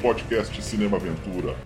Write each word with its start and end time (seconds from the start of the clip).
podcast 0.00 0.60
Cinema 0.62 0.96
Aventura. 0.96 1.56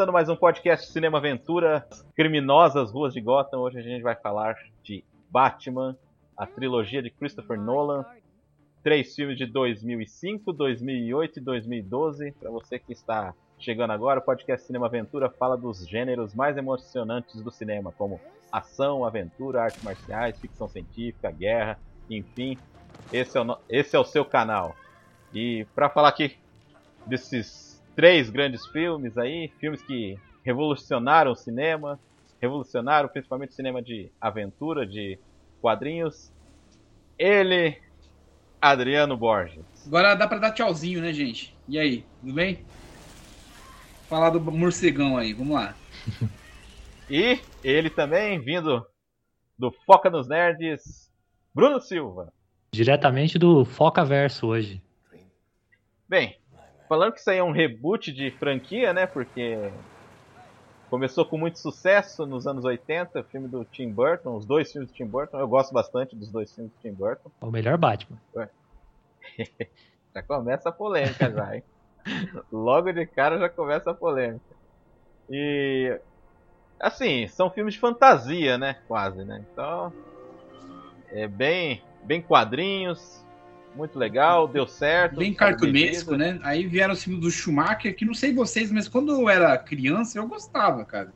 Começando 0.00 0.14
mais 0.14 0.30
um 0.30 0.36
podcast 0.36 0.90
Cinema 0.90 1.18
Aventura, 1.18 1.86
Criminosas 2.16 2.90
Ruas 2.90 3.12
de 3.12 3.20
Gotham. 3.20 3.58
Hoje 3.58 3.80
a 3.80 3.82
gente 3.82 4.00
vai 4.00 4.16
falar 4.16 4.56
de 4.82 5.04
Batman, 5.28 5.94
a 6.34 6.46
trilogia 6.46 7.02
de 7.02 7.10
Christopher 7.10 7.60
Nolan. 7.60 8.06
Três 8.82 9.14
filmes 9.14 9.36
de 9.36 9.44
2005, 9.44 10.54
2008 10.54 11.38
e 11.38 11.42
2012. 11.42 12.32
Para 12.32 12.50
você 12.50 12.78
que 12.78 12.94
está 12.94 13.34
chegando 13.58 13.90
agora, 13.90 14.20
o 14.20 14.22
podcast 14.22 14.66
Cinema 14.66 14.86
Aventura 14.86 15.28
fala 15.28 15.54
dos 15.54 15.86
gêneros 15.86 16.34
mais 16.34 16.56
emocionantes 16.56 17.42
do 17.42 17.50
cinema, 17.50 17.92
como 17.92 18.18
ação, 18.50 19.04
aventura, 19.04 19.64
artes 19.64 19.82
marciais, 19.82 20.40
ficção 20.40 20.66
científica, 20.66 21.30
guerra, 21.30 21.78
enfim. 22.08 22.56
Esse 23.12 23.36
é 23.36 23.42
o, 23.42 23.58
esse 23.68 23.94
é 23.94 23.98
o 23.98 24.04
seu 24.04 24.24
canal. 24.24 24.74
E 25.34 25.66
para 25.74 25.90
falar 25.90 26.08
aqui 26.08 26.38
desses 27.06 27.69
três 28.00 28.30
grandes 28.30 28.66
filmes 28.68 29.18
aí, 29.18 29.52
filmes 29.60 29.82
que 29.82 30.18
revolucionaram 30.42 31.32
o 31.32 31.36
cinema, 31.36 32.00
revolucionaram 32.40 33.10
principalmente 33.10 33.50
o 33.50 33.54
cinema 33.54 33.82
de 33.82 34.10
aventura, 34.18 34.86
de 34.86 35.18
quadrinhos. 35.60 36.32
Ele, 37.18 37.76
Adriano 38.58 39.18
Borges. 39.18 39.62
Agora 39.86 40.14
dá 40.14 40.26
pra 40.26 40.38
dar 40.38 40.52
tchauzinho, 40.52 41.02
né, 41.02 41.12
gente? 41.12 41.54
E 41.68 41.78
aí, 41.78 42.06
tudo 42.20 42.32
bem? 42.32 42.64
Falar 44.08 44.30
do 44.30 44.40
morcegão 44.40 45.18
aí, 45.18 45.34
vamos 45.34 45.52
lá. 45.52 45.74
e 47.10 47.38
ele 47.62 47.90
também, 47.90 48.40
vindo 48.40 48.82
do 49.58 49.70
Foca 49.84 50.08
nos 50.08 50.26
Nerds, 50.26 51.12
Bruno 51.54 51.78
Silva. 51.82 52.32
Diretamente 52.72 53.38
do 53.38 53.62
Foca 53.66 54.02
Verso 54.06 54.46
hoje. 54.46 54.82
Bem, 56.08 56.39
falando 56.90 57.12
que 57.12 57.20
isso 57.20 57.30
aí 57.30 57.38
é 57.38 57.44
um 57.44 57.52
reboot 57.52 58.12
de 58.12 58.32
franquia, 58.32 58.92
né? 58.92 59.06
Porque 59.06 59.70
começou 60.90 61.24
com 61.24 61.38
muito 61.38 61.60
sucesso 61.60 62.26
nos 62.26 62.48
anos 62.48 62.64
80, 62.64 63.22
filme 63.22 63.46
do 63.46 63.64
Tim 63.64 63.92
Burton, 63.92 64.34
os 64.34 64.44
dois 64.44 64.72
filmes 64.72 64.90
do 64.90 64.94
Tim 64.96 65.06
Burton. 65.06 65.38
Eu 65.38 65.46
gosto 65.46 65.72
bastante 65.72 66.16
dos 66.16 66.28
dois 66.28 66.52
filmes 66.52 66.72
do 66.72 66.78
Tim 66.82 66.92
Burton. 66.92 67.30
O 67.40 67.48
melhor 67.48 67.78
Batman. 67.78 68.18
já 70.12 70.22
começa 70.26 70.68
a 70.68 70.72
polêmica 70.72 71.30
já, 71.30 71.54
hein? 71.54 71.62
Logo 72.50 72.90
de 72.90 73.06
cara 73.06 73.38
já 73.38 73.48
começa 73.48 73.92
a 73.92 73.94
polêmica. 73.94 74.56
E 75.30 75.96
assim, 76.80 77.28
são 77.28 77.50
filmes 77.50 77.74
de 77.74 77.80
fantasia, 77.80 78.58
né? 78.58 78.78
Quase, 78.88 79.24
né? 79.24 79.44
Então 79.52 79.92
é 81.12 81.28
bem, 81.28 81.84
bem 82.02 82.20
quadrinhos, 82.20 83.24
muito 83.74 83.98
legal, 83.98 84.48
deu 84.48 84.66
certo. 84.66 85.16
Bem 85.16 85.32
cartunesco, 85.32 86.16
né? 86.16 86.38
Aí 86.42 86.66
vieram 86.66 86.92
os 86.92 87.02
filmes 87.02 87.22
do 87.22 87.30
Schumacher, 87.30 87.94
que 87.94 88.04
não 88.04 88.14
sei 88.14 88.32
vocês, 88.32 88.70
mas 88.70 88.88
quando 88.88 89.12
eu 89.12 89.28
era 89.28 89.56
criança 89.56 90.18
eu 90.18 90.26
gostava, 90.26 90.84
cara. 90.84 91.12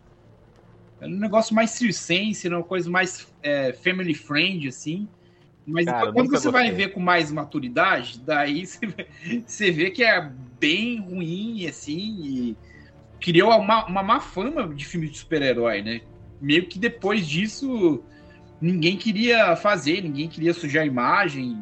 Era 1.00 1.10
um 1.10 1.18
negócio 1.18 1.54
mais 1.54 1.70
circense, 1.70 2.48
uma 2.48 2.62
coisa 2.62 2.88
mais 2.88 3.26
é, 3.42 3.72
family 3.72 4.14
friend, 4.14 4.68
assim. 4.68 5.08
Mas 5.66 5.86
cara, 5.86 6.12
quando 6.12 6.28
você 6.28 6.48
gostei. 6.48 6.52
vai 6.52 6.70
ver 6.70 6.88
com 6.92 7.00
mais 7.00 7.32
maturidade, 7.32 8.20
daí 8.20 8.64
você, 8.66 8.86
você 9.46 9.70
vê 9.70 9.90
que 9.90 10.04
é 10.04 10.30
bem 10.60 11.00
ruim, 11.00 11.66
assim, 11.66 12.20
e 12.22 12.56
criou 13.20 13.50
uma, 13.58 13.86
uma 13.86 14.02
má 14.02 14.20
fama 14.20 14.68
de 14.68 14.84
filme 14.84 15.08
de 15.08 15.18
super-herói, 15.18 15.82
né? 15.82 16.00
Meio 16.40 16.66
que 16.66 16.78
depois 16.78 17.26
disso 17.26 18.02
ninguém 18.60 18.96
queria 18.96 19.56
fazer, 19.56 20.02
ninguém 20.02 20.28
queria 20.28 20.54
sujar 20.54 20.82
a 20.82 20.86
imagem 20.86 21.58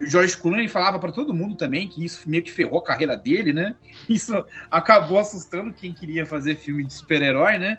o 0.00 0.06
George 0.06 0.36
Clooney 0.36 0.68
falava 0.68 0.98
para 0.98 1.12
todo 1.12 1.34
mundo 1.34 1.56
também 1.56 1.88
que 1.88 2.04
isso 2.04 2.28
meio 2.28 2.42
que 2.42 2.52
ferrou 2.52 2.78
a 2.78 2.84
carreira 2.84 3.16
dele, 3.16 3.52
né? 3.52 3.74
Isso 4.08 4.44
acabou 4.70 5.18
assustando 5.18 5.72
quem 5.72 5.92
queria 5.92 6.24
fazer 6.24 6.56
filme 6.56 6.84
de 6.84 6.94
super-herói, 6.94 7.58
né? 7.58 7.78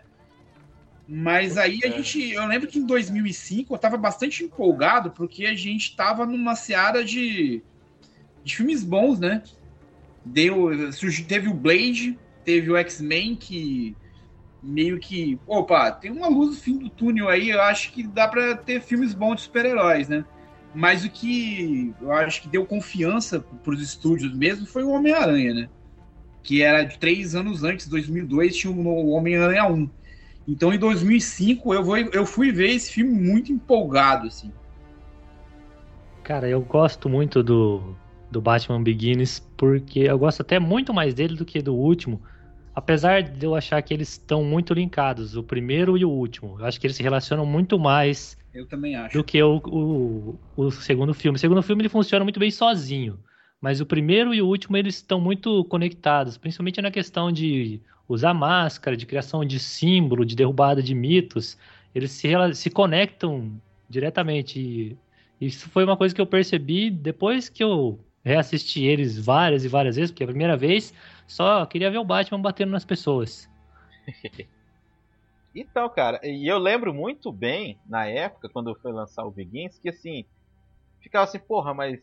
Mas 1.08 1.58
aí 1.58 1.80
a 1.84 1.88
é. 1.88 1.92
gente, 1.92 2.32
eu 2.32 2.46
lembro 2.46 2.68
que 2.68 2.78
em 2.78 2.86
2005 2.86 3.74
eu 3.74 3.76
estava 3.76 3.98
bastante 3.98 4.44
empolgado 4.44 5.12
porque 5.12 5.46
a 5.46 5.56
gente 5.56 5.90
estava 5.90 6.26
numa 6.26 6.56
seara 6.56 7.04
de, 7.04 7.64
de 8.44 8.56
filmes 8.56 8.84
bons, 8.84 9.20
né? 9.20 9.42
Deu, 10.24 10.70
teve 11.28 11.48
o 11.48 11.54
Blade, 11.54 12.20
teve 12.44 12.70
o 12.70 12.78
X-Men 12.78 13.36
que 13.36 13.96
meio 14.62 15.00
que, 15.00 15.40
opa, 15.48 15.90
tem 15.92 16.12
uma 16.12 16.28
luz 16.28 16.50
no 16.50 16.62
fim 16.62 16.78
do 16.78 16.90
túnel 16.90 17.30
aí, 17.30 17.50
eu 17.50 17.62
acho 17.62 17.92
que 17.94 18.04
dá 18.04 18.28
para 18.28 18.56
ter 18.56 18.82
filmes 18.82 19.14
bons 19.14 19.38
de 19.38 19.42
super-heróis, 19.44 20.10
né? 20.10 20.26
Mas 20.74 21.04
o 21.04 21.10
que 21.10 21.94
eu 22.00 22.12
acho 22.12 22.42
que 22.42 22.48
deu 22.48 22.66
confiança 22.66 23.40
para 23.64 23.74
os 23.74 23.82
estúdios 23.82 24.34
mesmo 24.34 24.66
foi 24.66 24.84
o 24.84 24.92
Homem-Aranha, 24.92 25.54
né? 25.54 25.70
Que 26.44 26.62
era 26.62 26.84
de 26.84 26.98
três 26.98 27.36
anos 27.36 27.64
antes, 27.64 27.88
2002, 27.88 28.56
tinha 28.56 28.72
o 28.72 29.10
Homem-Aranha 29.10 29.66
1. 29.66 29.90
Então, 30.48 30.74
em 30.74 30.80
2005, 30.80 31.74
eu, 31.74 31.84
vou, 31.84 31.98
eu 31.98 32.26
fui 32.26 32.52
ver 32.52 32.72
esse 32.72 32.92
filme 32.92 33.12
muito 33.12 33.52
empolgado, 33.52 34.28
assim. 34.28 34.52
Cara, 36.24 36.48
eu 36.48 36.62
gosto 36.62 37.10
muito 37.10 37.44
do, 37.44 37.96
do 38.32 38.42
Batman 38.42 38.82
Begins, 38.82 39.40
porque 39.58 40.00
eu 40.00 40.18
gosto 40.18 40.42
até 40.42 40.60
muito 40.60 40.94
mais 40.94 41.14
dele 41.14 41.36
do 41.36 41.46
que 41.46 41.62
do 41.62 41.76
último. 41.76 42.22
Apesar 42.74 43.22
de 43.22 43.46
eu 43.46 43.56
achar 43.56 43.82
que 43.82 43.94
eles 43.94 44.10
estão 44.10 44.44
muito 44.44 44.74
linkados, 44.74 45.36
o 45.36 45.44
primeiro 45.44 45.98
e 45.98 46.06
o 46.06 46.10
último. 46.10 46.56
Eu 46.60 46.66
acho 46.66 46.80
que 46.80 46.88
eles 46.88 46.96
se 46.96 47.04
relacionam 47.04 47.46
muito 47.46 47.78
mais 47.78 48.38
eu 48.54 48.68
também 48.68 48.96
acho. 48.96 49.18
Do 49.18 49.24
que 49.24 49.42
o, 49.42 49.58
o, 49.66 50.40
o 50.56 50.72
segundo 50.72 51.14
filme. 51.14 51.36
O 51.36 51.40
segundo 51.40 51.62
filme 51.62 51.82
ele 51.82 51.90
funciona 51.90 52.24
muito 52.24 52.40
bem 52.40 52.52
sozinho. 52.52 53.20
Mas 53.62 53.82
o 53.82 53.86
primeiro 53.86 54.34
e 54.34 54.42
o 54.42 54.48
último 54.48 54.78
eles 54.78 54.96
estão 54.96 55.20
muito 55.20 55.64
conectados, 55.66 56.38
principalmente 56.38 56.82
na 56.82 56.92
questão 56.92 57.32
de 57.32 57.82
usar 58.08 58.34
máscara, 58.34 58.96
de 58.96 59.06
criação 59.06 59.44
de 59.44 59.60
símbolo, 59.60 60.26
de 60.26 60.36
derrubada 60.36 60.82
de 60.82 60.96
mitos. 60.96 61.58
Eles 61.94 62.12
se, 62.12 62.30
se 62.56 62.70
conectam 62.70 63.62
diretamente. 63.90 64.98
E 65.40 65.46
isso 65.46 65.70
foi 65.70 65.84
uma 65.84 65.98
coisa 65.98 66.16
que 66.16 66.22
eu 66.22 66.26
percebi 66.26 66.90
depois 66.90 67.50
que 67.50 67.64
eu 67.64 68.00
reassisti 68.24 68.84
eles 68.84 69.18
várias 69.18 69.64
e 69.64 69.68
várias 69.68 69.96
vezes, 69.96 70.12
porque 70.12 70.24
a 70.24 70.28
primeira 70.28 70.56
vez 70.58 70.94
só 71.28 71.66
queria 71.66 71.92
ver 71.92 71.98
o 71.98 72.06
Batman 72.06 72.42
batendo 72.42 72.72
nas 72.72 72.86
pessoas. 72.86 73.50
Então, 75.54 75.90
cara, 75.90 76.20
e 76.24 76.50
eu 76.50 76.58
lembro 76.60 76.94
muito 76.94 77.32
bem, 77.32 77.80
na 77.88 78.06
época, 78.06 78.50
quando 78.52 78.78
foi 78.82 78.92
lançar 78.92 79.26
o 79.26 79.32
Begins, 79.32 79.80
que 79.80 79.90
assim, 79.90 80.26
ficava 81.02 81.24
assim, 81.24 81.40
porra, 81.40 81.74
mas 81.74 82.00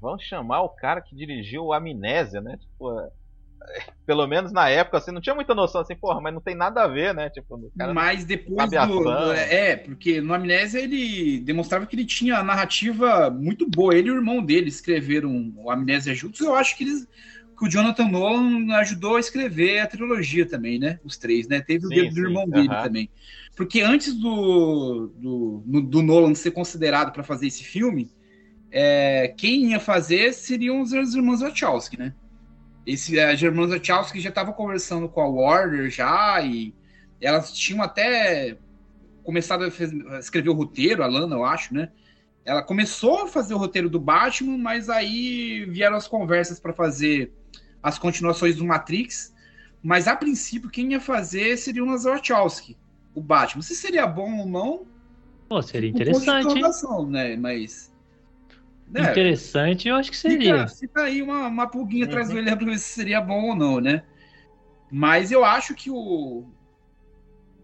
vamos 0.00 0.24
chamar 0.24 0.62
o 0.62 0.68
cara 0.68 1.00
que 1.00 1.14
dirigiu 1.14 1.66
o 1.66 1.72
Amnésia, 1.72 2.40
né? 2.40 2.56
Tipo, 2.56 2.98
é, 3.00 3.10
pelo 4.04 4.26
menos 4.26 4.50
na 4.50 4.68
época, 4.68 4.98
assim, 4.98 5.12
não 5.12 5.20
tinha 5.20 5.34
muita 5.34 5.54
noção 5.54 5.80
assim, 5.80 5.94
porra, 5.94 6.20
mas 6.20 6.34
não 6.34 6.40
tem 6.40 6.56
nada 6.56 6.82
a 6.82 6.88
ver, 6.88 7.14
né? 7.14 7.30
Tipo, 7.30 7.70
mas 7.94 8.24
depois 8.24 8.68
do, 8.68 9.04
do, 9.04 9.32
É, 9.32 9.76
porque 9.76 10.20
no 10.20 10.34
Amnésia 10.34 10.80
ele 10.80 11.38
demonstrava 11.40 11.86
que 11.86 11.94
ele 11.94 12.04
tinha 12.04 12.38
a 12.38 12.42
narrativa 12.42 13.30
muito 13.30 13.68
boa. 13.68 13.94
Ele 13.94 14.08
e 14.08 14.12
o 14.12 14.16
irmão 14.16 14.42
dele 14.42 14.68
escreveram 14.68 15.52
o 15.56 15.70
Amnésia 15.70 16.14
juntos. 16.14 16.40
Eu 16.40 16.54
acho 16.54 16.76
que 16.76 16.84
eles 16.84 17.06
que 17.60 17.66
o 17.66 17.68
Jonathan 17.68 18.08
Nolan 18.08 18.74
ajudou 18.76 19.16
a 19.16 19.20
escrever 19.20 19.80
a 19.80 19.86
trilogia 19.86 20.48
também, 20.48 20.78
né? 20.78 20.98
Os 21.04 21.18
três, 21.18 21.46
né? 21.46 21.60
Teve 21.60 21.84
o 21.84 21.88
sim, 21.88 21.94
dedo 21.94 22.14
do 22.14 22.20
irmão 22.22 22.48
dele 22.48 22.68
uh 22.68 22.72
-huh. 22.72 22.82
também. 22.84 23.10
Porque 23.54 23.82
antes 23.82 24.14
do, 24.14 25.12
do, 25.18 25.82
do 25.82 26.02
Nolan 26.02 26.34
ser 26.34 26.52
considerado 26.52 27.12
para 27.12 27.22
fazer 27.22 27.48
esse 27.48 27.62
filme, 27.62 28.10
é, 28.70 29.34
quem 29.36 29.72
ia 29.72 29.78
fazer 29.78 30.32
seriam 30.32 30.80
os 30.80 30.92
irmãos 30.92 31.42
Wachowski, 31.42 31.98
né? 31.98 32.14
Esse, 32.86 33.20
as 33.20 33.42
irmãs 33.42 33.68
Wachowski 33.68 34.20
já 34.20 34.30
estavam 34.30 34.54
conversando 34.54 35.06
com 35.06 35.20
a 35.20 35.28
Warner 35.28 35.90
já, 35.90 36.40
e 36.40 36.74
elas 37.20 37.52
tinham 37.52 37.82
até 37.82 38.56
começado 39.22 39.64
a 39.64 40.18
escrever 40.18 40.48
o 40.48 40.54
roteiro, 40.54 41.02
a 41.02 41.06
Lana, 41.06 41.36
eu 41.36 41.44
acho, 41.44 41.74
né? 41.74 41.90
Ela 42.42 42.62
começou 42.62 43.24
a 43.24 43.28
fazer 43.28 43.52
o 43.52 43.58
roteiro 43.58 43.90
do 43.90 44.00
Batman, 44.00 44.56
mas 44.56 44.88
aí 44.88 45.66
vieram 45.66 45.96
as 45.96 46.08
conversas 46.08 46.58
para 46.58 46.72
fazer 46.72 47.34
as 47.82 47.98
continuações 47.98 48.56
do 48.56 48.64
Matrix, 48.64 49.32
mas 49.82 50.08
a 50.08 50.16
princípio 50.16 50.70
quem 50.70 50.92
ia 50.92 51.00
fazer 51.00 51.56
seria 51.56 51.84
o 51.84 51.98
Wachowski, 51.98 52.78
o 53.14 53.22
Batman. 53.22 53.62
Se 53.62 53.74
seria 53.76 54.06
bom 54.06 54.38
ou 54.40 54.46
não, 54.48 54.86
Pô, 55.48 55.60
seria 55.62 55.88
interessante, 55.90 56.56
um 56.58 57.10
né? 57.10 57.36
Mas 57.36 57.92
É, 58.94 59.20
interessante, 59.20 59.88
eu 59.88 59.96
acho 59.96 60.10
que 60.10 60.16
seria. 60.16 60.54
Fica, 60.54 60.68
fica 60.68 61.04
aí 61.04 61.22
uma, 61.22 61.46
uma 61.48 61.68
pulguinha 61.70 62.04
atrás 62.06 62.28
Uhum. 62.28 62.30
do 62.30 62.36
olho 62.36 62.56
pra 62.56 62.66
ver 62.66 62.78
se 62.78 62.92
seria 62.94 63.20
bom 63.20 63.48
ou 63.50 63.56
não, 63.56 63.80
né? 63.80 64.06
Mas 64.90 65.32
eu 65.32 65.44
acho 65.44 65.74
que 65.74 65.90
o, 65.90 66.54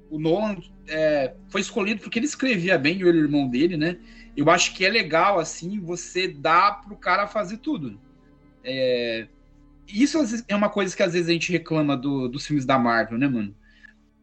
o 0.08 0.18
Nolan 0.18 0.56
é, 0.88 1.36
foi 1.48 1.60
escolhido 1.60 2.00
porque 2.02 2.18
ele 2.18 2.26
escrevia 2.26 2.78
bem, 2.78 3.02
o 3.02 3.08
irmão 3.08 3.48
dele, 3.48 3.76
né? 3.76 3.98
Eu 4.36 4.48
acho 4.50 4.74
que 4.74 4.84
é 4.84 4.90
legal, 4.90 5.38
assim, 5.38 5.80
você 5.80 6.28
dar 6.28 6.80
pro 6.82 6.96
cara 6.98 7.26
fazer 7.26 7.58
tudo. 7.58 8.00
É, 8.64 9.28
isso 9.88 10.18
é 10.48 10.54
uma 10.56 10.68
coisa 10.68 10.96
que 10.96 11.02
às 11.02 11.12
vezes 11.12 11.28
a 11.28 11.32
gente 11.32 11.52
reclama 11.52 11.96
do- 11.96 12.28
dos 12.28 12.46
filmes 12.46 12.64
da 12.64 12.78
Marvel, 12.78 13.18
né, 13.18 13.28
mano? 13.28 13.54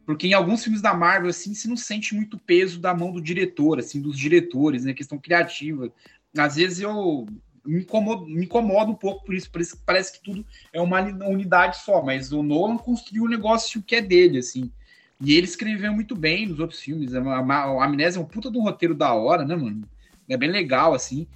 Porque 0.06 0.26
em 0.26 0.34
alguns 0.34 0.62
filmes 0.62 0.82
da 0.82 0.94
Marvel, 0.94 1.30
assim, 1.30 1.54
você 1.54 1.66
não 1.68 1.76
sente 1.76 2.14
muito 2.14 2.38
peso 2.38 2.78
da 2.80 2.94
mão 2.94 3.12
do 3.12 3.20
diretor, 3.20 3.78
assim, 3.78 4.00
dos 4.00 4.18
diretores, 4.18 4.84
né? 4.84 4.92
Questão 4.92 5.18
criativa. 5.18 5.90
Às 6.36 6.56
vezes 6.56 6.80
eu 6.80 7.26
me 7.64 7.80
incomodo, 7.82 8.26
me 8.26 8.44
incomodo 8.44 8.92
um 8.92 8.96
pouco 8.96 9.24
por 9.24 9.34
isso, 9.34 9.50
parece, 9.50 9.76
parece 9.86 10.12
que 10.12 10.22
tudo 10.22 10.44
é 10.72 10.80
uma 10.80 11.00
unidade 11.00 11.78
só, 11.78 12.02
mas 12.02 12.32
o 12.32 12.42
Nolan 12.42 12.76
construiu 12.76 13.24
um 13.24 13.28
negócio 13.28 13.82
que 13.82 13.96
é 13.96 14.02
dele, 14.02 14.38
assim. 14.38 14.70
E 15.20 15.34
ele 15.34 15.46
escreveu 15.46 15.92
muito 15.92 16.14
bem 16.14 16.46
nos 16.46 16.58
outros 16.60 16.80
filmes. 16.80 17.14
A, 17.14 17.20
a, 17.20 17.40
a 17.40 17.84
Amnésia 17.84 18.18
é 18.20 18.22
um 18.22 18.26
puta 18.26 18.50
de 18.50 18.58
um 18.58 18.62
roteiro 18.62 18.94
da 18.94 19.14
hora, 19.14 19.44
né, 19.44 19.56
mano? 19.56 19.88
É 20.28 20.36
bem 20.36 20.50
legal, 20.50 20.92
assim. 20.92 21.26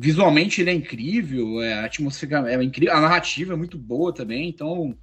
Visualmente 0.00 0.60
ele 0.60 0.70
é 0.70 0.74
incrível, 0.74 1.60
é, 1.60 1.74
a 1.74 1.84
atmosfera 1.86 2.52
é 2.52 2.62
incrível, 2.62 2.94
a 2.94 3.00
narrativa 3.00 3.54
é 3.54 3.56
muito 3.56 3.76
boa 3.76 4.12
também, 4.14 4.48
então 4.48 4.96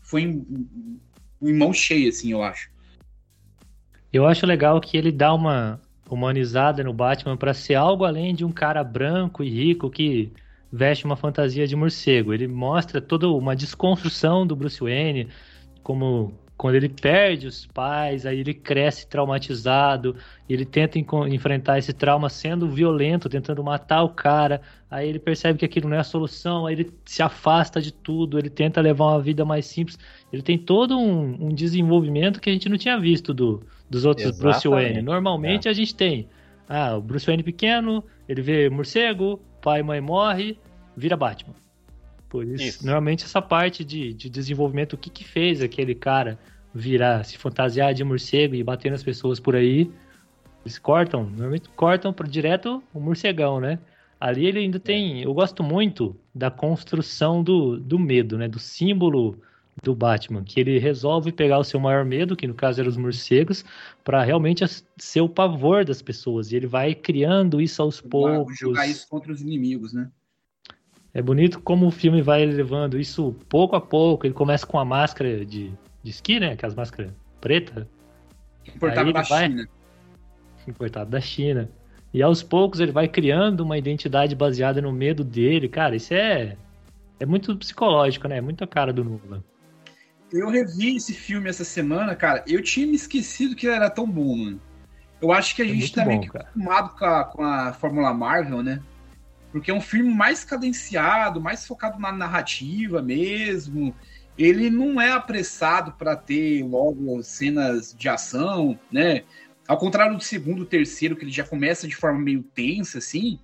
foi 0.00 0.22
em, 0.22 0.46
em 1.42 1.52
mão 1.52 1.74
cheia, 1.74 2.08
assim, 2.08 2.32
eu 2.32 2.42
acho. 2.42 2.70
Eu 4.10 4.26
acho 4.26 4.46
legal 4.46 4.80
que 4.80 4.96
ele 4.96 5.12
dá 5.12 5.34
uma 5.34 5.78
humanizada 6.08 6.82
no 6.82 6.94
Batman 6.94 7.36
pra 7.36 7.52
ser 7.52 7.74
algo 7.74 8.04
além 8.04 8.34
de 8.34 8.42
um 8.42 8.50
cara 8.50 8.82
branco 8.82 9.44
e 9.44 9.50
rico 9.50 9.90
que 9.90 10.32
veste 10.72 11.04
uma 11.04 11.16
fantasia 11.16 11.66
de 11.66 11.76
morcego. 11.76 12.32
Ele 12.32 12.48
mostra 12.48 12.98
toda 12.98 13.28
uma 13.28 13.54
desconstrução 13.54 14.46
do 14.46 14.56
Bruce 14.56 14.80
Wayne, 14.80 15.28
como 15.82 16.32
quando 16.60 16.74
ele 16.74 16.90
perde 16.90 17.46
os 17.46 17.64
pais, 17.64 18.26
aí 18.26 18.40
ele 18.40 18.52
cresce 18.52 19.08
traumatizado, 19.08 20.14
ele 20.46 20.66
tenta 20.66 20.98
enfrentar 20.98 21.78
esse 21.78 21.90
trauma 21.90 22.28
sendo 22.28 22.68
violento, 22.68 23.30
tentando 23.30 23.64
matar 23.64 24.02
o 24.02 24.10
cara, 24.10 24.60
aí 24.90 25.08
ele 25.08 25.18
percebe 25.18 25.58
que 25.58 25.64
aquilo 25.64 25.88
não 25.88 25.96
é 25.96 26.00
a 26.00 26.04
solução, 26.04 26.66
aí 26.66 26.74
ele 26.74 26.92
se 27.06 27.22
afasta 27.22 27.80
de 27.80 27.90
tudo, 27.90 28.38
ele 28.38 28.50
tenta 28.50 28.78
levar 28.82 29.06
uma 29.06 29.22
vida 29.22 29.42
mais 29.42 29.64
simples. 29.64 29.98
Ele 30.30 30.42
tem 30.42 30.58
todo 30.58 30.98
um, 30.98 31.46
um 31.46 31.48
desenvolvimento 31.48 32.38
que 32.38 32.50
a 32.50 32.52
gente 32.52 32.68
não 32.68 32.76
tinha 32.76 33.00
visto 33.00 33.32
do, 33.32 33.62
dos 33.88 34.04
outros 34.04 34.38
Bruce 34.38 34.68
Exatamente. 34.68 34.92
Wayne. 34.92 35.02
Normalmente 35.02 35.66
a 35.66 35.72
gente 35.72 35.94
tem 35.94 36.28
ah, 36.68 36.94
o 36.94 37.00
Bruce 37.00 37.24
Wayne 37.24 37.42
pequeno, 37.42 38.04
ele 38.28 38.42
vê 38.42 38.68
morcego, 38.68 39.40
pai 39.62 39.80
e 39.80 39.82
mãe 39.82 40.02
morre, 40.02 40.58
vira 40.94 41.16
Batman. 41.16 41.54
Por 42.30 42.46
isso, 42.46 42.64
Isso. 42.64 42.86
normalmente 42.86 43.24
essa 43.24 43.42
parte 43.42 43.84
de, 43.84 44.14
de 44.14 44.30
desenvolvimento, 44.30 44.92
o 44.92 44.96
que 44.96 45.10
que 45.10 45.24
fez 45.24 45.60
aquele 45.60 45.96
cara 45.96 46.38
virar, 46.72 47.24
se 47.24 47.36
fantasiar 47.36 47.92
de 47.92 48.04
morcego 48.04 48.54
e 48.54 48.62
bater 48.62 48.88
nas 48.88 49.02
pessoas 49.02 49.40
por 49.40 49.56
aí, 49.56 49.90
eles 50.64 50.78
cortam, 50.78 51.24
normalmente 51.24 51.68
cortam 51.70 52.12
para 52.12 52.28
direto 52.28 52.80
o 52.94 53.00
morcegão, 53.00 53.58
né? 53.58 53.80
Ali 54.20 54.46
ele 54.46 54.60
ainda 54.60 54.78
tem, 54.78 55.22
eu 55.22 55.34
gosto 55.34 55.64
muito 55.64 56.14
da 56.32 56.52
construção 56.52 57.42
do, 57.42 57.80
do 57.80 57.98
medo, 57.98 58.38
né? 58.38 58.46
Do 58.46 58.60
símbolo 58.60 59.36
do 59.82 59.92
Batman, 59.92 60.44
que 60.44 60.60
ele 60.60 60.78
resolve 60.78 61.32
pegar 61.32 61.58
o 61.58 61.64
seu 61.64 61.80
maior 61.80 62.04
medo, 62.04 62.36
que 62.36 62.46
no 62.46 62.54
caso 62.54 62.80
eram 62.80 62.90
os 62.90 62.96
morcegos, 62.96 63.64
para 64.04 64.22
realmente 64.22 64.64
ser 64.98 65.20
o 65.20 65.28
pavor 65.28 65.84
das 65.84 66.00
pessoas. 66.00 66.52
E 66.52 66.56
ele 66.56 66.66
vai 66.66 66.94
criando 66.94 67.60
isso 67.60 67.82
aos 67.82 68.00
poucos. 68.00 68.56
Jogar 68.56 68.86
isso 68.86 69.08
contra 69.08 69.32
os 69.32 69.40
inimigos, 69.40 69.92
né? 69.92 70.10
É 71.12 71.20
bonito 71.20 71.60
como 71.60 71.86
o 71.86 71.90
filme 71.90 72.22
vai 72.22 72.44
levando 72.46 72.98
isso 72.98 73.34
pouco 73.48 73.74
a 73.76 73.80
pouco. 73.80 74.26
Ele 74.26 74.34
começa 74.34 74.66
com 74.66 74.78
a 74.78 74.84
máscara 74.84 75.44
de, 75.44 75.72
de 76.02 76.10
esqui, 76.10 76.38
né? 76.38 76.52
Aquelas 76.52 76.74
máscaras 76.74 77.10
preta, 77.40 77.88
Importado 78.74 79.12
da 79.12 79.22
vai- 79.22 79.48
China. 79.48 79.68
importado 80.68 81.10
da 81.10 81.20
China. 81.20 81.68
E 82.12 82.22
aos 82.22 82.42
poucos 82.42 82.80
ele 82.80 82.92
vai 82.92 83.08
criando 83.08 83.60
uma 83.60 83.78
identidade 83.78 84.34
baseada 84.36 84.80
no 84.82 84.92
medo 84.92 85.24
dele. 85.24 85.68
Cara, 85.68 85.96
isso 85.96 86.12
é 86.14 86.56
é 87.18 87.26
muito 87.26 87.54
psicológico, 87.56 88.26
né? 88.28 88.38
É 88.38 88.40
muito 88.40 88.62
a 88.64 88.66
cara 88.66 88.92
do 88.92 89.04
Nolan. 89.04 89.42
Eu 90.32 90.48
revi 90.48 90.96
esse 90.96 91.12
filme 91.12 91.48
essa 91.50 91.64
semana, 91.64 92.14
cara. 92.14 92.42
Eu 92.46 92.62
tinha 92.62 92.86
me 92.86 92.94
esquecido 92.94 93.54
que 93.56 93.66
ele 93.66 93.74
era 93.76 93.90
tão 93.90 94.08
bom, 94.08 94.36
mano. 94.36 94.60
Eu 95.20 95.32
acho 95.32 95.54
que 95.56 95.60
a 95.62 95.64
É 95.64 95.68
gente 95.68 95.92
tá 95.92 96.04
meio 96.04 96.20
bom, 96.20 96.26
que 96.26 96.32
cara. 96.32 96.44
acostumado 96.44 96.96
com 96.96 97.04
a, 97.04 97.24
com 97.24 97.42
a 97.44 97.72
Fórmula 97.74 98.14
Marvel, 98.14 98.62
né? 98.62 98.80
Porque 99.52 99.70
é 99.70 99.74
um 99.74 99.80
filme 99.80 100.12
mais 100.14 100.44
cadenciado, 100.44 101.40
mais 101.40 101.66
focado 101.66 101.98
na 101.98 102.12
narrativa 102.12 103.02
mesmo. 103.02 103.94
Ele 104.38 104.70
não 104.70 105.00
é 105.00 105.10
apressado 105.10 105.92
para 105.92 106.16
ter 106.16 106.64
logo 106.64 107.22
cenas 107.22 107.94
de 107.96 108.08
ação, 108.08 108.78
né? 108.90 109.24
Ao 109.66 109.76
contrário 109.76 110.16
do 110.16 110.22
segundo, 110.22 110.64
terceiro, 110.64 111.14
que 111.14 111.24
ele 111.24 111.30
já 111.30 111.44
começa 111.44 111.86
de 111.86 111.94
forma 111.94 112.18
meio 112.18 112.42
tensa, 112.42 112.98
assim. 112.98 113.38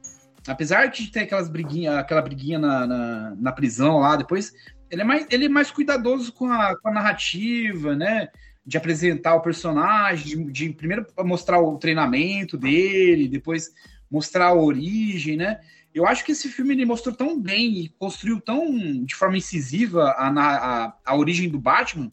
Apesar 0.46 0.86
de 0.86 1.10
ter 1.10 1.20
aquelas 1.20 1.48
briguinha, 1.48 1.98
aquela 1.98 2.22
briguinha 2.22 2.58
na, 2.58 2.86
na, 2.86 3.34
na 3.36 3.52
prisão 3.52 3.98
lá, 3.98 4.16
depois 4.16 4.52
ele 4.90 5.02
é 5.02 5.04
mais, 5.04 5.26
ele 5.30 5.46
é 5.46 5.48
mais 5.48 5.70
cuidadoso 5.70 6.32
com 6.32 6.46
a, 6.46 6.76
com 6.76 6.88
a 6.88 6.92
narrativa, 6.92 7.94
né? 7.94 8.28
De 8.64 8.76
apresentar 8.76 9.34
o 9.34 9.40
personagem, 9.40 10.46
de, 10.46 10.52
de 10.52 10.72
primeiro 10.72 11.06
mostrar 11.18 11.60
o 11.60 11.78
treinamento 11.78 12.56
dele, 12.56 13.28
depois 13.28 13.70
mostrar 14.10 14.46
a 14.46 14.54
origem, 14.54 15.36
né? 15.36 15.60
Eu 15.96 16.06
acho 16.06 16.26
que 16.26 16.32
esse 16.32 16.50
filme 16.50 16.74
ele 16.74 16.84
mostrou 16.84 17.14
tão 17.14 17.40
bem 17.40 17.78
e 17.78 17.88
construiu 17.88 18.38
tão 18.38 19.02
de 19.02 19.14
forma 19.14 19.38
incisiva 19.38 20.10
a, 20.10 20.28
a, 20.28 20.96
a 21.02 21.16
origem 21.16 21.48
do 21.48 21.58
Batman 21.58 22.12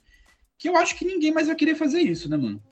que 0.58 0.70
eu 0.70 0.78
acho 0.78 0.96
que 0.96 1.04
ninguém 1.04 1.34
mais 1.34 1.48
vai 1.48 1.56
querer 1.58 1.76
fazer 1.76 2.00
isso, 2.00 2.30
né, 2.30 2.38
mano? 2.38 2.64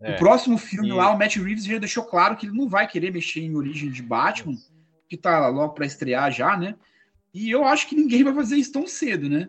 É. 0.00 0.16
O 0.16 0.18
próximo 0.18 0.58
filme 0.58 0.88
E- 0.88 0.92
lá, 0.92 1.12
o 1.12 1.16
Matt 1.16 1.36
Reeves 1.36 1.64
já 1.64 1.78
deixou 1.78 2.02
claro 2.02 2.36
que 2.36 2.46
ele 2.46 2.56
não 2.56 2.68
vai 2.68 2.88
querer 2.88 3.12
mexer 3.12 3.38
em 3.40 3.54
origem 3.54 3.88
de 3.88 4.02
Batman, 4.02 4.58
que 5.08 5.16
tá 5.16 5.46
logo 5.46 5.74
pra 5.74 5.86
estrear 5.86 6.32
já, 6.32 6.56
né? 6.56 6.74
E 7.32 7.48
eu 7.48 7.64
acho 7.64 7.86
que 7.86 7.94
ninguém 7.94 8.24
vai 8.24 8.34
fazer 8.34 8.56
isso 8.56 8.72
tão 8.72 8.84
cedo, 8.84 9.28
né? 9.28 9.48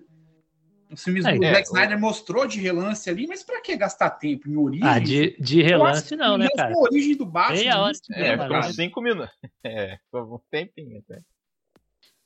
Os 0.92 1.04
filmes 1.04 1.24
É, 1.26 1.36
do 1.36 1.44
é, 1.44 1.54
Zack 1.54 1.70
o- 1.70 1.74
Snyder 1.76 2.00
mostrou 2.00 2.48
de 2.48 2.60
relance 2.60 3.08
ali, 3.10 3.28
mas 3.28 3.44
pra 3.44 3.62
que 3.62 3.76
gastar 3.78 4.10
tempo 4.12 4.50
em 4.50 4.58
origem? 4.58 4.88
Ah, 4.88 4.98
de, 5.00 5.36
de 5.40 5.62
relance 5.62 6.16
não, 6.16 6.38
né, 6.38 6.46
mesmo 6.46 6.56
cara? 6.58 6.74
A 6.74 6.80
origem 6.80 7.16
do 7.16 7.26
Batman. 7.26 7.56
Meia 7.58 7.80
hora 7.80 7.94
mesmo, 8.10 8.26
É, 8.26 8.36
Não, 8.38 8.44
ficou 8.46 8.64
5 8.74 9.02
minutos. 9.02 9.36
É, 9.64 9.98
ficou 9.98 10.36
um 10.36 10.40
tempinho 10.50 11.00
até. 11.00 11.22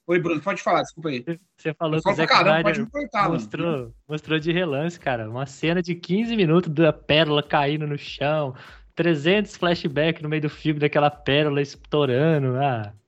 Oi, 0.05 0.19
Bruno, 0.19 0.41
pode 0.41 0.61
falar, 0.61 0.81
desculpa 0.81 1.09
aí. 1.09 1.23
Você 1.57 1.73
falou 1.73 2.01
que 2.01 2.09
o 2.09 2.13
Zack 2.13 2.27
caramba, 2.31 2.61
pode 2.63 2.79
Snyder 2.81 3.09
mano. 3.13 3.31
mostrou, 3.33 3.95
mostrou 4.07 4.39
de 4.39 4.51
relance, 4.51 4.99
cara. 4.99 5.29
Uma 5.29 5.45
cena 5.45 5.81
de 5.81 5.95
15 5.95 6.35
minutos 6.35 6.69
da 6.73 6.91
pérola 6.93 7.41
caindo 7.41 7.87
no 7.87 7.97
chão. 7.97 8.53
300 8.95 9.55
flashbacks 9.57 10.21
no 10.21 10.29
meio 10.29 10.41
do 10.43 10.49
filme 10.49 10.79
daquela 10.79 11.09
pérola 11.09 11.61
estourando. 11.61 12.57
Ah, 12.57 12.93
É 12.93 13.02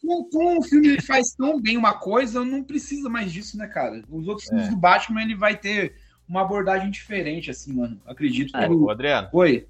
Com, 0.00 0.24
com 0.28 0.58
o 0.58 0.62
filme 0.62 0.88
ele 0.88 1.00
faz 1.02 1.32
tão 1.34 1.60
bem 1.60 1.76
uma 1.76 1.94
coisa, 1.94 2.44
não 2.44 2.62
precisa 2.62 3.08
mais 3.08 3.32
disso, 3.32 3.56
né, 3.56 3.66
cara? 3.68 4.02
Os 4.08 4.26
outros 4.26 4.48
filmes 4.48 4.66
É. 4.66 4.70
do 4.70 4.76
Batman, 4.76 5.22
ele 5.22 5.34
vai 5.36 5.56
ter 5.56 5.94
uma 6.28 6.42
abordagem 6.42 6.90
diferente, 6.90 7.50
assim, 7.50 7.72
mano. 7.72 8.00
Acredito. 8.06 8.50
Ah, 8.54 8.66
que 8.66 8.72
Ô, 8.72 8.84
o- 8.84 8.90
Adriano, 8.90 9.28
Oi. 9.32 9.66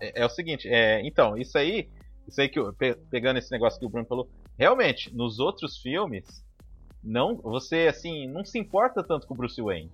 é, 0.00 0.22
é 0.22 0.26
o 0.26 0.30
seguinte, 0.30 0.68
é, 0.68 1.00
então, 1.06 1.36
isso 1.36 1.56
aí, 1.58 1.88
isso 2.26 2.40
aí 2.40 2.48
que 2.48 2.58
eu, 2.58 2.72
pe- 2.72 2.96
pegando 3.10 3.38
esse 3.38 3.50
negócio 3.50 3.78
que 3.78 3.86
o 3.86 3.88
Bruno 3.88 4.06
falou, 4.06 4.28
realmente, 4.58 5.14
nos 5.14 5.38
outros 5.38 5.78
filmes, 5.78 6.44
não, 7.02 7.36
você 7.36 7.86
assim, 7.88 8.28
não 8.28 8.44
se 8.44 8.58
importa 8.58 9.02
tanto 9.02 9.26
com 9.26 9.34
o 9.34 9.36
Bruce 9.36 9.60
Wayne. 9.60 9.90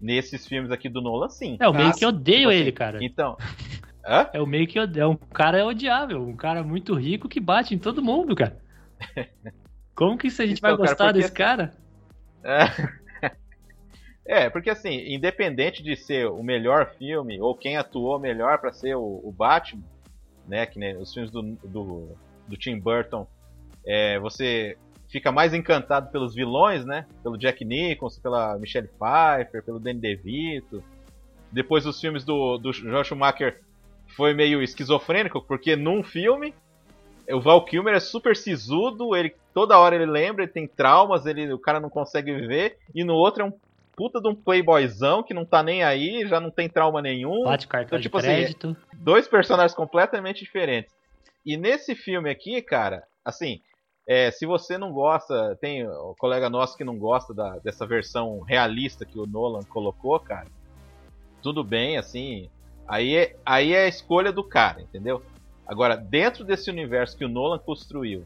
Nesses 0.00 0.46
filmes 0.46 0.70
aqui 0.70 0.88
do 0.88 1.00
Nolan, 1.02 1.28
sim. 1.28 1.56
é 1.58 1.68
o 1.68 1.72
meio 1.74 1.92
que 1.92 2.06
odeio 2.06 2.38
tipo 2.38 2.50
assim, 2.50 2.60
ele, 2.60 2.72
cara. 2.72 2.98
Então, 3.02 3.36
hã? 4.08 4.30
É 4.32 4.40
o 4.40 4.46
meio 4.46 4.66
que. 4.66 4.78
É 4.78 5.06
um 5.06 5.16
cara 5.16 5.64
odiável. 5.66 6.22
Um 6.22 6.36
cara 6.36 6.62
muito 6.62 6.94
rico 6.94 7.28
que 7.28 7.40
bate 7.40 7.74
em 7.74 7.78
todo 7.78 8.02
mundo, 8.02 8.34
cara. 8.34 8.58
Como 9.94 10.16
que 10.16 10.28
isso 10.28 10.40
a 10.40 10.46
gente 10.46 10.58
Então, 10.58 10.70
vai 10.70 10.78
cara, 10.78 10.88
gostar 10.88 11.04
porque 11.06 11.18
desse 11.20 11.32
cara? 11.32 11.72
É. 12.42 12.98
É, 14.30 14.50
porque 14.50 14.68
assim, 14.68 15.14
independente 15.14 15.82
de 15.82 15.96
ser 15.96 16.26
o 16.26 16.42
melhor 16.42 16.92
filme 16.98 17.40
ou 17.40 17.54
quem 17.54 17.78
atuou 17.78 18.18
melhor 18.18 18.58
pra 18.58 18.70
ser 18.70 18.94
o, 18.94 19.22
o 19.24 19.32
Batman, 19.32 19.82
né, 20.46 20.66
que 20.66 20.78
nem 20.78 20.94
os 20.98 21.14
filmes 21.14 21.30
do, 21.30 21.40
do, 21.64 22.14
do 22.46 22.54
Tim 22.54 22.78
Burton, 22.78 23.26
é, 23.86 24.18
você 24.18 24.76
fica 25.08 25.32
mais 25.32 25.54
encantado 25.54 26.10
pelos 26.10 26.34
vilões, 26.34 26.84
né, 26.84 27.06
pelo 27.22 27.38
Jack 27.38 27.64
Nicholson, 27.64 28.20
pela 28.20 28.58
Michelle 28.58 28.88
Pfeiffer, 28.88 29.64
pelo 29.64 29.80
Danny 29.80 29.98
DeVito. 29.98 30.84
Depois 31.50 31.86
os 31.86 31.98
filmes 31.98 32.22
do, 32.22 32.58
do 32.58 32.70
Joel 32.70 33.04
Schumacher 33.04 33.62
foi 34.16 34.34
meio 34.34 34.62
esquizofrênico, 34.62 35.40
porque 35.42 35.76
num 35.76 36.02
filme 36.02 36.54
o 37.30 37.40
Val 37.40 37.64
Kilmer 37.64 37.94
é 37.94 38.00
super 38.00 38.34
sisudo, 38.36 39.14
ele 39.14 39.34
toda 39.52 39.78
hora 39.78 39.94
ele 39.94 40.06
lembra, 40.06 40.44
ele 40.44 40.52
tem 40.52 40.66
traumas, 40.66 41.26
ele, 41.26 41.52
o 41.52 41.58
cara 41.58 41.78
não 41.78 41.90
consegue 41.90 42.32
viver, 42.34 42.78
e 42.94 43.04
no 43.04 43.14
outro 43.14 43.42
é 43.42 43.46
um 43.46 43.52
puta 43.94 44.20
de 44.20 44.28
um 44.28 44.34
playboyzão 44.34 45.22
que 45.22 45.34
não 45.34 45.44
tá 45.44 45.62
nem 45.62 45.82
aí, 45.82 46.26
já 46.26 46.38
não 46.40 46.50
tem 46.50 46.68
trauma 46.68 47.02
nenhum. 47.02 47.44
Bate 47.44 47.66
cartão 47.66 47.98
Então, 47.98 48.00
tipo 48.00 48.20
de 48.20 48.26
assim, 48.26 48.36
crédito. 48.36 48.76
Dois 48.94 49.26
personagens 49.26 49.74
completamente 49.74 50.44
diferentes. 50.44 50.94
E 51.44 51.56
nesse 51.56 51.94
filme 51.94 52.30
aqui, 52.30 52.62
cara, 52.62 53.02
assim, 53.24 53.60
É, 54.10 54.30
se 54.30 54.46
você 54.46 54.78
não 54.78 54.90
gosta, 54.90 55.54
tem 55.60 55.86
o 55.86 56.14
colega 56.18 56.48
nosso 56.48 56.78
que 56.78 56.82
não 56.84 56.96
gosta 56.98 57.34
da, 57.34 57.58
dessa 57.58 57.86
versão 57.86 58.40
realista 58.40 59.04
que 59.04 59.18
o 59.18 59.26
Nolan 59.26 59.62
colocou, 59.64 60.18
cara. 60.18 60.46
Tudo 61.42 61.62
bem, 61.62 61.98
assim. 61.98 62.48
Aí 62.88 63.14
é, 63.14 63.36
aí 63.44 63.72
é 63.72 63.84
a 63.84 63.88
escolha 63.88 64.32
do 64.32 64.42
cara, 64.42 64.80
entendeu? 64.80 65.22
Agora, 65.66 65.96
dentro 65.96 66.44
desse 66.44 66.70
universo 66.70 67.16
que 67.16 67.24
o 67.24 67.28
Nolan 67.28 67.58
construiu, 67.58 68.24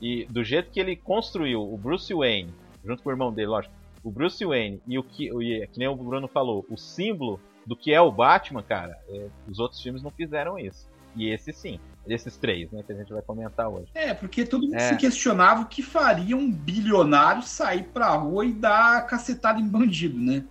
e 0.00 0.24
do 0.26 0.44
jeito 0.44 0.70
que 0.70 0.78
ele 0.78 0.94
construiu 0.94 1.60
o 1.62 1.76
Bruce 1.76 2.14
Wayne, 2.14 2.54
junto 2.84 3.02
com 3.02 3.08
o 3.08 3.12
irmão 3.12 3.32
dele, 3.32 3.48
lógico, 3.48 3.74
o 4.02 4.10
Bruce 4.10 4.44
Wayne 4.44 4.80
e 4.86 4.98
o 4.98 5.02
que, 5.02 5.30
e, 5.42 5.66
que 5.66 5.78
nem 5.78 5.88
o 5.88 5.96
Bruno 5.96 6.28
falou, 6.28 6.64
o 6.70 6.76
símbolo 6.76 7.40
do 7.66 7.74
que 7.74 7.92
é 7.92 8.00
o 8.00 8.12
Batman, 8.12 8.62
cara, 8.62 8.96
é, 9.08 9.26
os 9.48 9.58
outros 9.58 9.82
filmes 9.82 10.02
não 10.02 10.10
fizeram 10.10 10.58
isso. 10.58 10.86
E 11.16 11.30
esse 11.30 11.52
sim. 11.52 11.80
Esses 12.06 12.36
três, 12.36 12.70
né, 12.70 12.82
que 12.86 12.92
a 12.92 12.96
gente 12.96 13.12
vai 13.12 13.22
comentar 13.22 13.66
hoje. 13.68 13.86
É, 13.94 14.12
porque 14.12 14.44
todo 14.44 14.66
mundo 14.66 14.76
é. 14.76 14.90
se 14.90 14.96
questionava 14.96 15.62
o 15.62 15.66
que 15.66 15.82
faria 15.82 16.36
um 16.36 16.52
bilionário 16.52 17.42
sair 17.42 17.84
pra 17.84 18.10
rua 18.10 18.44
e 18.44 18.52
dar 18.52 19.06
cacetada 19.06 19.58
em 19.58 19.66
bandido, 19.66 20.18
né? 20.18 20.44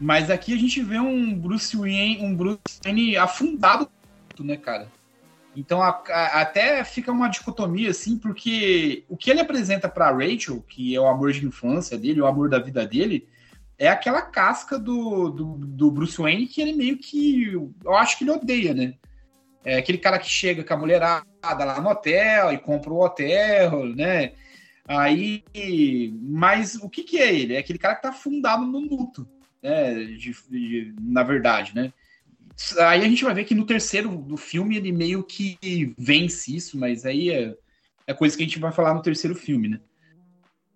Mas 0.00 0.30
aqui 0.30 0.54
a 0.54 0.56
gente 0.56 0.80
vê 0.82 0.98
um 0.98 1.34
Bruce 1.34 1.76
Wayne, 1.76 2.18
um 2.22 2.34
Bruce 2.34 2.58
Wayne 2.84 3.16
afundado, 3.16 3.90
né, 4.38 4.56
cara? 4.56 4.88
Então 5.56 5.82
a, 5.82 5.88
a, 6.08 6.40
até 6.40 6.84
fica 6.84 7.10
uma 7.10 7.28
dicotomia 7.28 7.90
assim, 7.90 8.16
porque 8.16 9.04
o 9.08 9.16
que 9.16 9.30
ele 9.30 9.40
apresenta 9.40 9.88
para 9.88 10.12
Rachel, 10.12 10.62
que 10.68 10.94
é 10.94 11.00
o 11.00 11.08
amor 11.08 11.32
de 11.32 11.44
infância 11.44 11.98
dele, 11.98 12.20
o 12.20 12.26
amor 12.26 12.48
da 12.48 12.60
vida 12.60 12.86
dele, 12.86 13.26
é 13.76 13.88
aquela 13.88 14.22
casca 14.22 14.78
do, 14.78 15.30
do, 15.30 15.44
do 15.58 15.90
Bruce 15.90 16.20
Wayne 16.20 16.46
que 16.46 16.60
ele 16.60 16.72
meio 16.72 16.98
que 16.98 17.52
eu 17.52 17.96
acho 17.96 18.16
que 18.16 18.24
ele 18.24 18.30
odeia, 18.30 18.72
né? 18.72 18.94
É 19.64 19.78
aquele 19.78 19.98
cara 19.98 20.18
que 20.18 20.30
chega 20.30 20.62
com 20.62 20.74
a 20.74 20.76
mulherada 20.76 21.24
lá 21.42 21.80
no 21.80 21.90
hotel 21.90 22.52
e 22.52 22.58
compra 22.58 22.92
o 22.92 23.04
hotel, 23.04 23.86
né? 23.94 24.32
Aí, 24.86 25.44
mas 26.22 26.76
o 26.76 26.88
que, 26.88 27.02
que 27.02 27.18
é 27.18 27.34
ele? 27.34 27.54
É 27.54 27.58
aquele 27.58 27.78
cara 27.78 27.96
que 27.96 28.02
tá 28.02 28.12
fundado 28.12 28.64
no 28.64 28.78
luto, 28.78 29.28
né? 29.62 30.04
De, 30.04 30.34
de, 30.50 30.94
na 31.00 31.22
verdade, 31.22 31.74
né? 31.74 31.92
Aí 32.80 33.02
a 33.02 33.08
gente 33.08 33.24
vai 33.24 33.34
ver 33.34 33.44
que 33.44 33.54
no 33.54 33.64
terceiro 33.64 34.16
do 34.16 34.36
filme 34.36 34.76
ele 34.76 34.90
meio 34.90 35.22
que 35.22 35.94
vence 35.96 36.54
isso, 36.54 36.76
mas 36.76 37.06
aí 37.06 37.30
é, 37.30 37.54
é 38.06 38.12
coisa 38.12 38.36
que 38.36 38.42
a 38.42 38.46
gente 38.46 38.58
vai 38.58 38.72
falar 38.72 38.94
no 38.94 39.02
terceiro 39.02 39.36
filme, 39.36 39.68
né? 39.68 39.80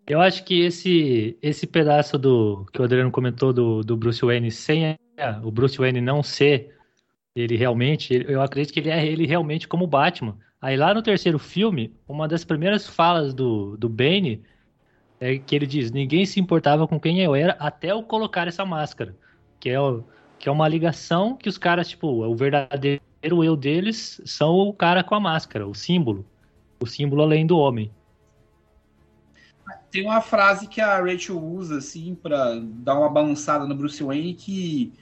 Eu 0.07 0.21
acho 0.21 0.45
que 0.45 0.61
esse, 0.61 1.37
esse 1.41 1.67
pedaço 1.67 2.19
do 2.19 2.67
que 2.73 2.81
o 2.81 2.85
Adriano 2.85 3.11
comentou 3.11 3.53
do, 3.53 3.83
do 3.83 3.97
Bruce 3.97 4.25
Wayne 4.25 4.51
sem 4.51 4.97
o 5.43 5.51
Bruce 5.51 5.79
Wayne 5.79 6.01
não 6.01 6.23
ser 6.23 6.75
ele 7.35 7.57
realmente, 7.57 8.25
eu 8.29 8.43
acredito 8.43 8.73
que 8.73 8.81
ele 8.81 8.91
é 8.91 9.07
ele 9.07 9.27
realmente 9.27 9.67
como 9.67 9.87
Batman. 9.87 10.39
Aí 10.61 10.77
lá 10.77 10.93
no 10.93 11.03
terceiro 11.03 11.39
filme, 11.39 11.95
uma 12.07 12.29
das 12.29 12.45
primeiras 12.45 12.87
falas 12.87 13.33
do, 13.33 13.77
do 13.77 13.89
Bane 13.89 14.43
é 15.23 15.39
que 15.39 15.55
ele 15.55 15.67
diz: 15.67 15.93
ninguém 15.93 16.27
se 16.27 16.41
importava 16.41 16.89
com 16.89 16.99
quem 16.99 17.21
eu 17.21 17.33
era 17.33 17.53
até 17.53 17.93
eu 17.93 18.03
colocar 18.03 18.49
essa 18.49 18.65
máscara. 18.65 19.15
Que 19.61 19.71
é, 19.71 19.77
que 20.37 20.49
é 20.49 20.53
uma 20.53 20.67
ligação 20.67 21.37
que 21.37 21.49
os 21.49 21.57
caras, 21.57 21.89
tipo, 21.89 22.09
o 22.09 22.35
verdadeiro 22.35 23.01
eu 23.23 23.57
deles 23.57 24.21
são 24.25 24.53
o 24.53 24.73
cara 24.73 25.05
com 25.05 25.15
a 25.15 25.21
máscara, 25.21 25.65
o 25.67 25.75
símbolo. 25.75 26.27
O 26.81 26.87
símbolo 26.87 27.23
além 27.23 27.47
do 27.47 27.57
homem. 27.57 27.93
Tem 29.93 30.05
uma 30.05 30.21
frase 30.21 30.67
que 30.67 30.81
a 30.81 30.99
Rachel 30.99 31.39
usa, 31.39 31.79
assim, 31.79 32.17
para 32.17 32.57
dar 32.61 32.99
uma 32.99 33.09
balançada 33.09 33.65
no 33.65 33.77
Bruce 33.77 34.03
Wayne 34.03 34.35
que 34.35 34.93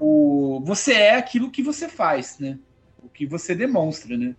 o, 0.00 0.62
você 0.64 0.94
é 0.94 1.16
aquilo 1.16 1.50
que 1.50 1.62
você 1.62 1.86
faz, 1.86 2.38
né? 2.38 2.58
O 3.02 3.10
que 3.10 3.26
você 3.26 3.54
demonstra, 3.54 4.16
né? 4.16 4.34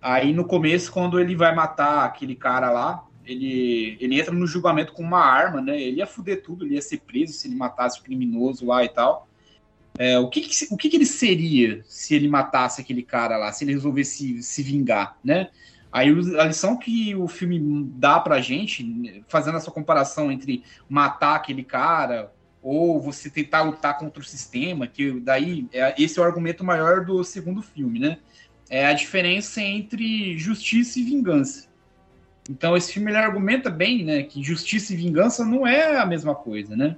Aí 0.00 0.32
no 0.32 0.46
começo, 0.46 0.90
quando 0.90 1.20
ele 1.20 1.36
vai 1.36 1.54
matar 1.54 2.06
aquele 2.06 2.34
cara 2.34 2.70
lá, 2.70 3.04
ele, 3.24 3.96
ele 4.00 4.20
entra 4.20 4.34
no 4.34 4.46
julgamento 4.46 4.92
com 4.92 5.02
uma 5.02 5.24
arma, 5.24 5.60
né? 5.60 5.80
Ele 5.80 5.98
ia 5.98 6.06
fuder 6.06 6.42
tudo, 6.42 6.64
ele 6.64 6.74
ia 6.74 6.82
ser 6.82 7.00
preso 7.00 7.32
se 7.32 7.48
ele 7.48 7.54
matasse 7.54 8.00
o 8.00 8.02
criminoso 8.02 8.66
lá 8.66 8.84
e 8.84 8.88
tal. 8.88 9.28
É, 9.98 10.18
o 10.18 10.28
que, 10.28 10.40
que 10.40 10.66
o 10.70 10.76
que, 10.76 10.88
que, 10.88 10.96
ele 10.96 11.06
seria 11.06 11.84
se 11.86 12.14
ele 12.14 12.26
matasse 12.26 12.80
aquele 12.80 13.02
cara 13.02 13.36
lá, 13.36 13.52
se 13.52 13.64
ele 13.64 13.72
resolvesse 13.72 14.42
se 14.42 14.62
vingar, 14.62 15.18
né? 15.22 15.50
Aí 15.92 16.08
a 16.38 16.44
lição 16.44 16.78
que 16.78 17.14
o 17.14 17.28
filme 17.28 17.84
dá 17.96 18.18
pra 18.18 18.40
gente, 18.40 19.22
fazendo 19.28 19.58
essa 19.58 19.70
comparação 19.70 20.32
entre 20.32 20.64
matar 20.88 21.36
aquele 21.36 21.62
cara 21.62 22.32
ou 22.62 22.98
você 22.98 23.28
tentar 23.28 23.62
lutar 23.62 23.98
contra 23.98 24.22
o 24.22 24.24
sistema, 24.24 24.86
que 24.86 25.20
daí 25.20 25.66
é, 25.70 25.94
esse 26.02 26.18
é 26.18 26.22
o 26.22 26.24
argumento 26.24 26.64
maior 26.64 27.04
do 27.04 27.22
segundo 27.22 27.60
filme, 27.60 27.98
né? 27.98 28.18
É 28.70 28.86
a 28.86 28.94
diferença 28.94 29.60
entre 29.60 30.38
justiça 30.38 30.98
e 30.98 31.02
vingança. 31.02 31.68
Então 32.48 32.76
esse 32.76 32.92
filme 32.92 33.10
ele 33.10 33.18
argumenta 33.18 33.70
bem, 33.70 34.04
né, 34.04 34.22
que 34.24 34.42
justiça 34.42 34.92
e 34.92 34.96
vingança 34.96 35.44
não 35.44 35.66
é 35.66 35.98
a 35.98 36.06
mesma 36.06 36.34
coisa, 36.34 36.76
né? 36.76 36.96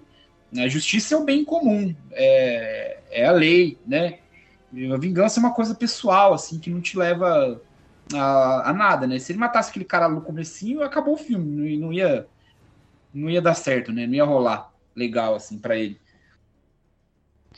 A 0.57 0.69
justiça 0.69 1.15
é 1.15 1.19
o 1.19 1.25
bem 1.25 1.45
comum, 1.45 1.95
é, 2.13 2.99
é 3.11 3.27
a 3.27 3.33
lei, 3.33 3.77
né? 3.87 4.19
A 4.93 4.97
vingança 4.97 5.39
é 5.39 5.43
uma 5.43 5.53
coisa 5.53 5.75
pessoal, 5.75 6.33
assim, 6.33 6.59
que 6.59 6.71
não 6.71 6.81
te 6.81 6.97
leva 6.97 7.61
a, 8.13 8.71
a 8.71 8.73
nada, 8.73 9.07
né? 9.07 9.19
Se 9.19 9.33
ele 9.33 9.39
matasse 9.39 9.71
aquele 9.71 9.85
cara 9.85 10.09
no 10.09 10.21
comecinho, 10.21 10.83
acabou 10.83 11.15
o 11.15 11.19
filme, 11.19 11.45
não, 11.79 11.87
não 11.87 11.93
ia 11.93 12.27
não 13.13 13.31
ia 13.31 13.41
dar 13.41 13.55
certo, 13.55 13.93
né? 13.93 14.07
Não 14.07 14.15
ia 14.15 14.25
rolar 14.25 14.73
legal, 14.95 15.35
assim, 15.35 15.59
para 15.59 15.77
ele. 15.77 16.01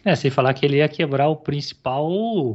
É, 0.05 0.14
sem 0.14 0.31
falar 0.31 0.55
que 0.55 0.64
ele 0.64 0.76
ia 0.76 0.88
quebrar 0.88 1.28
o 1.28 1.37
principal 1.37 2.09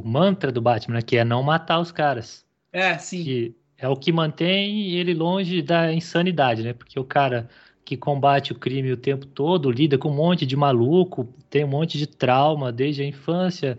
mantra 0.04 0.50
do 0.50 0.62
Batman, 0.62 0.96
né, 0.96 1.02
que 1.02 1.16
é 1.16 1.24
não 1.24 1.42
matar 1.42 1.80
os 1.80 1.92
caras. 1.92 2.46
É, 2.72 2.96
sim. 2.96 3.22
Que 3.22 3.56
é 3.82 3.88
o 3.88 3.96
que 3.96 4.12
mantém 4.12 4.92
ele 4.92 5.12
longe 5.12 5.60
da 5.60 5.92
insanidade, 5.92 6.62
né? 6.62 6.72
Porque 6.72 6.98
o 6.98 7.04
cara 7.04 7.48
que 7.84 7.96
combate 7.96 8.52
o 8.52 8.54
crime 8.54 8.92
o 8.92 8.96
tempo 8.96 9.26
todo 9.26 9.70
lida 9.70 9.98
com 9.98 10.08
um 10.08 10.14
monte 10.14 10.46
de 10.46 10.56
maluco, 10.56 11.28
tem 11.50 11.64
um 11.64 11.68
monte 11.68 11.98
de 11.98 12.06
trauma 12.06 12.72
desde 12.72 13.02
a 13.02 13.06
infância 13.06 13.76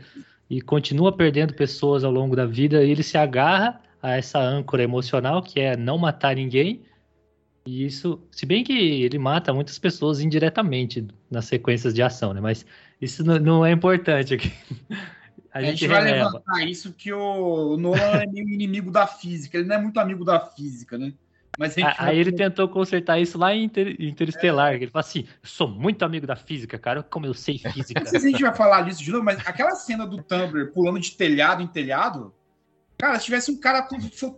e 0.50 0.62
continua 0.62 1.12
perdendo 1.12 1.54
pessoas 1.54 2.04
ao 2.04 2.12
longo 2.12 2.36
da 2.36 2.46
vida, 2.46 2.84
e 2.84 2.92
ele 2.92 3.02
se 3.02 3.18
agarra 3.18 3.82
a 4.02 4.18
essa 4.18 4.40
âncora 4.40 4.84
emocional 4.84 5.42
que 5.42 5.60
é 5.60 5.76
não 5.78 5.98
matar 5.98 6.36
ninguém 6.36 6.84
e 7.66 7.86
isso, 7.86 8.22
se 8.30 8.46
bem 8.46 8.64
que 8.64 8.74
ele 8.74 9.18
mata 9.18 9.54
muitas 9.54 9.80
pessoas 9.80 10.20
indiretamente 10.20 11.08
nas 11.32 11.46
sequências 11.46 11.94
de 11.94 12.02
ação, 12.02 12.34
né? 12.34 12.42
Mas 12.42 12.66
isso 13.02 13.24
não, 13.24 13.66
é 13.66 13.72
importante 13.72 14.34
aqui. 14.34 14.52
A, 15.54 15.60
a 15.60 15.62
gente, 15.62 15.82
gente 15.82 15.90
vai 15.90 16.04
levantar 16.04 16.68
isso 16.68 16.94
que 16.94 17.14
o 17.14 17.78
Nolan 17.78 18.24
é 18.24 18.26
meio 18.26 18.50
inimigo 18.50 18.90
da 18.90 19.06
física, 19.06 19.58
ele 19.58 19.68
não 19.68 19.76
é 19.76 19.82
muito 19.82 20.00
amigo 20.00 20.26
da 20.26 20.40
física, 20.40 20.98
né? 20.98 21.14
Mas 21.60 21.78
aí 21.78 21.84
vai... 21.84 22.18
ele 22.18 22.32
tentou 22.32 22.68
consertar 22.68 23.20
isso 23.20 23.38
lá 23.38 23.54
em 23.54 23.66
Inter... 23.66 23.96
Interestelar, 24.00 24.74
é. 24.74 24.78
ele 24.78 24.88
fala 24.88 25.02
assim, 25.02 25.20
eu 25.20 25.48
sou 25.48 25.68
muito 25.68 26.04
amigo 26.04 26.26
da 26.26 26.36
física, 26.36 26.80
cara, 26.80 27.04
como 27.04 27.28
eu 27.28 27.34
sei 27.36 27.60
física. 27.60 28.00
Não 28.00 28.08
sei 28.08 28.20
se 28.20 28.28
a 28.28 28.30
gente 28.32 28.42
vai 28.42 28.56
falar 28.56 28.82
disso 28.82 29.04
de 29.04 29.12
novo, 29.12 29.24
mas 29.24 29.46
aquela 29.46 29.76
cena 29.76 30.08
do 30.08 30.18
Tumblr 30.18 30.72
pulando 30.74 31.00
de 31.00 31.12
telhado 31.12 31.62
em 31.62 31.68
telhado, 31.68 32.34
Cara, 32.98 33.20
se 33.20 33.26
tivesse 33.26 33.52
um 33.52 33.60
cara 33.60 33.88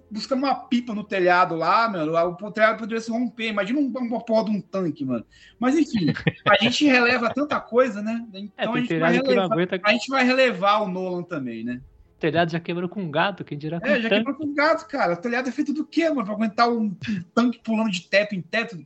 buscando 0.09 0.43
uma 0.43 0.55
pipa 0.55 0.93
no 0.93 1.03
telhado 1.03 1.55
lá, 1.55 1.89
mano, 1.89 2.13
o 2.13 2.51
telhado 2.51 2.79
poderia 2.79 3.01
se 3.01 3.11
romper. 3.11 3.49
Imagina 3.49 3.79
uma 3.79 4.21
porra 4.21 4.45
de 4.45 4.51
um 4.51 4.61
tanque, 4.61 5.05
mano. 5.05 5.25
Mas 5.59 5.77
enfim, 5.77 6.07
a 6.47 6.63
gente 6.63 6.85
releva 6.85 7.33
tanta 7.33 7.59
coisa, 7.59 8.01
né? 8.01 8.25
É, 8.33 8.39
então 8.39 8.75
é, 8.75 8.77
a, 8.77 8.81
gente 8.81 8.99
vai 8.99 9.13
relevar, 9.13 9.45
aguenta... 9.45 9.81
a 9.83 9.91
gente 9.91 10.09
vai 10.09 10.23
relevar 10.23 10.81
o 10.81 10.87
Nolan 10.87 11.23
também, 11.23 11.63
né? 11.63 11.81
O 12.15 12.19
telhado 12.19 12.51
já 12.51 12.59
quebrou 12.59 12.87
com 12.87 13.01
um 13.01 13.11
gato, 13.11 13.43
quem 13.43 13.57
dirá 13.57 13.79
com 13.79 13.85
É, 13.85 14.01
já 14.01 14.09
tanque. 14.09 14.15
quebrou 14.15 14.35
com 14.35 14.45
um 14.45 14.55
gato, 14.55 14.87
cara. 14.87 15.13
O 15.13 15.17
telhado 15.17 15.49
é 15.49 15.51
feito 15.51 15.73
do 15.73 15.85
quê, 15.85 16.09
mano? 16.09 16.23
Pra 16.23 16.33
aguentar 16.33 16.69
um, 16.69 16.85
um 16.85 17.23
tanque 17.35 17.59
pulando 17.59 17.91
de 17.91 18.07
teto 18.07 18.33
em 18.33 18.41
teto. 18.41 18.77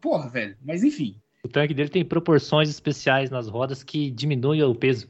Porra, 0.00 0.28
velho. 0.28 0.56
Mas 0.64 0.84
enfim. 0.84 1.16
O 1.44 1.48
tanque 1.48 1.74
dele 1.74 1.88
tem 1.88 2.04
proporções 2.04 2.68
especiais 2.68 3.30
nas 3.30 3.48
rodas 3.48 3.82
que 3.82 4.10
diminuem 4.10 4.62
o 4.62 4.74
peso. 4.74 5.08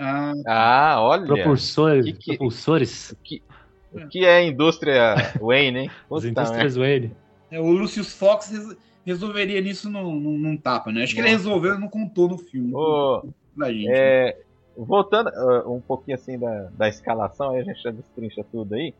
Ah, 0.00 0.32
ah 0.46 1.02
olha. 1.02 1.26
Propulsor, 1.26 2.02
que 2.02 2.12
que, 2.14 2.36
propulsores. 2.36 3.10
O 3.10 3.16
que, 3.16 3.42
o 3.92 4.08
que 4.08 4.24
é 4.24 4.38
a 4.38 4.42
indústria 4.42 5.14
Wayne, 5.38 5.80
hein? 5.80 5.90
As 6.10 6.24
indústrias 6.24 6.76
Wayne. 6.76 7.14
É, 7.50 7.60
o 7.60 7.70
Lucius 7.70 8.14
Fox 8.14 8.50
resolveria 9.04 9.60
nisso 9.60 9.90
num, 9.90 10.18
num, 10.18 10.38
num 10.38 10.56
tapa, 10.56 10.90
né? 10.90 11.02
Acho 11.02 11.14
que 11.14 11.20
ele 11.20 11.28
resolveu 11.28 11.74
e 11.74 11.78
não 11.78 11.88
contou 11.88 12.28
no 12.28 12.38
filme. 12.38 12.72
Oh, 12.74 13.22
da 13.54 13.70
gente, 13.70 13.90
é, 13.90 14.26
né? 14.26 14.34
Voltando 14.76 15.28
uh, 15.28 15.74
um 15.74 15.80
pouquinho 15.80 16.16
assim 16.16 16.38
da, 16.38 16.68
da 16.72 16.88
escalação, 16.88 17.50
aí 17.50 17.60
a 17.60 17.64
gente 17.64 17.82
já 17.82 17.90
destrincha 17.90 18.42
tudo 18.50 18.74
aí. 18.76 18.94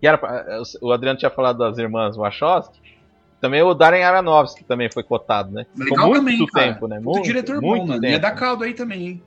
Que 0.00 0.06
era 0.06 0.16
pra, 0.16 0.62
o 0.80 0.92
Adriano 0.92 1.18
tinha 1.18 1.30
falado 1.30 1.58
das 1.58 1.76
irmãs 1.78 2.16
Wachowski. 2.16 2.78
Também 3.40 3.62
o 3.62 3.74
Darren 3.74 4.04
Aronofsky 4.04 4.62
também 4.64 4.90
foi 4.90 5.02
cotado, 5.02 5.50
né? 5.50 5.66
Legal 5.76 6.06
muito 6.06 6.18
também, 6.20 6.38
tempo, 6.38 6.88
cara. 6.88 6.94
né? 6.94 7.00
Muito, 7.00 7.16
muito 7.16 7.24
diretor 7.24 7.60
muito 7.60 7.86
bom, 7.86 7.98
né? 7.98 8.10
E 8.10 8.14
é 8.14 8.18
da 8.18 8.30
caldo 8.30 8.62
aí 8.62 8.74
também, 8.74 9.06
hein? 9.08 9.22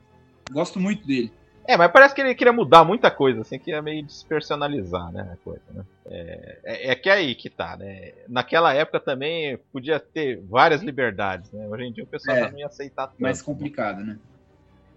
Gosto 0.50 0.80
muito 0.80 1.06
dele. 1.06 1.32
É, 1.68 1.76
mas 1.76 1.92
parece 1.92 2.14
que 2.14 2.22
ele 2.22 2.34
queria 2.34 2.52
mudar 2.52 2.82
muita 2.82 3.10
coisa, 3.10 3.42
assim, 3.42 3.58
que 3.58 3.70
ia 3.70 3.82
meio 3.82 4.02
despersonalizar, 4.02 5.12
né, 5.12 5.30
a 5.34 5.36
coisa, 5.44 5.62
né? 5.70 5.84
É, 6.06 6.58
é, 6.64 6.90
é, 6.92 6.94
que 6.94 7.10
é 7.10 7.12
aí 7.12 7.34
que 7.34 7.50
tá, 7.50 7.76
né? 7.76 8.12
Naquela 8.26 8.72
época 8.72 8.98
também 8.98 9.58
podia 9.70 10.00
ter 10.00 10.40
várias 10.48 10.80
liberdades, 10.80 11.52
né? 11.52 11.68
Hoje 11.68 11.84
em 11.84 11.92
dia 11.92 12.04
o 12.04 12.06
pessoal 12.06 12.38
é, 12.38 12.50
não 12.50 12.58
ia 12.58 12.66
aceitar 12.66 13.08
tudo. 13.08 13.20
Mais 13.20 13.42
complicado, 13.42 14.02
né? 14.02 14.18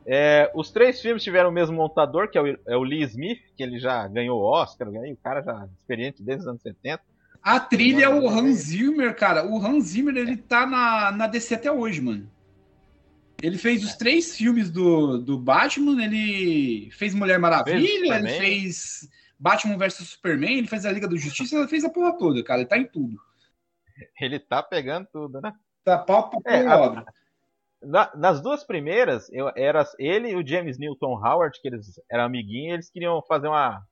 É, 0.06 0.50
os 0.56 0.72
três 0.72 1.02
filmes 1.02 1.22
tiveram 1.22 1.50
o 1.50 1.52
mesmo 1.52 1.76
montador, 1.76 2.30
que 2.30 2.38
é 2.38 2.42
o, 2.42 2.58
é 2.66 2.78
o, 2.78 2.84
Lee 2.84 3.04
Smith, 3.04 3.42
que 3.58 3.62
ele 3.62 3.78
já 3.78 4.08
ganhou 4.08 4.40
o 4.40 4.44
Oscar, 4.44 4.88
o 4.88 5.18
cara 5.18 5.42
já 5.42 5.68
experiente 5.78 6.24
desde 6.24 6.44
os 6.44 6.48
anos 6.48 6.62
70. 6.62 7.02
A 7.44 7.60
trilha 7.60 8.06
é 8.06 8.10
o 8.10 8.30
Hans 8.30 8.58
Zimmer, 8.58 9.16
cara. 9.16 9.46
O 9.46 9.58
Hans 9.58 9.86
Zimmer, 9.86 10.16
ele 10.16 10.38
tá 10.38 10.66
na, 10.66 11.12
na 11.12 11.28
DC 11.28 11.56
até 11.56 11.72
hoje, 11.72 12.00
mano. 12.00 12.30
Ele 13.42 13.58
fez 13.58 13.84
os 13.84 13.96
três 13.96 14.36
filmes 14.36 14.70
do, 14.70 15.18
do 15.18 15.38
Batman, 15.38 16.04
ele 16.04 16.92
fez 16.92 17.14
Mulher 17.14 17.40
Maravilha, 17.40 18.16
ele 18.16 18.30
fez 18.30 19.10
Batman 19.40 19.78
vs 19.78 20.10
Superman, 20.10 20.60
ele 20.60 20.68
fez 20.68 20.86
a 20.86 20.92
Liga 20.92 21.08
da 21.08 21.16
Justiça, 21.16 21.58
ele 21.58 21.68
fez 21.68 21.84
a 21.84 21.90
porra 21.90 22.18
toda, 22.18 22.44
cara. 22.44 22.62
Ele 22.62 22.70
tá 22.70 22.78
em 22.78 22.86
tudo. 22.86 23.18
Ele 24.20 24.40
tá 24.40 24.62
pegando 24.62 25.08
tudo, 25.12 25.42
né? 25.42 25.52
Tá 25.84 25.98
pau 25.98 26.30
pra 26.30 26.56
é, 26.56 26.68
obra. 26.68 27.06
Na, 27.82 28.12
nas 28.16 28.42
duas 28.42 28.64
primeiras, 28.64 29.28
eu, 29.32 29.52
era 29.56 29.84
ele 29.98 30.30
e 30.30 30.36
o 30.36 30.48
James 30.48 30.78
Newton 30.78 31.16
Howard, 31.16 31.60
que 31.60 31.68
eles 31.68 32.00
eram 32.10 32.26
amiguinhos, 32.26 32.74
eles 32.74 32.90
queriam 32.92 33.22
fazer 33.24 33.48
uma, 33.48 33.84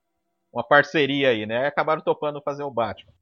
uma 0.52 0.62
parceria 0.62 1.30
aí, 1.30 1.44
né? 1.44 1.66
acabaram 1.66 2.00
topando 2.00 2.40
fazer 2.40 2.62
o 2.62 2.70
Batman. 2.70 3.12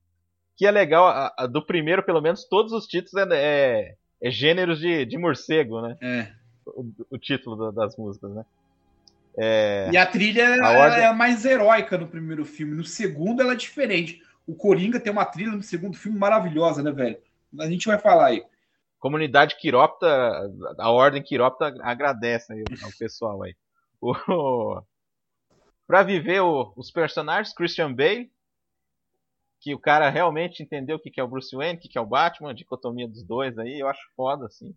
Que 0.54 0.66
é 0.66 0.70
legal, 0.70 1.08
a, 1.08 1.32
a, 1.38 1.46
do 1.46 1.64
primeiro, 1.64 2.02
pelo 2.02 2.20
menos, 2.20 2.44
todos 2.44 2.72
os 2.72 2.86
títulos 2.86 3.14
é, 3.14 3.36
é, 3.36 3.96
é 4.20 4.30
gêneros 4.30 4.80
de, 4.80 5.04
de 5.04 5.16
morcego, 5.18 5.80
né? 5.80 5.96
É. 6.00 6.32
O, 6.66 6.92
o 7.10 7.18
título 7.18 7.72
das 7.72 7.96
músicas, 7.96 8.32
né? 8.32 8.44
É, 9.40 9.88
e 9.92 9.96
a 9.96 10.04
trilha 10.04 10.60
a 10.64 10.70
ordem... 10.72 10.98
é 10.98 11.06
a 11.06 11.12
mais 11.12 11.44
heróica 11.44 11.96
no 11.96 12.08
primeiro 12.08 12.44
filme. 12.44 12.74
No 12.74 12.84
segundo, 12.84 13.40
ela 13.40 13.52
é 13.52 13.56
diferente. 13.56 14.20
O 14.46 14.54
Coringa 14.54 14.98
tem 14.98 15.12
uma 15.12 15.24
trilha 15.24 15.52
no 15.52 15.62
segundo 15.62 15.96
filme 15.96 16.18
maravilhosa, 16.18 16.82
né, 16.82 16.90
velho? 16.90 17.18
A 17.60 17.66
gente 17.68 17.86
vai 17.86 17.98
falar 17.98 18.26
aí. 18.26 18.44
Comunidade 18.98 19.56
Quirópta, 19.56 20.08
a 20.76 20.90
Ordem 20.90 21.22
Quirópta 21.22 21.72
agradece 21.82 22.52
aí 22.52 22.64
ao 22.82 22.90
pessoal 22.98 23.42
aí. 23.44 23.54
O, 24.00 24.82
pra 25.86 26.02
viver 26.02 26.40
o, 26.40 26.72
os 26.76 26.90
personagens, 26.90 27.54
Christian 27.54 27.92
Bale, 27.94 28.30
que 29.60 29.74
o 29.74 29.78
cara 29.78 30.08
realmente 30.08 30.62
entendeu 30.62 30.96
o 30.96 31.00
que 31.00 31.20
é 31.20 31.22
o 31.22 31.28
Bruce 31.28 31.54
Wayne, 31.54 31.78
o 31.78 31.80
que 31.80 31.98
é 31.98 32.00
o 32.00 32.06
Batman, 32.06 32.50
a 32.50 32.54
dicotomia 32.54 33.08
dos 33.08 33.22
dois 33.22 33.58
aí, 33.58 33.80
eu 33.80 33.88
acho 33.88 34.00
foda, 34.16 34.46
assim. 34.46 34.74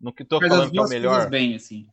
No 0.00 0.12
que 0.12 0.24
tô 0.24 0.38
Faz 0.38 0.52
falando 0.52 0.70
que 0.70 0.78
é 0.78 0.82
o 0.82 0.88
melhor. 0.88 1.28
bem, 1.28 1.54
assim. 1.54 1.86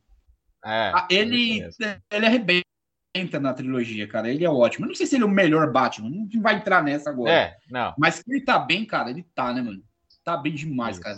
É, 0.63 0.91
ah, 0.93 1.07
ele, 1.09 1.67
ele 2.11 2.25
arrebenta 2.25 3.39
na 3.39 3.53
trilogia, 3.53 4.07
cara. 4.07 4.29
Ele 4.29 4.45
é 4.45 4.49
ótimo. 4.49 4.85
Eu 4.85 4.89
não 4.89 4.95
sei 4.95 5.05
se 5.07 5.15
ele 5.15 5.23
é 5.23 5.27
o 5.27 5.29
melhor 5.29 5.71
Batman, 5.71 6.09
não 6.09 6.41
vai 6.41 6.55
entrar 6.55 6.83
nessa 6.83 7.09
agora. 7.09 7.31
É, 7.31 7.57
não. 7.69 7.93
Mas 7.97 8.21
que 8.21 8.31
ele 8.31 8.41
tá 8.41 8.59
bem, 8.59 8.85
cara, 8.85 9.09
ele 9.09 9.23
tá, 9.35 9.53
né, 9.53 9.61
mano? 9.61 9.83
Tá 10.23 10.37
bem 10.37 10.53
demais, 10.53 10.97
Isso. 10.97 11.03
cara. 11.03 11.17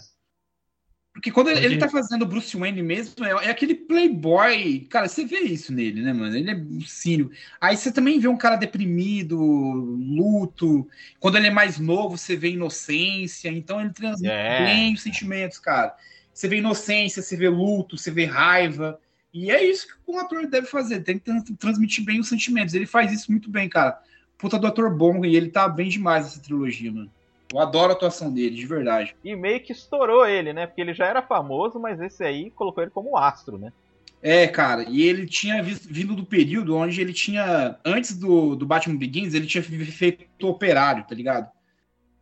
Porque 1.14 1.32
quando 1.32 1.50
ele, 1.50 1.64
ele 1.64 1.78
tá 1.78 1.88
fazendo 1.88 2.26
Bruce 2.26 2.58
Wayne 2.58 2.82
mesmo, 2.82 3.24
é, 3.24 3.46
é, 3.46 3.50
aquele 3.52 3.76
playboy. 3.76 4.80
Cara, 4.90 5.08
você 5.08 5.24
vê 5.24 5.42
isso 5.42 5.72
nele, 5.72 6.02
né, 6.02 6.12
mano? 6.12 6.36
Ele 6.36 6.50
é 6.50 6.56
um 6.56 6.82
cínico. 6.82 7.32
Aí 7.62 7.78
você 7.78 7.92
também 7.92 8.20
vê 8.20 8.28
um 8.28 8.36
cara 8.36 8.56
deprimido, 8.56 9.38
luto. 9.38 10.88
Quando 11.20 11.38
ele 11.38 11.48
é 11.48 11.52
mais 11.52 11.78
novo, 11.78 12.18
você 12.18 12.36
vê 12.36 12.50
inocência. 12.50 13.50
Então 13.50 13.80
ele 13.80 13.92
transmite 13.92 14.34
é. 14.34 14.66
bem 14.66 14.94
os 14.96 15.04
sentimentos, 15.04 15.60
cara. 15.60 15.96
Você 16.34 16.48
vê 16.48 16.58
inocência, 16.58 17.22
você 17.22 17.38
vê 17.38 17.48
luto, 17.48 17.96
você 17.96 18.10
vê 18.10 18.26
raiva. 18.26 19.00
E 19.32 19.52
é 19.52 19.64
isso 19.64 19.88
que 19.88 20.12
um 20.12 20.18
ator 20.18 20.48
deve 20.48 20.66
fazer. 20.66 21.02
Tem 21.02 21.20
que 21.20 21.54
transmitir 21.58 22.04
bem 22.04 22.20
os 22.20 22.28
sentimentos. 22.28 22.74
Ele 22.74 22.88
faz 22.88 23.12
isso 23.12 23.32
muito 23.32 23.52
bem, 23.52 23.70
cara. 23.70 24.02
Puta 24.36 24.58
do 24.58 24.66
ator 24.66 24.92
bom. 24.92 25.24
E 25.24 25.36
ele 25.36 25.52
tá 25.52 25.70
bem 25.70 25.90
demais 25.90 26.26
nessa 26.26 26.42
trilogia, 26.42 26.92
mano. 26.92 27.12
Eu 27.54 27.60
adoro 27.60 27.92
a 27.92 27.96
atuação 27.96 28.34
dele, 28.34 28.56
de 28.56 28.66
verdade. 28.66 29.16
E 29.24 29.36
meio 29.36 29.60
que 29.60 29.72
estourou 29.72 30.26
ele, 30.26 30.52
né? 30.52 30.66
Porque 30.66 30.82
ele 30.82 30.94
já 30.94 31.06
era 31.06 31.22
famoso, 31.22 31.80
mas 31.80 32.02
esse 32.02 32.24
aí 32.24 32.50
colocou 32.50 32.82
ele 32.82 32.90
como 32.90 33.16
astro, 33.16 33.60
né? 33.60 33.72
É, 34.24 34.48
cara, 34.48 34.86
e 34.90 35.04
ele 35.04 35.28
tinha 35.28 35.62
vindo 35.62 36.16
do 36.16 36.26
período 36.26 36.76
onde 36.76 37.00
ele 37.00 37.14
tinha, 37.14 37.78
antes 37.86 38.18
do, 38.18 38.56
do 38.56 38.66
Batman 38.66 38.98
Begins, 38.98 39.34
ele 39.34 39.46
tinha 39.46 39.64
feito 39.64 40.48
Operário, 40.48 41.06
tá 41.08 41.14
ligado? 41.14 41.50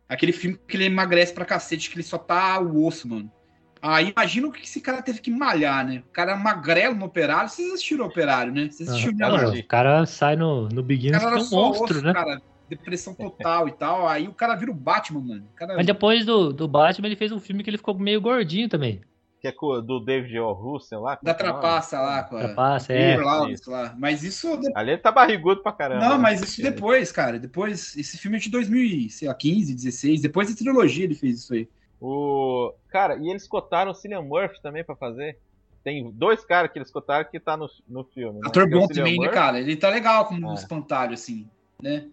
Aquele 0.08 0.32
filme 0.32 0.58
que 0.68 0.76
ele 0.76 0.84
emagrece 0.84 1.32
pra 1.32 1.44
cacete, 1.44 1.88
que 1.88 1.96
ele 1.96 2.02
só 2.02 2.18
tá 2.18 2.60
o 2.60 2.84
osso, 2.84 3.08
mano. 3.08 3.32
Aí 3.80 4.12
imagina 4.14 4.46
o 4.46 4.52
que 4.52 4.62
esse 4.62 4.80
cara 4.80 5.00
teve 5.00 5.20
que 5.20 5.30
malhar, 5.30 5.86
né? 5.86 6.02
O 6.06 6.12
cara 6.12 6.32
é 6.32 6.36
magrelo 6.36 6.94
no 6.94 7.06
Operário. 7.06 7.48
Vocês 7.48 7.72
assistiram 7.72 8.04
o 8.04 8.08
Operário, 8.08 8.52
né? 8.52 8.68
Vocês 8.70 8.88
assistiram 8.88 9.26
ah, 9.26 9.48
o 9.48 9.66
cara 9.66 10.06
sai 10.06 10.36
no, 10.36 10.68
no 10.68 10.82
Begins 10.82 11.16
que 11.16 11.24
é 11.24 11.28
um 11.28 11.50
monstro, 11.50 11.96
osso, 11.96 12.02
né? 12.02 12.12
Cara 12.12 12.40
depressão 12.68 13.14
total 13.14 13.68
e 13.68 13.72
tal. 13.72 14.08
Aí 14.08 14.28
o 14.28 14.34
cara 14.34 14.54
vira 14.54 14.70
o 14.70 14.74
Batman, 14.74 15.20
mano. 15.20 15.48
Cara... 15.54 15.76
Mas 15.76 15.86
depois 15.86 16.24
do, 16.24 16.52
do 16.52 16.68
Batman, 16.68 17.08
ele 17.08 17.16
fez 17.16 17.32
um 17.32 17.40
filme 17.40 17.62
que 17.62 17.70
ele 17.70 17.78
ficou 17.78 17.98
meio 17.98 18.20
gordinho 18.20 18.68
também. 18.68 19.00
Que 19.40 19.48
é 19.48 19.52
do 19.52 19.98
David 19.98 20.38
O. 20.38 20.52
Russell 20.52 21.00
lá? 21.00 21.18
Da 21.20 21.32
é 21.32 21.34
Trapaça 21.34 22.00
lá. 22.00 22.22
Com 22.22 22.36
a... 22.36 22.40
Trapaça, 22.44 22.92
é. 22.92 23.16
Isso. 23.50 23.70
Lá. 23.70 23.92
Mas 23.98 24.22
isso... 24.22 24.60
Ali 24.72 24.92
ele 24.92 24.98
tá 24.98 25.10
barrigudo 25.10 25.62
pra 25.62 25.72
caramba. 25.72 26.00
Não, 26.00 26.16
né? 26.16 26.22
mas 26.22 26.40
isso 26.40 26.62
depois, 26.62 27.10
cara. 27.10 27.40
Depois, 27.40 27.96
esse 27.96 28.16
filme 28.16 28.36
é 28.36 28.40
de 28.40 28.48
2015, 28.48 29.74
16. 29.74 30.22
Depois 30.22 30.48
da 30.48 30.56
trilogia 30.56 31.04
ele 31.04 31.16
fez 31.16 31.40
isso 31.40 31.54
aí. 31.54 31.68
O... 32.00 32.72
Cara, 32.88 33.16
e 33.16 33.28
eles 33.28 33.48
cotaram 33.48 33.90
o 33.90 33.94
Cillian 33.94 34.22
Murphy 34.22 34.62
também 34.62 34.84
pra 34.84 34.94
fazer. 34.94 35.36
Tem 35.82 36.08
dois 36.12 36.44
caras 36.44 36.70
que 36.70 36.78
eles 36.78 36.90
cotaram 36.90 37.28
que 37.28 37.40
tá 37.40 37.56
no, 37.56 37.68
no 37.88 38.04
filme. 38.04 38.38
Né? 38.40 38.46
Ator 38.46 38.70
bom 38.70 38.86
também, 38.86 39.18
né, 39.18 39.28
cara? 39.28 39.58
Ele 39.58 39.76
tá 39.76 39.88
legal 39.88 40.26
como 40.26 40.50
um 40.50 40.54
espantalho, 40.54 41.14
assim, 41.14 41.48
né? 41.82 42.06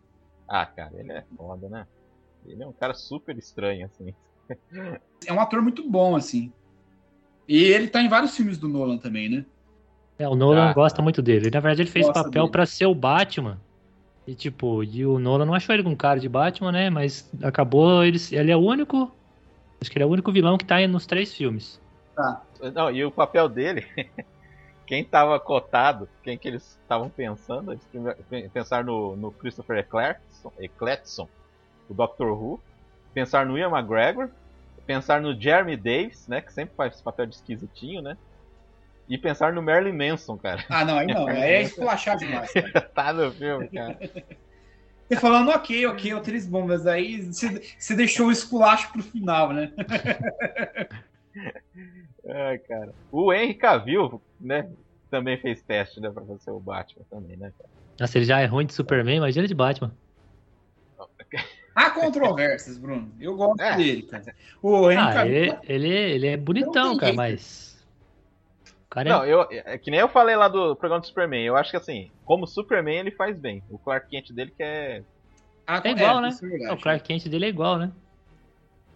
Ah, 0.49 0.65
cara, 0.65 0.91
ele 0.97 1.11
é 1.11 1.23
foda, 1.37 1.69
né? 1.69 1.85
Ele 2.45 2.63
é 2.63 2.67
um 2.67 2.73
cara 2.73 2.93
super 2.93 3.37
estranho, 3.37 3.85
assim. 3.85 4.13
É 5.27 5.33
um 5.33 5.39
ator 5.39 5.61
muito 5.61 5.87
bom, 5.87 6.15
assim. 6.15 6.51
E 7.45 7.61
ele 7.61 7.89
tá 7.89 8.01
em 8.01 8.07
vários 8.07 8.35
filmes 8.35 8.57
do 8.57 8.69
Nolan 8.69 8.97
também, 8.97 9.27
né? 9.27 9.45
É, 10.17 10.27
o 10.27 10.35
Nolan 10.35 10.69
ah, 10.69 10.73
gosta 10.73 11.01
muito 11.01 11.21
dele. 11.21 11.51
Na 11.51 11.59
verdade, 11.59 11.81
ele 11.81 11.89
fez 11.89 12.09
papel 12.09 12.49
para 12.49 12.65
ser 12.65 12.85
o 12.85 12.95
Batman. 12.95 13.59
E 14.25 14.33
tipo, 14.33 14.83
e 14.83 15.05
o 15.05 15.19
Nolan 15.19 15.45
não 15.45 15.53
achou 15.53 15.75
ele 15.75 15.83
com 15.83 15.95
cara 15.95 16.19
de 16.19 16.29
Batman, 16.29 16.71
né? 16.71 16.89
Mas 16.89 17.29
acabou, 17.43 18.03
ele, 18.03 18.17
ele 18.31 18.49
é 18.49 18.55
o 18.55 18.61
único. 18.61 19.11
Acho 19.81 19.91
que 19.91 19.97
ele 19.97 20.03
é 20.03 20.07
o 20.07 20.09
único 20.11 20.31
vilão 20.31 20.57
que 20.57 20.65
tá 20.65 20.75
aí 20.75 20.87
nos 20.87 21.05
três 21.05 21.33
filmes. 21.33 21.81
Tá. 22.15 22.41
Não, 22.73 22.91
e 22.91 23.03
o 23.03 23.11
papel 23.11 23.49
dele 23.49 23.85
quem 24.89 25.01
estava 25.01 25.39
cotado, 25.39 26.09
quem 26.23 26.35
que 26.35 26.47
eles 26.47 26.79
estavam 26.81 27.11
pensando, 27.11 27.71
eles 27.71 28.51
pensaram 28.51 28.85
no, 28.87 29.15
no 29.15 29.31
Christopher 29.31 29.77
Eccleston, 29.77 30.51
Eccleston, 30.57 31.29
o 31.87 31.93
Doctor 31.93 32.31
Who, 32.31 32.59
pensar 33.13 33.45
no 33.45 33.55
Ian 33.55 33.69
McGregor, 33.69 34.31
pensar 34.87 35.21
no 35.21 35.39
Jeremy 35.39 35.77
Davis, 35.77 36.27
né, 36.27 36.41
que 36.41 36.51
sempre 36.51 36.73
faz 36.75 36.99
papel 37.01 37.27
de 37.27 37.35
esquisitinho, 37.35 38.01
né, 38.01 38.17
e 39.07 39.15
pensar 39.15 39.53
no 39.53 39.61
Marilyn 39.61 39.95
Manson, 39.95 40.35
cara. 40.37 40.65
Ah, 40.67 40.83
não, 40.83 40.97
aí 40.97 41.05
não, 41.05 41.27
aí 41.29 41.39
é 41.39 41.61
esculachar 41.61 42.17
demais. 42.17 42.51
tá 42.95 43.13
no 43.13 43.31
filme, 43.31 43.67
cara. 43.67 43.95
Você 45.07 45.19
falando, 45.19 45.51
ok, 45.51 45.85
ok, 45.85 46.15
outras 46.15 46.47
bombas, 46.47 46.87
aí 46.87 47.31
você 47.31 47.95
deixou 47.95 48.29
o 48.29 48.31
esculacho 48.31 48.91
pro 48.91 49.03
final, 49.03 49.53
né? 49.53 49.71
Ai, 52.27 52.57
cara. 52.67 52.93
O 53.11 53.33
Henry 53.33 53.53
Cavill, 53.53 54.21
né? 54.39 54.69
Também 55.09 55.37
fez 55.37 55.61
teste, 55.63 55.99
né? 55.99 56.09
Pra 56.09 56.23
ser 56.37 56.51
o 56.51 56.59
Batman 56.59 57.03
também, 57.09 57.35
né, 57.35 57.51
cara? 57.57 57.69
Nossa, 57.99 58.17
ele 58.17 58.25
já 58.25 58.39
é 58.39 58.45
ruim 58.45 58.65
de 58.65 58.73
Superman, 58.73 59.17
imagina 59.17 59.47
de 59.47 59.55
Batman. 59.55 59.91
Há 61.75 61.91
controvérsias, 61.91 62.77
Bruno. 62.77 63.11
Eu 63.19 63.35
gosto 63.35 63.61
é. 63.61 63.75
dele, 63.75 64.03
cara. 64.03 64.35
O 64.61 64.91
Henry 64.91 65.01
ah, 65.01 65.13
Cavill... 65.13 65.33
ele, 65.33 65.59
ele, 65.63 65.89
ele 65.89 66.27
é 66.27 66.37
bonitão, 66.37 66.97
cara, 66.97 67.13
mas. 67.13 67.69
Cara 68.89 69.09
é... 69.09 69.11
Não, 69.11 69.25
eu, 69.25 69.47
é 69.49 69.77
que 69.77 69.91
nem 69.91 69.99
eu 69.99 70.09
falei 70.09 70.35
lá 70.35 70.47
do 70.47 70.75
programa 70.75 70.99
do 70.99 71.07
Superman. 71.07 71.45
Eu 71.45 71.55
acho 71.55 71.71
que 71.71 71.77
assim, 71.77 72.11
como 72.25 72.47
Superman 72.47 72.97
ele 72.97 73.11
faz 73.11 73.37
bem. 73.37 73.63
O 73.69 73.77
Clark 73.77 74.09
Kent 74.09 74.31
dele 74.31 74.51
que 74.55 74.63
é. 74.63 75.03
Ah, 75.65 75.81
é 75.83 75.91
igual, 75.91 76.17
é, 76.17 76.21
né? 76.21 76.29
É 76.63 76.73
o 76.73 76.77
Clark 76.77 77.03
Kent 77.03 77.27
dele 77.27 77.45
é 77.45 77.49
igual, 77.49 77.77
né? 77.77 77.91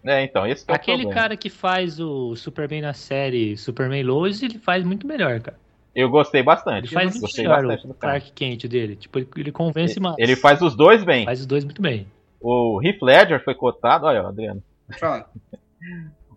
É, 0.06 0.24
então, 0.24 0.46
esse 0.46 0.66
é 0.70 0.74
Aquele 0.74 1.10
cara 1.10 1.38
que 1.38 1.50
faz 1.50 2.00
o 2.00 2.36
Superman 2.36 2.82
na 2.82 2.94
série 2.94 3.56
Superman 3.56 4.04
Lois, 4.04 4.44
ele 4.44 4.60
faz 4.60 4.84
muito 4.84 5.08
melhor, 5.08 5.40
cara. 5.40 5.58
Eu 5.96 6.10
gostei 6.10 6.42
bastante. 6.42 6.88
Ele 6.88 6.94
faz 6.94 7.20
gostei 7.20 7.44
melhor 7.44 7.66
bastante 7.68 7.92
o 7.92 7.94
Clark 7.94 8.32
Kent 8.32 8.68
dele. 8.68 8.96
Tipo, 8.96 9.20
ele, 9.20 9.28
ele 9.38 9.52
convence 9.52 10.00
mais. 10.00 10.16
Ele 10.18 10.36
faz 10.36 10.62
os 10.62 10.76
dois 10.76 11.04
bem. 11.04 11.24
Faz 11.26 11.42
os 11.42 11.46
dois 11.46 11.64
muito 11.64 11.82
bem. 11.82 12.08
O 12.42 12.82
Heath 12.84 13.02
Ledger 13.02 13.44
foi 13.44 13.56
cotado. 13.56 14.06
Olha, 14.06 14.28
Adriano. 14.28 14.62
Fala. 15.00 15.30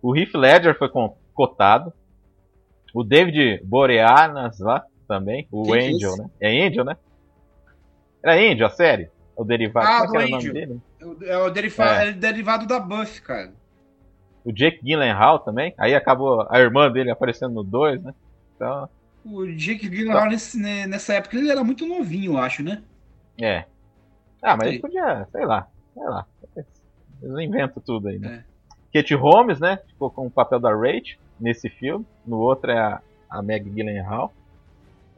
o 0.02 0.16
Heath 0.16 0.34
Ledger 0.34 0.78
foi 0.78 0.88
cotado. 1.34 1.92
O 2.94 3.02
David 3.02 3.60
Boreanas 3.64 4.58
lá 4.60 4.84
também. 5.08 5.48
O 5.50 5.64
que 5.64 5.72
Angel, 5.72 6.14
que 6.14 6.20
é 6.20 6.22
né? 6.22 6.30
É 6.40 6.66
Angel, 6.66 6.84
né? 6.84 6.96
Era 8.22 8.34
Angel 8.34 8.66
a 8.66 8.70
série? 8.70 9.10
O 9.34 9.44
derivado. 9.44 9.86
Ah, 9.86 10.06
Como 10.06 10.20
é 10.20 10.28
do 10.28 10.36
Angel. 10.36 10.52
Dele? 10.52 10.80
É 11.22 11.36
o 11.38 11.50
deriva 11.50 11.84
é. 11.84 12.08
é. 12.08 12.12
derivado 12.12 12.66
da 12.66 12.80
Buff, 12.80 13.20
cara. 13.22 13.52
O 14.44 14.52
Jake 14.52 14.80
Gyllenhaal 14.82 15.40
também. 15.40 15.74
Aí 15.76 15.94
acabou 15.94 16.46
a 16.48 16.60
irmã 16.60 16.90
dele 16.90 17.10
aparecendo 17.10 17.54
no 17.54 17.64
2, 17.64 18.02
né? 18.02 18.14
Então... 18.54 18.88
O 19.24 19.44
Jake 19.46 19.88
Gyllenhaal 19.88 20.28
nesse, 20.28 20.56
nessa 20.58 21.14
época 21.14 21.36
ele 21.36 21.50
era 21.50 21.64
muito 21.64 21.84
novinho, 21.86 22.34
eu 22.34 22.38
acho, 22.38 22.62
né? 22.62 22.82
É. 23.40 23.64
Ah, 24.40 24.56
mas 24.56 24.68
ele 24.68 24.78
podia, 24.78 25.26
sei 25.32 25.44
lá, 25.44 25.66
sei 25.92 26.04
lá. 26.04 26.26
Eles 27.22 27.38
inventam 27.38 27.82
tudo 27.84 28.08
aí, 28.08 28.18
né? 28.18 28.44
É. 28.92 29.00
Kate 29.02 29.14
Holmes, 29.14 29.58
né? 29.58 29.78
Ficou 29.88 30.10
com 30.10 30.26
o 30.26 30.30
papel 30.30 30.60
da 30.60 30.70
Rachel 30.70 31.18
nesse 31.40 31.68
filme. 31.68 32.06
No 32.24 32.38
outro 32.38 32.70
é 32.70 32.78
a, 32.78 33.00
a 33.28 33.42
Meg 33.42 33.68
Gyllenhaal. 33.68 34.32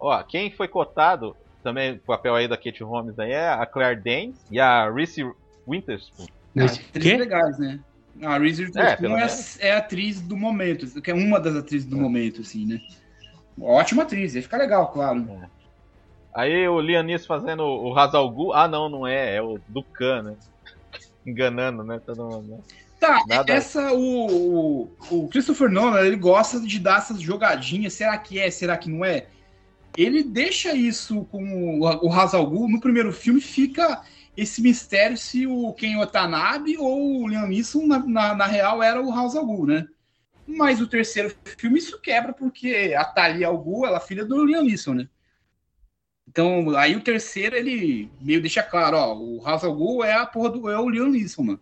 Ó, 0.01 0.22
quem 0.22 0.51
foi 0.51 0.68
cotado 0.68 1.37
também 1.62 1.92
o 1.92 2.01
papel 2.01 2.35
aí 2.35 2.48
da 2.48 2.57
Kate 2.57 2.83
Holmes 2.83 3.18
aí 3.18 3.33
é 3.33 3.48
a 3.48 3.66
Claire 3.66 4.01
Danes 4.01 4.37
e 4.51 4.59
a 4.59 4.90
Reese 4.90 5.24
Witherspoon. 5.68 6.26
Ah, 6.28 6.33
Nesse- 6.54 6.81
atrizes 6.81 7.11
quê? 7.12 7.16
legais, 7.18 7.59
né? 7.59 7.81
A 8.22 8.38
Reese 8.38 8.62
É, 8.62 8.66
Witherspoon 8.66 9.07
é, 9.07 9.16
menos. 9.16 9.61
é 9.61 9.72
a 9.72 9.78
atriz 9.78 10.20
do 10.20 10.37
momento, 10.37 11.00
que 11.00 11.11
é 11.11 11.14
uma 11.14 11.38
das 11.38 11.54
atrizes 11.57 11.87
do 11.88 11.96
momento, 11.96 12.40
assim, 12.40 12.66
né? 12.66 12.81
Ótima 13.61 14.02
atriz, 14.04 14.35
ia 14.35 14.42
ficar 14.42 14.57
legal, 14.59 14.88
claro. 14.92 15.26
Aí 16.35 16.68
o 16.68 16.81
Lianis 16.81 17.26
fazendo 17.26 17.62
o 17.64 17.96
Hazal 17.98 18.31
Gu. 18.31 18.52
Ah, 18.52 18.68
não, 18.68 18.88
não 18.88 19.07
é. 19.07 19.37
É 19.37 19.42
o 19.42 19.59
Dukan, 19.68 20.22
né? 20.22 20.37
Enganando, 21.26 21.83
né? 21.83 22.00
Todo 22.04 22.24
mundo, 22.24 22.48
né? 22.48 22.59
Tá, 23.00 23.22
Nada- 23.28 23.52
essa, 23.52 23.92
o, 23.92 24.26
o, 24.26 25.24
o 25.24 25.28
Christopher 25.28 25.70
Nolan, 25.70 26.00
ele 26.00 26.16
gosta 26.16 26.59
de 26.61 26.78
dar 26.81 26.98
essas 26.98 27.20
jogadinhas, 27.20 27.92
será 27.92 28.16
que 28.18 28.38
é, 28.40 28.50
será 28.50 28.76
que 28.76 28.90
não 28.90 29.04
é? 29.04 29.26
Ele 29.96 30.22
deixa 30.24 30.72
isso 30.74 31.24
com 31.31 31.78
o, 31.81 32.07
o 32.07 32.12
Hazal 32.12 32.44
Gu, 32.46 32.68
no 32.68 32.81
primeiro 32.81 33.12
filme 33.12 33.40
fica 33.40 34.02
esse 34.38 34.62
mistério 34.62 35.16
se 35.16 35.48
o 35.48 35.72
Ken 35.72 35.96
Watanabe 35.96 36.79
ou 36.79 37.22
o 37.22 37.29
Liam 37.29 37.48
Neeson, 37.48 37.88
na, 37.88 37.98
na, 37.98 38.35
na 38.37 38.46
real, 38.46 38.81
era 38.81 39.03
o 39.03 39.12
Hazal 39.12 39.44
Gu, 39.44 39.66
né? 39.66 39.88
Mas 40.46 40.81
o 40.81 40.87
terceiro 40.87 41.35
filme 41.42 41.81
isso 41.81 42.01
quebra, 42.01 42.33
porque 42.33 42.94
a 42.96 43.05
Thalia 43.05 43.48
Al 43.48 43.59
Ghul, 43.59 43.85
ela 43.85 43.96
é 43.96 44.01
filha 44.01 44.24
do 44.24 44.46
Liam 44.46 44.62
Neeson, 44.62 44.94
né? 44.94 45.09
Então, 46.29 46.70
aí 46.77 46.94
o 46.94 47.01
terceiro, 47.01 47.57
ele 47.57 48.09
meio 48.20 48.40
deixa 48.40 48.62
claro, 48.62 48.96
ó, 48.96 49.12
o 49.12 49.44
Hazal 49.44 49.74
Gu 49.74 50.05
é 50.05 50.12
a 50.12 50.24
porra 50.24 50.51
do 50.51 50.70
é 50.70 50.79
o 50.79 50.88
Liam 50.88 51.09
Neeson, 51.09 51.42
mano. 51.42 51.61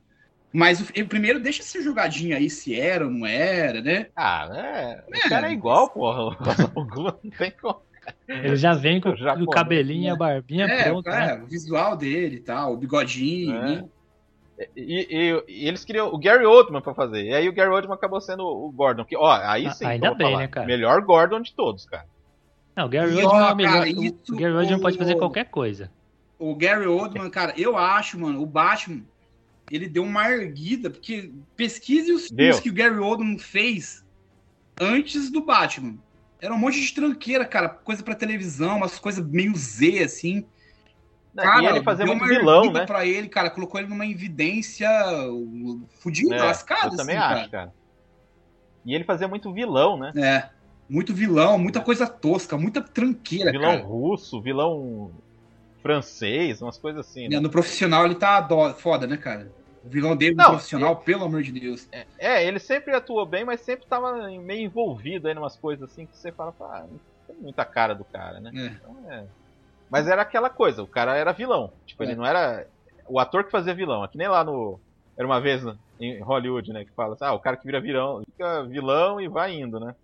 Mas 0.53 0.79
o, 0.79 0.85
o 0.85 1.09
primeiro 1.09 1.41
deixa 1.41 1.63
essa 1.63 1.81
jogadinha 1.81 2.37
aí, 2.37 2.51
se 2.51 2.79
era 2.79 3.07
ou 3.07 3.11
não 3.11 3.27
era, 3.27 3.81
né? 3.81 4.09
Ah, 4.15 4.51
é. 4.53 5.05
O 5.09 5.29
cara 5.31 5.49
é 5.49 5.53
igual, 5.53 5.89
porra. 5.89 6.37
O 6.39 6.51
Hazal 6.51 6.69
Gu 6.69 7.03
não 7.03 7.31
tem 7.31 7.51
como. 7.53 7.86
Ele 8.29 8.57
já 8.57 8.75
vem 8.75 9.01
com 9.01 9.15
Já 9.17 9.35
o 9.35 9.47
cabelinho 9.47 10.05
e 10.05 10.09
a 10.11 10.17
barbinha 10.17 10.67
É, 10.67 10.85
pronta. 10.85 11.11
né? 11.11 11.31
é, 11.33 11.43
o 11.43 11.47
visual 11.47 11.97
dele 11.97 12.37
e 12.37 12.41
tal, 12.41 12.73
o 12.73 12.77
bigodinho, 12.77 13.57
É. 13.57 13.61
né? 13.63 13.85
E, 14.75 15.07
e- 15.11 15.45
e 15.49 15.69
eles 15.69 15.85
queriam 15.85 16.09
o 16.09 16.19
Gary 16.19 16.47
Oldman 16.47 16.81
pra 16.81 16.95
fazer. 16.95 17.25
E 17.25 17.35
aí 17.35 17.47
o 17.49 17.53
Gary 17.53 17.71
Oldman 17.71 17.95
acabou 17.95 18.21
sendo 18.21 18.43
o 18.43 18.71
Gordon. 18.73 19.05
Que, 19.05 19.15
ó, 19.17 19.31
aí 19.33 19.67
Ah, 19.67 19.73
sim. 19.73 19.85
ainda 19.85 20.15
bem, 20.15 20.27
falar. 20.29 20.39
né, 20.39 20.49
cara? 20.49 20.67
Melhor 20.67 21.03
Gordon 21.03 21.41
de 21.43 21.53
todos, 21.55 21.85
cara. 21.85 22.07
Não, 22.75 22.87
o 22.87 22.89
Gary 22.89 23.13
E, 23.13 23.23
Oldman 23.25 23.43
ó, 23.43 23.49
é 23.49 23.53
o 23.53 23.57
melhor. 23.57 23.73
cara, 23.73 23.91
o- 23.91 24.35
o 24.35 24.37
Gary 24.37 24.55
Oldman 24.55 24.81
pode 24.81 24.97
fazer 24.99 25.15
o- 25.15 25.19
qualquer 25.19 25.45
coisa. 25.51 25.91
O 26.39 26.55
Gary 26.55 26.87
Oldman, 26.87 27.29
cara, 27.31 27.53
eu 27.57 27.77
acho, 27.77 28.19
mano, 28.19 28.41
o 28.43 28.47
Batman, 28.47 29.03
ele 29.71 29.89
deu 29.89 30.03
uma 30.05 30.31
erguida, 30.31 30.89
porque 30.91 31.31
pesquise 31.55 32.13
os 32.13 32.29
filmes 32.29 32.61
que 32.61 32.71
o 32.71 32.75
Gary 32.75 32.99
Oldman 32.99 33.39
fez 33.39 34.05
antes 34.81 35.31
do 35.31 35.43
Batman. 35.43 35.97
Era 36.41 36.53
um 36.55 36.59
monte 36.59 36.81
de 36.81 36.93
tranqueira, 36.93 37.45
cara, 37.45 37.69
coisa 37.69 38.03
pra 38.03 38.15
televisão, 38.15 38.77
umas 38.77 38.99
coisas 38.99 39.25
meio 39.27 39.55
Z, 39.57 40.03
assim. 40.03 40.47
Cara, 41.35 41.63
e 41.63 41.67
ele 41.67 41.83
fazia 41.83 42.07
muito 42.07 42.25
vilão, 42.25 42.73
né? 42.73 42.87
pra 42.87 43.05
ele, 43.05 43.29
cara, 43.29 43.51
colocou 43.51 43.79
ele 43.79 43.89
numa 43.89 44.07
evidência 44.07 44.89
uh, 45.29 45.83
fudida, 46.01 46.35
É, 46.35 46.43
lascada, 46.43 46.95
eu 46.95 46.97
também 46.97 47.17
assim, 47.17 47.41
acho, 47.41 47.51
cara. 47.51 47.75
E 48.85 48.95
ele 48.95 49.05
fazia 49.05 49.29
muito 49.29 49.53
vilão, 49.53 49.99
né? 49.99 50.13
É, 50.17 50.49
muito 50.89 51.13
vilão, 51.13 51.59
muita 51.59 51.81
coisa 51.81 52.07
tosca, 52.07 52.57
muita 52.57 52.81
tranqueira, 52.81 53.51
vilão 53.51 53.73
cara. 53.73 53.85
russo, 53.85 54.41
vilão 54.41 55.11
francês, 55.83 56.63
umas 56.63 56.79
coisas 56.79 57.07
assim. 57.07 57.29
Né? 57.29 57.39
No 57.39 57.51
profissional 57.51 58.05
ele 58.05 58.15
tá 58.15 58.47
foda, 58.79 59.07
né, 59.07 59.17
cara? 59.17 59.51
O 59.87 59.89
vilão 59.89 60.17
dele 60.17 60.35
Não, 60.35 60.51
profissional, 60.51 60.97
pelo 60.97 61.25
amor 61.25 61.43
de 61.43 61.53
Deus. 61.53 61.89
É, 62.19 62.45
ele 62.45 62.59
sempre 62.59 62.95
atuou 62.95 63.25
bem, 63.25 63.45
mas 63.45 63.61
sempre 63.61 63.87
tava 63.87 64.15
meio 64.39 64.65
envolvido 64.65 65.29
aí 65.29 65.35
em 65.35 65.39
umas 65.39 65.57
coisas 65.57 65.89
assim 65.91 66.07
que 66.07 66.17
você 66.17 66.33
fala, 66.33 66.53
ah, 66.61 66.85
não 66.91 67.01
tem 67.27 67.37
muita 67.37 67.65
cara 67.65 67.95
do 67.95 68.05
cara, 68.05 68.41
né? 68.41 68.51
É. 68.55 68.67
Então, 68.67 69.13
é. 69.13 69.25
Mas 69.89 70.09
era 70.09 70.23
aquela 70.23 70.51
coisa, 70.51 70.83
o 70.83 70.87
cara 70.87 71.17
era 71.17 71.33
vilão. 71.33 71.73
Tipo, 71.87 72.03
É. 72.03 72.07
ele 72.07 72.17
não 72.17 72.27
era 72.27 72.67
o 73.07 73.21
ator 73.21 73.45
que 73.45 73.51
fazia 73.53 73.75
vilão. 73.75 74.05
É 74.05 74.09
que 74.09 74.19
nem 74.19 74.29
lá 74.29 74.43
no. 74.43 74.81
Era 75.17 75.27
uma 75.27 75.41
vez 75.41 75.63
em 76.01 76.21
Hollywood, 76.21 76.73
né? 76.73 76.85
Que 76.85 76.91
fala 76.91 77.15
assim, 77.15 77.25
ah, 77.25 77.33
o 77.33 77.39
cara 77.41 77.57
que 77.57 77.65
vira 77.65 77.81
vilão, 77.81 78.23
fica 78.25 78.65
vilão 78.65 79.21
e 79.21 79.29
vai 79.29 79.55
indo, 79.55 79.79
né? 79.81 79.95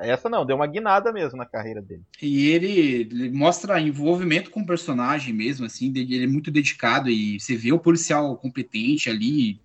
Essa 0.00 0.28
não, 0.28 0.46
deu 0.46 0.56
uma 0.56 0.66
guinada 0.66 1.12
mesmo 1.12 1.36
na 1.36 1.44
carreira 1.46 1.82
dele. 1.82 2.02
E 2.22 2.48
ele, 2.48 2.70
ele 3.00 3.30
mostra 3.30 3.80
envolvimento 3.80 4.50
com 4.50 4.60
o 4.60 4.66
personagem 4.66 5.34
mesmo, 5.34 5.66
assim, 5.66 5.92
ele 5.94 6.24
é 6.24 6.26
muito 6.26 6.50
dedicado 6.50 7.10
e 7.10 7.38
você 7.38 7.54
vê 7.56 7.72
o 7.72 7.78
policial 7.78 8.34
competente 8.36 9.10
ali. 9.10 9.60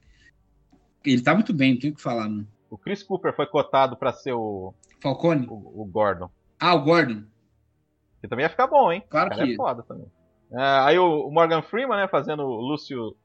Ele 1.05 1.21
tá 1.21 1.33
muito 1.33 1.53
bem, 1.53 1.73
não 1.73 1.79
tem 1.79 1.91
o 1.91 1.95
que 1.95 2.01
falar, 2.01 2.27
mano. 2.27 2.47
O 2.69 2.77
Chris 2.77 3.01
Cooper 3.03 3.33
foi 3.35 3.45
cotado 3.45 3.95
pra 3.95 4.11
ser 4.11 4.33
o, 4.33 4.73
Falcone? 4.99 5.45
o, 5.47 5.81
o 5.81 5.85
Gordon. 5.85 6.29
Ah, 6.59 6.73
o 6.75 6.83
Gordon. 6.83 7.23
Que 8.19 8.27
também 8.27 8.43
ia 8.43 8.49
ficar 8.49 8.67
bom, 8.67 8.91
hein? 8.91 9.03
Claro 9.07 9.29
cara 9.29 9.45
que- 9.45 9.53
é 9.53 9.55
foda 9.55 9.83
também. 9.83 10.07
Ah, 10.53 10.85
aí 10.87 10.97
o 10.97 11.27
o 11.27 11.31
Morgan 11.31 11.61
Freeman, 11.61 11.97
né, 11.97 12.07
fazendo 12.07 12.43
o 12.43 12.59
Lúcio, 12.61 13.15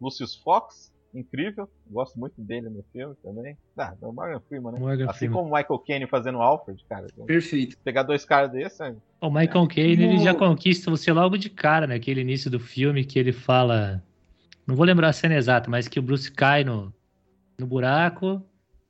Lucius 0.00 0.36
Fox. 0.36 0.91
Incrível. 1.14 1.68
Gosto 1.90 2.18
muito 2.18 2.40
dele 2.40 2.68
no 2.70 2.82
filme 2.92 3.14
também. 3.22 3.56
Ah, 3.76 3.94
é 4.00 4.06
o 4.06 4.12
Morgan 4.12 4.40
Freeman, 4.48 4.72
né? 4.72 4.78
Morgan 4.78 5.04
assim 5.10 5.18
Freeman. 5.18 5.36
como 5.38 5.50
o 5.52 5.56
Michael 5.56 5.78
Caine 5.86 6.06
fazendo 6.06 6.38
o 6.38 6.42
Alfred, 6.42 6.82
cara. 6.88 7.06
Perfeito. 7.26 7.76
Pegar 7.84 8.02
dois 8.02 8.24
caras 8.24 8.50
desses, 8.50 8.80
é- 8.80 8.94
O 9.20 9.30
Michael 9.30 9.68
Caine, 9.68 10.04
ele 10.04 10.16
No- 10.16 10.24
já 10.24 10.34
conquista 10.34 10.90
você 10.90 11.12
logo 11.12 11.36
de 11.36 11.50
cara, 11.50 11.86
naquele 11.86 12.22
início 12.22 12.50
do 12.50 12.58
filme 12.58 13.04
que 13.04 13.18
ele 13.18 13.32
fala. 13.32 14.02
Não 14.66 14.74
vou 14.74 14.86
lembrar 14.86 15.08
a 15.08 15.12
cena 15.12 15.34
exata, 15.34 15.68
mas 15.70 15.86
que 15.86 15.98
o 15.98 16.02
Bruce 16.02 16.30
cai 16.30 16.64
no, 16.64 16.92
no 17.58 17.66
buraco, 17.66 18.42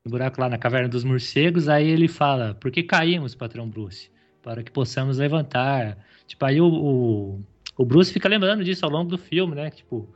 no 0.04 0.10
buraco 0.10 0.40
lá 0.40 0.48
na 0.48 0.58
caverna 0.58 0.88
dos 0.88 1.02
morcegos, 1.04 1.68
aí 1.68 1.88
ele 1.88 2.06
fala: 2.08 2.54
Por 2.54 2.70
que 2.70 2.82
caímos, 2.82 3.34
patrão 3.34 3.68
Bruce? 3.68 4.10
Para 4.42 4.62
que 4.62 4.70
possamos 4.70 5.18
levantar. 5.18 5.98
Tipo, 6.26 6.44
aí 6.44 6.60
o, 6.60 6.66
o, 6.66 7.40
o 7.78 7.84
Bruce 7.84 8.12
fica 8.12 8.28
lembrando 8.28 8.62
disso 8.64 8.84
ao 8.84 8.90
longo 8.90 9.10
do 9.10 9.18
filme, 9.18 9.54
né? 9.54 9.70
Tipo, 9.70 10.08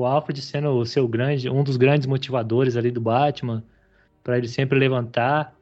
o 0.00 0.06
Alfred 0.06 0.40
sendo 0.42 0.70
o 0.70 0.86
seu 0.86 1.06
grande, 1.08 1.48
um 1.48 1.62
dos 1.64 1.76
grandes 1.76 2.06
motivadores 2.06 2.76
ali 2.76 2.90
do 2.90 3.00
Batman, 3.00 3.64
para 4.22 4.38
ele 4.38 4.48
sempre 4.48 4.78
levantar. 4.78 5.56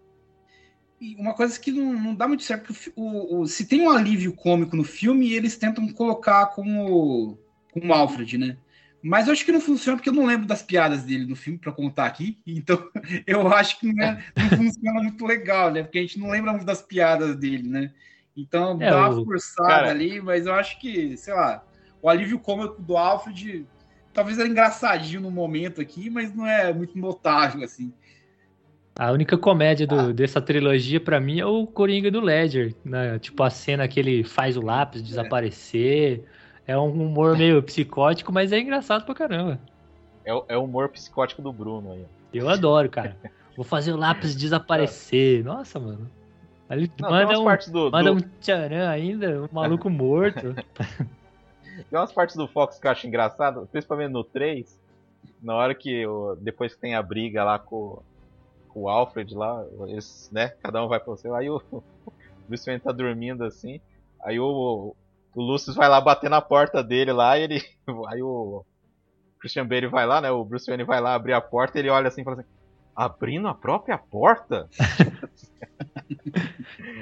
E 1.00 1.14
uma 1.16 1.34
coisa 1.34 1.58
que 1.60 1.70
não, 1.70 1.92
não 1.92 2.14
dá 2.14 2.26
muito 2.26 2.42
certo, 2.42 2.72
porque 2.72 2.92
o 2.96 3.02
o, 3.36 3.40
o- 3.42 3.46
se 3.46 3.66
tem 3.66 3.82
um 3.82 3.90
alívio 3.90 4.32
cômico 4.34 4.76
no 4.76 4.84
filme, 4.84 5.32
eles 5.32 5.56
tentam 5.56 5.86
colocar 5.92 6.46
com 6.46 6.62
o, 6.86 7.38
com 7.72 7.86
o 7.88 7.92
Alfred, 7.92 8.38
né? 8.38 8.56
Mas 9.02 9.26
eu 9.26 9.32
acho 9.34 9.44
que 9.44 9.52
não 9.52 9.60
funciona 9.60 9.96
porque 9.96 10.08
eu 10.08 10.14
não 10.14 10.24
lembro 10.26 10.46
das 10.46 10.62
piadas 10.62 11.04
dele 11.04 11.26
no 11.26 11.36
filme 11.36 11.58
pra 11.58 11.70
contar 11.70 12.06
aqui. 12.06 12.38
Então 12.46 12.90
eu 13.26 13.46
acho 13.52 13.78
que 13.78 13.92
não, 13.92 14.02
é- 14.04 14.24
não 14.36 14.48
funciona 14.50 15.02
muito 15.02 15.24
legal, 15.24 15.70
né? 15.70 15.82
Porque 15.82 15.98
a 15.98 16.02
gente 16.02 16.18
não 16.18 16.30
lembra 16.30 16.52
muito 16.52 16.64
das 16.66 16.82
piadas 16.82 17.36
dele, 17.36 17.68
né? 17.68 17.92
Então 18.36 18.80
É, 18.80 18.90
dá 18.90 18.98
uma 19.08 19.24
forçada 19.24 19.68
cara- 19.68 19.90
ali, 19.90 20.20
mas 20.20 20.46
eu 20.46 20.54
acho 20.54 20.78
que, 20.80 21.16
sei 21.16 21.34
lá, 21.34 21.62
o 22.02 22.08
alívio 22.08 22.38
cômico 22.38 22.80
do 22.82 22.96
Alfred 22.96 23.66
talvez 24.16 24.38
era 24.38 24.48
engraçadinho 24.48 25.20
no 25.20 25.30
momento 25.30 25.80
aqui, 25.80 26.10
mas 26.10 26.34
não 26.34 26.46
é 26.46 26.72
muito 26.72 26.98
notável, 26.98 27.62
assim. 27.62 27.92
A 28.98 29.12
única 29.12 29.36
comédia 29.36 29.86
do- 29.86 29.94
Ah. 30.08 30.12
dessa 30.12 30.40
trilogia, 30.40 30.98
pra 30.98 31.20
mim, 31.20 31.38
é 31.38 31.44
o 31.46 31.66
Coringa 31.66 32.10
do 32.10 32.20
Ledger. 32.20 32.74
Né? 32.82 33.18
Tipo, 33.18 33.42
a 33.42 33.50
cena 33.50 33.86
que 33.86 34.00
ele 34.00 34.24
faz 34.24 34.56
o 34.56 34.62
lápis 34.62 35.02
desaparecer. 35.02 36.24
É 36.66 36.76
um 36.78 36.90
humor 36.90 37.36
meio 37.36 37.62
psicótico, 37.62 38.32
mas 38.32 38.50
é 38.52 38.58
engraçado 38.58 39.04
pra 39.04 39.14
caramba. 39.14 39.60
é, 40.24 40.34
o- 40.34 40.44
é 40.48 40.56
humor 40.56 40.88
psicótico 40.88 41.40
do 41.40 41.52
Bruno 41.52 41.92
aí. 41.92 42.04
Eu 42.34 42.48
adoro, 42.48 42.88
cara. 42.90 43.16
Vou 43.54 43.64
fazer 43.64 43.92
o 43.92 43.96
lápis 43.96 44.34
desaparecer. 44.34 45.44
Nossa, 45.44 45.78
mano. 45.78 46.10
Ele 46.68 46.90
Não, 47.00 47.10
manda 47.10 47.38
um, 47.40 47.44
do, 47.70 47.90
manda 47.92 48.10
do- 48.12 48.16
um 48.16 48.28
tcharam 48.40 48.88
ainda, 48.88 49.42
um 49.42 49.48
maluco 49.52 49.88
morto. 49.90 50.52
Tem 51.76 51.98
umas 51.98 52.12
partes 52.12 52.36
do 52.36 52.48
Fox 52.48 52.78
que 52.78 52.86
eu 52.86 52.90
acho 52.90 53.06
engraçado, 53.06 53.68
principalmente 53.70 54.12
no 54.12 54.24
3, 54.24 54.78
na 55.42 55.54
hora 55.54 55.74
que 55.74 56.06
o- 56.06 56.36
depois 56.40 56.74
que 56.74 56.80
tem 56.80 56.94
a 56.94 57.02
briga 57.02 57.44
lá 57.44 57.58
com, 57.58 58.02
com 58.68 58.82
o 58.82 58.88
Alfred 58.88 59.34
lá, 59.34 59.64
eles, 59.86 60.28
né, 60.32 60.48
cada 60.62 60.82
um 60.84 60.88
vai 60.88 61.00
pro 61.00 61.16
seu, 61.16 61.34
aí 61.34 61.48
o 61.50 61.60
Bruce 62.48 62.64
Wayne 62.66 62.80
tá 62.82 62.92
dormindo 62.92 63.44
assim, 63.44 63.80
aí 64.24 64.38
o, 64.40 64.94
o 65.34 65.42
Lucius 65.42 65.76
vai 65.76 65.88
lá 65.88 66.00
bater 66.00 66.30
na 66.30 66.40
porta 66.40 66.82
dele 66.82 67.12
lá, 67.12 67.38
e 67.38 67.42
ele, 67.42 67.62
aí 68.08 68.22
o 68.22 68.64
Christian 69.40 69.66
Bale 69.66 69.88
vai 69.88 70.06
lá, 70.06 70.20
né, 70.20 70.30
o 70.30 70.44
Bruce 70.44 70.66
Wayne 70.66 70.84
vai 70.84 71.00
lá 71.00 71.14
abrir 71.14 71.32
a 71.34 71.40
porta, 71.40 71.78
e 71.78 71.82
ele 71.82 71.90
olha 71.90 72.08
assim 72.08 72.22
e 72.22 72.24
fala 72.24 72.40
assim, 72.40 72.48
abrindo 72.94 73.48
a 73.48 73.54
própria 73.54 73.98
porta? 73.98 74.68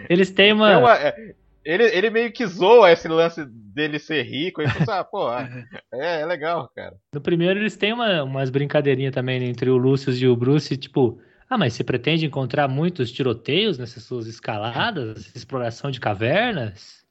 Eles 0.09 0.31
têm 0.31 0.51
É 0.51 0.55
uma. 0.55 0.79
uma- 0.79 0.97
é, 0.97 1.35
ele, 1.65 1.85
ele 1.85 2.11
meio 2.11 2.33
que 2.33 2.47
zoa 2.47 2.93
esse 2.93 3.09
lance 3.09 3.45
dele 3.47 3.99
ser 3.99 4.23
rico, 4.23 4.63
e 4.63 4.69
fala 4.69 4.83
assim, 4.83 4.93
ah, 4.93 5.05
pô, 5.05 5.29
é, 5.93 6.21
é 6.21 6.27
legal, 6.27 6.71
cara. 6.75 6.97
No 7.13 7.21
primeiro, 7.21 7.59
eles 7.59 7.77
têm 7.77 7.93
uma, 7.93 8.23
umas 8.23 8.51
brincadeirinhas 8.51 9.15
também 9.15 9.41
né, 9.41 9.47
entre 9.47 9.71
o 9.71 9.77
Lucius 9.77 10.21
e 10.21 10.27
o 10.27 10.37
Bruce, 10.37 10.77
tipo. 10.77 11.21
Ah, 11.49 11.59
mas 11.59 11.75
você 11.75 11.85
pretende 11.85 12.25
encontrar 12.25 12.67
muitos 12.69 13.13
tiroteios 13.13 13.79
nessas 13.79 14.03
suas 14.03 14.27
escaladas? 14.27 15.35
Exploração 15.37 15.91
de 15.91 16.01
cavernas? 16.01 17.05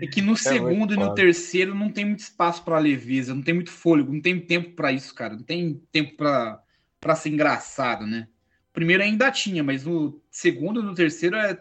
É 0.00 0.06
que 0.06 0.20
no 0.20 0.36
segundo 0.36 0.94
e 0.94 0.96
no 0.96 1.14
terceiro 1.14 1.74
não 1.74 1.90
tem 1.90 2.04
muito 2.04 2.20
espaço 2.20 2.64
pra 2.64 2.78
leveza, 2.78 3.34
não 3.34 3.42
tem 3.42 3.54
muito 3.54 3.70
fôlego, 3.70 4.12
não 4.12 4.20
tem 4.20 4.38
tempo 4.40 4.74
pra 4.74 4.92
isso, 4.92 5.14
cara. 5.14 5.34
Não 5.34 5.42
tem 5.42 5.80
tempo 5.92 6.16
pra 6.16 6.62
para 7.02 7.16
ser 7.16 7.30
engraçado, 7.30 8.06
né? 8.06 8.28
O 8.70 8.72
primeiro 8.72 9.02
ainda 9.02 9.30
tinha, 9.32 9.64
mas 9.64 9.84
no 9.84 10.22
segundo 10.30 10.80
e 10.80 10.84
no 10.84 10.94
terceiro 10.94 11.34
é, 11.36 11.58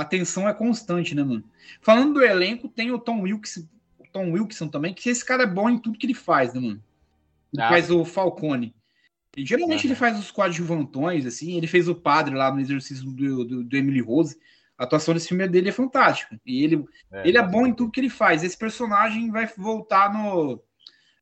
a 0.00 0.04
tensão 0.04 0.48
é 0.48 0.54
constante, 0.54 1.14
né, 1.14 1.22
mano? 1.22 1.44
Falando 1.80 2.14
do 2.14 2.22
elenco, 2.24 2.68
tem 2.68 2.90
o 2.90 2.98
Tom 2.98 3.22
Wilkes, 3.22 3.68
o 3.98 4.04
Tom 4.12 4.32
Wilson 4.32 4.68
também, 4.68 4.94
que 4.94 5.08
esse 5.08 5.24
cara 5.24 5.42
é 5.42 5.46
bom 5.46 5.68
em 5.68 5.78
tudo 5.78 5.98
que 5.98 6.06
ele 6.06 6.14
faz, 6.14 6.54
né, 6.54 6.60
mano? 6.60 6.82
Ele 7.52 7.62
Ah. 7.62 7.68
faz 7.68 7.90
o 7.90 8.04
Falcone. 8.04 8.74
E 9.36 9.44
geralmente 9.44 9.80
Aham. 9.80 9.88
ele 9.88 9.94
faz 9.94 10.18
os 10.18 10.30
coadjuvantões, 10.30 11.24
assim. 11.26 11.56
Ele 11.56 11.66
fez 11.66 11.88
o 11.88 11.94
padre 11.94 12.34
lá 12.34 12.52
no 12.52 12.60
exercício 12.60 13.04
do, 13.04 13.44
do, 13.44 13.64
do 13.64 13.76
Emily 13.76 14.00
Rose. 14.00 14.36
A 14.76 14.84
atuação 14.84 15.14
desse 15.14 15.28
filme 15.28 15.46
dele 15.48 15.68
é 15.68 15.72
fantástica. 15.72 16.40
E 16.46 16.64
ele, 16.64 16.84
ele 17.24 17.36
é 17.38 17.42
bom 17.46 17.66
em 17.66 17.74
tudo 17.74 17.90
que 17.90 18.00
ele 18.00 18.10
faz. 18.10 18.42
Esse 18.42 18.56
personagem 18.56 19.30
vai 19.30 19.46
voltar 19.56 20.12
no. 20.12 20.62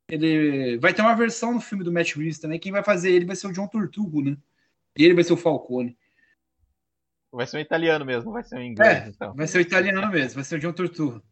Ele 0.09 0.79
vai 0.79 0.95
ter 0.95 1.03
uma 1.03 1.15
versão 1.15 1.55
no 1.55 1.61
filme 1.61 1.83
do 1.83 1.93
Matt 1.93 2.15
Reeves 2.15 2.39
também. 2.39 2.61
Quem 2.61 2.71
vai 2.73 2.83
fazer 2.83 3.11
ele 3.11 3.25
vai 3.25 3.35
ser 3.35 3.49
o 3.49 3.53
John 3.53 3.67
Turturro, 3.67 4.23
né? 4.23 4.37
E 4.97 5.05
ele 5.05 5.15
vai 5.15 5.25
ser 5.25 5.33
o 5.33 5.37
Falcone. 5.37 5.97
Vai 7.37 7.46
ser 7.46 7.59
um 7.59 7.61
italiano 7.61 8.05
mesmo, 8.05 8.33
vai 8.33 8.42
ser 8.42 8.57
um 8.57 8.62
inglês, 8.62 8.96
É, 8.96 9.09
então. 9.09 9.35
vai 9.35 9.46
ser 9.46 9.59
o 9.59 9.61
italiano 9.61 10.11
mesmo, 10.11 10.35
vai 10.37 10.44
ser 10.44 10.57
o 10.57 10.59
John 10.59 10.72
Turturro. 10.72 11.22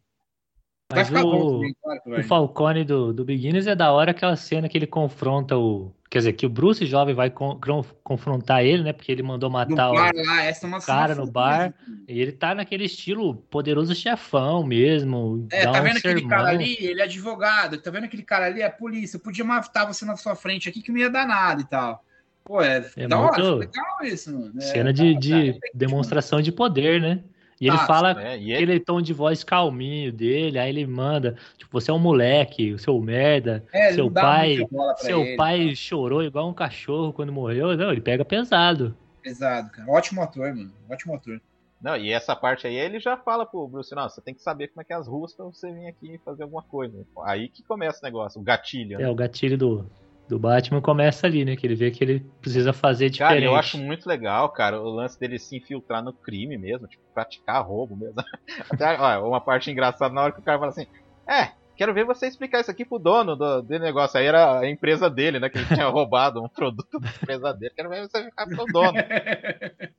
Vai 0.90 0.98
Mas 1.00 1.08
ficar 1.08 1.22
bom 1.22 1.46
o, 1.46 1.52
também, 1.52 1.74
claro 1.82 2.00
o 2.06 2.10
vai. 2.10 2.22
Falcone 2.22 2.84
do, 2.84 3.12
do 3.12 3.24
Beginners 3.24 3.66
é 3.66 3.74
da 3.74 3.90
hora 3.90 4.10
aquela 4.10 4.36
cena 4.36 4.68
que 4.68 4.76
ele 4.76 4.86
confronta 4.86 5.56
o. 5.56 5.92
Quer 6.10 6.18
dizer, 6.18 6.32
que 6.34 6.46
o 6.46 6.48
Bruce 6.48 6.86
jovem 6.86 7.14
vai 7.14 7.30
con- 7.30 7.58
con- 7.58 7.82
confrontar 8.04 8.64
ele, 8.64 8.84
né? 8.84 8.92
Porque 8.92 9.10
ele 9.10 9.22
mandou 9.22 9.48
No 9.50 9.54
matar 9.54 9.90
o. 9.90 9.94
bar 9.94 10.12
lá, 10.14 10.44
essa 10.44 10.66
é 10.66 10.80
cara 10.80 11.14
no 11.14 11.26
bar. 11.26 11.74
mesmo. 11.88 12.04
E 12.06 12.20
ele 12.20 12.30
tá 12.32 12.54
naquele 12.54 12.84
estilo 12.84 13.34
poderoso 13.34 13.94
chefão 13.94 14.62
mesmo. 14.62 15.48
É, 15.50 15.64
dá 15.64 15.72
tá 15.72 15.80
um 15.80 15.82
vendo 15.82 15.96
aquele 15.96 16.20
sermão. 16.20 16.28
cara 16.28 16.48
ali? 16.50 16.76
Ele 16.78 17.00
é 17.00 17.04
advogado. 17.04 17.78
Tá 17.78 17.90
vendo 17.90 18.04
aquele 18.04 18.22
cara 18.22 18.46
ali? 18.46 18.62
É 18.62 18.68
polícia. 18.68 19.16
Eu 19.16 19.20
podia 19.20 19.44
matar 19.44 19.86
você 19.86 20.04
na 20.04 20.16
sua 20.16 20.36
frente 20.36 20.68
aqui 20.68 20.82
que 20.82 20.92
não 20.92 20.98
ia 21.00 21.10
dar 21.10 21.26
nada 21.26 21.62
e 21.62 21.64
tal. 21.64 22.04
Pô, 22.44 22.60
é, 22.60 22.84
É 22.96 23.08
da 23.08 23.18
hora, 23.18 23.42
muito- 23.42 23.54
legal 23.56 23.96
isso, 24.02 24.32
mano. 24.32 24.52
É, 24.58 24.60
Cena 24.60 24.92
de, 24.92 25.14
tá- 25.14 25.20
de 25.20 25.52
tá- 25.54 25.58
demonstração 25.74 26.42
de 26.42 26.52
poder, 26.52 27.00
né? 27.00 27.20
E 27.60 27.68
ele 27.68 27.76
Tá, 27.78 27.86
fala 27.86 28.20
É, 28.22 28.36
e 28.36 28.52
ele, 28.52 28.54
aquele 28.54 28.80
tom 28.80 29.00
de 29.00 29.12
voz 29.14 29.42
calminho 29.44 30.12
dele, 30.12 30.58
aí 30.58 30.68
ele 30.68 30.86
manda, 30.86 31.36
tipo, 31.56 31.80
você 31.80 31.90
é 31.90 31.94
um 31.94 31.98
moleque, 31.98 32.74
o 32.74 32.78
seu 32.78 33.00
merda, 33.00 33.64
É, 33.72 33.92
seu 33.92 34.10
pai, 34.10 34.58
seu 34.98 35.22
ele, 35.22 35.36
pai 35.36 35.74
chorou 35.74 36.22
igual 36.22 36.48
um 36.48 36.52
cachorro 36.52 37.12
quando 37.12 37.32
morreu. 37.32 37.74
Não, 37.76 37.90
ele 37.92 38.00
pega 38.00 38.24
pesado. 38.24 38.94
Pesado, 39.22 39.70
cara. 39.70 39.90
Ótimo 39.90 40.20
ator, 40.20 40.54
mano. 40.54 40.70
Ótimo 40.90 41.14
ator. 41.14 41.40
Não, 41.80 41.96
e 41.96 42.10
essa 42.10 42.34
parte 42.36 42.66
aí 42.66 42.74
ele 42.76 42.98
já 42.98 43.16
fala 43.16 43.46
pro 43.46 43.66
Bruce, 43.68 43.94
não, 43.94 44.08
você 44.08 44.20
tem 44.20 44.34
que 44.34 44.42
saber 44.42 44.68
como 44.68 44.80
é 44.82 44.84
que 44.84 44.92
é 44.92 44.96
as 44.96 45.06
ruas 45.06 45.32
pra 45.34 45.44
você 45.46 45.70
vir 45.72 45.86
aqui 45.86 46.18
fazer 46.24 46.42
alguma 46.42 46.62
coisa. 46.62 47.06
Aí 47.24 47.48
que 47.48 47.62
começa 47.62 48.00
o 48.00 48.04
negócio, 48.04 48.40
o 48.40 48.44
gatilho. 48.44 48.98
né? 48.98 49.04
É, 49.04 49.08
o 49.08 49.14
gatilho 49.14 49.56
do, 49.56 49.86
do 50.28 50.38
Batman 50.38 50.80
começa 50.80 51.26
ali, 51.26 51.44
né? 51.44 51.54
Que 51.56 51.66
ele 51.66 51.74
vê 51.74 51.90
que 51.90 52.02
ele 52.02 52.20
precisa 52.40 52.72
fazer 52.72 53.10
Cara, 53.16 53.34
diferente. 53.34 53.44
eu 53.44 53.56
acho 53.56 53.76
muito 53.78 54.08
legal, 54.08 54.48
cara, 54.50 54.80
o 54.80 54.88
lance 54.88 55.18
dele 55.20 55.38
se 55.38 55.56
infiltrar 55.56 56.02
no 56.02 56.12
crime 56.12 56.56
mesmo, 56.56 56.86
tipo, 56.88 57.02
praticar 57.12 57.62
roubo 57.66 57.94
mesmo. 57.96 58.16
Até, 58.70 58.98
ó, 58.98 59.28
uma 59.28 59.40
parte 59.40 59.70
engraçada 59.70 60.14
na 60.14 60.22
hora 60.22 60.32
que 60.32 60.40
o 60.40 60.42
cara 60.42 60.58
fala 60.58 60.70
assim, 60.70 60.86
é, 61.28 61.52
quero 61.76 61.92
ver 61.92 62.04
você 62.06 62.26
explicar 62.26 62.60
isso 62.60 62.70
aqui 62.70 62.84
pro 62.84 62.98
dono 62.98 63.36
do, 63.36 63.60
do 63.62 63.78
negócio. 63.78 64.18
Aí 64.18 64.26
era 64.26 64.60
a 64.60 64.68
empresa 64.70 65.10
dele, 65.10 65.38
né, 65.38 65.50
que 65.50 65.58
ele 65.58 65.66
tinha 65.66 65.88
roubado 65.88 66.42
um 66.42 66.48
produto 66.48 66.98
da 66.98 67.08
empresa 67.08 67.52
dele. 67.52 67.74
Quero 67.76 67.90
ver 67.90 68.00
você 68.08 68.18
explicar 68.18 68.46
pro 68.46 68.64
dono. 68.66 68.96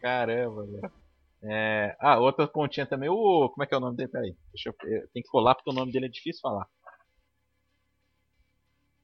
Caramba, 0.00 0.62
velho. 0.64 0.90
É... 1.42 1.96
Ah, 1.98 2.18
outra 2.18 2.46
pontinha 2.46 2.86
também, 2.86 3.08
o... 3.08 3.48
Como 3.50 3.62
é 3.62 3.66
que 3.66 3.74
é 3.74 3.76
o 3.76 3.80
nome 3.80 3.96
dele? 3.96 4.10
Peraí, 4.10 4.34
deixa 4.52 4.68
eu- 4.70 5.08
Tem 5.12 5.22
que 5.22 5.28
colar 5.28 5.54
porque 5.54 5.70
o 5.70 5.74
nome 5.74 5.90
dele 5.92 6.06
é 6.06 6.08
difícil 6.10 6.40
falar. 6.42 6.66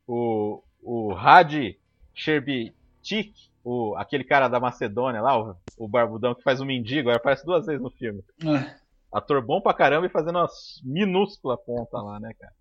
O... 0.07 0.63
O 0.83 1.13
Hadi 1.13 1.79
Sherbitik, 2.15 3.33
o... 3.65 3.95
aquele 3.97 4.25
cara 4.25 4.49
da 4.49 4.61
Macedônia 4.61 5.21
lá, 5.21 5.39
o... 5.39 5.57
o 5.77 5.89
barbudão 5.89 6.35
que 6.35 6.43
faz 6.43 6.61
o 6.61 6.65
mendigo, 6.65 7.09
aí 7.09 7.17
aparece 7.17 7.45
duas 7.45 7.67
vezes 7.67 7.83
no 7.83 7.91
filme. 7.91 8.23
Ah, 8.47 8.77
Ator 9.13 9.41
bom 9.43 9.61
pra 9.61 9.75
caramba 9.75 10.07
e 10.07 10.11
fazendo 10.11 10.39
uma 10.39 10.49
minúscula 10.85 11.57
ponta 11.57 11.99
lá, 11.99 12.21
né, 12.21 12.33
cara? 12.39 12.53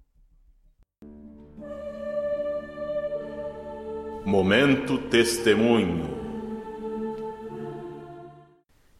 Momento 4.26 4.98
Testemunho. 5.10 6.26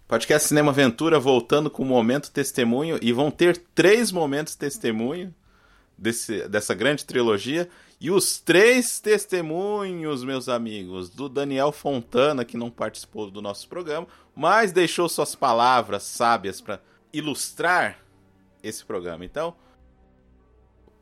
Podcast 0.08 0.48
Cinema 0.48 0.72
Aventura 0.72 1.20
voltando 1.20 1.70
com 1.70 1.82
o 1.82 1.86
momento 1.86 2.32
testemunho 2.32 3.00
e 3.02 3.12
vão 3.12 3.32
ter 3.32 3.58
três 3.74 4.12
momentos 4.12 4.56
testemunho 4.56 5.34
desse, 5.98 6.48
dessa 6.48 6.76
grande 6.76 7.04
trilogia 7.06 7.68
e 8.00 8.12
os 8.12 8.40
três 8.40 9.00
testemunhos, 9.00 10.24
meus 10.24 10.50
amigos, 10.50 11.10
do 11.10 11.30
Daniel 11.30 11.72
Fontana 11.72 12.44
que 12.44 12.58
não 12.58 12.70
participou 12.70 13.32
do 13.32 13.42
nosso 13.42 13.68
programa, 13.70 14.08
mas 14.36 14.72
deixou 14.72 15.08
suas 15.08 15.34
palavras 15.34 16.04
sábias 16.04 16.60
para 16.60 16.82
ilustrar 17.14 18.00
esse 18.62 18.84
programa. 18.84 19.24
Então, 19.24 19.56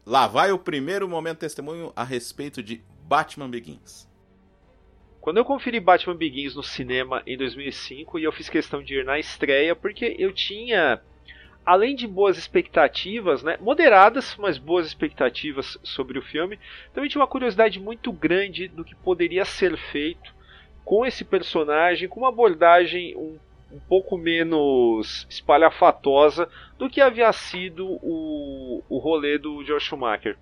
lá 0.06 0.28
vai 0.28 0.52
o 0.52 0.60
primeiro 0.60 1.10
momento 1.10 1.40
testemunho 1.40 1.92
a 1.96 2.04
respeito 2.04 2.62
de 2.62 2.84
Batman 3.04 3.50
Begins. 3.50 4.08
Quando 5.20 5.38
eu 5.38 5.46
conferi 5.46 5.80
Batman 5.80 6.16
Begins 6.16 6.54
no 6.54 6.62
cinema 6.62 7.24
em 7.26 7.38
2005 7.38 8.20
e 8.20 8.26
eu 8.26 8.32
fiz 8.32 8.50
questão 8.50 8.84
de 8.84 8.96
ir 8.96 9.06
na 9.06 9.18
estreia 9.18 9.76
porque 9.76 10.16
eu 10.20 10.34
tinha, 10.34 11.02
além 11.66 11.96
de 11.96 12.08
boas 12.08 12.38
expectativas, 12.38 13.44
né, 13.44 13.58
moderadas, 13.60 14.36
mas 14.38 14.58
boas 14.58 14.86
expectativas 14.86 15.78
sobre 15.84 16.20
o 16.20 16.22
filme, 16.22 16.60
também 16.94 17.10
tinha 17.10 17.22
uma 17.22 17.28
curiosidade 17.28 17.80
muito 17.80 18.12
grande 18.12 18.68
do 18.68 18.84
que 18.84 18.96
poderia 18.96 19.46
ser 19.46 19.78
feito 19.78 20.34
com 20.84 21.06
esse 21.06 21.24
personagem, 21.24 22.10
com 22.10 22.20
uma 22.20 22.30
abordagem 22.30 23.16
um, 23.16 23.38
um 23.72 23.80
pouco 23.80 24.18
menos 24.18 25.26
espalhafatosa 25.30 26.50
do 26.78 26.90
que 26.90 27.02
havia 27.02 27.32
sido 27.32 27.88
o, 28.02 28.84
o 28.90 28.98
rolê 28.98 29.38
do 29.38 29.64
Joe 29.64 29.80
Schumacher. 29.80 30.38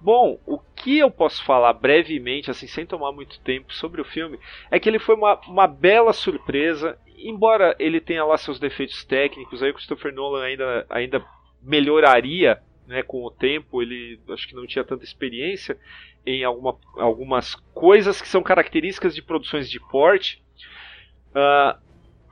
Bom, 0.00 0.38
o 0.46 0.58
que 0.58 0.98
eu 0.98 1.10
posso 1.10 1.42
falar 1.44 1.72
brevemente, 1.72 2.50
assim, 2.50 2.66
sem 2.66 2.86
tomar 2.86 3.12
muito 3.12 3.40
tempo 3.40 3.72
sobre 3.72 4.00
o 4.00 4.04
filme, 4.04 4.38
é 4.70 4.78
que 4.78 4.88
ele 4.88 4.98
foi 4.98 5.14
uma, 5.14 5.40
uma 5.48 5.66
bela 5.66 6.12
surpresa. 6.12 6.98
Embora 7.18 7.74
ele 7.78 8.00
tenha 8.00 8.24
lá 8.24 8.36
seus 8.36 8.58
defeitos 8.58 9.04
técnicos, 9.04 9.62
aí 9.62 9.70
o 9.70 9.74
Christopher 9.74 10.12
Nolan 10.12 10.44
ainda, 10.44 10.86
ainda 10.90 11.26
melhoraria 11.62 12.60
né, 12.86 13.02
com 13.02 13.24
o 13.24 13.30
tempo. 13.30 13.82
Ele 13.82 14.20
acho 14.30 14.46
que 14.48 14.54
não 14.54 14.66
tinha 14.66 14.84
tanta 14.84 15.04
experiência 15.04 15.78
em 16.24 16.44
alguma, 16.44 16.76
algumas 16.96 17.54
coisas 17.72 18.20
que 18.20 18.28
são 18.28 18.42
características 18.42 19.14
de 19.14 19.22
produções 19.22 19.70
de 19.70 19.80
porte. 19.80 20.42
Ah, 21.34 21.78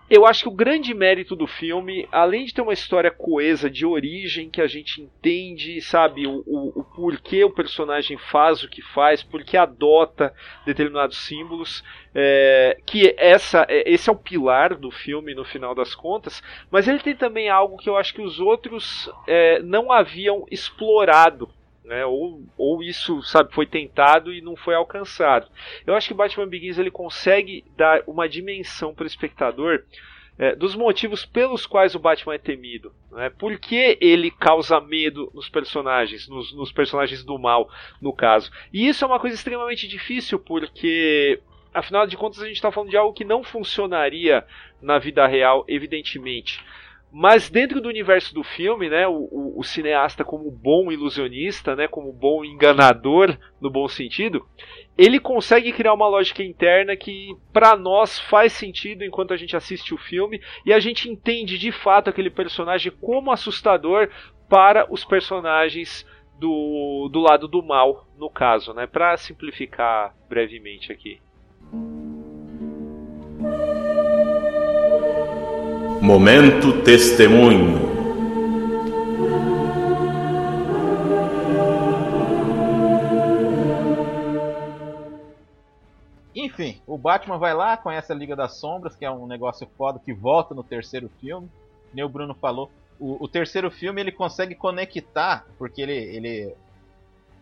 eu 0.08 0.26
acho 0.26 0.42
que 0.42 0.48
o 0.48 0.52
grande 0.52 0.92
mérito 0.92 1.34
do 1.34 1.46
filme, 1.46 2.06
além 2.12 2.44
de 2.44 2.52
ter 2.52 2.60
uma 2.60 2.74
história 2.74 3.10
coesa 3.10 3.70
de 3.70 3.86
origem 3.86 4.50
que 4.50 4.60
a 4.60 4.66
gente 4.66 5.00
entende, 5.00 5.80
sabe, 5.80 6.26
o, 6.26 6.42
o, 6.46 6.80
o 6.80 6.84
porquê 6.84 7.42
o 7.42 7.50
personagem 7.50 8.18
faz 8.18 8.62
o 8.62 8.68
que 8.68 8.82
faz, 8.82 9.22
porque 9.22 9.56
adota 9.56 10.34
determinados 10.66 11.16
símbolos, 11.16 11.82
é, 12.14 12.78
que 12.84 13.14
essa, 13.16 13.64
é, 13.68 13.90
esse 13.90 14.10
é 14.10 14.12
o 14.12 14.16
pilar 14.16 14.74
do 14.74 14.90
filme 14.90 15.34
no 15.34 15.44
final 15.44 15.74
das 15.74 15.94
contas, 15.94 16.42
mas 16.70 16.86
ele 16.86 17.00
tem 17.00 17.16
também 17.16 17.48
algo 17.48 17.78
que 17.78 17.88
eu 17.88 17.96
acho 17.96 18.12
que 18.12 18.22
os 18.22 18.38
outros 18.38 19.10
é, 19.26 19.60
não 19.60 19.90
haviam 19.90 20.44
explorado. 20.50 21.48
Né, 21.84 22.04
ou, 22.06 22.42
ou 22.56 22.82
isso 22.82 23.22
sabe 23.22 23.52
foi 23.52 23.66
tentado 23.66 24.32
e 24.32 24.40
não 24.40 24.56
foi 24.56 24.74
alcançado. 24.74 25.46
Eu 25.86 25.94
acho 25.94 26.08
que 26.08 26.14
Batman 26.14 26.48
Begins 26.48 26.78
ele 26.78 26.90
consegue 26.90 27.62
dar 27.76 28.02
uma 28.06 28.26
dimensão 28.26 28.94
para 28.94 29.04
o 29.04 29.06
espectador 29.06 29.84
é, 30.38 30.54
dos 30.54 30.74
motivos 30.74 31.24
pelos 31.24 31.66
quais 31.66 31.94
o 31.94 31.98
Batman 31.98 32.34
é 32.34 32.38
temido. 32.38 32.92
Né? 33.12 33.30
Por 33.30 33.58
que 33.58 33.98
ele 34.00 34.30
causa 34.30 34.80
medo 34.80 35.30
nos 35.34 35.48
personagens, 35.48 36.28
nos, 36.28 36.54
nos 36.54 36.72
personagens 36.72 37.22
do 37.22 37.38
mal, 37.38 37.68
no 38.00 38.12
caso. 38.12 38.50
E 38.72 38.88
isso 38.88 39.04
é 39.04 39.08
uma 39.08 39.20
coisa 39.20 39.36
extremamente 39.36 39.86
difícil, 39.86 40.38
porque 40.38 41.40
afinal 41.72 42.06
de 42.06 42.16
contas 42.16 42.40
a 42.40 42.46
gente 42.46 42.56
está 42.56 42.72
falando 42.72 42.90
de 42.90 42.96
algo 42.96 43.14
que 43.14 43.24
não 43.24 43.42
funcionaria 43.42 44.44
na 44.80 44.98
vida 44.98 45.26
real, 45.26 45.64
evidentemente. 45.68 46.64
Mas 47.16 47.48
dentro 47.48 47.80
do 47.80 47.88
universo 47.88 48.34
do 48.34 48.42
filme, 48.42 48.90
né, 48.90 49.06
o, 49.06 49.28
o, 49.30 49.60
o, 49.60 49.62
cineasta 49.62 50.24
como 50.24 50.50
bom 50.50 50.90
ilusionista, 50.90 51.76
né, 51.76 51.86
como 51.86 52.12
bom 52.12 52.44
enganador 52.44 53.38
no 53.60 53.70
bom 53.70 53.86
sentido, 53.86 54.44
ele 54.98 55.20
consegue 55.20 55.72
criar 55.72 55.94
uma 55.94 56.08
lógica 56.08 56.42
interna 56.42 56.96
que 56.96 57.28
para 57.52 57.76
nós 57.76 58.18
faz 58.18 58.52
sentido 58.52 59.04
enquanto 59.04 59.32
a 59.32 59.36
gente 59.36 59.56
assiste 59.56 59.94
o 59.94 59.96
filme 59.96 60.42
e 60.66 60.72
a 60.72 60.80
gente 60.80 61.08
entende 61.08 61.56
de 61.56 61.70
fato 61.70 62.10
aquele 62.10 62.30
personagem 62.30 62.90
como 63.00 63.30
assustador 63.30 64.10
para 64.48 64.92
os 64.92 65.04
personagens 65.04 66.04
do, 66.36 67.08
do 67.12 67.20
lado 67.20 67.46
do 67.46 67.62
mal, 67.62 68.08
no 68.18 68.28
caso, 68.28 68.74
né, 68.74 68.88
para 68.88 69.16
simplificar 69.16 70.16
brevemente 70.28 70.90
aqui. 70.90 71.20
Momento 76.04 76.82
Testemunho. 76.82 77.78
Enfim, 86.36 86.78
o 86.86 86.98
Batman 86.98 87.38
vai 87.38 87.54
lá, 87.54 87.78
conhece 87.78 88.12
a 88.12 88.14
Liga 88.14 88.36
das 88.36 88.58
Sombras, 88.58 88.94
que 88.94 89.06
é 89.06 89.10
um 89.10 89.26
negócio 89.26 89.66
foda 89.78 89.98
que 89.98 90.12
volta 90.12 90.54
no 90.54 90.62
terceiro 90.62 91.10
filme. 91.22 91.48
Nem 91.94 92.04
o 92.04 92.08
Bruno 92.10 92.34
falou. 92.34 92.70
O, 93.00 93.24
o 93.24 93.26
terceiro 93.26 93.70
filme 93.70 94.02
ele 94.02 94.12
consegue 94.12 94.54
conectar, 94.54 95.46
porque 95.56 95.80
ele, 95.80 95.94
ele 95.94 96.54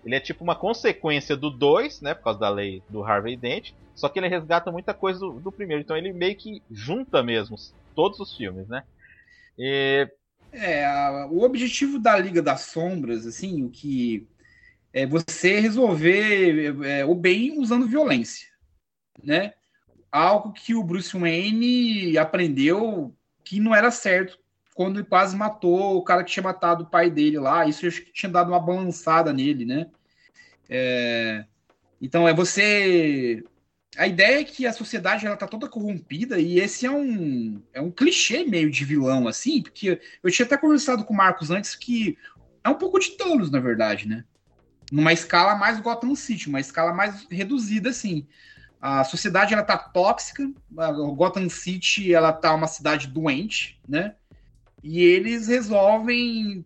Ele 0.04 0.14
é 0.14 0.20
tipo 0.20 0.42
uma 0.42 0.56
consequência 0.56 1.36
do 1.36 1.50
2, 1.50 2.00
né? 2.00 2.14
Por 2.14 2.24
causa 2.24 2.40
da 2.40 2.48
lei 2.48 2.82
do 2.88 3.04
Harvey 3.04 3.36
Dent. 3.36 3.72
Só 3.94 4.08
que 4.08 4.18
ele 4.18 4.28
resgata 4.28 4.72
muita 4.72 4.92
coisa 4.92 5.20
do, 5.20 5.34
do 5.34 5.52
primeiro. 5.52 5.82
Então 5.82 5.96
ele 5.96 6.12
meio 6.12 6.36
que 6.36 6.62
junta 6.70 7.22
mesmo 7.22 7.56
todos 7.94 8.18
os 8.18 8.36
filmes, 8.36 8.66
né? 8.68 8.82
E... 9.58 10.08
É, 10.52 10.84
a, 10.84 11.28
o 11.30 11.42
objetivo 11.42 11.98
da 11.98 12.18
Liga 12.18 12.42
das 12.42 12.62
Sombras, 12.62 13.26
assim, 13.26 13.64
o 13.64 13.70
que 13.70 14.26
é 14.92 15.06
você 15.06 15.60
resolver 15.60 16.84
é, 16.84 17.04
o 17.04 17.14
bem 17.14 17.58
usando 17.58 17.86
violência, 17.86 18.48
né? 19.22 19.54
Algo 20.10 20.52
que 20.52 20.74
o 20.74 20.84
Bruce 20.84 21.16
Wayne 21.16 22.18
aprendeu 22.18 23.16
que 23.42 23.60
não 23.60 23.74
era 23.74 23.90
certo 23.90 24.38
quando 24.74 24.98
ele 24.98 25.06
quase 25.06 25.36
matou 25.36 25.96
o 25.96 26.02
cara 26.02 26.24
que 26.24 26.30
tinha 26.30 26.42
matado 26.42 26.84
o 26.84 26.86
pai 26.86 27.10
dele 27.10 27.38
lá. 27.38 27.66
Isso 27.66 27.86
acho 27.86 28.02
que 28.02 28.12
tinha 28.12 28.30
dado 28.30 28.48
uma 28.48 28.60
balançada 28.60 29.32
nele, 29.32 29.64
né? 29.64 29.86
É, 30.68 31.44
então 32.00 32.26
é 32.26 32.34
você. 32.34 33.44
A 33.96 34.06
ideia 34.06 34.40
é 34.40 34.44
que 34.44 34.66
a 34.66 34.72
sociedade 34.72 35.26
ela 35.26 35.36
tá 35.36 35.46
toda 35.46 35.68
corrompida 35.68 36.38
e 36.38 36.58
esse 36.58 36.86
é 36.86 36.90
um 36.90 37.62
é 37.74 37.80
um 37.80 37.90
clichê 37.90 38.42
meio 38.44 38.70
de 38.70 38.84
vilão 38.86 39.28
assim, 39.28 39.62
porque 39.62 40.00
eu 40.22 40.30
tinha 40.30 40.46
até 40.46 40.56
conversado 40.56 41.04
com 41.04 41.12
o 41.12 41.16
Marcos 41.16 41.50
antes 41.50 41.74
que 41.74 42.16
é 42.64 42.70
um 42.70 42.74
pouco 42.74 42.98
de 42.98 43.10
Thanos, 43.10 43.50
na 43.50 43.60
verdade, 43.60 44.08
né? 44.08 44.24
Numa 44.90 45.12
escala 45.12 45.54
mais 45.56 45.78
Gotham 45.80 46.14
City, 46.14 46.48
uma 46.48 46.60
escala 46.60 46.94
mais 46.94 47.26
reduzida 47.30 47.90
assim. 47.90 48.26
A 48.80 49.04
sociedade 49.04 49.52
ela 49.52 49.62
tá 49.62 49.76
tóxica, 49.76 50.50
a 50.76 50.90
Gotham 50.90 51.48
City 51.50 52.14
ela 52.14 52.32
tá 52.32 52.54
uma 52.54 52.66
cidade 52.66 53.08
doente, 53.08 53.78
né? 53.86 54.16
E 54.82 55.00
eles 55.00 55.46
resolvem 55.46 56.64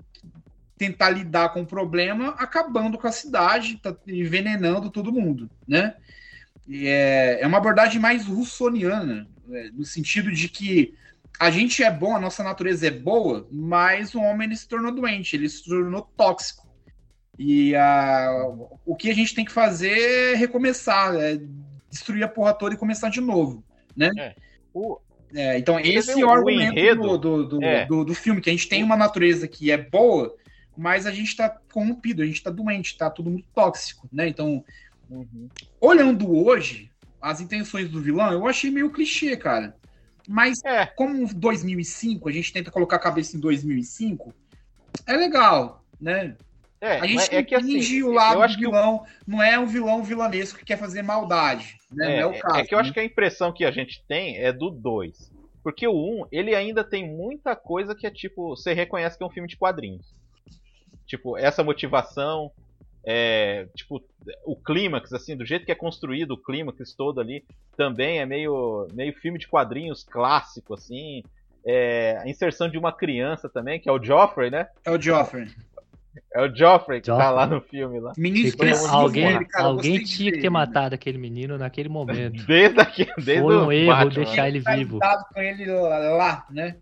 tentar 0.79 1.11
lidar 1.11 1.51
com 1.51 1.63
o 1.63 1.67
problema, 1.67 2.31
acabando 2.39 2.99
com 2.99 3.07
a 3.07 3.13
cidade, 3.13 3.79
tá 3.79 3.97
envenenando 4.07 4.91
todo 4.91 5.13
mundo, 5.13 5.51
né? 5.67 5.95
É, 6.69 7.39
é 7.41 7.47
uma 7.47 7.59
abordagem 7.59 8.01
mais 8.01 8.27
russoniana, 8.27 9.29
né? 9.47 9.71
no 9.73 9.85
sentido 9.85 10.33
de 10.33 10.49
que 10.49 10.95
a 11.39 11.51
gente 11.51 11.83
é 11.83 11.91
bom, 11.91 12.17
a 12.17 12.21
nossa 12.21 12.43
natureza 12.43 12.87
é 12.87 12.91
boa, 12.91 13.47
mas 13.51 14.15
o 14.15 14.21
homem 14.21 14.55
se 14.55 14.67
tornou 14.67 14.93
doente, 14.93 15.37
ele 15.37 15.49
se 15.49 15.65
tornou 15.65 16.03
tóxico. 16.17 16.67
E 17.39 17.77
a, 17.77 18.31
o 18.85 18.97
que 18.97 19.11
a 19.11 19.15
gente 19.15 19.35
tem 19.35 19.45
que 19.45 19.53
fazer 19.53 20.33
é 20.33 20.35
recomeçar, 20.35 21.15
é 21.15 21.39
destruir 21.91 22.25
a 22.25 22.29
porra 22.29 22.55
toda 22.55 22.75
e 22.75 22.79
começar 22.79 23.11
de 23.11 23.21
novo, 23.21 23.63
né? 23.95 24.11
É. 24.19 24.35
O, 24.73 24.99
é, 25.37 25.59
então, 25.59 25.79
esse 25.79 26.19
é 26.19 26.25
o 26.25 26.31
argumento 26.31 26.73
enredo, 26.73 27.19
do, 27.19 27.45
do, 27.45 27.63
é. 27.63 27.85
do, 27.85 28.05
do, 28.07 28.15
filme, 28.15 28.41
que 28.41 28.49
a 28.49 28.53
gente 28.53 28.71
tem 28.71 28.83
uma 28.83 28.97
natureza 28.97 29.47
que 29.47 29.71
é 29.71 29.77
boa, 29.77 30.35
mas 30.75 31.07
a 31.07 31.11
gente 31.11 31.29
está 31.29 31.51
corrompido, 31.71 32.23
a 32.23 32.27
gente 32.27 32.37
está 32.37 32.49
doente, 32.49 32.93
está 32.93 33.11
tudo 33.11 33.29
muito 33.29 33.47
tóxico, 33.55 34.09
né? 34.11 34.29
Então, 34.29 34.65
uhum. 35.11 35.49
olhando 35.79 36.35
hoje, 36.35 36.91
as 37.21 37.43
intenções 37.43 37.91
do 37.91 38.01
vilão, 38.01 38.33
eu 38.33 38.47
achei 38.47 38.71
meio 38.71 38.91
clichê, 38.91 39.37
cara. 39.37 39.77
Mas, 40.27 40.59
é. 40.65 40.87
como 40.87 41.27
2005, 41.35 42.31
a 42.31 42.33
gente 42.33 42.51
tenta 42.51 42.71
colocar 42.71 42.97
a 42.97 43.01
cabeça 43.01 43.37
em 43.37 43.41
2005, 43.41 44.33
é 45.07 45.17
legal, 45.19 45.85
né? 46.01 46.35
É, 46.87 47.01
a 47.01 47.07
gente 47.07 47.35
é 47.35 47.43
que, 47.43 47.55
assim, 47.55 48.03
o 48.03 48.13
lado 48.13 48.41
do 48.41 48.59
vilão, 48.59 48.99
que... 49.01 49.31
não 49.31 49.43
é 49.43 49.59
um 49.59 49.67
vilão 49.67 50.03
vilanesco 50.03 50.59
que 50.59 50.65
quer 50.65 50.79
fazer 50.79 51.03
maldade. 51.03 51.77
Né? 51.91 52.17
É, 52.17 52.21
é, 52.21 52.27
o 52.27 52.39
caso, 52.39 52.57
é 52.59 52.65
que 52.65 52.75
eu 52.75 52.79
né? 52.79 52.83
acho 52.83 52.93
que 52.93 53.01
a 53.01 53.05
impressão 53.05 53.53
que 53.53 53.65
a 53.65 53.71
gente 53.71 54.05
tem 54.07 54.39
é 54.39 54.53
do 54.53 54.71
2. 54.71 55.33
Porque 55.63 55.87
o 55.89 55.93
1, 55.93 55.95
um, 55.95 56.27
ele 56.31 56.55
ainda 56.55 56.85
tem 56.85 57.09
muita 57.09 57.57
coisa 57.57 57.95
que 57.95 58.07
é 58.07 58.11
tipo, 58.11 58.51
você 58.51 58.73
reconhece 58.73 59.19
que 59.19 59.25
é 59.25 59.27
um 59.27 59.31
filme 59.31 59.49
de 59.49 59.57
quadrinhos. 59.57 60.15
Tipo, 61.07 61.37
essa 61.37 61.65
motivação, 61.65 62.53
é, 63.05 63.67
tipo, 63.75 64.01
o 64.45 64.55
clímax, 64.55 65.13
assim, 65.13 65.37
do 65.37 65.45
jeito 65.45 65.67
que 65.67 65.73
é 65.73 65.77
construído 65.77 66.33
o 66.33 66.39
clímax 66.39 66.93
todo 66.95 67.21
ali, 67.21 67.45
também 67.77 68.21
é 68.21 68.27
meio, 68.27 68.87
meio 68.93 69.13
filme 69.15 69.39
de 69.39 69.49
quadrinhos 69.49 70.05
clássico, 70.05 70.75
assim. 70.75 71.23
É, 71.65 72.17
a 72.23 72.29
inserção 72.29 72.69
de 72.69 72.79
uma 72.79 72.93
criança 72.93 73.49
também, 73.49 73.81
que 73.81 73.89
é 73.89 73.93
o 73.93 74.03
Joffrey, 74.03 74.51
né? 74.51 74.69
É 74.85 74.91
o 74.93 75.01
Joffrey. 75.01 75.49
É 76.35 76.43
o 76.43 76.55
Joffrey 76.55 77.01
que 77.01 77.07
tá 77.07 77.15
Joffrey. 77.15 77.29
tá 77.29 77.31
lá 77.31 77.47
no 77.47 77.61
filme 77.61 78.01
lá. 78.01 78.13
Menino 78.17 78.53
alguém 78.89 79.45
cara, 79.47 79.65
alguém 79.65 80.03
tinha 80.03 80.33
que 80.33 80.41
ter 80.41 80.51
matado 80.51 80.95
aquele 80.95 81.19
menino 81.19 81.59
naquele 81.59 81.89
momento. 81.89 82.45
Desde, 82.47 82.81
aqui, 82.81 83.07
desde 83.17 83.43
Foi 83.43 83.57
um 83.57 83.73
erro 83.73 83.87
Batman. 83.87 84.25
deixar 84.25 84.49
ele 84.49 84.61
vivo. 84.61 84.99
com 85.33 85.41
ele 85.41 85.67
lá, 85.67 86.47
né? 86.51 86.77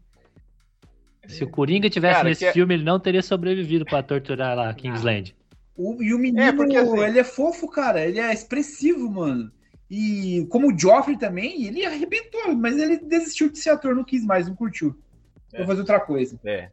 Se 1.26 1.42
o 1.44 1.48
Coringa 1.48 1.88
tivesse 1.88 2.16
cara, 2.16 2.28
nesse 2.28 2.40
que... 2.40 2.46
É- 2.46 2.52
filme, 2.52 2.74
ele 2.74 2.84
não 2.84 3.00
teria 3.00 3.22
sobrevivido 3.22 3.84
para 3.84 4.02
torturar 4.02 4.56
lá 4.56 4.72
Kingsland. 4.74 5.34
O, 5.76 6.02
e 6.02 6.14
o 6.14 6.18
menino, 6.18 6.42
é 6.42 6.52
porque, 6.52 6.76
assim... 6.76 7.00
ele 7.00 7.18
é 7.18 7.24
fofo, 7.24 7.68
cara. 7.68 8.04
Ele 8.06 8.20
é 8.20 8.32
expressivo, 8.32 9.10
mano. 9.10 9.50
E 9.90 10.46
como 10.50 10.72
o 10.72 10.78
Joffrey 10.78 11.16
também, 11.16 11.64
ele 11.66 11.84
arrebentou, 11.84 12.54
mas 12.54 12.78
ele 12.78 12.98
desistiu 12.98 13.50
de 13.50 13.58
ser 13.58 13.70
ator, 13.70 13.94
não 13.94 14.04
quis 14.04 14.24
mais, 14.24 14.48
não 14.48 14.54
curtiu. 14.54 14.96
É. 15.52 15.58
Vou 15.58 15.66
fazer 15.66 15.80
outra 15.80 16.00
coisa. 16.00 16.38
É. 16.44 16.70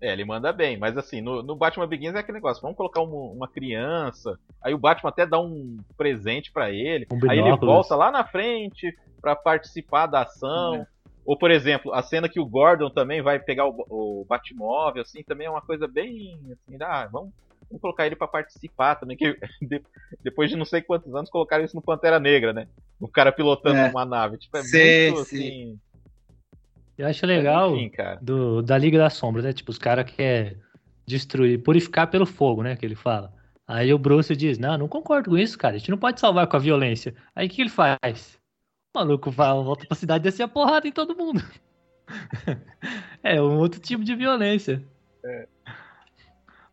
É, 0.00 0.12
ele 0.12 0.24
manda 0.24 0.52
bem, 0.52 0.76
mas 0.76 0.96
assim, 0.98 1.20
no, 1.20 1.42
no 1.42 1.56
Batman 1.56 1.86
Begins 1.86 2.14
é 2.14 2.18
aquele 2.18 2.36
negócio, 2.36 2.60
vamos 2.60 2.76
colocar 2.76 3.00
uma, 3.00 3.32
uma 3.32 3.48
criança, 3.48 4.38
aí 4.62 4.74
o 4.74 4.78
Batman 4.78 5.10
até 5.10 5.26
dá 5.26 5.40
um 5.40 5.78
presente 5.96 6.52
para 6.52 6.70
ele, 6.70 7.06
um 7.10 7.30
aí 7.30 7.38
ele 7.38 7.56
volta 7.56 7.96
lá 7.96 8.10
na 8.10 8.24
frente 8.24 8.94
para 9.20 9.34
participar 9.34 10.06
da 10.06 10.22
ação. 10.22 10.74
É. 10.74 10.86
Ou, 11.24 11.38
por 11.38 11.50
exemplo, 11.50 11.94
a 11.94 12.02
cena 12.02 12.28
que 12.28 12.38
o 12.38 12.44
Gordon 12.44 12.90
também 12.90 13.22
vai 13.22 13.38
pegar 13.38 13.66
o, 13.66 13.86
o 13.88 14.26
Batmóvel, 14.28 15.00
assim, 15.00 15.22
também 15.22 15.46
é 15.46 15.50
uma 15.50 15.62
coisa 15.62 15.88
bem 15.88 16.38
assim, 16.52 16.76
ah, 16.82 17.08
vamos, 17.10 17.32
vamos 17.70 17.80
colocar 17.80 18.04
ele 18.04 18.14
para 18.14 18.28
participar 18.28 18.96
também, 18.96 19.16
que 19.16 19.34
de, 19.62 19.82
depois 20.22 20.50
de 20.50 20.56
não 20.56 20.66
sei 20.66 20.82
quantos 20.82 21.14
anos 21.14 21.30
colocaram 21.30 21.64
isso 21.64 21.74
no 21.74 21.80
Pantera 21.80 22.20
Negra, 22.20 22.52
né? 22.52 22.68
O 23.00 23.08
cara 23.08 23.32
pilotando 23.32 23.78
é. 23.78 23.88
uma 23.88 24.04
nave, 24.04 24.36
tipo, 24.36 24.54
é 24.58 24.62
sim, 24.62 25.12
muito 25.12 25.24
sim. 25.24 25.36
assim 25.36 25.80
eu 26.96 27.06
acho 27.06 27.26
legal 27.26 27.76
enfim, 27.76 27.92
do, 28.22 28.62
da 28.62 28.78
Liga 28.78 28.98
da 28.98 29.10
Sombra, 29.10 29.42
né? 29.42 29.52
Tipo, 29.52 29.70
os 29.70 29.78
caras 29.78 30.10
querem 30.10 30.56
destruir, 31.06 31.62
purificar 31.62 32.08
pelo 32.08 32.26
fogo, 32.26 32.62
né? 32.62 32.76
Que 32.76 32.86
ele 32.86 32.94
fala. 32.94 33.32
Aí 33.66 33.92
o 33.92 33.98
Bruce 33.98 34.34
diz: 34.36 34.58
Não, 34.58 34.78
não 34.78 34.88
concordo 34.88 35.30
com 35.30 35.38
isso, 35.38 35.58
cara. 35.58 35.74
A 35.74 35.78
gente 35.78 35.90
não 35.90 35.98
pode 35.98 36.20
salvar 36.20 36.46
com 36.46 36.56
a 36.56 36.60
violência. 36.60 37.14
Aí 37.34 37.46
o 37.46 37.50
que 37.50 37.62
ele 37.62 37.70
faz? 37.70 38.38
O 38.94 38.98
maluco 38.98 39.30
vai, 39.30 39.48
volta 39.48 39.86
pra 39.86 39.96
cidade 39.96 40.22
e 40.22 40.24
desce 40.30 40.42
a 40.42 40.48
porrada 40.48 40.86
em 40.86 40.92
todo 40.92 41.16
mundo. 41.16 41.42
é 43.22 43.40
um 43.40 43.58
outro 43.58 43.80
tipo 43.80 44.04
de 44.04 44.14
violência. 44.14 44.84
É. 45.24 45.48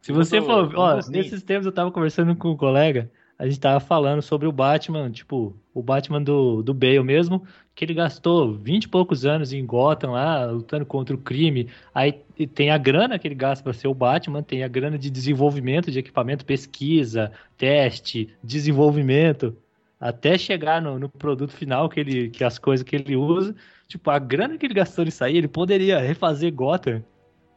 Se 0.02 0.12
você 0.12 0.42
for. 0.42 0.76
Ó, 0.76 1.00
nesses 1.10 1.42
tempos 1.44 1.66
eu 1.66 1.72
tava 1.72 1.92
conversando 1.92 2.36
com 2.36 2.50
um 2.52 2.58
colega 2.58 3.10
a 3.42 3.48
gente 3.48 3.60
tava 3.60 3.80
falando 3.80 4.22
sobre 4.22 4.48
o 4.48 4.52
Batman, 4.52 5.10
tipo, 5.10 5.56
o 5.74 5.82
Batman 5.82 6.22
do, 6.22 6.62
do 6.62 6.76
Bale 6.76 7.02
mesmo, 7.02 7.42
que 7.74 7.84
ele 7.84 7.96
gastou 7.96 8.54
20 8.54 8.84
e 8.84 8.88
poucos 8.88 9.26
anos 9.26 9.52
em 9.52 9.66
Gotham 9.66 10.12
lá, 10.12 10.46
lutando 10.46 10.86
contra 10.86 11.16
o 11.16 11.18
crime. 11.18 11.68
Aí 11.92 12.22
tem 12.54 12.70
a 12.70 12.78
grana 12.78 13.18
que 13.18 13.28
ele 13.28 13.34
gasta 13.34 13.64
para 13.64 13.74
ser 13.74 13.88
o 13.88 13.96
Batman, 13.96 14.44
tem 14.44 14.64
a 14.64 14.68
grana 14.68 14.96
de 14.96 15.10
desenvolvimento 15.10 15.90
de 15.90 15.98
equipamento, 15.98 16.46
pesquisa, 16.46 17.32
teste, 17.58 18.30
desenvolvimento, 18.44 19.58
até 20.00 20.38
chegar 20.38 20.80
no, 20.80 21.00
no 21.00 21.10
produto 21.10 21.52
final 21.52 21.90
que 21.90 22.00
ele 22.00 22.30
que 22.30 22.44
as 22.44 22.60
coisas 22.60 22.84
que 22.84 22.96
ele 22.96 23.16
usa. 23.16 23.56
Tipo, 23.88 24.12
a 24.12 24.20
grana 24.20 24.56
que 24.56 24.68
ele 24.68 24.76
gastou 24.76 25.04
nisso 25.04 25.24
aí, 25.24 25.36
ele 25.36 25.48
poderia 25.48 25.98
refazer 25.98 26.54
Gotham 26.54 27.04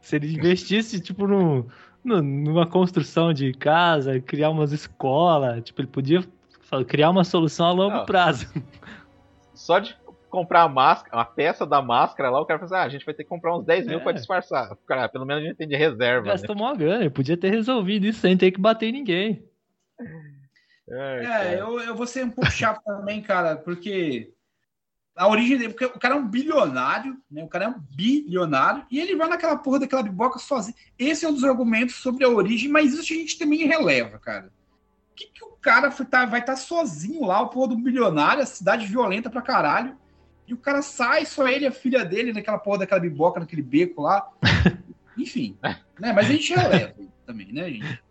se 0.01 0.15
ele 0.15 0.33
investisse, 0.33 0.99
tipo, 0.99 1.27
no, 1.27 1.67
numa 2.05 2.67
construção 2.67 3.33
de 3.33 3.53
casa, 3.53 4.19
criar 4.19 4.49
umas 4.49 4.71
escolas. 4.71 5.63
Tipo, 5.63 5.81
ele 5.81 5.87
podia 5.87 6.23
criar 6.87 7.09
uma 7.09 7.23
solução 7.23 7.67
a 7.67 7.71
longo 7.71 7.97
Não. 7.97 8.05
prazo. 8.05 8.47
Só 9.53 9.79
de 9.79 9.95
comprar 10.29 10.63
a 10.63 10.69
máscara, 10.69 11.21
a 11.21 11.25
peça 11.25 11.65
da 11.65 11.81
máscara 11.81 12.29
lá, 12.29 12.41
o 12.41 12.45
cara 12.45 12.59
fala 12.59 12.65
assim, 12.65 12.83
ah, 12.83 12.85
a 12.85 12.89
gente 12.89 13.05
vai 13.05 13.15
ter 13.15 13.23
que 13.23 13.29
comprar 13.29 13.57
uns 13.57 13.63
10 13.63 13.87
mil 13.87 13.99
é. 13.99 14.03
pra 14.03 14.11
disfarçar. 14.11 14.77
Cara, 14.85 15.07
pelo 15.07 15.25
menos 15.25 15.43
a 15.43 15.47
gente 15.47 15.55
tem 15.55 15.67
de 15.67 15.77
reserva. 15.77 16.27
Gastou 16.27 16.55
né? 16.55 16.61
uma 16.61 16.75
grana, 16.75 17.01
ele 17.01 17.09
podia 17.09 17.37
ter 17.37 17.49
resolvido 17.49 18.05
isso 18.05 18.19
sem 18.19 18.35
ter 18.35 18.51
que 18.51 18.59
bater 18.59 18.89
em 18.89 18.91
ninguém. 18.91 19.43
É, 20.89 21.55
é 21.55 21.61
eu, 21.61 21.79
eu 21.79 21.95
vou 21.95 22.05
ser 22.05 22.25
um 22.25 22.29
pouco 22.29 22.51
chato 22.51 22.83
também, 22.83 23.21
cara, 23.21 23.55
porque 23.55 24.33
a 25.15 25.27
origem 25.29 25.57
dele, 25.57 25.73
porque 25.73 25.85
o 25.85 25.99
cara 25.99 26.15
é 26.15 26.17
um 26.17 26.27
bilionário, 26.27 27.17
né? 27.31 27.43
O 27.43 27.47
cara 27.47 27.65
é 27.65 27.67
um 27.69 27.79
bilionário 27.79 28.85
e 28.91 28.99
ele 28.99 29.15
vai 29.15 29.29
naquela 29.29 29.55
porra 29.55 29.79
daquela 29.79 30.03
biboca 30.03 30.37
sozinho. 30.39 30.75
Esse 30.99 31.25
é 31.25 31.29
um 31.29 31.33
dos 31.33 31.43
argumentos 31.45 31.95
sobre 31.95 32.25
a 32.25 32.29
origem, 32.29 32.69
mas 32.69 32.91
isso 32.91 33.01
a 33.01 33.17
gente 33.17 33.39
também 33.39 33.65
releva, 33.65 34.19
cara. 34.19 34.51
O 35.11 35.15
que, 35.15 35.27
que 35.27 35.45
o 35.45 35.51
cara 35.61 35.89
foi, 35.89 36.05
tá, 36.05 36.25
vai 36.25 36.41
estar 36.41 36.53
tá 36.53 36.59
sozinho 36.59 37.25
lá, 37.25 37.39
o 37.41 37.47
porra 37.47 37.69
do 37.69 37.77
bilionário, 37.77 38.43
a 38.43 38.45
cidade 38.45 38.85
violenta 38.85 39.29
pra 39.29 39.41
caralho, 39.41 39.95
e 40.45 40.53
o 40.53 40.57
cara 40.57 40.81
sai, 40.81 41.25
só 41.25 41.47
ele 41.47 41.63
e 41.63 41.67
a 41.67 41.71
filha 41.71 42.03
dele 42.03 42.33
naquela 42.33 42.59
porra 42.59 42.79
daquela 42.79 42.99
biboca, 42.99 43.39
naquele 43.39 43.61
beco 43.61 44.01
lá. 44.01 44.29
Enfim, 45.17 45.57
né? 45.63 46.11
Mas 46.11 46.27
a 46.27 46.33
gente 46.33 46.53
releva 46.53 46.93
também, 47.25 47.53
né, 47.53 47.69
gente? 47.69 48.03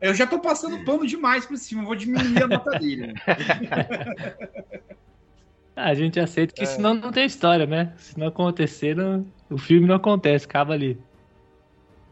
Eu 0.00 0.14
já 0.14 0.26
tô 0.26 0.38
passando 0.38 0.82
pano 0.84 1.06
demais 1.06 1.44
por 1.44 1.58
cima, 1.58 1.84
vou 1.84 1.94
diminuir 1.94 2.42
a 2.42 2.46
nota 2.46 2.78
dele. 2.78 3.08
Né? 3.08 3.14
A 5.78 5.94
gente 5.94 6.18
aceita 6.18 6.52
que 6.52 6.64
é. 6.64 6.66
senão 6.66 6.94
não 6.94 7.12
tem 7.12 7.24
história, 7.24 7.64
né? 7.64 7.92
Se 7.96 8.18
não 8.18 8.26
acontecer, 8.26 8.96
não... 8.96 9.24
o 9.48 9.56
filme 9.56 9.86
não 9.86 9.94
acontece, 9.94 10.44
acaba 10.44 10.74
ali. 10.74 10.98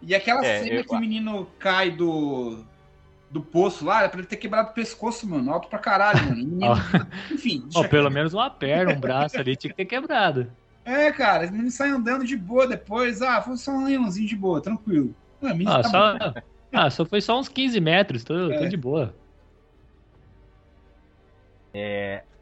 E 0.01 0.15
aquela 0.15 0.45
é, 0.45 0.63
cena 0.63 0.77
eu... 0.77 0.85
que 0.85 0.95
o 0.95 1.01
menino 1.01 1.49
cai 1.59 1.91
do. 1.91 2.65
do 3.29 3.41
poço 3.41 3.85
lá, 3.85 4.01
era 4.01 4.09
pra 4.09 4.21
ele 4.21 4.29
ter 4.29 4.37
quebrado 4.37 4.71
o 4.71 4.73
pescoço, 4.73 5.29
mano. 5.29 5.53
Alto 5.53 5.69
pra 5.69 5.81
caralho, 5.81 6.23
mano. 6.25 6.37
Menino, 6.37 6.75
enfim. 7.33 7.65
Deixa- 7.65 7.89
pelo 7.89 8.09
menos 8.09 8.33
uma 8.33 8.49
perna, 8.49 8.93
um 8.93 9.01
braço 9.01 9.37
ali 9.37 9.57
tinha 9.57 9.71
que 9.71 9.77
ter 9.77 9.87
quebrado. 9.87 10.51
É, 10.85 11.11
cara, 11.11 11.47
os 11.47 11.51
meninos 11.51 11.75
saem 11.75 11.93
andando 11.93 12.25
de 12.25 12.37
boa 12.37 12.69
depois. 12.69 13.21
Ah, 13.21 13.43
foi 13.43 13.57
só 13.57 13.73
um 13.73 13.85
leãozinho 13.85 14.29
de 14.29 14.37
boa, 14.37 14.61
tranquilo. 14.61 15.13
Ah, 15.43 15.49
menino 15.53 15.73
Ah, 15.73 15.83
tá 15.83 15.89
só, 15.89 16.19
bom. 16.19 16.35
ah, 16.73 16.91
só 16.91 17.05
foi 17.05 17.21
só 17.21 17.41
uns 17.41 17.49
15 17.49 17.81
metros, 17.81 18.23
tô, 18.23 18.35
tô 18.35 18.53
É. 18.53 18.69
de 18.69 18.77
boa. 18.77 19.13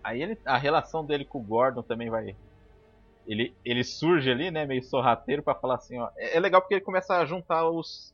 Aí 0.04 0.22
ele, 0.22 0.38
a 0.44 0.58
relação 0.58 1.04
dele 1.04 1.24
com 1.24 1.38
o 1.38 1.42
Gordon 1.42 1.82
também 1.82 2.10
vai. 2.10 2.36
Ele, 3.26 3.54
ele 3.64 3.82
surge 3.82 4.30
ali, 4.30 4.50
né, 4.50 4.66
meio 4.66 4.82
sorrateiro 4.82 5.42
pra 5.42 5.54
falar 5.54 5.76
assim, 5.76 5.98
ó. 5.98 6.10
É, 6.16 6.36
é 6.36 6.40
legal 6.40 6.60
porque 6.60 6.74
ele 6.74 6.84
começa 6.84 7.16
a 7.16 7.24
juntar 7.24 7.68
os. 7.68 8.12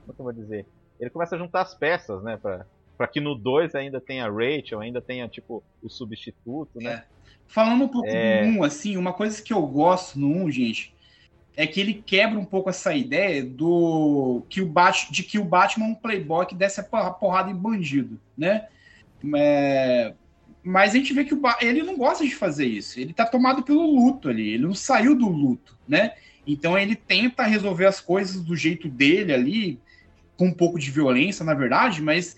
Como 0.00 0.12
é 0.12 0.14
que 0.14 0.20
eu 0.20 0.24
vou 0.24 0.32
dizer? 0.32 0.66
Ele 0.98 1.10
começa 1.10 1.36
a 1.36 1.38
juntar 1.38 1.60
as 1.60 1.74
peças, 1.74 2.22
né, 2.22 2.38
pra, 2.38 2.64
pra 2.96 3.06
que 3.06 3.20
no 3.20 3.34
2 3.34 3.74
ainda 3.74 4.00
tenha 4.00 4.24
a 4.24 4.30
Rachel, 4.30 4.80
ainda 4.80 5.02
tenha, 5.02 5.28
tipo, 5.28 5.62
o 5.82 5.90
substituto, 5.90 6.80
né? 6.80 7.04
Falando 7.46 7.84
um 7.84 7.88
pouco 7.88 8.08
É. 8.08 8.46
do 8.46 8.58
1, 8.58 8.64
assim, 8.64 8.96
uma 8.96 9.12
coisa 9.12 9.42
que 9.42 9.52
eu 9.52 9.64
gosto 9.66 10.18
no 10.18 10.28
1, 10.28 10.50
gente, 10.50 10.94
é 11.54 11.66
que 11.66 11.80
ele 11.80 11.94
quebra 11.94 12.38
um 12.38 12.44
pouco 12.44 12.70
essa 12.70 12.94
ideia 12.94 13.44
do 13.44 14.42
que 14.48 14.60
o 14.62 14.66
Bat, 14.66 15.12
de 15.12 15.22
que 15.22 15.38
o 15.38 15.44
Batman 15.44 15.86
é 15.86 15.88
um 15.90 15.94
playboy 15.94 16.46
que 16.46 16.54
desce 16.54 16.80
a 16.80 16.84
porra- 16.84 17.12
porrada 17.12 17.50
em 17.50 17.54
bandido, 17.54 18.18
né? 18.36 18.68
É, 19.34 20.14
Mas 20.66 20.90
a 20.90 20.96
gente 20.96 21.14
vê 21.14 21.24
que 21.24 21.32
o 21.32 21.40
ele 21.60 21.84
não 21.84 21.96
gosta 21.96 22.24
de 22.24 22.34
fazer 22.34 22.66
isso. 22.66 22.98
Ele 22.98 23.12
tá 23.12 23.24
tomado 23.24 23.62
pelo 23.62 23.86
luto 23.86 24.28
ali. 24.28 24.54
Ele 24.54 24.64
não 24.64 24.74
saiu 24.74 25.14
do 25.14 25.28
luto, 25.28 25.78
né? 25.86 26.14
Então 26.44 26.76
ele 26.76 26.96
tenta 26.96 27.44
resolver 27.44 27.86
as 27.86 28.00
coisas 28.00 28.42
do 28.42 28.56
jeito 28.56 28.88
dele 28.88 29.32
ali, 29.32 29.80
com 30.36 30.46
um 30.46 30.52
pouco 30.52 30.76
de 30.76 30.90
violência, 30.90 31.44
na 31.44 31.54
verdade, 31.54 32.02
mas 32.02 32.36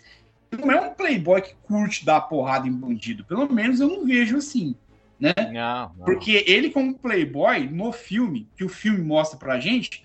não 0.53 0.71
é 0.71 0.79
um 0.79 0.93
playboy 0.93 1.41
que 1.41 1.55
curte 1.63 2.05
dar 2.05 2.21
porrada 2.21 2.69
em 2.69 2.73
bandido. 2.73 3.25
Pelo 3.25 3.51
menos 3.51 3.81
eu 3.81 3.89
não 3.89 4.05
vejo 4.05 4.37
assim, 4.37 4.77
né? 5.19 5.33
Não, 5.51 5.95
não. 5.97 6.05
Porque 6.05 6.45
ele, 6.47 6.69
como 6.69 6.99
playboy, 6.99 7.67
no 7.67 7.93
filme, 7.93 8.47
que 8.55 8.65
o 8.65 8.69
filme 8.69 8.99
mostra 8.99 9.39
pra 9.39 9.59
gente, 9.59 10.05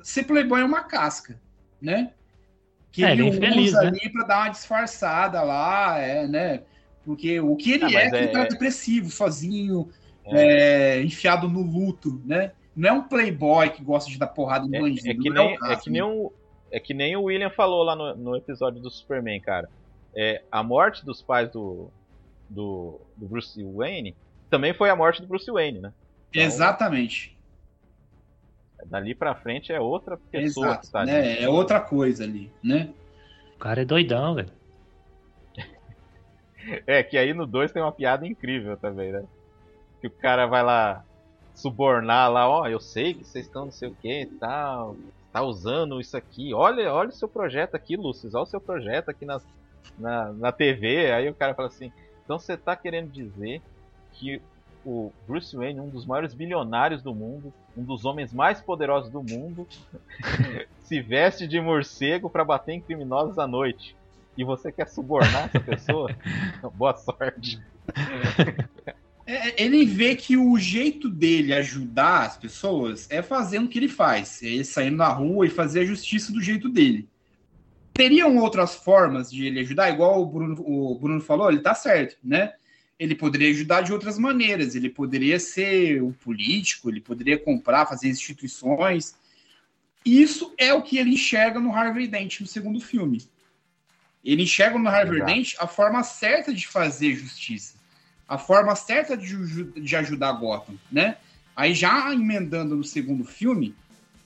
ser 0.00 0.22
playboy 0.22 0.60
é 0.60 0.64
uma 0.64 0.84
casca, 0.84 1.40
né? 1.82 2.12
Que 2.92 3.04
É, 3.04 3.10
ele 3.10 3.22
ele 3.22 3.30
é 3.30 3.36
infeliz, 3.36 3.70
usa 3.70 3.82
né? 3.82 3.88
ali 3.88 4.12
pra 4.12 4.24
dar 4.24 4.38
uma 4.42 4.48
disfarçada 4.50 5.42
lá, 5.42 5.98
é, 5.98 6.28
né? 6.28 6.62
Porque 7.04 7.38
o 7.40 7.54
que 7.56 7.72
ele 7.72 7.84
Ah, 7.84 7.90
é, 7.90 8.06
é 8.06 8.10
que 8.10 8.16
ele 8.16 8.24
é- 8.26 8.32
tá 8.32 8.44
depressivo, 8.44 9.10
sozinho, 9.10 9.88
é, 10.24 11.02
enfiado 11.02 11.48
no 11.48 11.60
luto, 11.62 12.20
né? 12.24 12.52
Não 12.74 12.88
é 12.88 12.92
um 12.92 13.02
playboy 13.02 13.70
que 13.70 13.84
gosta 13.84 14.10
de 14.10 14.18
dar 14.18 14.26
porrada 14.28 14.66
em 14.66 14.74
É, 14.74 14.80
bandido. 14.80 15.08
é 15.10 15.14
que 15.14 15.30
não 15.30 15.44
nem, 15.46 15.52
o 15.52 15.54
é, 15.54 15.58
caso, 15.68 15.82
que 15.82 15.90
nem 15.90 16.02
o, 16.02 16.32
é 16.72 16.80
que 16.80 16.94
nem 16.94 17.14
o 17.16 17.24
William 17.24 17.50
falou 17.50 17.82
lá 17.84 17.94
no, 17.94 18.16
no 18.16 18.36
episódio 18.36 18.80
do 18.80 18.90
Superman, 18.90 19.40
cara. 19.40 19.68
É, 20.16 20.42
a 20.50 20.62
morte 20.62 21.04
dos 21.04 21.20
pais 21.22 21.50
do, 21.50 21.90
do, 22.48 23.00
do 23.16 23.26
Bruce 23.28 23.62
Wayne 23.62 24.14
também 24.48 24.72
foi 24.72 24.88
a 24.90 24.96
morte 24.96 25.20
do 25.20 25.28
Bruce 25.28 25.50
Wayne, 25.50 25.80
né? 25.80 25.92
Então, 26.30 26.42
Exatamente. 26.42 27.36
Dali 28.86 29.14
pra 29.14 29.34
frente 29.34 29.72
é 29.72 29.80
outra 29.80 30.16
pessoa 30.30 30.66
que 30.66 30.72
Exato. 30.72 30.90
tá 30.92 31.00
ali. 31.00 31.10
né? 31.10 31.42
É 31.42 31.48
outra 31.48 31.80
coisa 31.80 32.24
ali, 32.24 32.50
né? 32.62 32.90
O 33.56 33.58
cara 33.58 33.82
é 33.82 33.84
doidão, 33.84 34.34
velho. 34.34 34.50
É, 36.86 37.02
que 37.02 37.18
aí 37.18 37.34
no 37.34 37.46
2 37.46 37.72
tem 37.72 37.82
uma 37.82 37.92
piada 37.92 38.26
incrível 38.26 38.76
também, 38.76 39.12
né? 39.12 39.24
Que 40.00 40.06
o 40.06 40.10
cara 40.10 40.46
vai 40.46 40.62
lá 40.62 41.04
subornar 41.54 42.30
lá, 42.30 42.48
ó, 42.48 42.66
eu 42.66 42.80
sei 42.80 43.14
que 43.14 43.24
vocês 43.24 43.46
estão 43.46 43.66
não 43.66 43.72
sei 43.72 43.88
o 43.88 43.94
que 43.94 44.22
e 44.22 44.26
tal, 44.26 44.96
tá 45.32 45.42
usando 45.42 46.00
isso 46.00 46.16
aqui, 46.16 46.52
olha, 46.52 46.92
olha 46.92 47.10
o 47.10 47.12
seu 47.12 47.28
projeto 47.28 47.74
aqui, 47.76 47.96
Lúcio, 47.96 48.28
olha 48.34 48.42
o 48.42 48.46
seu 48.46 48.60
projeto 48.60 49.08
aqui 49.10 49.24
na, 49.24 49.40
na, 49.96 50.32
na 50.32 50.52
TV, 50.52 51.12
aí 51.12 51.28
o 51.28 51.34
cara 51.34 51.54
fala 51.54 51.68
assim, 51.68 51.92
então 52.24 52.38
você 52.38 52.56
tá 52.56 52.74
querendo 52.74 53.10
dizer 53.10 53.62
que 54.12 54.42
o 54.84 55.12
Bruce 55.26 55.56
Wayne, 55.56 55.80
um 55.80 55.88
dos 55.88 56.04
maiores 56.04 56.34
bilionários 56.34 57.02
do 57.02 57.14
mundo, 57.14 57.52
um 57.76 57.82
dos 57.82 58.04
homens 58.04 58.32
mais 58.32 58.60
poderosos 58.60 59.10
do 59.10 59.22
mundo, 59.22 59.66
se 60.80 61.00
veste 61.00 61.46
de 61.46 61.60
morcego 61.60 62.28
pra 62.28 62.44
bater 62.44 62.72
em 62.72 62.80
criminosos 62.80 63.38
à 63.38 63.46
noite. 63.46 63.96
E 64.36 64.44
você 64.44 64.72
quer 64.72 64.88
subornar 64.88 65.46
essa 65.46 65.60
pessoa? 65.60 66.14
Boa 66.74 66.96
sorte. 66.96 67.60
É, 69.26 69.62
ele 69.62 69.86
vê 69.86 70.14
que 70.14 70.36
o 70.36 70.58
jeito 70.58 71.08
dele 71.08 71.54
ajudar 71.54 72.26
as 72.26 72.36
pessoas 72.36 73.06
é 73.10 73.22
fazendo 73.22 73.64
o 73.64 73.68
que 73.68 73.78
ele 73.78 73.88
faz, 73.88 74.42
é 74.42 74.46
ele 74.46 74.64
saindo 74.64 74.98
na 74.98 75.08
rua 75.08 75.46
e 75.46 75.50
fazer 75.50 75.80
a 75.80 75.86
justiça 75.86 76.30
do 76.30 76.42
jeito 76.42 76.68
dele. 76.68 77.08
Teriam 77.94 78.36
outras 78.36 78.74
formas 78.74 79.30
de 79.30 79.46
ele 79.46 79.60
ajudar, 79.60 79.88
igual 79.88 80.20
o 80.20 80.26
Bruno, 80.26 80.62
o 80.66 80.98
Bruno 80.98 81.20
falou, 81.20 81.48
ele 81.48 81.60
tá 81.60 81.74
certo, 81.74 82.18
né? 82.22 82.52
Ele 82.98 83.14
poderia 83.14 83.48
ajudar 83.50 83.80
de 83.80 83.92
outras 83.92 84.18
maneiras, 84.18 84.74
ele 84.74 84.90
poderia 84.90 85.38
ser 85.40 86.02
um 86.02 86.12
político, 86.12 86.90
ele 86.90 87.00
poderia 87.00 87.38
comprar, 87.38 87.86
fazer 87.86 88.08
instituições. 88.08 89.16
Isso 90.04 90.52
é 90.58 90.74
o 90.74 90.82
que 90.82 90.98
ele 90.98 91.14
enxerga 91.14 91.58
no 91.58 91.74
Harvey 91.74 92.06
Dent 92.06 92.40
no 92.40 92.46
segundo 92.46 92.78
filme. 92.78 93.22
Ele 94.24 94.42
enxerga 94.42 94.78
no 94.78 94.88
Harvey 94.88 95.16
Exato. 95.16 95.32
Dent 95.32 95.54
a 95.58 95.66
forma 95.66 96.02
certa 96.02 96.52
de 96.52 96.66
fazer 96.66 97.14
justiça 97.14 97.74
a 98.28 98.38
forma 98.38 98.74
certa 98.74 99.16
de, 99.16 99.64
de 99.80 99.96
ajudar 99.96 100.32
Gotham, 100.32 100.74
né? 100.90 101.16
Aí 101.54 101.74
já 101.74 102.12
emendando 102.12 102.74
no 102.74 102.84
segundo 102.84 103.24
filme, 103.24 103.74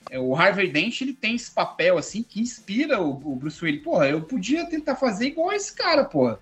é, 0.09 0.19
o 0.19 0.35
Harvey 0.35 0.71
Dent 0.71 1.01
ele 1.01 1.13
tem 1.13 1.35
esse 1.35 1.51
papel 1.51 1.97
assim 1.97 2.23
que 2.23 2.41
inspira 2.41 2.99
o, 2.99 3.11
o 3.11 3.35
Bruce 3.35 3.61
Wayne. 3.61 3.79
Porra, 3.79 4.07
eu 4.07 4.21
podia 4.21 4.65
tentar 4.65 4.95
fazer 4.95 5.27
igual 5.27 5.53
esse 5.53 5.75
cara, 5.75 6.03
porra. 6.05 6.39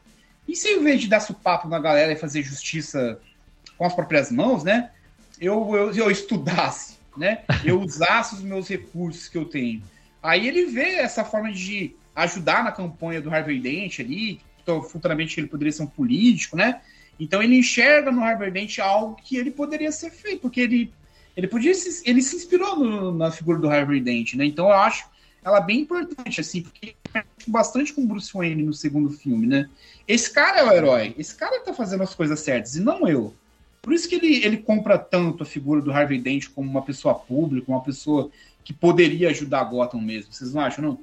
E 0.48 0.56
se 0.56 0.70
em 0.70 0.84
vez 0.84 1.02
de 1.02 1.10
dar 1.10 1.20
supapo 1.20 1.68
na 1.68 1.80
galera 1.80 2.14
e 2.14 2.16
fazer 2.16 2.42
justiça 2.42 3.20
com 3.78 3.86
as 3.86 3.94
próprias 3.94 4.32
mãos, 4.32 4.64
né? 4.64 4.92
Eu, 5.42 5.76
eu, 5.76 5.94
eu 5.94 6.10
estudasse, 6.10 6.98
né? 7.18 7.44
Eu 7.66 7.82
usasse 7.82 8.36
os 8.36 8.42
meus 8.42 8.68
recursos 8.70 9.28
que 9.28 9.38
eu 9.38 9.46
tenho. 9.46 9.84
Aí 10.24 10.48
ele 10.48 10.68
vê 10.68 10.96
essa 10.96 11.26
forma 11.26 11.52
de 11.52 11.94
ajudar 12.18 12.64
na 12.64 12.72
campanha 12.72 13.22
do 13.22 13.30
Harvey 13.30 13.60
Dent 13.60 14.00
ali, 14.00 14.42
então, 14.62 14.82
futuramente 14.82 15.40
ele 15.40 15.48
poderia 15.48 15.72
ser 15.72 15.84
um 15.84 15.88
político, 15.88 16.58
né? 16.58 16.82
Então 17.20 17.42
ele 17.42 17.58
enxerga 17.58 18.12
no 18.12 18.22
Harvey 18.24 18.52
Dent 18.52 18.80
algo 18.80 19.16
que 19.16 19.38
ele 19.38 19.52
poderia 19.52 19.92
ser 19.92 20.12
feito, 20.12 20.42
porque 20.42 20.62
ele, 20.62 20.94
ele 21.36 21.48
podia 21.48 21.74
se, 21.74 22.08
ele 22.10 22.22
se 22.22 22.36
inspirou 22.36 22.78
no- 22.78 23.14
na 23.14 23.32
figura 23.32 23.60
do 23.60 23.70
Harvey 23.70 24.02
Dent, 24.02 24.34
né? 24.34 24.46
Então 24.46 24.68
eu 24.68 24.74
acho 24.74 25.06
ela 25.44 25.62
bem 25.62 25.80
importante, 25.82 26.42
assim, 26.42 26.62
porque 26.62 26.96
bastante 27.48 27.94
com 27.94 28.06
Bruce 28.06 28.32
Wayne 28.34 28.64
no 28.64 28.74
segundo 28.74 29.10
filme, 29.10 29.48
né? 29.48 29.70
Esse 30.08 30.34
cara 30.34 30.60
é 30.60 30.64
o 30.66 30.72
herói, 30.74 31.16
esse 31.18 31.36
cara 31.36 31.62
tá 31.62 31.74
fazendo 31.74 32.04
as 32.04 32.14
coisas 32.14 32.40
certas, 32.40 32.76
e 32.76 32.82
não 32.82 33.08
eu. 33.08 33.34
Por 33.82 33.94
isso 33.94 34.10
que 34.10 34.16
ele, 34.16 34.44
ele 34.44 34.58
compra 34.58 34.98
tanto 34.98 35.44
a 35.44 35.46
figura 35.46 35.82
do 35.82 35.92
Harvey 35.92 36.20
Dent 36.20 36.50
como 36.50 36.70
uma 36.70 36.82
pessoa 36.82 37.16
pública, 37.16 37.72
uma 37.72 37.82
pessoa 37.82 38.30
que 38.66 38.74
poderia 38.74 39.30
ajudar 39.30 39.64
Gotham 39.64 40.02
mesmo. 40.02 40.34
Vocês 40.34 40.54
não 40.54 40.62
acham, 40.62 40.84
não? 40.84 41.00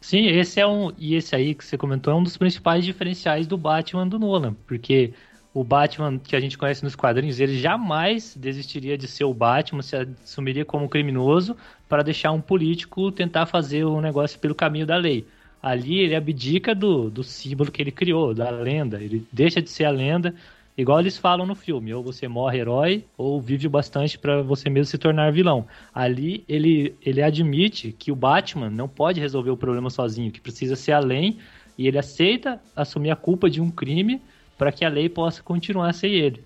Sim, 0.00 0.26
esse 0.26 0.58
é 0.60 0.66
um. 0.66 0.92
E 0.96 1.14
esse 1.14 1.34
aí 1.36 1.54
que 1.54 1.64
você 1.64 1.76
comentou 1.76 2.12
é 2.12 2.16
um 2.16 2.22
dos 2.22 2.36
principais 2.36 2.84
diferenciais 2.84 3.46
do 3.46 3.56
Batman 3.58 4.08
do 4.08 4.18
Nolan. 4.18 4.54
Porque 4.66 5.12
o 5.52 5.62
Batman 5.62 6.18
que 6.18 6.34
a 6.34 6.40
gente 6.40 6.56
conhece 6.56 6.82
nos 6.82 6.96
quadrinhos, 6.96 7.38
ele 7.40 7.58
jamais 7.58 8.34
desistiria 8.36 8.96
de 8.96 9.06
ser 9.06 9.24
o 9.24 9.34
Batman, 9.34 9.82
se 9.82 9.96
assumiria 9.96 10.64
como 10.64 10.88
criminoso 10.88 11.56
para 11.88 12.02
deixar 12.02 12.32
um 12.32 12.40
político 12.40 13.12
tentar 13.12 13.46
fazer 13.46 13.84
o 13.84 14.00
negócio 14.00 14.38
pelo 14.38 14.54
caminho 14.54 14.86
da 14.86 14.96
lei. 14.96 15.26
Ali 15.62 15.98
ele 15.98 16.14
abdica 16.14 16.74
do, 16.74 17.10
do 17.10 17.22
símbolo 17.22 17.70
que 17.70 17.82
ele 17.82 17.92
criou, 17.92 18.32
da 18.32 18.48
lenda. 18.50 19.02
Ele 19.02 19.26
deixa 19.30 19.60
de 19.60 19.68
ser 19.68 19.84
a 19.84 19.90
lenda, 19.90 20.34
igual 20.80 21.00
eles 21.00 21.16
falam 21.18 21.46
no 21.46 21.54
filme: 21.54 21.92
ou 21.92 22.02
você 22.02 22.26
morre 22.28 22.58
herói, 22.58 23.04
ou 23.16 23.40
vive 23.40 23.68
bastante 23.68 24.18
para 24.18 24.42
você 24.42 24.68
mesmo 24.70 24.86
se 24.90 24.98
tornar 24.98 25.32
vilão. 25.32 25.66
Ali 25.94 26.44
ele, 26.48 26.94
ele 27.02 27.22
admite 27.22 27.92
que 27.92 28.10
o 28.10 28.16
Batman 28.16 28.70
não 28.70 28.88
pode 28.88 29.20
resolver 29.20 29.50
o 29.50 29.56
problema 29.56 29.90
sozinho, 29.90 30.30
que 30.30 30.40
precisa 30.40 30.76
ser 30.76 30.92
além, 30.92 31.38
e 31.76 31.86
ele 31.86 31.98
aceita 31.98 32.60
assumir 32.74 33.10
a 33.10 33.16
culpa 33.16 33.48
de 33.50 33.60
um 33.60 33.70
crime 33.70 34.20
para 34.58 34.70
que 34.72 34.84
a 34.84 34.88
lei 34.88 35.08
possa 35.08 35.42
continuar 35.42 35.88
a 35.88 35.92
ser 35.92 36.08
ele. 36.08 36.44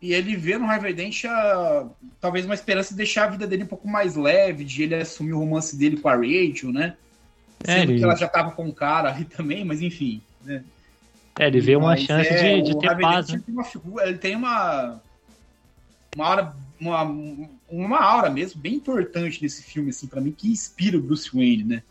E 0.00 0.12
ele 0.12 0.36
vê 0.36 0.58
no 0.58 0.66
Harvey 0.66 0.92
Dent 0.92 1.24
a- 1.24 1.88
talvez 2.20 2.44
uma 2.44 2.54
esperança 2.54 2.90
de 2.90 2.98
deixar 2.98 3.24
a 3.24 3.30
vida 3.30 3.46
dele 3.46 3.64
um 3.64 3.66
pouco 3.66 3.88
mais 3.88 4.14
leve, 4.14 4.62
de 4.62 4.82
ele 4.82 4.94
assumir 4.94 5.32
o 5.32 5.38
romance 5.38 5.76
dele 5.76 5.96
com 5.96 6.08
a 6.08 6.14
Rachel, 6.14 6.70
né? 6.70 6.96
É, 7.66 7.80
Sendo 7.80 7.92
ele- 7.92 7.98
que 7.98 8.04
ela 8.04 8.14
já 8.14 8.28
tava 8.28 8.50
com 8.50 8.68
o 8.68 8.74
cara 8.74 9.10
ali 9.10 9.24
também, 9.24 9.64
mas 9.64 9.80
enfim. 9.80 10.20
Né? 10.44 10.62
É, 11.38 11.46
ele 11.46 11.60
vê 11.60 11.76
uma 11.76 11.88
Mas 11.88 12.00
chance 12.02 12.28
é, 12.32 12.60
de, 12.60 12.62
de 12.72 12.78
ter 12.78 12.96
paz, 12.98 13.28
né? 13.28 13.40
tem 13.44 13.54
uma 13.54 13.64
figura, 13.64 14.08
ele 14.08 14.18
tem 14.18 14.34
uma 14.36 15.00
uma 16.16 16.26
aura, 16.26 16.54
uma, 16.80 17.02
uma 17.68 18.00
aura 18.00 18.30
mesmo 18.30 18.58
bem 18.58 18.74
importante 18.74 19.42
nesse 19.42 19.62
filme 19.62 19.90
assim 19.90 20.06
para 20.06 20.18
mim 20.20 20.32
que 20.32 20.48
inspira 20.50 20.96
o 20.96 21.00
Bruce 21.02 21.30
Wayne, 21.34 21.62
né? 21.64 21.82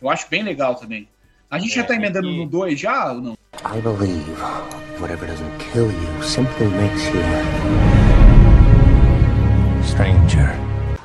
Eu 0.00 0.08
acho 0.08 0.28
bem 0.30 0.42
legal 0.44 0.76
também. 0.76 1.08
A 1.50 1.58
gente 1.58 1.72
É, 1.72 1.76
já 1.76 1.84
tá 1.84 1.94
é 1.94 1.96
emendando 1.96 2.28
que- 2.28 2.36
no 2.36 2.46
2 2.46 2.78
já 2.78 3.12
ou 3.12 3.20
não? 3.20 3.32
I 3.64 3.80
believe 3.80 4.30
whatever 5.00 5.28
doesn't 5.28 5.50
kill 5.72 5.86
you 5.90 6.22
simply 6.22 6.66
makes 6.68 7.04
you 7.06 7.22
stranger. 9.84 10.48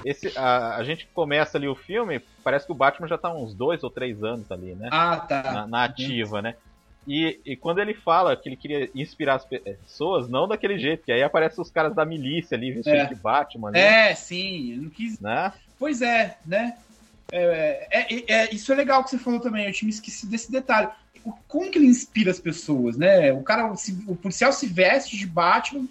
esse, 0.06 0.32
a, 0.38 0.76
a 0.76 0.84
gente 0.84 1.08
começa 1.14 1.58
ali 1.58 1.68
o 1.68 1.76
filme, 1.76 2.22
parece 2.44 2.66
que 2.66 2.72
o 2.72 2.76
Batman 2.76 3.08
já 3.08 3.18
tá 3.18 3.34
uns 3.34 3.54
dois 3.56 3.84
ou 3.84 3.90
três 3.90 4.24
anos 4.24 4.52
ali, 4.52 4.74
né? 4.76 4.90
Ah, 4.92 5.18
tá. 5.18 5.44
Na, 5.52 5.68
na 5.68 5.84
ativa, 5.86 6.42
né? 6.42 6.56
E, 7.08 7.40
e 7.46 7.56
quando 7.56 7.80
ele 7.80 7.94
fala 7.94 8.36
que 8.36 8.50
ele 8.50 8.58
queria 8.58 8.90
inspirar 8.94 9.36
as 9.36 9.46
pe- 9.46 9.60
pessoas, 9.60 10.28
não 10.28 10.48
daquele 10.48 10.78
jeito, 10.78 11.06
que 11.06 11.12
aí 11.12 11.24
aparecem 11.24 11.62
os 11.62 11.72
caras 11.72 11.96
da 11.96 12.04
milícia 12.06 12.58
ali, 12.58 12.72
vestidos 12.74 13.00
É. 13.00 13.06
de 13.06 13.16
Batman, 13.16 13.72
né? 13.72 14.10
É, 14.12 14.16
sim. 14.16 14.74
Eu 14.76 14.82
não 14.84 14.90
quis. 14.90 15.18
né? 15.20 15.54
Pois 15.80 16.02
é, 16.02 16.38
né? 16.46 16.76
É, 17.32 17.88
é, 17.92 18.14
é- 18.16 18.26
é- 18.28 18.54
isso 18.54 18.72
é 18.74 18.76
legal 18.76 19.04
que 19.04 19.10
você 19.12 19.18
falou 19.18 19.40
também. 19.40 19.66
Eu 19.68 19.72
tinha 19.72 19.88
me 19.88 19.94
esquecido 19.94 20.30
desse 20.30 20.52
detalhe. 20.52 20.90
O- 21.24 21.32
Como 21.48 21.72
que 21.72 21.78
ele 21.78 21.88
inspira 21.88 22.30
as 22.30 22.40
pessoas, 22.40 22.98
né? 22.98 23.32
O 23.32 23.42
cara, 23.42 23.74
se- 23.78 24.04
o 24.06 24.16
policial 24.16 24.52
se 24.52 24.68
veste 24.68 25.16
de 25.18 25.26
Batman 25.26 25.86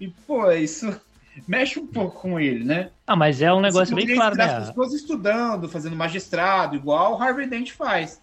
e, 0.00 0.08
pô, 0.08 0.50
isso 0.52 0.98
mexe 1.46 1.78
um 1.78 1.86
pouco 1.86 2.18
com 2.20 2.40
ele, 2.40 2.64
né? 2.64 2.90
Ah, 3.06 3.14
mas 3.16 3.42
é 3.42 3.52
um 3.52 3.60
negócio 3.60 3.94
bem 3.94 4.14
claro, 4.14 4.36
né? 4.36 4.44
As 4.44 4.68
pessoas 4.68 4.94
estudando, 4.94 5.68
fazendo 5.68 5.96
magistrado, 5.96 6.76
igual 6.76 7.12
o 7.18 7.22
Harvey 7.22 7.46
Dent 7.46 7.72
faz. 7.72 8.21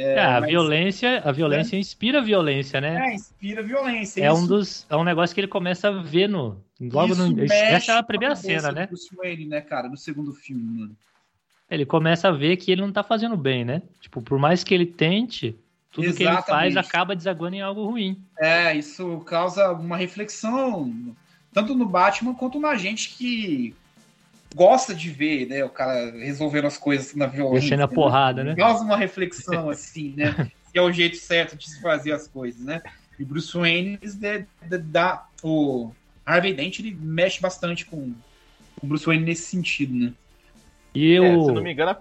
É, 0.00 0.18
a 0.24 0.40
mas- 0.40 0.50
violência, 0.50 1.20
a 1.24 1.30
violência 1.32 1.76
inspira 1.76 2.18
a 2.18 2.22
violência, 2.22 2.80
né? 2.80 3.10
É, 3.10 3.14
inspira 3.14 3.62
violência. 3.62 4.22
É 4.24 4.32
um 4.32 4.38
Isso- 4.38 4.46
dos, 4.48 4.86
é 4.88 4.96
um 4.96 5.04
negócio 5.04 5.34
que 5.34 5.40
ele 5.40 5.48
começa 5.48 5.88
a 5.88 5.90
ver 5.90 6.28
no, 6.28 6.62
logo 6.80 7.12
isso 7.12 7.28
no, 7.28 7.42
essa 7.44 7.92
é 7.92 7.98
a 7.98 8.02
primeira 8.02 8.34
cabeça 8.34 8.60
cena, 8.62 8.72
né? 8.72 8.86
Bruce 8.86 9.14
Wayne, 9.14 9.46
né, 9.46 9.60
cara, 9.60 9.88
no 9.88 9.96
segundo 9.96 10.32
filme, 10.32 10.62
mano. 10.80 10.96
Ele 11.70 11.84
começa 11.86 12.28
a 12.28 12.32
ver 12.32 12.56
que 12.56 12.72
ele 12.72 12.80
não 12.80 12.90
tá 12.90 13.02
fazendo 13.02 13.36
bem, 13.36 13.64
né? 13.64 13.82
Tipo, 14.00 14.20
por 14.22 14.38
mais 14.38 14.64
que 14.64 14.74
ele 14.74 14.86
tente, 14.86 15.54
tudo 15.92 16.12
que 16.14 16.22
ele 16.22 16.32
faz 16.42 16.72
Exatamente. 16.72 16.78
acaba 16.78 17.14
desaguando 17.14 17.56
em 17.56 17.60
algo 17.60 17.84
ruim. 17.84 18.20
É, 18.38 18.74
isso 18.74 19.20
causa 19.20 19.70
uma 19.72 19.96
reflexão, 19.96 21.14
tanto 21.52 21.74
no 21.74 21.86
Batman 21.86 22.34
quanto 22.34 22.58
na 22.58 22.74
gente 22.74 23.10
que 23.10 23.74
gosta 24.54 24.94
de 24.94 25.10
ver, 25.10 25.46
né, 25.46 25.64
o 25.64 25.68
cara 25.68 26.10
resolvendo 26.12 26.66
as 26.66 26.76
coisas 26.76 27.14
na 27.14 27.26
violência. 27.26 27.60
Descendo 27.60 27.84
a 27.84 27.86
né? 27.86 27.94
porrada, 27.94 28.44
né? 28.44 28.54
Causa 28.54 28.84
uma 28.84 28.96
reflexão, 28.96 29.70
assim, 29.70 30.14
né? 30.16 30.50
que 30.72 30.78
é 30.78 30.82
o 30.82 30.92
jeito 30.92 31.16
certo 31.16 31.56
de 31.56 31.68
se 31.68 31.80
fazer 31.80 32.12
as 32.12 32.28
coisas, 32.28 32.64
né? 32.64 32.80
E 33.18 33.24
Bruce 33.24 33.56
Wayne, 33.56 33.98
de, 33.98 34.46
de, 34.62 34.78
dá, 34.78 35.26
o 35.42 35.92
Harvey 36.24 36.54
Dent, 36.54 36.78
ele 36.78 36.96
mexe 36.98 37.40
bastante 37.40 37.84
com 37.84 38.14
o 38.82 38.86
Bruce 38.86 39.04
Wayne 39.04 39.24
nesse 39.24 39.42
sentido, 39.42 39.94
né? 39.94 40.12
E 40.94 41.16
É, 41.16 41.36
o, 41.36 41.44
se 41.44 41.52
não 41.52 41.62
me 41.62 41.72
engano, 41.72 41.96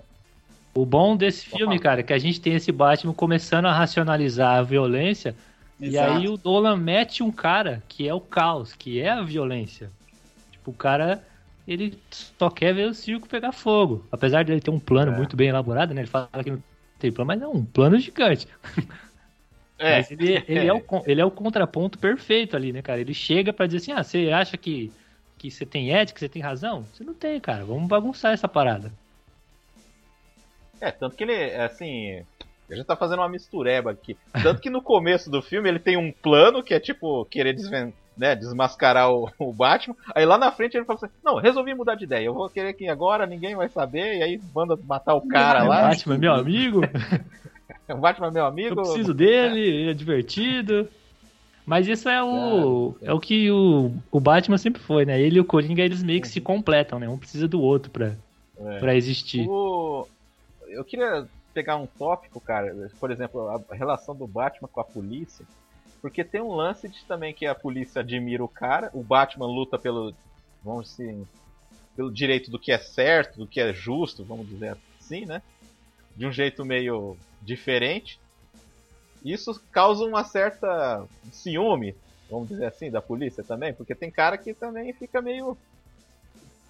o 0.74 0.86
bom 0.86 1.18
desse 1.18 1.46
filme, 1.46 1.78
falar. 1.78 1.80
cara, 1.80 2.00
é 2.00 2.04
que 2.04 2.14
a 2.14 2.18
gente 2.18 2.40
tem 2.40 2.54
esse 2.54 2.72
Batman 2.72 3.14
começando 3.14 3.66
a 3.66 3.74
racionalizar 3.74 4.58
a 4.58 4.64
violência, 4.64 5.36
e 5.80 5.98
aí 5.98 6.28
o 6.28 6.38
Dolan 6.38 6.78
mete 6.78 7.24
um 7.24 7.32
cara 7.32 7.82
que 7.88 8.08
é 8.08 8.14
o 8.14 8.22
caos, 8.22 8.74
que 8.74 9.00
é 9.02 9.10
a 9.10 9.22
violência. 9.22 9.92
Tipo, 10.52 10.72
o 10.72 10.74
cara, 10.74 11.24
ele 11.72 12.00
só 12.12 12.50
quer 12.50 12.74
ver 12.74 12.88
o 12.88 12.94
circo 12.94 13.28
pegar 13.28 13.52
fogo. 13.52 14.06
Apesar 14.12 14.44
de 14.44 14.52
ele 14.52 14.62
ter 14.62 14.72
um 14.72 14.80
plano 14.80 15.12
É. 15.12 15.16
muito 15.16 15.36
bem 15.36 15.50
elaborado, 15.50 15.94
né? 15.94 16.02
Ele 16.02 16.08
fala 16.10 16.28
que 16.44 16.52
não 16.52 16.64
tem 16.98 17.12
plano, 17.12 17.28
mas 17.28 17.42
é 17.42 17.48
um 17.48 17.64
plano 17.64 17.98
gigante. 18.00 18.48
é, 19.78 19.98
Mas 19.98 20.12
ele, 20.12 20.44
ele, 20.48 20.68
é 20.68 20.74
o, 20.74 20.84
ele 21.06 21.22
é 21.22 21.26
o 21.26 21.32
contraponto 21.32 21.98
perfeito 22.00 22.56
ali, 22.56 22.74
né, 22.74 22.82
cara? 22.82 23.00
Ele 23.00 23.14
chega 23.14 23.54
pra 23.54 23.66
dizer 23.68 23.78
assim: 23.78 23.92
ah, 23.92 24.04
você 24.04 24.30
acha 24.32 24.58
que, 24.58 24.92
que 25.38 25.50
você 25.52 25.66
tem 25.66 25.92
ética, 25.94 26.16
que 26.16 26.20
você 26.22 26.30
tem 26.30 26.42
razão? 26.42 26.84
Você 26.94 27.04
não 27.04 27.14
tem, 27.14 27.40
cara. 27.40 27.64
Vamos 27.66 27.88
bagunçar 27.88 28.34
essa 28.34 28.48
parada. 28.48 28.92
é, 30.82 30.92
tanto 30.92 31.16
que 31.16 31.24
ele, 31.24 31.34
é, 31.34 31.64
assim, 31.66 32.24
ele 32.70 32.78
já 32.80 32.84
tá 32.84 32.96
fazendo 32.96 33.20
uma 33.20 33.30
mistureba 33.30 33.92
aqui. 33.92 34.18
Tanto 34.42 34.62
que 34.62 34.70
no 34.70 34.82
começo 34.82 35.30
do 35.30 35.42
filme 35.42 35.68
ele 35.70 35.80
tem 35.80 35.98
um 35.98 36.12
plano 36.12 36.64
que 36.64 36.74
é 36.74 36.80
tipo 36.80 37.26
querer 37.26 37.54
desven 37.54 37.94
né, 38.20 38.36
desmascarar 38.36 39.10
o, 39.12 39.32
o 39.40 39.54
Batman. 39.54 39.96
Aí 40.14 40.26
lá 40.26 40.38
na 40.38 40.52
frente 40.52 40.76
ele 40.78 40.86
fala 40.86 41.00
assim: 41.02 41.14
Não, 41.24 41.38
resolvi 41.38 41.74
mudar 41.74 41.96
de 41.96 42.04
ideia. 42.04 42.26
Eu 42.26 42.34
vou 42.34 42.50
querer 42.50 42.74
que 42.74 42.88
agora 42.88 43.26
ninguém 43.26 43.56
vai 43.56 43.70
saber. 43.70 44.18
E 44.18 44.24
aí 44.24 44.42
manda 44.54 44.78
matar 44.86 45.16
o 45.16 45.28
cara 45.28 45.64
O 45.64 45.68
lá. 45.68 45.88
Batman, 45.88 46.18
meu 46.18 46.34
amigo, 46.34 46.82
O 47.90 47.96
Batman 47.96 48.28
é 48.28 48.32
meu 48.32 48.42
eu 48.44 48.48
amigo. 48.48 48.76
preciso 48.76 49.14
dele, 49.14 49.60
ele 49.60 49.90
é 49.92 49.94
divertido. 49.94 50.88
Mas 51.66 51.88
isso 51.88 52.10
é 52.10 52.24
o, 52.24 52.96
é 53.02 53.14
o 53.14 53.20
que 53.20 53.50
o, 53.52 53.92
o 54.12 54.20
Batman 54.20 54.58
sempre 54.58 54.82
foi, 54.82 55.06
né? 55.06 55.22
Ele 55.22 55.38
e 55.38 55.40
o 55.40 55.46
Coringa, 55.46 55.84
eles 55.84 56.02
meio 56.02 56.20
que 56.20 56.28
se 56.28 56.42
completam, 56.42 56.98
né? 57.00 57.08
Um 57.08 57.18
precisa 57.18 57.48
do 57.48 57.62
outro 57.62 57.92
pra, 57.92 58.14
É. 58.60 58.80
pra 58.80 58.96
existir. 58.96 59.48
O- 59.48 60.08
Eu 60.68 60.84
queria 60.84 61.28
pegar 61.54 61.76
um 61.76 61.86
tópico, 61.86 62.40
cara, 62.42 62.76
por 63.00 63.12
exemplo, 63.12 63.48
a 63.70 63.76
relação 63.76 64.16
do 64.16 64.26
Batman 64.26 64.68
com 64.72 64.82
a 64.82 64.84
polícia, 64.84 65.46
porque 66.02 66.24
tem 66.24 66.42
um 66.42 66.54
lance 66.54 66.90
de 66.90 67.06
também 67.08 67.34
que 67.34 67.46
a 67.46 67.56
polícia 67.56 68.02
admira 68.02 68.44
o 68.44 68.50
cara, 68.50 68.90
o 68.94 69.04
Batman 69.04 69.48
luta 69.48 69.78
pelo, 69.80 70.16
vamos 70.64 70.90
dizer, 70.90 71.28
pelo 71.96 72.14
direito 72.14 72.52
do 72.52 72.60
que 72.60 72.72
é 72.72 72.80
certo, 72.80 73.38
do 73.40 73.48
que 73.50 73.60
é 73.62 73.74
justo, 73.74 74.26
vamos 74.26 74.50
dizer 74.50 74.78
assim, 75.00 75.26
né? 75.26 75.42
De 76.16 76.28
um 76.28 76.32
jeito 76.34 76.66
meio 76.66 77.20
diferente. 77.42 78.22
Isso 79.24 79.52
causa 79.72 80.04
uma 80.06 80.24
certa 80.26 81.08
ciúme, 81.32 81.98
vamos 82.30 82.50
dizer 82.50 82.66
assim, 82.66 82.92
da 82.92 83.02
polícia 83.02 83.44
também, 83.46 83.74
porque 83.76 83.96
tem 83.96 84.12
cara 84.12 84.38
que 84.38 84.54
também 84.54 84.94
fica 84.94 85.22
meio 85.22 85.58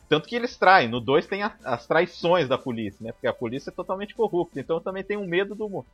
tanto 0.08 0.28
que 0.28 0.36
eles 0.36 0.58
traem. 0.58 0.90
No 0.90 1.00
2 1.00 1.28
tem 1.28 1.44
a- 1.44 1.58
as 1.64 1.86
traições 1.86 2.48
da 2.48 2.58
polícia, 2.58 3.04
né? 3.04 3.12
Porque 3.12 3.28
a 3.28 3.34
polícia 3.34 3.70
é 3.70 3.74
totalmente 3.74 4.16
corrupta. 4.16 4.60
Então 4.60 4.82
também 4.82 5.04
tem 5.04 5.18
um 5.18 5.28
medo 5.28 5.56
do. 5.56 5.86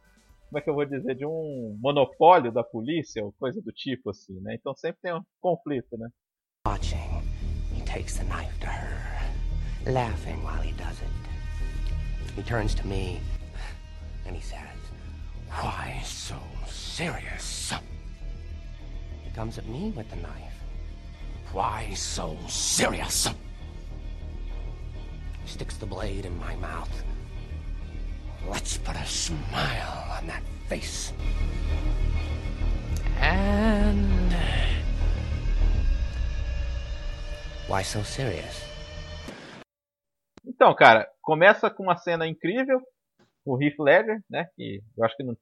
Mo- 0.56 0.60
Como 0.60 0.60
é 0.60 0.62
que 0.62 0.70
eu 0.70 0.74
vou 0.76 0.86
dizer? 0.86 1.16
De 1.16 1.26
um 1.26 1.78
monopólio 1.82 2.52
da 2.52 2.64
polícia, 2.64 3.24
ou 3.24 3.34
coisa 3.34 3.62
do 3.62 3.72
tipo, 3.72 4.10
assim, 4.10 4.40
né? 4.42 4.56
Então 4.56 4.74
sempre 4.76 5.00
tem 5.02 5.14
um 5.14 5.22
conflito, 5.42 5.98
né? 5.98 6.08
Watching, 6.68 7.22
he 7.76 7.82
takes 7.86 8.18
the 8.18 8.24
knife 8.24 8.58
to 8.60 8.68
her, 8.68 9.92
laughing 9.92 10.38
while 10.44 10.62
he 10.64 10.72
does 10.74 11.00
it. 11.02 12.36
He 12.36 12.44
turns 12.44 12.74
to 12.76 12.88
me 12.88 13.20
and 14.26 14.36
he 14.36 14.42
says, 14.42 14.62
Why 15.50 16.02
so 16.04 16.36
serious? 16.68 17.72
He 19.24 19.32
comes 19.36 19.58
at 19.58 19.66
me 19.68 19.92
with 19.96 20.10
the 20.10 20.16
knife. 20.18 20.56
Why 21.54 21.94
so 21.96 22.36
serious? 22.48 23.28
He 25.44 25.48
sticks 25.48 25.78
the 25.78 25.86
blade 25.86 26.26
in 26.26 26.38
my 26.40 26.56
mouth. 26.56 26.90
Let's 28.50 28.78
put 28.78 28.96
a 28.96 29.06
smile 29.06 30.05
on 30.26 30.28
that 30.28 30.44
face. 30.68 31.14
And. 33.22 34.34
Why 37.68 37.84
so 37.84 38.04
serious? 38.04 38.64
Então, 40.46 40.74
cara, 40.76 41.08
começa 41.22 41.70
com 41.70 41.84
uma 41.84 41.98
cena 41.98 42.28
incrível. 42.28 42.82
O 43.44 43.62
Heath 43.62 43.80
Ledger, 43.80 44.22
né? 44.30 44.48
Que 44.56 44.82
eu 44.98 45.04
acho 45.04 45.16
que 45.16 45.24
não. 45.24 45.38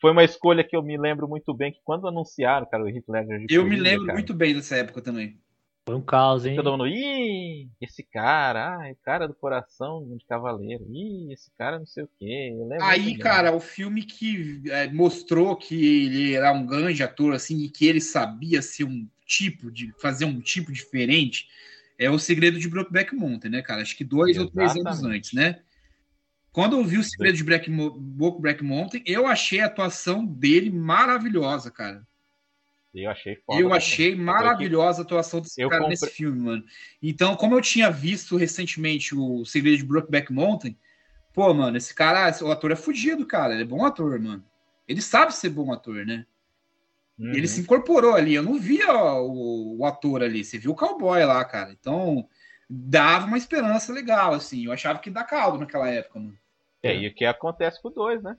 Foi 0.00 0.12
uma 0.12 0.22
escolha 0.22 0.62
que 0.62 0.76
eu 0.76 0.82
me 0.82 0.96
lembro 0.96 1.28
muito 1.28 1.52
bem 1.52 1.72
que 1.72 1.80
quando 1.84 2.06
anunciaram, 2.06 2.66
cara, 2.66 2.84
o 2.84 2.88
Heath 2.88 3.08
Ledger 3.08 3.46
de 3.46 3.54
Eu 3.54 3.64
me 3.64 3.76
lembro 3.76 4.06
cara, 4.06 4.14
muito 4.14 4.34
bem 4.34 4.54
dessa 4.54 4.76
época 4.76 5.02
também. 5.02 5.40
Foi 5.88 5.96
um 5.96 6.02
caos, 6.02 6.44
hein? 6.44 6.54
Todo 6.54 6.72
mundo, 6.72 6.86
ih, 6.86 7.70
esse 7.80 8.02
cara, 8.02 8.76
ah, 8.76 8.88
é 8.88 8.92
o 8.92 8.96
cara 8.96 9.26
do 9.26 9.32
coração 9.32 10.06
de 10.18 10.26
cavaleiro, 10.26 10.84
ih, 10.90 11.32
esse 11.32 11.50
cara 11.56 11.78
não 11.78 11.86
sei 11.86 12.04
o 12.04 12.10
quê. 12.18 12.54
Lembro 12.54 12.84
Aí, 12.84 13.16
cara, 13.16 13.56
o 13.56 13.60
filme 13.60 14.02
que 14.02 14.60
é, 14.66 14.86
mostrou 14.92 15.56
que 15.56 16.04
ele 16.04 16.34
era 16.34 16.52
um 16.52 16.66
grande 16.66 17.02
ator, 17.02 17.32
assim, 17.32 17.62
e 17.62 17.70
que 17.70 17.86
ele 17.86 18.02
sabia 18.02 18.60
ser 18.60 18.84
um 18.84 19.08
tipo 19.24 19.72
de 19.72 19.90
fazer 19.98 20.26
um 20.26 20.42
tipo 20.42 20.70
diferente, 20.70 21.48
é 21.98 22.10
o 22.10 22.18
Segredo 22.18 22.58
de 22.58 22.68
Brokeback 22.68 23.14
Mountain, 23.14 23.50
né, 23.50 23.62
cara? 23.62 23.80
Acho 23.80 23.96
que 23.96 24.04
dois 24.04 24.36
ou 24.36 24.50
três 24.50 24.72
anos 24.72 24.92
Exatamente. 24.92 25.16
antes, 25.16 25.32
né? 25.32 25.60
Quando 26.52 26.76
eu 26.76 26.84
vi 26.84 26.98
o 26.98 27.02
Segredo 27.04 27.38
de 27.38 27.44
Brokeback 27.44 28.62
Mountain, 28.62 29.02
eu 29.06 29.26
achei 29.26 29.60
a 29.60 29.66
atuação 29.66 30.26
dele 30.26 30.68
maravilhosa, 30.68 31.70
cara. 31.70 32.06
Eu 32.94 33.10
achei 33.10 33.36
foda. 33.36 33.60
Eu 33.60 33.64
também. 33.66 33.76
achei 33.76 34.16
maravilhosa 34.16 35.02
a 35.02 35.04
atuação 35.04 35.40
desse 35.40 35.60
eu 35.60 35.68
cara 35.68 35.82
compre- 35.82 35.92
nesse 35.92 36.08
filme, 36.10 36.40
mano. 36.40 36.64
Então, 37.02 37.36
como 37.36 37.54
eu 37.54 37.60
tinha 37.60 37.90
visto 37.90 38.36
recentemente 38.36 39.14
o 39.14 39.44
Segredo 39.44 39.78
de 39.78 39.84
Brokeback 39.84 40.32
Mountain, 40.32 40.76
pô, 41.32 41.52
mano, 41.52 41.76
esse 41.76 41.94
cara, 41.94 42.34
o 42.42 42.50
ator 42.50 42.72
é 42.72 42.76
fudido, 42.76 43.26
cara. 43.26 43.52
Ele 43.52 43.62
é 43.62 43.66
bom 43.66 43.84
ator, 43.84 44.18
mano. 44.18 44.44
Ele 44.86 45.02
sabe 45.02 45.34
ser 45.34 45.50
bom 45.50 45.72
ator, 45.72 46.06
né? 46.06 46.26
Uhum. 47.18 47.34
Ele 47.34 47.46
se 47.46 47.60
incorporou 47.60 48.14
ali. 48.14 48.34
Eu 48.34 48.42
não 48.42 48.58
via 48.58 48.90
o, 48.92 49.78
o 49.78 49.84
ator 49.84 50.22
ali. 50.22 50.42
Você 50.42 50.58
viu 50.58 50.70
o 50.70 50.76
cowboy 50.76 51.24
lá, 51.24 51.44
cara. 51.44 51.72
Então, 51.72 52.26
dava 52.68 53.26
uma 53.26 53.38
esperança 53.38 53.92
legal, 53.92 54.32
assim. 54.32 54.64
Eu 54.64 54.72
achava 54.72 54.98
que 54.98 55.10
dá 55.10 55.24
caldo 55.24 55.58
naquela 55.58 55.88
época, 55.90 56.18
mano. 56.18 56.38
É, 56.82 56.96
e 56.96 57.08
o 57.08 57.14
que 57.14 57.24
acontece 57.24 57.82
com 57.82 57.88
o 57.88 57.92
2, 57.92 58.22
né? 58.22 58.36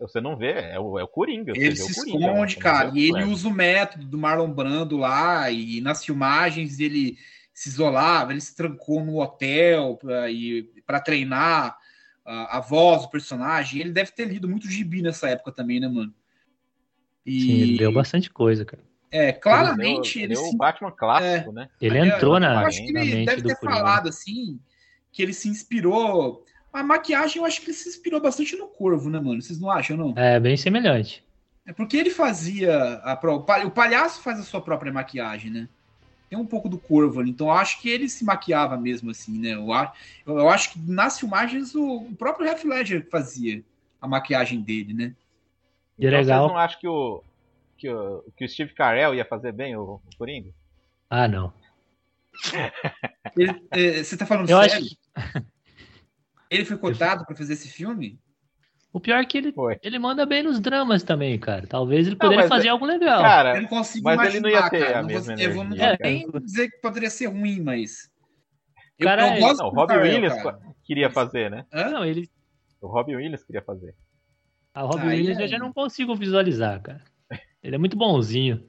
Você 0.00 0.20
não 0.20 0.36
vê, 0.36 0.52
é 0.52 0.80
o, 0.80 0.98
é 0.98 1.04
o 1.04 1.08
Coringa. 1.08 1.52
Ele 1.54 1.72
o 1.72 1.76
se 1.76 1.94
Coringa, 1.94 2.18
esconde, 2.18 2.56
não 2.56 2.62
cara. 2.62 2.90
o 2.90 2.96
E 2.96 3.04
ele 3.04 3.10
Flash. 3.24 3.28
usa 3.32 3.48
o 3.48 3.52
método 3.52 4.06
do 4.06 4.18
Marlon 4.18 4.50
Brando 4.50 4.96
lá, 4.96 5.50
e 5.50 5.80
nas 5.80 6.04
filmagens 6.04 6.80
ele 6.80 7.18
se 7.52 7.68
isolava, 7.68 8.32
ele 8.32 8.40
se 8.40 8.56
trancou 8.56 9.04
no 9.04 9.20
hotel 9.20 9.96
pra, 9.96 10.30
e- 10.30 10.62
pra 10.86 11.00
treinar 11.00 11.76
a, 12.24 12.56
a 12.56 12.60
voz 12.60 13.02
do 13.02 13.10
personagem. 13.10 13.80
Ele 13.80 13.92
deve 13.92 14.10
ter 14.12 14.24
lido 14.26 14.48
muito 14.48 14.66
gibi 14.68 15.02
nessa 15.02 15.28
época 15.28 15.52
também, 15.52 15.78
né, 15.78 15.86
mano? 15.88 16.14
E, 17.26 17.42
Sim, 17.42 17.52
ele 17.60 17.78
deu 17.78 17.92
bastante 17.92 18.30
coisa, 18.30 18.64
cara. 18.64 18.82
é, 19.10 19.32
claramente 19.32 20.18
ele, 20.18 20.26
ele, 20.26 20.34
é 20.34 20.38
o 20.38 20.44
se 20.46 20.56
Batman 20.56 20.90
clássico, 20.90 21.52
né? 21.52 21.68
Ele 21.80 21.98
É, 21.98 22.06
entrou 22.08 22.34
eu 22.34 22.40
na, 22.40 22.60
acho 22.66 22.84
que 22.86 22.92
na 22.92 23.00
ele 23.02 23.16
mente 23.16 23.26
deve 23.26 23.42
ter 23.42 23.56
Coringa. 23.56 23.78
falado 23.78 24.08
assim 24.08 24.58
que 25.12 25.22
ele 25.22 25.34
se 25.34 25.48
inspirou. 25.48 26.44
A 26.72 26.82
maquiagem, 26.82 27.38
eu 27.38 27.44
acho 27.44 27.60
que 27.60 27.66
ele 27.66 27.72
se 27.74 27.88
inspirou 27.88 28.20
bastante 28.20 28.56
no 28.56 28.68
Corvo, 28.68 29.10
né, 29.10 29.18
mano? 29.18 29.42
Vocês 29.42 29.60
não 29.60 29.70
acham, 29.70 29.96
não? 29.96 30.14
É 30.16 30.38
bem 30.38 30.56
semelhante. 30.56 31.24
É 31.66 31.72
porque 31.72 31.96
ele 31.96 32.10
fazia. 32.10 32.94
A, 33.02 33.16
pro- 33.16 33.34
o 33.36 33.42
pa- 33.42 33.64
o 33.64 33.70
palhaço 33.70 34.22
faz 34.22 34.38
a 34.38 34.42
sua 34.42 34.60
própria 34.60 34.92
maquiagem, 34.92 35.50
né? 35.50 35.68
Tem 36.28 36.38
um 36.38 36.46
pouco 36.46 36.68
do 36.68 36.78
corvo 36.78 37.20
ali. 37.20 37.30
Então 37.30 37.48
eu 37.48 37.52
acho 37.52 37.80
que 37.80 37.88
ele 37.88 38.08
se 38.08 38.24
maquiava 38.24 38.76
mesmo 38.76 39.10
assim, 39.10 39.38
né? 39.38 39.54
Eu, 39.54 39.72
a- 39.72 39.92
eu, 40.24 40.38
eu 40.38 40.48
acho 40.48 40.72
que 40.72 40.78
nas 40.80 41.18
filmagens 41.18 41.74
o, 41.74 42.02
o 42.02 42.14
próprio 42.14 42.46
Heath 42.46 42.64
Ledger 42.64 43.08
fazia 43.10 43.64
a 44.00 44.06
maquiagem 44.06 44.60
dele, 44.62 44.94
né? 44.94 45.14
E 45.98 46.06
é 46.06 46.08
Então 46.08 46.20
legal. 46.20 46.38
vocês 46.44 46.52
não 46.52 46.58
acham 46.58 46.80
que 46.80 46.88
o, 46.88 47.22
que 47.76 47.88
o, 47.90 48.24
que 48.36 48.44
o 48.44 48.48
Steve 48.48 48.72
Carell 48.74 49.14
ia 49.14 49.24
fazer 49.24 49.52
bem 49.52 49.76
o, 49.76 49.94
o 49.94 50.16
Coringa? 50.16 50.50
Ah, 51.10 51.26
não. 51.26 51.52
Ele- 53.36 53.62
é, 53.70 54.02
você 54.02 54.16
tá 54.16 54.24
falando 54.24 54.48
Eu 54.48 54.56
sério? 54.58 54.74
acho 54.76 54.88
que 54.88 54.98
Ele 56.50 56.64
foi 56.64 56.76
cotado 56.76 57.24
pra 57.24 57.36
fazer 57.36 57.52
esse 57.54 57.68
filme? 57.68 58.18
o 58.92 58.98
pior 58.98 59.18
é 59.20 59.24
que 59.24 59.38
ele, 59.38 59.52
Foi. 59.52 59.78
ele 59.84 60.00
manda 60.00 60.26
bem 60.26 60.42
nos 60.42 60.58
dramas 60.58 61.04
também, 61.04 61.38
cara. 61.38 61.64
Talvez 61.64 62.08
ele 62.08 62.16
poderia 62.16 62.48
fazer 62.48 62.66
é- 62.66 62.70
algo 62.72 62.84
legal. 62.84 63.22
Cara, 63.22 63.54
eu 63.56 63.62
não 63.62 63.68
consigo 63.68 64.04
mas 64.04 64.14
imaginar, 64.14 64.36
ele 64.36 64.40
não 64.40 64.50
ia 64.50 64.68
ter 64.70 64.80
cara. 64.80 64.98
a 64.98 65.02
Não 65.02 65.06
mesma 65.08 65.34
vou, 65.36 65.44
eu 65.44 65.54
vou, 65.54 65.64
não 65.64 65.76
energia, 65.76 66.26
vou 66.26 66.32
nem 66.40 66.44
dizer 66.44 66.70
que 66.70 66.80
poderia 66.80 67.08
ser 67.10 67.26
ruim, 67.26 67.60
mas. 67.60 68.10
Eu, 68.98 69.06
Cara, 69.06 69.28
eu 69.28 69.32
é- 69.34 69.38
gosto 69.38 69.58
não, 69.62 69.68
o 69.68 69.70
Robbie 69.70 69.96
Williams 69.96 70.42
cara. 70.42 70.58
queria 70.82 71.08
fazer, 71.08 71.48
né? 71.50 71.64
Hã? 71.72 71.88
Não, 71.90 72.04
ele. 72.04 72.28
O 72.80 72.88
Robbie 72.88 73.14
Williams 73.14 73.44
queria 73.44 73.62
fazer. 73.62 73.94
A 74.74 74.82
Robin 74.82 75.06
Aí 75.06 75.18
Williams 75.18 75.38
é- 75.38 75.44
eu 75.44 75.48
já 75.48 75.58
não 75.58 75.72
consigo 75.72 76.14
visualizar, 76.16 76.82
cara. 76.82 77.04
Ele 77.62 77.76
é 77.76 77.78
muito 77.78 77.96
bonzinho. 77.96 78.68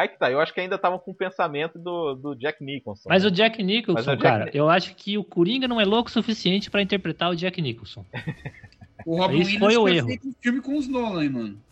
Aí 0.00 0.08
que 0.08 0.18
tá, 0.18 0.30
eu 0.30 0.40
acho 0.40 0.54
que 0.54 0.60
ainda 0.60 0.76
estavam 0.76 0.98
com 0.98 1.10
o 1.10 1.14
pensamento 1.14 1.78
do, 1.78 2.14
do 2.14 2.34
Jack 2.34 2.64
Nicholson. 2.64 3.08
Mas 3.08 3.22
né? 3.22 3.28
o 3.28 3.30
Jack 3.30 3.62
Nicholson, 3.62 3.92
Mas 3.98 4.06
o 4.06 4.10
Jack 4.10 4.22
cara, 4.22 4.44
Ni- 4.46 4.50
eu 4.54 4.70
acho 4.70 4.94
que 4.94 5.18
o 5.18 5.24
Coringa 5.24 5.68
não 5.68 5.80
é 5.80 5.84
louco 5.84 6.08
o 6.08 6.12
suficiente 6.12 6.70
pra 6.70 6.80
interpretar 6.80 7.30
o 7.30 7.36
Jack 7.36 7.60
Nicholson. 7.60 8.04
O 9.06 9.16
Robin 9.16 9.38
Williams 9.38 9.58
foi 9.58 9.76
o 9.78 9.88
erro. 9.88 10.08
feito 10.08 10.28
um 10.28 10.32
filme 10.42 10.60
com 10.60 10.76
os 10.76 10.86
Nolan, 10.86 11.22
hein, 11.24 11.30
mano. 11.30 11.62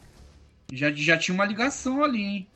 Já, 0.73 0.91
já 0.91 1.17
tinha 1.19 1.35
uma 1.35 1.45
ligação 1.45 2.03
ali, 2.03 2.23
hein? 2.23 2.47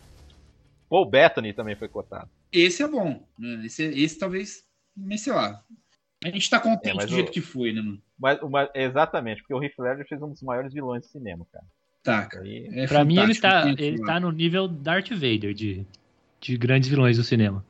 Paul 0.89 1.05
Bettany 1.05 1.53
também 1.53 1.77
foi 1.77 1.89
cotado. 1.89 2.31
Esse 2.51 2.83
é 2.83 2.89
bom. 2.89 3.23
Né? 3.39 3.67
Esse, 3.67 3.83
esse 3.85 4.19
talvez, 4.19 4.65
mas 4.97 5.21
sei 5.21 5.35
lá. 5.35 5.63
A 6.25 6.29
gente 6.31 6.49
tá 6.49 6.59
contente 6.59 7.03
É, 7.03 7.07
do 7.07 7.13
jeito 7.15 7.29
o- 7.29 7.33
que 7.33 7.43
foi, 7.43 7.71
né, 7.73 7.83
mano? 7.83 8.01
Mas, 8.19 8.39
mas- 8.51 8.71
exatamente, 8.75 9.43
porque 9.43 9.53
o 9.55 9.63
Heath 9.63 9.79
Ledger 9.79 10.09
fez 10.09 10.23
um 10.23 10.31
dos 10.31 10.43
maiores 10.43 10.73
vilões 10.73 11.03
do 11.03 11.09
cinema, 11.09 11.47
cara. 11.53 11.65
Tá, 12.03 12.27
cara. 12.27 12.45
Aí, 12.45 12.69
É 12.73 12.87
Pra 12.87 13.05
mim, 13.05 13.19
ele 13.19 13.35
tá, 13.35 13.69
ele 13.79 13.99
tá 14.05 14.19
no 14.19 14.31
nível 14.33 14.67
Darth 14.67 15.11
Vader 15.11 15.55
de, 15.55 15.87
de 16.41 16.57
grandes 16.57 16.89
vilões 16.89 17.17
do 17.17 17.23
cinema. 17.25 17.65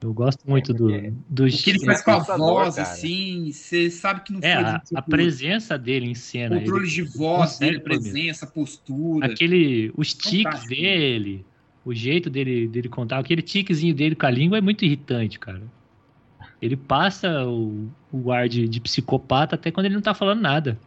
Eu 0.00 0.12
gosto 0.12 0.48
muito 0.48 0.72
do, 0.74 0.88
porque- 0.88 1.12
do 1.28 1.46
O 1.46 1.48
que 1.50 1.70
ele 1.70 1.84
faz 1.84 2.02
com 2.02 2.10
a 2.12 2.18
voz, 2.20 2.74
cara. 2.76 2.86
assim, 2.88 3.50
você 3.50 3.90
sabe 3.90 4.20
que 4.20 4.32
não 4.32 4.40
foi 4.40 4.48
É, 4.50 4.56
de- 4.62 4.64
a, 4.64 4.82
a 4.96 5.02
presença 5.02 5.76
dele 5.78 6.06
em 6.06 6.14
cena. 6.14 6.58
controle 6.60 6.84
ele 6.84 6.92
de 6.92 7.02
voz 7.02 7.58
dele, 7.58 7.78
dormir. 7.78 7.84
presença, 8.00 8.46
postura. 8.46 9.26
Aquele, 9.26 9.90
os 9.96 10.12
tiques 10.14 10.64
dele, 10.66 11.44
o 11.84 11.94
jeito 11.94 12.28
dele, 12.30 12.68
dele 12.68 12.88
contar, 12.88 13.18
aquele 13.18 13.42
tiquezinho 13.42 13.94
dele 13.94 14.14
com 14.14 14.26
a 14.26 14.30
língua 14.30 14.58
é 14.58 14.60
muito 14.60 14.84
irritante, 14.84 15.38
cara. 15.38 15.62
Ele 16.60 16.76
passa 16.76 17.44
o, 17.46 17.88
o 18.12 18.30
ar 18.30 18.48
de, 18.48 18.68
de 18.68 18.80
psicopata 18.80 19.54
até 19.56 19.70
quando 19.70 19.86
ele 19.86 19.94
não 19.94 20.02
tá 20.02 20.14
falando 20.14 20.40
nada. 20.40 20.78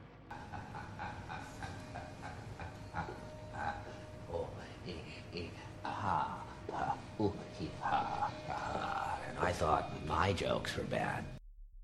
Thought 9.60 9.86
my 10.07 10.34
jokes 10.34 10.76
were 10.78 10.88
bad. 10.89 11.26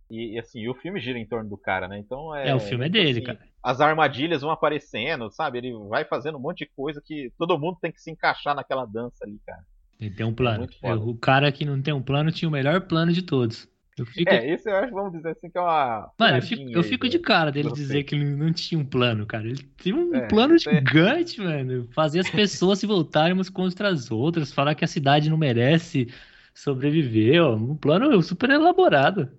E, 0.10 0.36
e, 0.36 0.40
assim, 0.40 0.62
e 0.62 0.70
o 0.70 0.74
filme 0.76 1.00
gira 1.00 1.20
em 1.20 1.26
torno 1.26 1.50
do 1.50 1.58
cara, 1.58 1.88
né? 1.88 1.98
Então 2.00 2.34
é. 2.34 2.50
É, 2.50 2.56
o 2.56 2.60
filme 2.60 2.86
é 2.86 2.90
dele, 2.90 3.10
assim, 3.20 3.24
cara. 3.24 3.40
As 3.62 3.82
armadilhas 3.82 4.42
vão 4.42 4.52
aparecendo, 4.52 5.30
sabe? 5.32 5.58
Ele 5.58 5.74
vai 5.90 6.06
fazendo 6.06 6.38
um 6.38 6.42
monte 6.42 6.60
de 6.60 6.72
coisa 6.76 7.02
que 7.04 7.32
todo 7.38 7.60
mundo 7.60 7.78
tem 7.82 7.92
que 7.92 8.00
se 8.02 8.12
encaixar 8.12 8.56
naquela 8.56 8.86
dança 8.86 9.18
ali, 9.24 9.40
cara. 9.46 9.62
Ele 10.00 10.12
tem 10.12 10.26
um 10.26 10.34
plano. 10.34 10.68
foda. 10.80 11.02
o 11.02 11.16
cara 11.18 11.52
que 11.52 11.66
não 11.66 11.82
tem 11.82 11.94
um 11.94 12.02
plano 12.02 12.32
tinha 12.32 12.48
o 12.48 12.52
melhor 12.52 12.82
plano 12.82 13.12
de 13.12 13.22
todos. 13.24 13.68
Eu 13.98 14.06
fico, 14.06 14.30
É, 14.30 14.46
esse 14.52 14.70
eu 14.70 14.76
acho, 14.76 14.94
vamos 14.94 15.14
dizer 15.14 15.30
assim, 15.30 15.50
que 15.50 15.58
é 15.58 15.62
uma. 15.62 16.12
mano, 16.20 16.38
eu 16.38 16.42
fico, 16.42 16.70
eu 16.70 16.84
fico 16.84 17.08
de 17.10 17.18
cara 17.18 17.50
dele 17.50 17.72
dizer 17.72 18.04
que 18.04 18.14
ele 18.14 18.26
não 18.26 18.52
tinha 18.52 18.78
um 18.80 18.86
plano, 18.86 19.26
cara. 19.26 19.46
Ele 19.48 19.64
tinha 19.78 19.96
um 19.96 20.14
É, 20.14 20.28
plano 20.28 20.56
é- 20.56 20.60
gigante, 20.60 21.40
mano. 21.42 21.88
Fazer 21.94 22.20
as 22.20 22.30
pessoas 22.30 22.78
se 22.80 22.86
voltarem 22.86 23.34
umas 23.34 23.50
contra 23.50 23.88
as 23.88 24.12
outras, 24.12 24.52
falar 24.54 24.76
que 24.76 24.84
a 24.84 24.88
cidade 24.88 25.30
não 25.30 25.38
merece 25.38 26.10
sobreviver, 26.56 27.44
ó. 27.44 27.56
Um 27.56 27.76
plano 27.76 28.20
super 28.24 28.50
elaborado. 28.50 29.38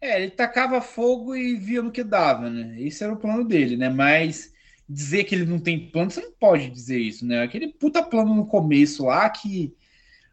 É, 0.00 0.22
ele 0.22 0.30
tacava 0.30 0.80
fogo 0.80 1.34
e 1.34 1.56
via 1.56 1.82
no 1.82 1.90
que 1.90 2.04
dava, 2.04 2.48
né? 2.48 2.80
Esse 2.80 3.02
era 3.02 3.12
o 3.12 3.16
plano 3.16 3.44
dele, 3.44 3.76
né? 3.76 3.88
Mas 3.88 4.52
dizer 4.88 5.24
que 5.24 5.34
ele 5.34 5.44
não 5.44 5.58
tem 5.58 5.90
plano, 5.90 6.10
você 6.10 6.20
não 6.20 6.32
pode 6.32 6.70
dizer 6.70 6.98
isso, 7.00 7.26
né? 7.26 7.42
Aquele 7.42 7.68
puta 7.68 8.02
plano 8.02 8.34
no 8.34 8.46
começo 8.46 9.06
lá 9.06 9.28
que. 9.28 9.74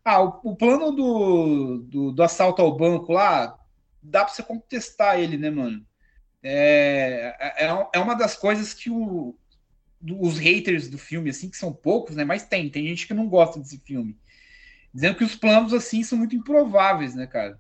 Ah, 0.04 0.22
o, 0.22 0.40
o 0.44 0.56
plano 0.56 0.92
do, 0.92 1.80
do, 1.80 2.12
do 2.12 2.24
assalto 2.24 2.62
ao 2.62 2.78
banco 2.78 3.12
lá, 3.12 3.58
dá 4.04 4.24
pra 4.24 4.34
você 4.34 4.44
contestar 4.44 5.20
ele, 5.20 5.36
né, 5.38 5.50
mano? 5.50 5.84
É, 6.44 7.36
é, 7.58 7.88
é 7.96 8.00
uma 8.00 8.14
das 8.14 8.36
coisas 8.38 8.72
que 8.72 8.92
o, 8.92 9.36
os 10.20 10.38
haters 10.38 10.90
do 10.90 10.98
filme, 11.00 11.32
assim, 11.32 11.50
que 11.50 11.58
são 11.58 11.74
poucos, 11.74 12.16
né? 12.16 12.24
Mas 12.24 12.46
tem, 12.46 12.70
tem 12.70 12.86
gente 12.88 13.08
que 13.08 13.16
não 13.16 13.28
gosta 13.28 13.60
desse 13.60 13.80
filme. 13.80 14.16
Dizendo 14.96 15.18
que 15.18 15.26
os 15.26 15.36
planos, 15.36 15.74
assim, 15.74 16.04
são 16.04 16.18
muito 16.18 16.38
improváveis, 16.38 17.14
né, 17.14 17.28
cara? 17.28 17.60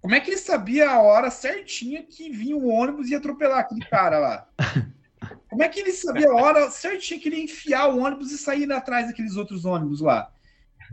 Como 0.00 0.14
é 0.14 0.20
que 0.20 0.30
ele 0.30 0.38
sabia 0.38 0.88
a 0.88 1.02
hora 1.02 1.28
certinha 1.28 2.04
que 2.04 2.30
vinha 2.30 2.56
o 2.56 2.68
ônibus 2.68 3.08
e 3.08 3.10
ia 3.10 3.18
atropelar 3.18 3.58
aquele 3.58 3.84
cara 3.84 4.20
lá? 4.20 4.48
Como 5.50 5.60
é 5.60 5.68
que 5.68 5.80
ele 5.80 5.90
sabia 5.92 6.30
a 6.30 6.34
hora 6.34 6.70
certinha 6.70 7.18
que 7.18 7.28
ele 7.28 7.36
ia 7.36 7.44
enfiar 7.44 7.88
o 7.88 7.98
ônibus 7.98 8.30
e 8.30 8.38
sair 8.38 8.70
atrás 8.72 9.08
daqueles 9.08 9.36
outros 9.36 9.64
ônibus 9.64 10.00
lá? 10.00 10.30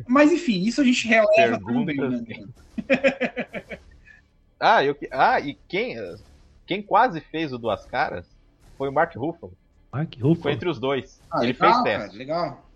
Mas 0.08 0.32
enfim, 0.32 0.64
isso 0.64 0.82
a 0.82 0.84
gente 0.84 1.08
releva 1.08 1.60
também, 1.60 1.98
né? 1.98 2.24
Ah, 4.60 4.84
eu, 4.84 4.94
ah, 5.12 5.40
e 5.40 5.58
quem, 5.70 5.96
quem 6.66 6.82
quase 6.82 7.22
fez 7.22 7.54
o 7.54 7.58
Duas 7.58 7.86
Caras 7.86 8.26
foi 8.78 8.90
o 8.90 8.92
Mark 8.92 9.16
Ruffalo. 9.16 9.54
Mark 9.90 10.14
Foi 10.16 10.22
Ruffalo. 10.22 10.54
entre 10.54 10.68
os 10.68 10.80
dois. 10.80 11.22
Ah, 11.32 11.38
ele 11.38 11.54
legal, 11.54 11.72
fez 11.72 11.84
cara, 11.84 12.04
teste. 12.04 12.18
legal. 12.18 12.69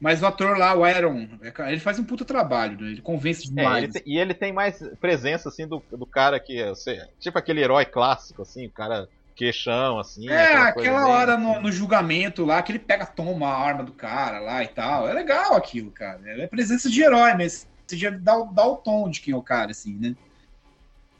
Mas 0.00 0.22
o 0.22 0.26
ator 0.26 0.56
lá, 0.56 0.74
o 0.76 0.84
Aaron, 0.84 1.26
é, 1.42 1.72
ele 1.72 1.80
faz 1.80 1.98
um 1.98 2.04
puta 2.04 2.24
trabalho, 2.24 2.80
né? 2.80 2.90
Ele 2.92 3.02
convence 3.02 3.42
É, 3.46 3.48
demais. 3.48 3.84
ele 3.84 3.92
tem- 3.92 4.02
e 4.06 4.18
ele 4.18 4.32
tem 4.34 4.52
mais 4.52 4.78
presença, 5.00 5.48
assim, 5.48 5.66
do, 5.66 5.82
do 5.90 6.06
cara 6.06 6.38
que. 6.38 6.64
você- 6.68 7.04
tipo 7.18 7.36
aquele 7.36 7.60
herói 7.62 7.84
clássico, 7.84 8.42
assim, 8.42 8.66
o 8.66 8.70
cara 8.72 9.08
queixão, 9.34 9.98
assim. 9.98 10.28
É, 10.28 10.44
aquela, 10.44 10.68
aquela 10.68 11.02
bem- 11.04 11.12
hora 11.12 11.36
no, 11.36 11.60
no 11.62 11.72
julgamento 11.72 12.44
lá, 12.44 12.62
que 12.62 12.70
ele 12.72 12.78
pega, 12.78 13.06
toma 13.06 13.48
a 13.48 13.58
arma 13.58 13.82
do 13.82 13.92
cara 13.92 14.38
lá 14.38 14.62
e 14.62 14.68
tal. 14.68 15.08
É 15.08 15.12
legal 15.12 15.54
aquilo, 15.54 15.90
cara. 15.90 16.20
É 16.24 16.46
presença 16.46 16.88
de 16.88 17.02
herói, 17.02 17.34
mas 17.34 17.66
você 17.86 17.96
já 17.96 18.10
dá, 18.10 18.36
o- 18.36 18.52
dá 18.52 18.64
o 18.66 18.76
tom 18.76 19.10
de 19.10 19.20
quem 19.20 19.34
é 19.34 19.36
o 19.36 19.42
cara, 19.42 19.72
assim, 19.72 19.96
né? 19.98 20.14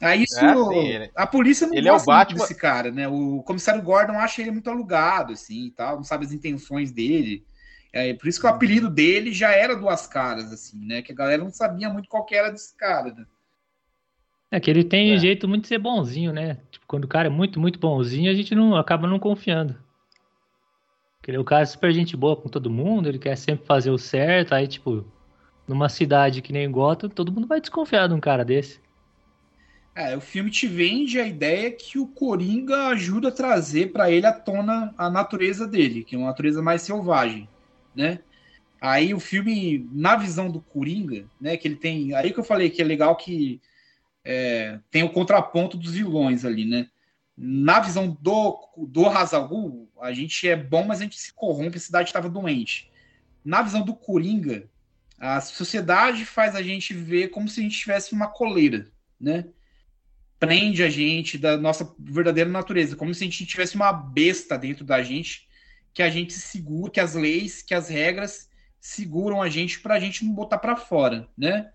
Aí 0.00 0.22
isso. 0.22 0.38
É, 0.38 0.54
sim, 0.54 0.86
ele- 0.88 1.10
a 1.16 1.26
polícia 1.26 1.66
não 1.66 1.74
ele 1.74 1.88
é 1.88 1.90
gosta 1.90 2.08
muito 2.12 2.26
Batman- 2.28 2.40
desse 2.42 2.54
cara, 2.54 2.92
né? 2.92 3.08
O 3.08 3.42
comissário 3.42 3.82
Gordon 3.82 4.12
acha 4.12 4.40
ele 4.40 4.52
muito 4.52 4.70
alugado, 4.70 5.32
assim 5.32 5.66
e 5.66 5.70
tal, 5.72 5.96
não 5.96 6.04
sabe 6.04 6.24
as 6.24 6.32
intenções 6.32 6.92
dele. 6.92 7.44
É, 7.92 8.12
por 8.14 8.28
isso 8.28 8.40
que 8.40 8.46
o 8.46 8.50
apelido 8.50 8.90
dele 8.90 9.32
já 9.32 9.50
era 9.52 9.74
duas 9.76 10.06
caras, 10.06 10.52
assim, 10.52 10.78
né? 10.86 11.02
Que 11.02 11.12
a 11.12 11.14
galera 11.14 11.42
não 11.42 11.50
sabia 11.50 11.88
muito 11.90 12.08
qual 12.08 12.24
que 12.24 12.34
era 12.34 12.50
desse 12.50 12.76
cara, 12.76 13.12
né? 13.14 13.26
É 14.50 14.60
que 14.60 14.70
ele 14.70 14.84
tem 14.84 15.16
É. 15.16 15.18
jeito 15.18 15.48
muito 15.48 15.62
de 15.62 15.68
ser 15.68 15.78
bonzinho, 15.78 16.34
né? 16.34 16.56
Tipo, 16.70 16.86
quando 16.86 17.04
o 17.04 17.08
cara 17.08 17.28
é 17.28 17.30
muito, 17.30 17.58
muito 17.58 17.78
bonzinho, 17.78 18.30
a 18.30 18.34
gente 18.34 18.54
não 18.54 18.76
acaba 18.76 19.08
não 19.08 19.18
confiando. 19.18 19.74
Porque 21.20 21.30
ele 21.30 21.38
é 21.38 21.40
um 21.40 21.44
cara 21.44 21.64
super 21.64 21.92
gente 21.92 22.16
boa 22.16 22.36
com 22.36 22.48
todo 22.48 22.68
mundo, 22.70 23.08
ele 23.08 23.18
quer 23.20 23.36
sempre 23.36 23.64
fazer 23.66 23.90
o 23.90 23.98
certo, 23.98 24.52
aí, 24.52 24.66
tipo, 24.66 25.04
numa 25.66 25.88
cidade 25.88 26.42
que 26.42 26.52
nem 26.52 26.70
Gotham, 26.70 27.08
todo 27.10 27.32
mundo 27.32 27.46
vai 27.48 27.60
desconfiar 27.60 28.08
de 28.08 28.14
um 28.14 28.20
cara 28.20 28.44
desse. 28.44 28.80
É, 29.94 30.16
o 30.16 30.20
filme 30.20 30.50
te 30.50 30.66
vende 30.66 31.18
a 31.20 31.26
ideia 31.26 31.70
que 31.72 31.98
o 31.98 32.06
Coringa 32.06 32.86
ajuda 32.88 33.28
a 33.28 33.32
trazer 33.32 33.92
para 33.92 34.10
ele 34.10 34.26
à 34.26 34.32
tona 34.32 34.94
a 34.96 35.10
natureza 35.10 35.66
dele, 35.66 36.04
que 36.04 36.14
é 36.14 36.18
uma 36.18 36.28
natureza 36.28 36.62
mais 36.62 36.82
selvagem, 36.82 37.48
né? 37.98 38.20
Aí 38.80 39.12
o 39.12 39.18
filme, 39.18 39.88
na 39.92 40.14
visão 40.14 40.48
do 40.48 40.60
Coringa, 40.60 41.26
né, 41.40 41.56
que 41.56 41.66
ele 41.66 41.74
tem, 41.74 42.14
aí 42.14 42.32
que 42.32 42.38
eu 42.38 42.44
falei 42.44 42.70
que 42.70 42.80
é 42.80 42.84
legal 42.84 43.16
que 43.16 43.60
é, 44.24 44.78
tem 44.88 45.02
o 45.02 45.10
contraponto 45.10 45.76
dos 45.76 45.92
vilões 45.92 46.44
ali, 46.44 46.64
né? 46.64 46.88
Na 47.36 47.80
visão 47.80 48.16
do, 48.20 48.58
do 48.76 49.06
Hazalgu, 49.06 49.88
a 50.00 50.12
gente 50.12 50.48
é 50.48 50.54
bom, 50.54 50.84
mas 50.84 51.00
a 51.00 51.02
gente 51.02 51.18
se 51.18 51.32
corrompe, 51.32 51.76
a 51.76 51.80
cidade 51.80 52.08
estava 52.08 52.28
doente. 52.28 52.88
Na 53.44 53.62
visão 53.62 53.82
do 53.82 53.94
Coringa, 53.94 54.68
a 55.18 55.40
sociedade 55.40 56.24
faz 56.24 56.54
a 56.54 56.62
gente 56.62 56.94
ver 56.94 57.28
como 57.28 57.48
se 57.48 57.58
a 57.58 57.62
gente 57.64 57.78
tivesse 57.78 58.12
uma 58.12 58.28
coleira, 58.28 58.88
né? 59.20 59.46
prende 60.38 60.82
a 60.84 60.88
gente 60.88 61.36
da 61.36 61.56
nossa 61.56 61.92
verdadeira 61.98 62.48
natureza, 62.48 62.94
como 62.94 63.12
se 63.12 63.24
a 63.24 63.26
gente 63.26 63.44
tivesse 63.44 63.74
uma 63.74 63.92
besta 63.92 64.56
dentro 64.56 64.84
da 64.84 65.02
gente 65.02 65.47
que 65.98 66.02
a 66.04 66.08
gente 66.08 66.32
segura, 66.34 66.92
que 66.92 67.00
as 67.00 67.14
leis, 67.14 67.60
que 67.60 67.74
as 67.74 67.88
regras 67.88 68.48
seguram 68.80 69.42
a 69.42 69.48
gente 69.48 69.80
para 69.80 69.96
a 69.96 69.98
gente 69.98 70.24
não 70.24 70.32
botar 70.32 70.58
para 70.58 70.76
fora, 70.76 71.28
né? 71.36 71.72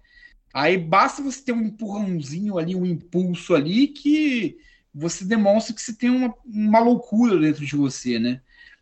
Aí 0.53 0.77
basta 0.77 1.21
você 1.21 1.43
ter 1.43 1.51
um 1.51 1.61
empurrãozinho 1.61 2.57
ali, 2.57 2.73
um 2.73 2.85
impulso 2.85 3.53
ali, 3.53 3.89
que 3.89 4.57
você 4.95 5.25
demonstra 5.25 5.75
que 5.75 5.81
você 5.81 5.93
tem 5.93 6.09
uma, 6.09 6.33
uma 6.45 6.79
loucura 6.79 7.37
dentro 7.37 7.65
de 7.65 7.75
você, 7.75 8.17
né? 8.17 8.39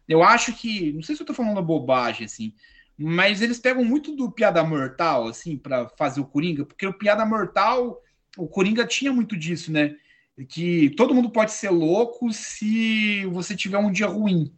Eu 0.08 0.22
acho 0.22 0.54
que, 0.54 0.94
não 0.94 1.02
sei 1.02 1.16
se 1.16 1.24
eu 1.24 1.26
tô 1.26 1.34
falando 1.34 1.60
bobagem, 1.64 2.26
assim, 2.26 2.54
mas 2.96 3.42
eles 3.42 3.58
pegam 3.58 3.84
muito 3.84 4.16
do 4.16 4.32
Piada 4.32 4.64
Mortal, 4.64 5.28
assim, 5.28 5.58
para 5.58 5.89
fazer 5.98 6.22
o 6.22 6.26
Coringa, 6.26 6.66
porque 6.66 6.86
o 6.86 6.94
Piada 6.94 7.26
Mortal, 7.26 8.00
o 8.38 8.48
Coringa 8.48 8.86
tinha 8.86 9.12
muito 9.12 9.36
disso, 9.36 9.72
né? 9.72 9.96
Que 10.48 10.92
todo 10.92 11.16
mundo 11.16 11.32
pode 11.32 11.52
ser 11.52 11.72
louco 11.72 12.32
se 12.32 13.26
você 13.26 13.56
tiver 13.56 13.80
um 13.80 13.92
dia 13.92 14.06
ruim. 14.06 14.54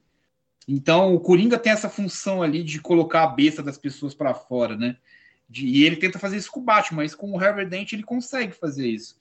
Então, 0.67 1.13
o 1.13 1.19
Coringa 1.19 1.57
tem 1.57 1.71
essa 1.71 1.89
função 1.89 2.41
ali 2.41 2.63
de 2.63 2.79
colocar 2.79 3.23
a 3.23 3.27
besta 3.27 3.61
das 3.61 3.77
pessoas 3.77 4.13
para 4.13 4.33
fora, 4.33 4.77
né? 4.77 4.97
De, 5.49 5.65
e 5.65 5.83
ele 5.83 5.97
tenta 5.97 6.17
fazer 6.17 6.37
isso 6.37 6.51
com 6.51 6.61
o 6.61 6.63
Batman, 6.63 7.03
mas 7.03 7.13
com 7.13 7.31
o 7.31 7.39
Harvey 7.39 7.65
Dent 7.65 7.93
ele 7.93 8.03
consegue 8.03 8.53
fazer 8.53 8.87
isso. 8.87 9.17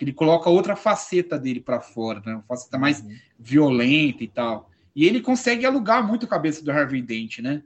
Ele 0.00 0.12
coloca 0.12 0.50
outra 0.50 0.74
faceta 0.74 1.38
dele 1.38 1.60
para 1.60 1.80
fora, 1.80 2.22
né? 2.24 2.34
Uma 2.34 2.42
faceta 2.42 2.78
mais 2.78 3.00
uhum. 3.00 3.16
violenta 3.38 4.24
e 4.24 4.28
tal. 4.28 4.70
E 4.94 5.04
ele 5.04 5.20
consegue 5.20 5.66
alugar 5.66 6.06
muito 6.06 6.24
a 6.24 6.28
cabeça 6.28 6.64
do 6.64 6.70
Harvey 6.70 7.02
Dent, 7.02 7.38
né? 7.38 7.62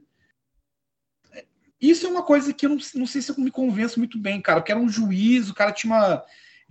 Isso 1.80 2.06
é 2.06 2.10
uma 2.10 2.22
coisa 2.22 2.52
que 2.52 2.66
eu 2.66 2.70
não, 2.70 2.78
não 2.94 3.06
sei 3.06 3.22
se 3.22 3.30
eu 3.30 3.38
me 3.38 3.50
convenço 3.50 3.98
muito 3.98 4.18
bem, 4.18 4.40
cara. 4.40 4.60
Porque 4.60 4.72
era 4.72 4.80
um 4.80 4.88
juiz, 4.88 5.48
o 5.48 5.54
cara 5.54 5.72
tinha 5.72 5.92
uma, 5.92 6.24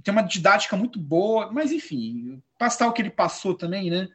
tem 0.04 0.12
uma 0.12 0.22
didática 0.22 0.76
muito 0.78 1.00
boa, 1.00 1.52
mas 1.52 1.72
enfim, 1.72 2.42
passar 2.58 2.88
o 2.88 2.94
que 2.94 3.02
ele 3.02 3.10
passou 3.10 3.56
também, 3.56 3.90
né? 3.90 4.08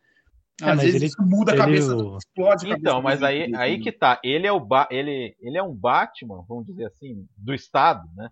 É, 0.63 0.71
Às 0.71 0.81
vezes 0.81 0.95
ele, 0.97 1.07
isso 1.07 1.23
muda 1.23 1.53
a 1.53 1.57
cabeça, 1.57 1.93
ele... 1.93 2.17
explode 2.17 2.73
a 2.73 2.77
Então, 2.77 3.03
mas 3.03 3.23
aí, 3.23 3.53
aí 3.57 3.81
que 3.81 3.91
tá. 3.91 4.21
Ele 4.23 4.47
é, 4.47 4.53
o 4.53 4.61
ba... 4.61 4.87
ele, 4.91 5.37
ele 5.41 5.59
é 5.59 5.63
um 5.63 5.75
Batman, 5.75 6.45
vamos 6.49 6.67
dizer 6.67 6.87
assim, 6.87 7.27
do 7.37 7.53
Estado, 7.53 8.09
né? 8.15 8.31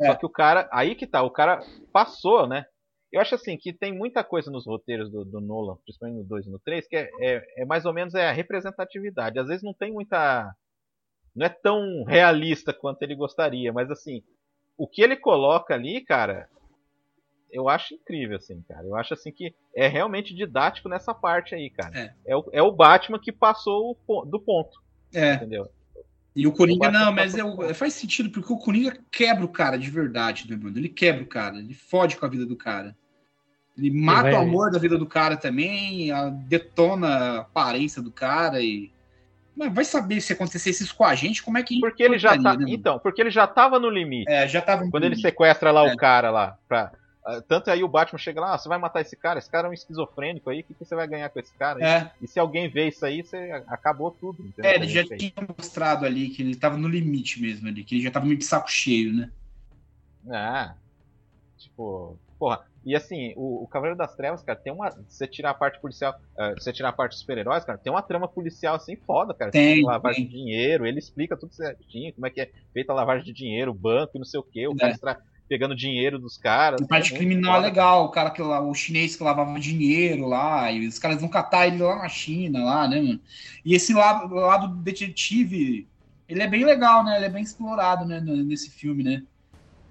É. 0.00 0.06
Só 0.06 0.14
que 0.16 0.26
o 0.26 0.30
cara. 0.30 0.68
Aí 0.72 0.94
que 0.94 1.06
tá, 1.06 1.22
o 1.22 1.30
cara 1.30 1.60
passou, 1.92 2.46
né? 2.46 2.64
Eu 3.12 3.20
acho 3.20 3.34
assim 3.34 3.58
que 3.58 3.74
tem 3.74 3.92
muita 3.94 4.24
coisa 4.24 4.50
nos 4.50 4.66
roteiros 4.66 5.10
do, 5.10 5.22
do 5.24 5.38
Nolan, 5.38 5.76
principalmente 5.84 6.22
no 6.22 6.24
2 6.24 6.46
e 6.46 6.50
no 6.50 6.58
3, 6.58 6.88
que 6.88 6.96
é, 6.96 7.10
é, 7.20 7.44
é, 7.58 7.64
mais 7.66 7.84
ou 7.84 7.92
menos 7.92 8.14
é 8.14 8.26
a 8.26 8.32
representatividade. 8.32 9.38
Às 9.38 9.48
vezes 9.48 9.62
não 9.62 9.74
tem 9.74 9.92
muita. 9.92 10.50
Não 11.36 11.44
é 11.44 11.50
tão 11.50 12.04
realista 12.04 12.72
quanto 12.72 13.02
ele 13.02 13.14
gostaria, 13.14 13.72
mas 13.72 13.90
assim, 13.90 14.22
o 14.76 14.88
que 14.88 15.02
ele 15.02 15.16
coloca 15.16 15.74
ali, 15.74 16.02
cara, 16.02 16.48
eu 17.52 17.68
acho 17.68 17.94
incrível, 17.94 18.36
assim, 18.36 18.62
cara. 18.62 18.86
Eu 18.86 18.96
acho 18.96 19.12
assim 19.12 19.30
que 19.30 19.54
é 19.76 19.86
realmente 19.86 20.34
didático 20.34 20.88
nessa 20.88 21.12
parte 21.12 21.54
aí, 21.54 21.68
cara. 21.68 21.96
É, 21.96 22.14
é, 22.26 22.36
o, 22.36 22.44
é 22.52 22.62
o 22.62 22.72
Batman 22.72 23.18
que 23.18 23.30
passou 23.30 23.96
o, 24.06 24.24
do 24.24 24.40
ponto. 24.40 24.82
É. 25.14 25.34
Entendeu? 25.34 25.68
E 26.34 26.46
o 26.46 26.52
Coringa, 26.52 26.88
o 26.88 26.90
não, 26.90 27.12
mas 27.12 27.34
é, 27.36 27.74
faz 27.74 27.92
sentido, 27.92 28.30
porque 28.30 28.50
o 28.50 28.56
Coringa 28.56 28.96
quebra 29.10 29.44
o 29.44 29.48
cara 29.48 29.78
de 29.78 29.90
verdade, 29.90 30.50
né, 30.50 30.56
mano? 30.56 30.78
Ele 30.78 30.88
quebra 30.88 31.22
o 31.22 31.26
cara, 31.26 31.58
ele 31.58 31.74
fode 31.74 32.16
com 32.16 32.24
a 32.24 32.28
vida 32.28 32.46
do 32.46 32.56
cara. 32.56 32.96
Ele 33.76 33.90
mata 33.90 34.22
vai... 34.22 34.34
o 34.34 34.38
amor 34.38 34.70
da 34.70 34.78
vida 34.78 34.96
do 34.96 35.06
cara 35.06 35.36
também, 35.36 36.10
a, 36.10 36.30
detona 36.30 37.08
a 37.08 37.40
aparência 37.40 38.00
do 38.00 38.10
cara 38.10 38.62
e. 38.62 38.90
Mas 39.54 39.74
vai 39.74 39.84
saber 39.84 40.22
se 40.22 40.32
acontecesse 40.32 40.82
isso 40.82 40.96
com 40.96 41.04
a 41.04 41.14
gente, 41.14 41.42
como 41.42 41.58
é 41.58 41.62
que. 41.62 41.78
Porque 41.80 42.02
ele 42.02 42.18
já 42.18 42.30
tá. 42.38 42.56
Né, 42.56 42.64
então, 42.68 42.98
porque 42.98 43.20
ele 43.20 43.30
já 43.30 43.46
tava 43.46 43.78
no 43.78 43.90
limite. 43.90 44.30
É, 44.30 44.48
já 44.48 44.62
tava 44.62 44.88
Quando 44.90 45.04
ele 45.04 45.16
sequestra 45.16 45.70
lá 45.70 45.86
é. 45.86 45.92
o 45.92 45.96
cara 45.96 46.30
lá. 46.30 46.56
Pra, 46.66 46.92
tanto 47.46 47.70
aí 47.70 47.84
o 47.84 47.88
Batman 47.88 48.18
chega 48.18 48.40
lá, 48.40 48.54
ah, 48.54 48.58
você 48.58 48.68
vai 48.68 48.78
matar 48.78 49.00
esse 49.00 49.16
cara, 49.16 49.38
esse 49.38 49.48
cara 49.48 49.68
é 49.68 49.70
um 49.70 49.74
esquizofrênico 49.74 50.50
aí, 50.50 50.60
o 50.60 50.64
que, 50.64 50.74
que 50.74 50.84
você 50.84 50.94
vai 50.94 51.06
ganhar 51.06 51.28
com 51.28 51.38
esse 51.38 51.52
cara? 51.54 51.84
É. 51.84 52.10
E 52.20 52.26
se 52.26 52.40
alguém 52.40 52.68
vê 52.68 52.88
isso 52.88 53.06
aí, 53.06 53.22
você 53.22 53.62
acabou 53.68 54.10
tudo. 54.10 54.42
Entendeu? 54.44 54.70
É, 54.70 54.74
ele 54.74 54.88
já 54.88 55.04
tinha 55.04 55.32
mostrado 55.56 56.04
ali 56.04 56.30
que 56.30 56.42
ele 56.42 56.56
tava 56.56 56.76
no 56.76 56.88
limite 56.88 57.40
mesmo 57.40 57.68
ali, 57.68 57.84
que 57.84 57.94
ele 57.94 58.02
já 58.02 58.10
tava 58.10 58.26
meio 58.26 58.38
de 58.38 58.44
saco 58.44 58.68
cheio, 58.68 59.12
né? 59.14 59.30
Ah, 60.28 60.74
tipo, 61.56 62.18
porra. 62.38 62.66
E 62.84 62.96
assim, 62.96 63.32
o, 63.36 63.62
o 63.62 63.68
Cavaleiro 63.68 63.96
das 63.96 64.16
Trevas, 64.16 64.42
cara, 64.42 64.58
tem 64.58 64.72
uma. 64.72 64.90
você 64.90 65.26
tirar 65.28 65.50
a 65.50 65.54
parte 65.54 65.80
policial, 65.80 66.18
uh, 66.36 66.60
você 66.60 66.72
tirar 66.72 66.88
a 66.88 66.92
parte 66.92 67.12
dos 67.12 67.20
super-heróis, 67.20 67.64
cara, 67.64 67.78
tem 67.78 67.92
uma 67.92 68.02
trama 68.02 68.26
policial 68.26 68.74
assim 68.74 68.96
foda, 68.96 69.32
cara. 69.32 69.52
Tem. 69.52 69.76
tem 69.76 69.84
lavagem 69.84 70.24
tem. 70.24 70.32
de 70.32 70.38
dinheiro, 70.38 70.84
ele 70.84 70.98
explica 70.98 71.36
tudo 71.36 71.54
certinho, 71.54 72.12
como 72.12 72.26
é 72.26 72.30
que 72.30 72.40
é 72.40 72.50
feita 72.72 72.92
a 72.92 72.96
lavagem 72.96 73.24
de 73.24 73.32
dinheiro, 73.32 73.72
banco 73.72 74.12
e 74.16 74.18
não 74.18 74.24
sei 74.24 74.40
o 74.40 74.42
que, 74.42 74.66
o 74.66 74.72
é. 74.72 74.76
cara 74.76 74.90
extra 74.90 75.22
pegando 75.48 75.76
dinheiro 75.76 76.18
dos 76.18 76.38
caras. 76.38 76.80
A 76.80 76.86
parte 76.86 77.14
é 77.14 77.16
criminal 77.16 77.56
é 77.56 77.60
legal, 77.60 78.04
o 78.04 78.08
cara 78.08 78.30
que 78.30 78.40
lá, 78.40 78.60
o 78.60 78.74
chinês 78.74 79.16
que 79.16 79.22
lavava 79.22 79.58
dinheiro 79.60 80.26
lá, 80.26 80.70
e 80.72 80.86
os 80.86 80.98
caras 80.98 81.20
vão 81.20 81.28
catar 81.28 81.66
ele 81.66 81.78
lá 81.78 81.96
na 81.96 82.08
China, 82.08 82.64
lá, 82.64 82.88
né, 82.88 83.00
mano? 83.00 83.20
E 83.64 83.74
esse 83.74 83.92
lado, 83.92 84.34
lado 84.34 84.68
detetive, 84.76 85.86
ele 86.28 86.42
é 86.42 86.46
bem 86.46 86.64
legal, 86.64 87.04
né? 87.04 87.16
Ele 87.16 87.26
é 87.26 87.28
bem 87.28 87.42
explorado, 87.42 88.04
né, 88.04 88.20
nesse 88.20 88.70
filme, 88.70 89.02
né? 89.02 89.22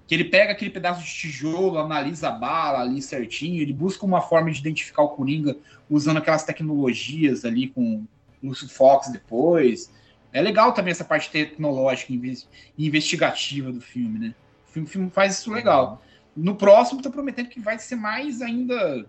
Que 0.08 0.14
ele 0.14 0.24
pega 0.24 0.52
aquele 0.52 0.70
pedaço 0.70 1.04
de 1.04 1.10
tijolo, 1.10 1.78
analisa 1.78 2.28
a 2.28 2.32
bala 2.32 2.80
ali 2.80 3.00
certinho, 3.00 3.62
ele 3.62 3.72
busca 3.72 4.04
uma 4.04 4.20
forma 4.20 4.50
de 4.50 4.58
identificar 4.58 5.02
o 5.02 5.10
Coringa 5.10 5.56
usando 5.88 6.16
aquelas 6.16 6.44
tecnologias 6.44 7.44
ali 7.44 7.68
com 7.68 8.04
o 8.42 8.48
Lúcio 8.48 8.68
Fox 8.68 9.10
depois. 9.12 9.92
É 10.32 10.40
legal 10.40 10.72
também 10.72 10.90
essa 10.90 11.04
parte 11.04 11.30
tecnológica 11.30 12.12
e 12.12 12.86
investigativa 12.86 13.70
do 13.70 13.80
filme, 13.80 14.18
né? 14.18 14.34
O 14.72 14.74
filme, 14.74 14.88
filme 14.88 15.10
faz 15.10 15.38
isso 15.38 15.52
legal. 15.52 16.02
No 16.34 16.56
próximo, 16.56 17.02
tô 17.02 17.10
prometendo 17.10 17.48
que 17.48 17.60
vai 17.60 17.78
ser 17.78 17.96
mais 17.96 18.40
ainda. 18.40 19.06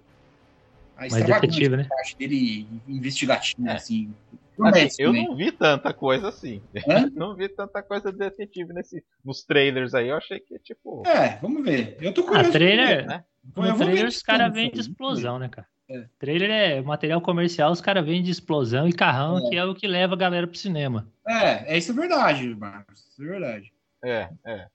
A 0.97 1.01
mais 1.01 1.13
detetive, 1.13 1.77
né? 1.77 1.87
parte 1.89 2.17
dele 2.17 2.67
investigativo, 2.87 3.67
é. 3.67 3.71
assim. 3.73 4.13
Assim, 4.61 5.01
eu 5.01 5.13
não 5.13 5.35
vi 5.35 5.51
tanta 5.51 5.93
coisa 5.93 6.29
assim. 6.29 6.61
não 7.15 7.33
vi 7.33 7.49
tanta 7.49 7.81
coisa 7.81 8.11
de 8.11 8.19
detetive 8.19 8.71
nesse, 8.73 9.03
nos 9.23 9.43
trailers 9.43 9.95
aí. 9.95 10.09
Eu 10.09 10.17
achei 10.17 10.39
que, 10.39 10.59
tipo. 10.59 11.01
É, 11.07 11.37
vamos 11.41 11.63
ver. 11.63 11.97
Eu 11.99 12.13
tô 12.13 12.21
ah, 12.21 12.25
curioso. 12.25 12.49
Ah, 12.49 12.51
trailer, 12.51 12.97
ver, 12.97 13.05
né? 13.07 13.23
No 13.55 13.77
trailer 13.77 14.05
os 14.05 14.21
caras 14.21 14.53
vêm 14.53 14.69
de 14.69 14.81
explosão, 14.81 15.39
né, 15.39 15.49
cara? 15.49 15.67
É. 15.89 16.05
Trailer 16.19 16.51
é 16.51 16.81
material 16.81 17.21
comercial, 17.21 17.71
os 17.71 17.81
caras 17.81 18.05
vêm 18.05 18.21
de 18.21 18.31
explosão 18.31 18.87
e 18.87 18.93
carrão, 18.93 19.39
é. 19.39 19.49
que 19.49 19.55
é 19.55 19.65
o 19.65 19.73
que 19.73 19.87
leva 19.87 20.13
a 20.13 20.17
galera 20.17 20.45
pro 20.45 20.57
cinema. 20.57 21.07
É, 21.27 21.73
é 21.73 21.77
isso 21.77 21.91
é 21.91 21.95
verdade, 21.95 22.53
Marcos. 22.55 22.99
Isso 23.09 23.23
é 23.23 23.25
verdade. 23.25 23.73
É, 24.03 24.29
é. 24.45 24.67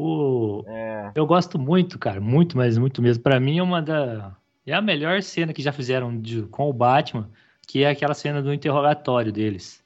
O... 0.00 0.62
É. 0.68 1.10
Eu 1.16 1.26
gosto 1.26 1.58
muito, 1.58 1.98
cara, 1.98 2.20
muito, 2.20 2.56
mas 2.56 2.78
muito 2.78 3.02
mesmo. 3.02 3.20
Para 3.20 3.40
mim 3.40 3.58
é 3.58 3.62
uma 3.62 3.82
da. 3.82 4.36
É 4.64 4.72
a 4.72 4.80
melhor 4.80 5.20
cena 5.22 5.52
que 5.52 5.60
já 5.60 5.72
fizeram 5.72 6.20
de... 6.20 6.42
com 6.42 6.70
o 6.70 6.72
Batman, 6.72 7.28
que 7.66 7.82
é 7.82 7.90
aquela 7.90 8.14
cena 8.14 8.40
do 8.40 8.54
interrogatório 8.54 9.32
deles. 9.32 9.82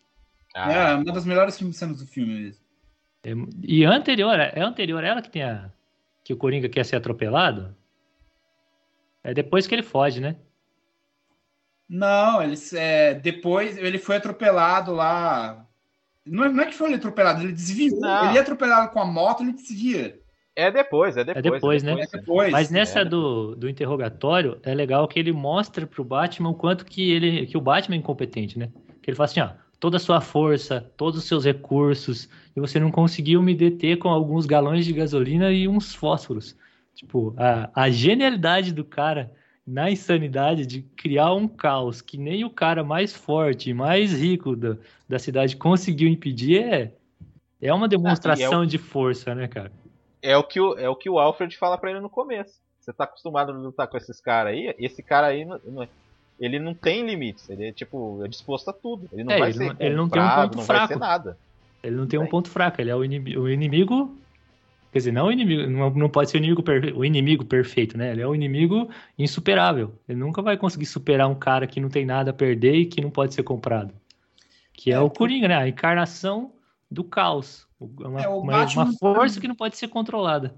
Ah. 0.55 0.71
É, 0.71 0.95
uma 0.97 1.13
das 1.13 1.25
melhores 1.25 1.55
cenas 1.55 1.99
do 1.99 2.07
filme 2.07 2.43
mesmo. 2.43 2.63
É... 3.25 3.31
E 3.63 3.85
anterior, 3.87 4.39
é 4.39 4.61
anterior 4.61 5.03
ela 5.03 5.23
que 5.23 5.31
tem 5.31 5.45
a. 5.45 5.71
que 6.23 6.35
o 6.35 6.37
Coringa 6.37 6.69
quer 6.69 6.85
ser 6.85 6.97
atropelado? 6.97 7.75
É 9.25 9.33
depois 9.33 9.67
que 9.67 9.75
ele 9.75 9.83
foge, 9.83 10.21
né? 10.21 10.37
Não, 11.89 12.43
ele, 12.43 12.57
é, 12.75 13.15
depois 13.15 13.79
ele 13.79 13.99
foi 13.99 14.17
atropelado 14.17 14.93
lá 14.93 15.67
não 16.27 16.45
é, 16.45 16.49
não 16.49 16.63
é 16.63 16.67
que 16.67 16.75
foi 16.75 16.89
ele 16.89 16.97
atropelado, 16.97 17.43
ele 17.43 17.53
desviou. 17.53 18.01
Não. 18.01 18.27
Ele 18.27 18.35
ia 18.35 18.41
atropelado 18.41 18.91
com 18.93 19.01
a 19.01 19.05
moto, 19.05 19.43
ele 19.43 19.53
desvia. 19.53 20.21
É 20.55 20.71
depois, 20.71 21.17
é 21.17 21.25
depois. 21.25 21.45
É 21.45 21.51
depois, 21.51 21.83
é 21.83 21.87
né? 21.87 21.93
depois, 21.93 22.11
né? 22.13 22.19
É 22.19 22.21
depois. 22.21 22.53
Mas 22.53 22.71
nessa 22.71 23.01
é. 23.01 23.05
do, 23.05 23.57
do 23.57 23.69
interrogatório, 23.69 24.59
é 24.63 24.75
legal 24.75 25.09
que 25.09 25.19
ele 25.19 25.33
mostra 25.33 25.87
pro 25.87 26.05
Batman 26.05 26.51
o 26.51 26.55
quanto 26.55 26.85
que, 26.85 27.11
ele, 27.11 27.47
que 27.47 27.57
o 27.57 27.61
Batman 27.61 27.97
é 27.97 27.99
incompetente, 27.99 28.59
né? 28.59 28.69
Que 29.03 29.11
ele 29.11 29.17
fala 29.17 29.25
assim, 29.25 29.41
ó, 29.41 29.51
toda 29.81 29.97
a 29.97 30.01
sua 30.01 30.21
força, 30.21 30.93
todos 30.97 31.19
os 31.19 31.25
seus 31.25 31.45
recursos, 31.45 32.29
e 32.55 32.61
você 32.61 32.79
não 32.79 32.91
conseguiu 32.91 33.43
me 33.43 33.55
deter 33.55 33.99
com 33.99 34.09
alguns 34.09 34.47
galões 34.47 34.85
de 34.85 34.93
gasolina 34.93 35.51
e 35.51 35.67
uns 35.67 35.95
fósforos. 35.95 36.57
Tipo, 36.95 37.35
a, 37.39 37.71
a 37.75 37.91
genialidade 37.91 38.73
do 38.73 38.85
cara 38.85 39.33
na 39.67 39.91
insanidade 39.91 40.67
de 40.67 40.83
criar 40.83 41.33
um 41.33 41.47
caos 41.47 42.01
que 42.01 42.19
nem 42.19 42.45
o 42.45 42.51
cara 42.51 42.83
mais 42.83 43.15
forte 43.15 43.71
e 43.71 43.75
mais 43.75 44.13
rico 44.13 44.57
da, 44.57 44.77
da 45.09 45.19
cidade 45.19 45.57
conseguiu 45.57 46.09
impedir 46.09 46.63
é, 46.63 46.93
é 47.61 47.73
uma 47.73 47.89
demonstração 47.89 48.61
ah, 48.61 48.65
é 48.65 48.67
o, 48.67 48.67
de 48.67 48.79
força, 48.79 49.35
né, 49.35 49.47
cara? 49.47 49.71
É 50.21 50.37
o 50.37 50.43
que 50.43 50.61
o, 50.61 50.77
é 50.79 50.89
o, 50.89 50.97
que 50.97 51.09
o 51.09 51.19
Alfred 51.19 51.57
fala 51.57 51.79
para 51.79 51.91
ele 51.91 52.01
no 52.01 52.11
começo. 52.11 52.61
Você 52.81 52.93
tá 52.93 53.05
acostumado 53.05 53.53
a 53.53 53.55
lutar 53.55 53.87
com 53.87 53.97
esses 53.97 54.21
caras 54.21 54.53
aí, 54.53 54.75
esse 54.79 55.03
cara 55.03 55.29
aí 55.29 55.45
não, 55.45 55.61
não, 55.65 55.89
ele 56.41 56.59
não 56.59 56.75
tem 56.75 57.07
limites, 57.07 57.49
ele 57.49 57.67
é 57.67 57.73
tipo, 57.73 58.21
é 58.25 58.29
disposto 58.29 58.69
a 58.69 58.73
tudo. 58.73 59.09
Ele 59.13 59.23
não 59.23 59.33
é, 59.33 59.39
vai 59.39 59.51
ele 59.51 59.59
ser 59.59 59.67
não, 59.67 59.77
ele 59.79 59.95
não 59.95 60.09
tem 60.09 60.23
um 60.23 60.29
ponto 60.29 60.63
fraco. 60.63 60.99
nada. 60.99 61.39
Ele 61.81 61.97
não 61.97 62.07
tem 62.07 62.19
um 62.19 62.27
ponto 62.27 62.51
fraco, 62.51 62.81
ele 62.81 62.91
é 62.91 62.97
o 62.97 63.05
inimigo, 63.05 63.41
o 63.41 63.49
inimigo 63.49 64.17
Quer 64.93 64.99
dizer, 64.99 65.13
não 65.13 65.29
o 65.29 65.33
inimigo, 65.33 65.71
não, 65.71 65.89
não 65.89 66.09
pode 66.11 66.31
ser 66.31 66.37
o 66.37 66.39
inimigo, 66.39 66.63
o 66.95 67.03
inimigo 67.03 67.47
perfeito, 67.47 67.97
né? 67.97 68.13
Ele 68.13 68.21
é 68.21 68.27
o 68.27 68.35
inimigo 68.35 68.91
insuperável. 69.19 69.99
Ele 70.07 70.19
nunca 70.19 70.43
vai 70.43 70.59
conseguir 70.59 70.85
superar 70.85 71.31
um 71.31 71.35
cara 71.35 71.67
que 71.67 71.81
não 71.81 71.89
tem 71.89 72.05
nada 72.05 72.31
a 72.31 72.35
perder 72.35 72.75
e 72.75 72.85
que 72.85 73.01
não 73.01 73.11
pode 73.11 73.33
ser 73.33 73.43
comprado. 73.43 73.95
Que 74.75 74.93
é, 74.93 74.97
é 74.97 75.01
o 75.01 75.09
Coringa, 75.09 75.49
né? 75.49 75.57
A 75.57 75.67
encarnação 75.67 76.53
do 76.91 77.03
caos. 77.03 77.67
Uma, 77.81 78.21
é, 78.21 78.29
uma, 78.29 78.67
uma 78.67 78.93
força 78.99 79.41
que 79.41 79.49
não 79.49 79.55
pode 79.55 79.79
ser 79.79 79.89
controlada. 79.89 80.55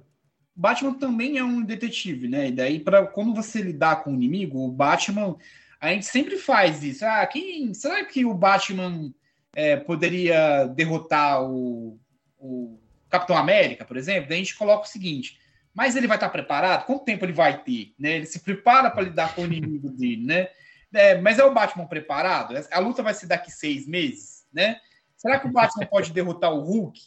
Batman 0.57 0.95
também 0.95 1.39
é 1.39 1.45
um 1.45 1.63
detetive, 1.63 2.27
né? 2.27 2.49
E 2.49 2.53
daí, 2.53 2.81
para 2.81 3.07
como 3.07 3.37
você 3.37 3.63
lidar 3.63 4.03
com 4.03 4.11
o 4.11 4.15
inimigo, 4.15 4.59
o 4.59 4.71
Batman. 4.71 5.37
A 5.81 5.93
gente 5.93 6.07
sempre 6.07 6.39
faz 6.39 6.83
isso. 6.83 7.05
Ah, 7.05 7.25
quem, 7.25 7.73
será 7.73 8.05
que 8.05 8.25
o 8.25 8.35
Batman 8.35 9.13
é, 9.55 9.77
poderia 9.77 10.65
derrotar 10.67 11.45
o, 11.45 12.01
o 12.39 12.79
Capitão 13.11 13.37
América, 13.37 13.85
por 13.85 13.97
exemplo, 13.97 14.29
daí 14.29 14.39
a 14.39 14.43
gente 14.43 14.57
coloca 14.57 14.87
o 14.87 14.89
seguinte: 14.89 15.39
mas 15.75 15.97
ele 15.97 16.07
vai 16.07 16.17
estar 16.17 16.29
preparado? 16.29 16.87
Quanto 16.87 17.05
tempo 17.05 17.25
ele 17.25 17.33
vai 17.33 17.63
ter? 17.63 17.93
Né? 17.99 18.17
Ele 18.17 18.27
se 18.27 18.39
prepara 18.41 18.91
para 18.91 19.03
lidar 19.03 19.35
com 19.35 19.43
o 19.43 19.47
inimigo 19.47 19.91
dele, 19.91 20.25
né? 20.25 20.49
É, 20.93 21.21
mas 21.21 21.41
é 21.41 21.45
o 21.45 21.53
Batman 21.53 21.87
preparado? 21.87 22.55
A 22.71 22.79
luta 22.79 23.03
vai 23.03 23.13
ser 23.13 23.27
daqui 23.27 23.51
seis 23.51 23.87
meses, 23.87 24.47
né? 24.53 24.81
Será 25.17 25.41
que 25.41 25.49
o 25.49 25.53
Batman 25.53 25.87
pode 25.87 26.13
derrotar 26.13 26.53
o 26.53 26.61
Hulk? 26.61 27.01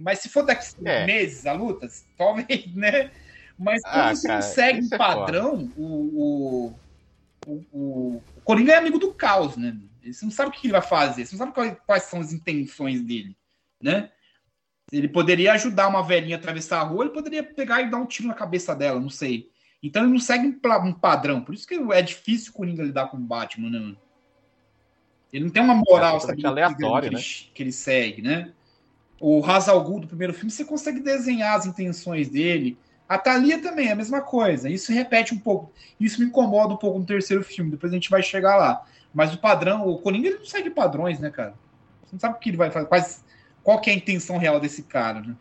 Mas 0.00 0.20
se 0.20 0.30
for 0.30 0.42
daqui 0.42 0.64
seis 0.64 0.86
é. 0.86 1.04
meses 1.04 1.44
a 1.44 1.52
luta, 1.52 1.86
talvez, 2.16 2.74
né? 2.74 3.10
Mas 3.58 3.82
quando 3.82 3.94
ah, 3.94 4.14
você 4.14 4.26
cara, 4.26 4.40
não 4.40 4.48
segue 4.48 4.80
um 4.82 4.88
é 4.94 4.98
padrão, 4.98 5.72
é 5.76 5.80
o, 5.80 5.84
o, 5.84 6.74
o, 7.46 7.64
o, 7.72 8.22
Coringa 8.44 8.72
é 8.72 8.76
amigo 8.76 8.98
do 8.98 9.12
caos, 9.12 9.56
né? 9.56 9.76
Você 10.02 10.24
não 10.24 10.32
sabe 10.32 10.50
o 10.50 10.52
que 10.52 10.66
ele 10.66 10.72
vai 10.72 10.82
fazer, 10.82 11.26
você 11.26 11.34
não 11.34 11.38
sabe 11.38 11.52
quais, 11.52 11.76
quais 11.86 12.02
são 12.04 12.20
as 12.20 12.32
intenções 12.32 13.02
dele, 13.02 13.36
né? 13.80 14.10
Ele 14.92 15.08
poderia 15.08 15.52
ajudar 15.54 15.88
uma 15.88 16.02
velhinha 16.02 16.36
a 16.36 16.38
atravessar 16.38 16.80
a 16.80 16.84
rua, 16.84 17.04
ele 17.04 17.14
poderia 17.14 17.42
pegar 17.42 17.82
e 17.82 17.90
dar 17.90 17.96
um 17.96 18.06
tiro 18.06 18.28
na 18.28 18.34
cabeça 18.34 18.74
dela, 18.74 19.00
não 19.00 19.10
sei. 19.10 19.50
Então 19.82 20.02
ele 20.02 20.12
não 20.12 20.20
segue 20.20 20.46
um 20.46 20.92
padrão. 20.92 21.42
Por 21.42 21.54
isso 21.54 21.66
que 21.66 21.74
é 21.74 22.02
difícil 22.02 22.50
o 22.50 22.54
Coringa 22.54 22.82
lidar 22.82 23.08
com 23.08 23.16
o 23.16 23.20
Batman, 23.20 23.70
né? 23.70 23.96
Ele 25.32 25.44
não 25.44 25.50
tem 25.50 25.62
uma 25.62 25.74
moral 25.74 26.18
é 26.18 26.46
aleatório, 26.46 27.10
que, 27.10 27.14
né? 27.14 27.20
ele, 27.20 27.50
que 27.52 27.62
ele 27.62 27.72
segue, 27.72 28.22
né? 28.22 28.52
O 29.20 29.44
Hazal 29.44 29.82
Ghul 29.82 30.00
do 30.00 30.06
primeiro 30.06 30.32
filme, 30.32 30.50
você 30.50 30.64
consegue 30.64 31.00
desenhar 31.00 31.56
as 31.56 31.66
intenções 31.66 32.28
dele. 32.28 32.78
A 33.08 33.18
Thalia 33.18 33.60
também 33.60 33.88
é 33.88 33.92
a 33.92 33.96
mesma 33.96 34.20
coisa. 34.20 34.68
Isso 34.68 34.92
repete 34.92 35.34
um 35.34 35.38
pouco. 35.38 35.72
Isso 35.98 36.20
me 36.20 36.26
incomoda 36.26 36.74
um 36.74 36.76
pouco 36.76 36.98
no 36.98 37.06
terceiro 37.06 37.42
filme. 37.42 37.70
Depois 37.70 37.92
a 37.92 37.96
gente 37.96 38.10
vai 38.10 38.22
chegar 38.22 38.56
lá. 38.56 38.84
Mas 39.12 39.34
o 39.34 39.38
padrão, 39.38 39.86
o 39.86 39.98
Coringa 39.98 40.28
ele 40.28 40.38
não 40.38 40.44
segue 40.44 40.70
padrões, 40.70 41.18
né, 41.18 41.30
cara? 41.30 41.54
Você 42.04 42.14
não 42.14 42.20
sabe 42.20 42.36
o 42.36 42.38
que 42.38 42.50
ele 42.50 42.56
vai 42.56 42.70
fazer. 42.70 42.86
Quais, 42.86 43.24
qual 43.66 43.80
que 43.80 43.90
é 43.90 43.92
a 43.92 43.96
intenção 43.96 44.38
real 44.38 44.60
desse 44.60 44.84
cara, 44.84 45.20
né? 45.20 45.34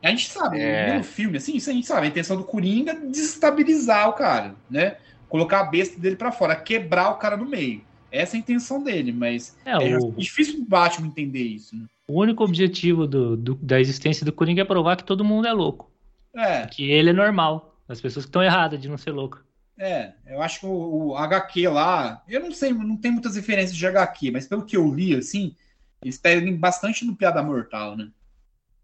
A 0.00 0.10
gente 0.10 0.30
sabe, 0.30 0.60
é... 0.60 0.96
no 0.96 1.02
filme, 1.02 1.38
assim, 1.38 1.56
isso 1.56 1.68
a 1.68 1.72
gente 1.72 1.88
sabe. 1.88 2.06
A 2.06 2.08
intenção 2.08 2.36
do 2.36 2.44
Coringa 2.44 2.92
é 2.92 3.00
desestabilizar 3.00 4.08
o 4.08 4.12
cara, 4.12 4.54
né? 4.70 4.98
Colocar 5.28 5.58
a 5.58 5.64
besta 5.64 5.98
dele 5.98 6.14
para 6.14 6.30
fora, 6.30 6.54
quebrar 6.54 7.10
o 7.10 7.16
cara 7.16 7.36
no 7.36 7.46
meio. 7.46 7.82
Essa 8.12 8.36
é 8.36 8.38
a 8.38 8.40
intenção 8.40 8.80
dele, 8.80 9.10
mas 9.10 9.56
é, 9.64 9.72
é 9.72 9.98
o... 9.98 10.12
difícil 10.12 10.60
o 10.60 10.64
Batman 10.64 11.08
entender 11.08 11.42
isso. 11.42 11.74
Né? 11.74 11.86
O 12.06 12.20
único 12.20 12.44
objetivo 12.44 13.08
do, 13.08 13.36
do, 13.36 13.54
da 13.56 13.80
existência 13.80 14.24
do 14.24 14.32
Coringa 14.32 14.62
é 14.62 14.64
provar 14.64 14.94
que 14.94 15.02
todo 15.02 15.24
mundo 15.24 15.48
é 15.48 15.52
louco. 15.52 15.90
É. 16.32 16.64
Que 16.66 16.88
ele 16.92 17.10
é 17.10 17.12
normal. 17.12 17.76
As 17.88 18.00
pessoas 18.00 18.24
que 18.24 18.28
estão 18.28 18.40
erradas 18.40 18.80
de 18.80 18.88
não 18.88 18.96
ser 18.96 19.10
louco. 19.10 19.42
É, 19.76 20.12
eu 20.28 20.40
acho 20.40 20.60
que 20.60 20.66
o, 20.66 21.08
o, 21.08 21.16
HQ 21.16 21.66
lá, 21.66 22.22
eu 22.28 22.38
não 22.38 22.52
sei, 22.52 22.72
não 22.72 22.96
tem 22.96 23.10
muitas 23.10 23.34
referências 23.34 23.76
de 23.76 23.84
HQ, 23.84 24.30
mas 24.30 24.46
pelo 24.46 24.64
que 24.64 24.76
eu 24.76 24.94
li, 24.94 25.16
assim, 25.16 25.56
eles 26.02 26.18
pegam 26.18 26.56
bastante 26.56 27.04
no 27.04 27.16
Piada 27.16 27.42
Mortal, 27.42 27.96
né? 27.96 28.10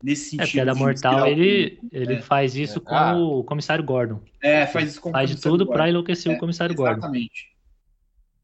Nesse 0.02 0.40
é, 0.40 0.44
sentido. 0.44 0.60
É, 0.60 0.64
Piada 0.64 0.74
Mortal, 0.74 1.26
ele, 1.26 1.78
ele 1.92 2.14
é. 2.14 2.22
faz 2.22 2.56
isso 2.56 2.78
é. 2.78 2.82
com 2.82 2.94
ah. 2.94 3.16
o 3.16 3.44
Comissário 3.44 3.84
Gordon. 3.84 4.20
É, 4.42 4.66
faz 4.66 4.90
isso 4.90 5.00
com 5.00 5.10
faz 5.10 5.30
o 5.30 5.32
Faz 5.32 5.36
de 5.36 5.42
tudo 5.42 5.66
para 5.66 5.88
enlouquecer 5.88 6.32
o 6.32 6.36
é, 6.36 6.38
Comissário 6.38 6.74
exatamente. 6.74 7.54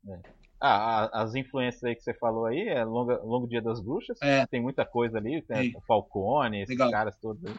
Gordon. 0.05 0.23
É. 0.23 0.37
Ah, 0.61 1.23
as 1.23 1.35
influências 1.35 1.85
aí 1.85 1.95
que 1.95 2.03
você 2.03 2.15
falou 2.15 2.47
aí, 2.47 2.69
é 2.69 2.83
Longa, 2.83 3.21
Longo 3.23 3.47
Dia 3.47 3.61
das 3.61 3.79
Bruxas, 3.81 4.19
tem 4.51 4.61
muita 4.61 4.87
coisa 4.87 5.19
ali, 5.19 5.43
tem 5.43 5.75
o 5.77 5.81
Falcone, 5.83 6.63
esses 6.63 6.71
Legal. 6.71 6.91
caras 6.91 7.17
todos 7.21 7.45
aí. 7.45 7.55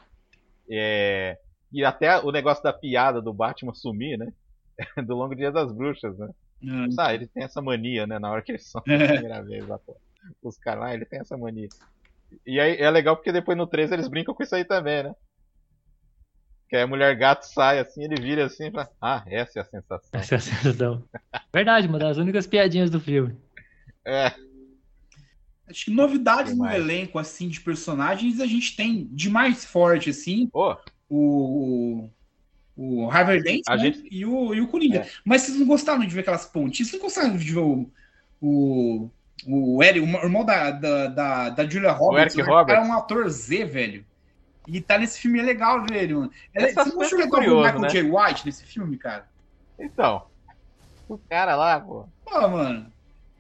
É, 0.70 1.38
e 1.72 1.86
até 1.86 2.20
o 2.20 2.32
negócio 2.32 2.64
da 2.64 2.74
piada 2.74 3.22
do 3.22 3.34
Batman 3.34 3.74
sumir, 3.74 4.18
né? 4.18 4.34
do 5.06 5.16
Longo 5.16 5.36
Dia 5.36 5.52
das 5.52 5.72
Bruxas, 5.72 6.18
né? 6.18 6.30
Hum. 6.62 6.88
Ah, 6.98 7.14
ele 7.14 7.28
tem 7.28 7.44
essa 7.44 7.62
mania, 7.62 8.08
né? 8.08 8.18
Na 8.18 8.32
hora 8.32 8.42
que 8.42 8.52
eles 8.52 8.66
são 8.66 8.80
a 8.80 8.84
primeira 8.84 9.44
vez 9.44 9.68
lá, 9.68 9.80
os 10.42 10.58
caras 10.58 10.82
lá, 10.82 10.94
ele 10.94 11.06
tem 11.06 11.20
essa 11.20 11.38
mania. 11.38 11.68
E 12.46 12.60
aí 12.60 12.78
é 12.78 12.90
legal 12.90 13.16
porque 13.16 13.32
depois 13.32 13.58
no 13.58 13.68
3 13.68 13.92
eles 13.92 14.08
brincam 14.08 14.34
com 14.34 14.44
isso 14.44 14.56
aí 14.56 14.66
também, 14.66 15.04
né? 15.04 15.16
Que 16.70 16.76
aí 16.76 16.82
a 16.82 16.88
mulher 16.88 17.16
gato 17.16 17.44
sai 17.44 17.80
assim, 17.80 18.04
ele 18.04 18.22
vira 18.22 18.46
assim 18.46 18.68
e 18.68 18.72
fala, 18.72 18.90
ah, 19.02 19.24
essa 19.28 19.60
é 19.60 19.62
a 19.62 19.66
sensação. 19.66 20.10
Essa 20.12 20.36
é 20.36 20.38
a 20.38 20.42
sensação. 20.42 21.04
Verdade, 21.54 21.88
uma 21.88 22.00
das 22.00 22.18
únicas 22.18 22.46
piadinhas 22.46 22.90
do 22.90 23.00
filme. 23.00 23.38
É. 24.06 24.34
Acho 25.70 25.86
que 25.86 25.92
novidades 25.92 26.58
no 26.58 26.70
elenco, 26.70 27.20
assim, 27.20 27.48
de 27.50 27.60
personagens, 27.60 28.40
a 28.40 28.46
gente 28.46 28.76
tem 28.76 29.08
de 29.12 29.30
mais 29.30 29.66
forte, 29.66 30.10
assim. 30.10 30.50
Oh. 30.54 30.76
O, 31.10 32.10
o 32.76 33.10
Harvey 33.10 33.42
Dent 33.42 33.64
né? 33.68 33.78
gente... 33.78 34.08
e, 34.10 34.26
o, 34.26 34.54
e 34.54 34.62
o 34.62 34.68
Coringa. 34.68 35.00
É. 35.00 35.10
Mas 35.26 35.42
vocês 35.44 35.58
não 35.58 35.66
gostaram 35.66 36.06
de 36.06 36.14
ver 36.14 36.22
aquelas 36.22 36.46
pontes? 36.46 36.88
Vocês 36.88 37.02
não 37.02 37.08
gostaram 37.08 37.36
de 37.36 37.52
ver 37.52 37.60
o, 37.60 37.90
o, 38.42 39.10
o 39.46 39.84
Eric, 39.84 40.06
o 40.06 40.18
irmão 40.24 40.44
da, 40.44 40.72
da, 40.72 41.08
da, 41.08 41.50
da 41.50 41.70
Julia 41.70 41.92
Roberts, 41.92 42.36
o 42.36 42.40
Eric 42.40 42.52
Roberts. 42.52 42.84
é 42.84 42.88
um 42.88 42.94
ator 42.94 43.30
Z, 43.30 43.66
velho. 43.66 44.06
E 44.68 44.82
tá 44.82 44.98
nesse 44.98 45.20
filme 45.20 45.40
é 45.40 45.44
legal, 45.44 45.86
velho. 45.86 46.30
É, 46.54 46.74
você 46.74 46.90
não 46.90 47.02
achou 47.02 47.20
legal 47.20 47.40
o 47.42 47.62
Michael 47.62 47.80
né? 47.80 47.88
J. 47.88 48.02
White 48.04 48.46
nesse 48.46 48.66
filme, 48.66 48.98
cara? 48.98 49.26
Então. 49.80 50.24
O 51.08 51.18
cara 51.18 51.56
lá, 51.56 51.80
pô. 51.80 52.06
Pô, 52.26 52.48
mano. 52.50 52.92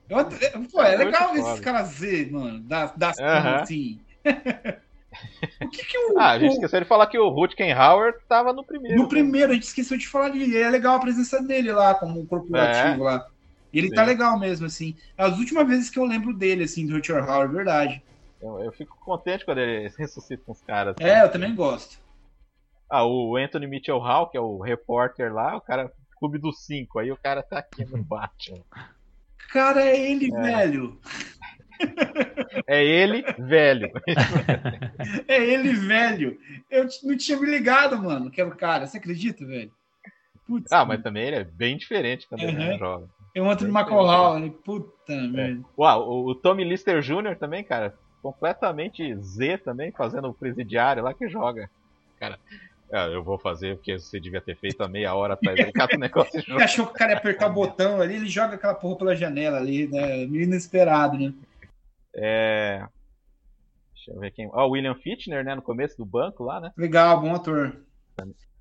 Eu, 0.10 0.26
pô, 0.72 0.82
é 0.82 0.96
legal 0.96 1.34
ver 1.34 1.42
esses 1.42 1.60
caras 1.60 1.88
Z, 1.90 2.30
mano. 2.32 2.60
Das, 2.62 2.94
das 2.96 3.18
uh 3.18 3.22
-huh. 3.22 3.62
assim. 3.62 4.00
o 5.62 5.70
que 5.70 5.86
que 5.86 5.98
o. 5.98 6.18
Ah, 6.18 6.32
a 6.32 6.40
gente 6.40 6.52
o... 6.52 6.54
esqueceu 6.54 6.80
de 6.80 6.88
falar 6.88 7.08
que 7.08 7.20
o 7.20 7.28
Rutgen 7.28 7.74
Hauer 7.74 8.16
tava 8.30 8.54
no 8.54 8.64
primeiro. 8.64 8.98
No 8.98 9.10
primeiro, 9.10 9.52
a 9.52 9.56
gente 9.56 9.66
esqueceu 9.66 9.98
de 9.98 10.08
falar 10.08 10.28
ali. 10.28 10.56
É 10.56 10.70
legal 10.70 10.96
a 10.96 11.00
presença 11.00 11.44
dele 11.44 11.74
lá, 11.74 11.94
como 11.94 12.26
corporativo 12.26 13.02
é. 13.02 13.12
lá. 13.12 13.28
Ele 13.74 13.90
tá 13.90 13.96
Sim. 13.96 13.96
tá 13.96 14.04
legal 14.06 14.40
mesmo, 14.40 14.66
assim. 14.66 14.96
As 15.18 15.38
últimas 15.38 15.68
vezes 15.68 15.90
que 15.90 16.00
eu 16.00 16.06
lembro 16.06 16.34
dele, 16.34 16.64
assim, 16.64 16.86
do 16.86 16.96
Richard 16.96 17.28
Howard, 17.28 17.54
verdade. 17.54 18.02
Eu, 18.42 18.60
eu, 18.60 18.72
fico 18.72 18.98
contente 19.00 19.44
quando 19.44 19.60
ele 19.60 19.92
ressuscita 19.98 20.44
com 20.46 20.52
os 20.52 20.62
caras. 20.62 20.96
Assim. 20.98 21.10
É, 21.10 21.24
eu 21.24 21.32
também 21.32 21.54
gosto. 21.54 22.00
Ah, 22.90 23.06
o 23.06 23.36
Anthony 23.36 23.68
Mitchell 23.68 24.00
Hall, 24.00 24.30
que 24.30 24.38
é 24.38 24.42
o 24.42 24.60
repórter 24.60 25.34
lá, 25.34 25.58
o 25.58 25.62
cara, 25.62 25.92
clube 26.18 26.38
dos 26.38 26.66
cinco, 26.66 27.00
aí 27.00 27.12
o 27.12 27.18
cara 27.18 27.44
tá 27.44 27.60
aqui 27.60 27.84
no 27.86 27.98
Batman. 28.04 28.64
Cara, 29.52 29.82
é 29.82 30.12
ele, 30.12 30.34
é. 30.34 30.42
velho. 30.42 31.00
É 32.66 32.84
ele, 32.84 33.24
velho. 33.38 33.92
é 35.28 35.44
ele, 35.44 35.74
velho. 35.74 36.40
Eu 36.72 36.88
não 37.04 37.16
tinha 37.16 37.40
me 37.40 37.46
ligado, 37.46 38.02
mano, 38.02 38.32
que 38.32 38.42
era 38.42 38.50
o 38.50 38.56
cara. 38.56 38.88
Você 38.88 38.98
acredita, 38.98 39.46
velho? 39.46 39.72
Putz, 40.48 40.72
ah, 40.72 40.84
mas 40.84 41.04
também 41.04 41.28
ele 41.28 41.36
é 41.36 41.44
bem 41.44 41.78
diferente 41.78 42.28
quando 42.28 42.42
uhum. 42.42 42.50
ele 42.50 42.80
joga. 43.38 43.40
Eu 43.40 43.44
o 43.44 43.50
Anthony 43.50 43.72
McCall, 43.72 44.52
puta 44.64 45.14
é. 45.14 45.28
merda. 45.28 45.64
Uau, 45.78 46.10
o, 46.10 46.30
o 46.30 46.36
Tommy 46.36 46.64
Lister 46.64 47.02
Jr. 47.02 47.38
também, 47.40 47.64
cara, 47.64 47.94
completamente 48.22 49.16
Z 49.16 49.60
também, 49.60 49.92
fazendo 49.92 50.28
o 50.30 50.34
presidiário 50.34 51.04
lá 51.04 51.14
que 51.14 51.30
joga. 51.30 51.70
Cara, 52.20 52.40
ah, 52.92 53.08
eu 53.08 53.24
vou 53.24 53.38
fazer 53.38 53.76
porque 53.76 54.00
você 54.00 54.20
devia 54.20 54.42
ter 54.42 54.56
feito 54.56 54.82
a 54.82 54.88
meia 54.88 55.14
hora 55.14 55.34
atrás. 55.34 55.60
Ele 55.60 55.72
cata 55.72 55.96
o 55.96 56.00
negócio 56.00 56.40
Ele 56.48 56.64
achou 56.64 56.86
que 56.86 56.94
o 56.94 56.96
cara 56.96 57.12
ia 57.12 57.18
apertar 57.18 57.50
o 57.50 57.54
botão 57.54 58.02
ali, 58.02 58.16
ele 58.16 58.28
joga 58.28 58.56
aquela 58.56 58.74
porra 58.74 58.98
pela 58.98 59.16
janela 59.16 59.58
ali, 59.58 59.88
né? 59.88 60.26
Meio 60.26 60.44
inesperado, 60.44 61.18
né? 61.18 61.34
É. 62.14 62.86
Deixa 63.94 64.12
eu 64.12 64.20
ver 64.20 64.32
quem. 64.32 64.48
Ó, 64.48 64.64
oh, 64.64 64.70
o 64.70 64.72
William 64.72 64.96
Fitner, 64.96 65.44
né? 65.44 65.54
No 65.54 65.62
começo 65.62 65.98
do 65.98 66.06
banco 66.06 66.44
lá, 66.44 66.60
né? 66.60 66.72
Legal, 66.78 67.22
bom 67.22 67.36
ator. 67.36 67.78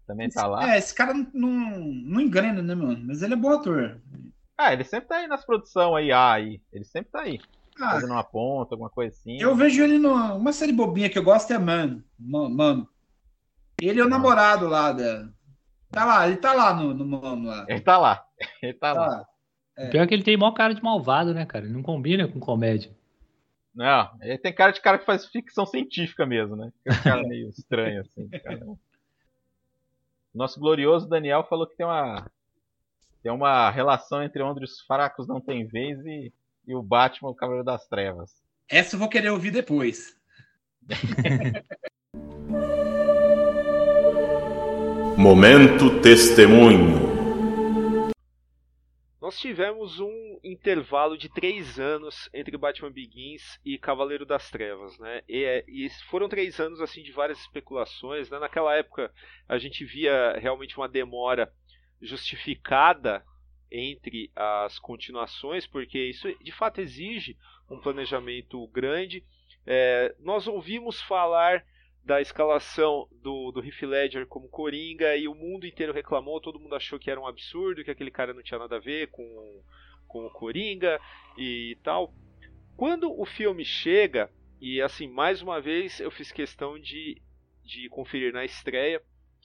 Também 0.07 0.29
tá 0.29 0.47
lá. 0.47 0.75
É, 0.75 0.79
esse 0.79 0.95
cara 0.95 1.15
não, 1.15 1.27
não, 1.33 1.79
não 1.81 2.21
engana, 2.21 2.63
né, 2.63 2.75
mano? 2.75 3.03
Mas 3.07 3.23
ele 3.23 3.35
é 3.35 3.37
bom 3.37 3.51
ator. 3.51 4.01
Ah, 4.59 4.73
ele 4.73 4.85
sempre 4.85 5.09
tá 5.09 5.17
aí 5.17 5.27
nas 5.27 5.45
produções 5.45 6.05
aí, 6.05 6.13
ah, 6.13 6.33
aí. 6.33 6.61
Ele 6.73 6.85
sempre 6.85 7.11
tá 7.11 7.21
aí. 7.21 7.39
Ah, 7.79 7.93
fazendo 7.93 8.13
uma 8.13 8.25
ponta, 8.25 8.75
alguma 8.75 8.89
coisa 8.89 9.15
assim. 9.15 9.39
Eu 9.41 9.55
vejo 9.55 9.83
ele 9.83 9.99
numa 9.99 10.53
série 10.53 10.73
bobinha 10.73 11.11
que 11.11 11.19
eu 11.19 11.23
gosto 11.23 11.53
é 11.53 11.59
Mano. 11.59 12.03
Mano. 12.19 12.89
Ele 13.81 14.01
é 14.01 14.03
o 14.03 14.07
ah. 14.07 14.11
namorado 14.11 14.67
lá 14.67 14.93
da. 14.93 15.29
Tá 15.91 16.05
lá, 16.05 16.27
ele 16.27 16.37
tá 16.37 16.53
lá 16.53 16.75
no, 16.75 16.95
no 16.95 17.05
Mano 17.05 17.49
lá. 17.49 17.67
Ele 17.69 17.81
tá 17.81 17.99
lá. 17.99 18.25
Ele 18.63 18.75
tá, 18.75 18.95
tá 18.95 19.01
lá. 19.01 19.27
É. 19.79 19.89
Pior 19.89 20.07
que 20.07 20.15
ele 20.15 20.23
tem 20.23 20.37
maior 20.37 20.53
cara 20.53 20.75
de 20.75 20.83
malvado, 20.83 21.33
né, 21.33 21.47
cara? 21.47 21.65
Ele 21.65 21.73
não 21.73 21.83
combina 21.83 22.29
com 22.29 22.41
comédia. 22.41 22.91
Não, 23.75 24.11
ele 24.23 24.39
tem 24.39 24.55
cara 24.55 24.73
de 24.73 24.81
cara 24.81 24.99
que 24.99 25.05
faz 25.05 25.27
ficção 25.27 25.67
científica 25.67 26.25
mesmo, 26.25 26.57
né? 26.57 26.73
Um 26.87 27.03
cara 27.03 27.23
meio 27.23 27.51
estranho, 27.51 28.01
assim. 28.01 28.29
Cara. 28.29 28.61
Nosso 30.35 30.59
glorioso 30.59 31.09
Daniel 31.09 31.45
falou 31.45 31.67
que 31.67 31.77
tem 31.77 31.85
uma 31.85 32.27
tem 33.27 33.35
uma 33.35 33.69
relação 33.71 34.23
entre 34.23 34.41
onde 34.41 34.63
os 34.63 34.81
fracos 34.83 35.27
não 35.27 35.41
têm 35.41 35.67
vez 35.67 35.99
e, 36.07 36.33
e 36.65 36.77
o 36.77 36.81
Batman, 36.81 37.31
o 37.31 37.35
Cavaleiro 37.35 37.65
das 37.65 37.89
Trevas. 37.89 38.31
Essa 38.71 38.95
eu 38.95 39.01
vou 39.01 39.09
querer 39.09 39.31
ouvir 39.31 39.51
depois. 39.51 40.15
Momento 45.19 46.01
Testemunho. 46.01 47.05
Nós 49.21 49.37
tivemos 49.41 49.99
um 49.99 50.39
intervalo 50.45 51.19
de 51.19 51.29
três 51.29 51.81
anos 51.81 52.31
entre 52.33 52.57
Batman 52.57 52.93
Begins 52.93 53.59
e 53.65 53.77
Cavaleiro 53.77 54.25
das 54.25 54.49
Trevas, 54.53 54.97
né? 55.01 55.23
E, 55.29 55.43
é, 55.43 55.65
e 55.67 55.91
foram 56.09 56.29
três 56.29 56.61
anos 56.61 56.81
assim 56.81 57.03
de 57.03 57.11
várias 57.11 57.41
especulações. 57.41 58.31
Né? 58.31 58.39
Naquela 58.39 58.73
época 58.77 59.11
a 59.49 59.59
gente 59.59 59.85
via 59.85 60.39
realmente 60.39 60.77
uma 60.77 60.89
demora 60.89 61.53
justificada 62.01 63.25
entre 63.71 64.31
as 64.35 64.79
continuações, 64.79 65.67
porque 65.67 65.99
isso 65.99 66.33
de 66.43 66.53
fato 66.53 66.81
exige 66.81 67.37
um 67.71 67.81
planejamento 67.81 68.67
grande. 68.69 69.25
É, 69.67 70.15
nós 70.21 70.47
ouvimos 70.47 71.01
falar 71.03 71.65
da 72.05 72.21
escalação 72.21 73.09
do, 73.21 73.51
do 73.51 73.65
Heath 73.65 73.83
Ledger 73.83 74.27
como 74.27 74.49
Coringa 74.49 75.17
e 75.17 75.27
o 75.27 75.35
mundo 75.35 75.67
inteiro 75.67 75.93
reclamou, 75.93 76.41
todo 76.41 76.61
mundo 76.61 76.77
achou 76.77 77.01
que 77.01 77.11
era 77.11 77.21
um 77.21 77.27
absurdo, 77.27 77.83
que 77.83 77.91
aquele 77.91 78.13
cara 78.13 78.33
não 78.33 78.45
tinha 78.45 78.61
nada 78.61 78.77
a 78.77 78.81
ver 78.81 79.09
com, 79.09 79.63
com 80.07 80.25
o 80.25 80.31
Coringa 80.31 81.01
e 81.37 81.77
tal. 81.83 82.15
Quando 82.77 83.11
o 83.11 83.25
filme 83.27 83.65
chega, 83.65 84.31
e 84.61 84.81
assim, 84.81 85.09
mais 85.09 85.43
uma 85.43 85.61
vez 85.61 85.99
eu 85.99 86.11
fiz 86.11 86.31
questão 86.31 86.79
de, 86.79 87.21
de 87.65 87.89
conferir 87.89 88.33
na 88.33 88.45
estreia, 88.45 89.03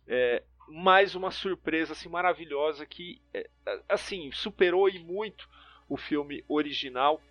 é, 0.08 0.44
mais 0.72 1.16
uma 1.16 1.32
surpresa 1.32 1.94
assim, 1.94 2.10
maravilhosa 2.10 2.86
que 2.86 3.22
é, 3.34 3.50
assim 3.90 4.32
superou 4.32 4.90
e 4.90 5.00
muito 5.00 5.48
o 5.90 5.98
filme 5.98 6.44
original 6.48 7.22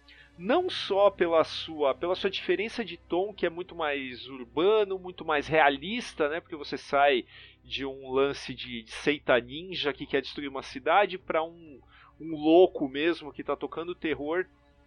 não 0.41 0.70
só 0.70 1.11
pela 1.11 1.45
sua, 1.45 1.95
pela 1.95 2.14
sua 2.14 2.30
diferença 2.30 2.82
de 2.82 2.97
tom, 2.97 3.32
que 3.34 3.45
é 3.45 3.51
muito 3.51 3.74
mais 3.74 4.26
urbano, 4.26 4.99
muito 4.99 5.22
mais 5.22 5.47
realista, 5.47 6.30
né? 6.30 6.41
Porque 6.41 6.57
você 6.57 6.78
sai 6.78 7.26
de 7.62 7.84
um 7.84 8.11
lance 8.11 8.55
de, 8.55 8.82
de 8.82 8.91
seita 8.91 9.38
ninja 9.38 9.93
que 9.93 10.07
quer 10.07 10.22
destruir 10.22 10.49
uma 10.49 10.62
cidade 10.62 11.18
para 11.18 11.43
um, 11.43 11.78
um 12.18 12.34
louco 12.34 12.88
mesmo 12.88 13.30
que 13.32 13.43
está 13.43 13.55
tocando 13.55 13.95
terror. 13.95 14.47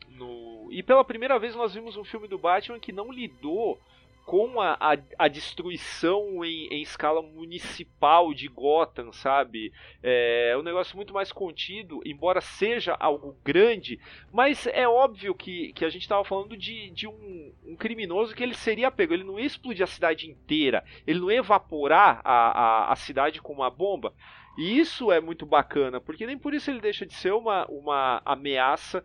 No... 0.10 0.70
E 0.72 0.82
pela 0.82 1.06
primeira 1.06 1.38
vez 1.38 1.56
nós 1.56 1.76
vimos 1.76 1.96
um 1.98 2.04
filme 2.04 2.28
do 2.28 2.40
Batman 2.40 2.80
que 2.80 2.92
não 2.92 3.12
lidou 3.12 3.80
com 4.26 4.62
a, 4.62 4.78
a, 4.80 4.98
a 5.20 5.28
destruição 5.28 6.44
em, 6.46 6.68
em, 6.68 6.82
escala 6.82 7.22
municipal 7.22 8.34
de 8.34 8.48
Gotham, 8.48 9.12
sabe? 9.12 9.74
É 10.02 10.56
um 10.58 10.64
negócio 10.64 10.96
muito 10.96 11.14
mais 11.14 11.32
contido, 11.32 12.02
embora 12.06 12.40
seja 12.40 12.96
algo 13.00 13.38
grande, 13.44 14.00
mas 14.32 14.66
é 14.68 14.88
óbvio 14.88 15.36
que, 15.36 15.74
que 15.74 15.84
a 15.84 15.90
gente 15.90 16.04
estava 16.04 16.24
falando 16.24 16.56
de, 16.56 16.90
de 16.92 17.08
um, 17.08 17.54
um, 17.66 17.76
criminoso 17.76 18.34
que 18.34 18.42
ele 18.42 18.54
seria 18.54 18.92
pego, 18.92 19.14
ele 19.14 19.26
não 19.26 19.40
ia 19.40 19.46
explodir 19.46 19.84
a 19.84 19.88
cidade 19.88 20.30
inteira, 20.30 20.86
ele 21.06 21.20
não 21.20 21.30
ia 21.30 21.40
evaporar 21.40 22.22
a, 22.24 22.34
a, 22.34 22.94
a 22.94 22.96
cidade 22.96 23.42
com 23.42 23.54
uma 23.54 23.70
bomba. 23.70 24.14
E 24.58 24.80
isso 24.80 25.12
é 25.12 25.20
muito 25.20 25.46
bacana, 25.46 26.00
porque 26.00 26.26
nem 26.26 26.38
por 26.38 26.54
isso 26.54 26.70
ele 26.70 26.80
deixa 26.80 27.06
de 27.06 27.14
ser 27.14 27.34
uma, 27.34 27.66
uma 27.66 28.22
ameaça 28.24 29.04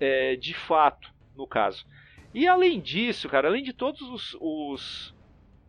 é, 0.00 0.34
de 0.36 0.54
fato, 0.54 1.12
no 1.36 1.46
caso. 1.46 1.86
E 2.36 2.46
além 2.46 2.82
disso, 2.82 3.30
cara, 3.30 3.48
além 3.48 3.62
de 3.62 3.72
todos 3.72 4.02
os, 4.02 4.36
os, 4.38 5.14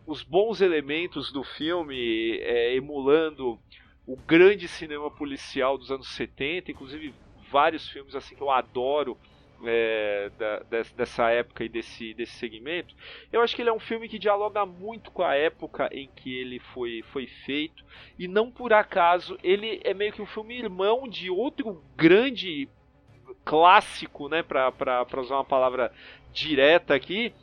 os 0.05 0.21
bons 0.21 0.59
elementos 0.59 1.31
do 1.31 1.41
filme, 1.41 2.39
é, 2.41 2.75
emulando 2.75 3.57
o 4.05 4.17
grande 4.17 4.67
cinema 4.67 5.09
policial 5.09 5.77
dos 5.77 5.89
anos 5.89 6.09
70, 6.09 6.71
inclusive 6.71 7.13
vários 7.49 7.87
filmes 7.87 8.13
assim 8.15 8.35
que 8.35 8.41
eu 8.41 8.51
adoro 8.51 9.17
é, 9.65 10.29
da, 10.37 10.83
dessa 10.93 11.29
época 11.29 11.63
e 11.63 11.69
desse, 11.69 12.13
desse 12.13 12.33
segmento, 12.33 12.93
eu 13.31 13.39
acho 13.39 13.55
que 13.55 13.61
ele 13.61 13.69
é 13.69 13.73
um 13.73 13.79
filme 13.79 14.09
que 14.09 14.19
dialoga 14.19 14.65
muito 14.65 15.09
com 15.09 15.23
a 15.23 15.35
época 15.35 15.87
em 15.93 16.09
que 16.17 16.37
ele 16.37 16.59
foi, 16.59 17.01
foi 17.13 17.27
feito, 17.27 17.81
e 18.19 18.27
não 18.27 18.51
por 18.51 18.73
acaso 18.73 19.37
ele 19.41 19.79
é 19.85 19.93
meio 19.93 20.11
que 20.11 20.21
um 20.21 20.27
filme 20.27 20.59
irmão 20.59 21.07
de 21.07 21.29
outro 21.29 21.81
grande 21.95 22.67
clássico, 23.47 24.27
né, 24.27 24.43
para 24.43 25.05
usar 25.21 25.35
uma 25.35 25.45
palavra 25.45 25.89
direta 26.33 26.93
aqui, 26.93 27.33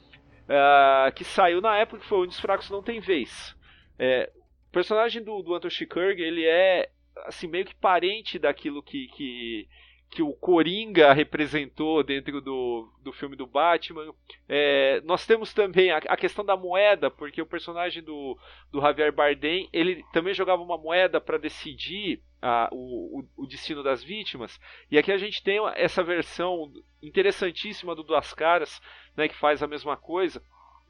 uh, 0.44 1.10
que 1.14 1.24
saiu 1.24 1.62
na 1.62 1.78
época 1.78 2.02
que 2.02 2.06
foi 2.06 2.18
Um 2.18 2.26
dos 2.26 2.38
Fracos 2.38 2.68
Não 2.68 2.82
Tem 2.82 3.00
Vez. 3.00 3.56
É, 3.98 4.30
o 4.68 4.72
personagem 4.72 5.22
do, 5.22 5.42
do 5.42 5.54
Anton 5.54 5.70
Chigurh, 5.70 6.18
ele 6.18 6.44
é 6.44 6.90
assim 7.24 7.46
meio 7.46 7.64
que 7.64 7.74
parente 7.74 8.38
daquilo 8.38 8.82
que, 8.82 9.06
que, 9.08 9.66
que 10.14 10.22
o 10.22 10.32
Coringa 10.32 11.12
representou 11.12 12.04
dentro 12.04 12.40
do, 12.40 12.88
do 13.02 13.12
filme 13.12 13.34
do 13.34 13.48
Batman. 13.48 14.14
É, 14.48 15.00
nós 15.04 15.26
temos 15.26 15.52
também 15.52 15.90
a, 15.90 15.96
a, 15.96 16.16
questão 16.16 16.44
da 16.44 16.56
moeda, 16.56 17.10
porque 17.10 17.42
o 17.42 17.46
personagem 17.46 18.00
do, 18.00 18.38
do 18.70 18.80
Javier 18.80 19.12
Bardem, 19.12 19.68
ele 19.72 20.04
também 20.12 20.32
jogava 20.32 20.62
uma 20.62 20.78
moeda 20.78 21.20
para 21.20 21.36
decidir 21.36 22.22
a, 22.40 22.68
o, 22.70 23.24
o, 23.36 23.44
destino 23.44 23.82
das 23.82 24.04
vítimas. 24.04 24.60
E 24.88 24.96
aqui 24.96 25.10
a 25.10 25.18
gente 25.18 25.42
tem 25.42 25.58
essa 25.74 26.00
versão 26.04 26.72
interessantíssima 27.02 27.92
do 27.92 28.04
Duas 28.04 28.32
Caras, 28.32 28.80
né, 29.16 29.26
que 29.26 29.34
faz 29.34 29.64
a 29.64 29.66
mesma 29.66 29.96
coisa. 29.96 30.40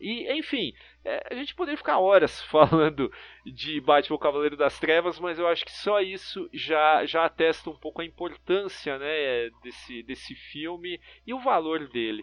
E, 0.05 0.31
enfim, 0.39 0.75
é, 1.03 1.29
a 1.31 1.35
gente 1.35 1.55
poderia 1.55 1.79
ficar 1.79 1.99
horas 1.99 2.39
falando 2.53 3.11
de 3.47 3.81
Batman 3.81 4.19
Cavaleiro 4.19 4.55
das 4.55 4.79
Trevas, 4.79 5.19
mas 5.19 5.39
eu 5.39 5.49
acho 5.49 5.65
que 5.65 5.73
só 5.73 5.99
isso 5.99 6.47
já, 6.53 7.07
já 7.07 7.25
atesta 7.25 7.71
um 7.71 7.77
pouco 7.77 8.03
a 8.03 8.05
importância 8.05 8.99
né, 8.99 9.49
desse, 9.63 10.03
desse 10.03 10.35
filme 10.35 11.01
e 11.27 11.33
o 11.33 11.41
valor 11.41 11.89
dele. 11.89 12.23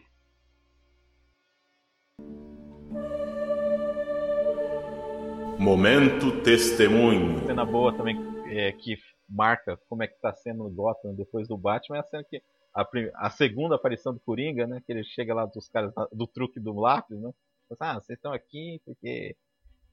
Momento 5.58 6.40
Testemunho. 6.44 7.40
Cena 7.48 7.66
boa 7.66 7.92
também 7.98 8.16
é, 8.46 8.72
que 8.74 8.96
marca 9.28 9.76
como 9.90 10.04
é 10.04 10.08
que 10.08 10.14
está 10.14 10.32
sendo 10.34 10.66
o 10.66 10.70
Gotham 10.70 11.16
depois 11.16 11.48
do 11.48 11.58
Batman 11.58 11.98
é 11.98 12.00
a 12.02 12.04
cena 12.04 12.24
que 12.24 12.44
a, 12.76 12.88
a, 13.16 13.30
segunda 13.32 13.76
aparição 13.76 14.14
do 14.14 14.20
Coringa, 14.20 14.68
né? 14.68 14.82
Que 14.86 14.92
ele 14.92 15.04
chega 15.04 15.34
lá 15.34 15.46
dos 15.46 15.68
caras 15.68 15.92
do 16.12 16.28
truque 16.28 16.60
do 16.60 16.74
lápis, 16.80 17.20
né? 17.20 17.32
Ah, 17.80 17.96
vocês 17.96 18.18
estão 18.18 18.34
aqui 18.34 18.82
porque 18.86 19.36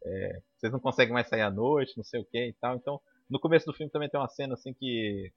é, 0.04 0.40
vocês 0.56 0.72
não 0.72 0.80
conseguem 0.80 1.12
mais 1.12 1.28
sair 1.28 1.42
à 1.42 1.50
noite, 1.50 1.96
não 1.96 2.04
sei 2.04 2.20
o 2.20 2.24
que 2.24 2.48
e 2.48 2.52
tal. 2.54 2.76
Então, 2.76 3.00
no 3.28 3.40
começo 3.40 3.66
do 3.66 3.74
filme 3.74 3.92
também 3.92 4.08
tem 4.08 4.18
uma 4.18 4.28
cena 4.28 4.54
assim 4.54 4.72
que 4.72 5.32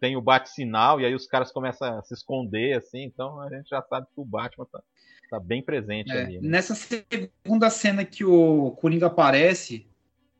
tem 0.00 0.16
o 0.16 0.20
bate-sinal 0.20 1.00
e 1.00 1.06
aí 1.06 1.14
os 1.14 1.26
caras 1.26 1.50
começam 1.50 1.98
a 1.98 2.02
se 2.02 2.14
esconder, 2.14 2.76
assim. 2.76 3.02
Então 3.02 3.40
a 3.40 3.48
gente 3.48 3.68
já 3.68 3.82
sabe 3.82 4.06
que 4.14 4.20
o 4.20 4.24
Batman 4.24 4.66
tá, 4.70 4.82
tá 5.30 5.40
bem 5.40 5.62
presente 5.62 6.10
é, 6.10 6.20
ali. 6.20 6.40
Né? 6.40 6.48
Nessa 6.48 6.74
segunda 6.74 7.70
cena 7.70 8.04
que 8.04 8.24
o 8.24 8.72
Coringa 8.72 9.06
aparece, 9.06 9.86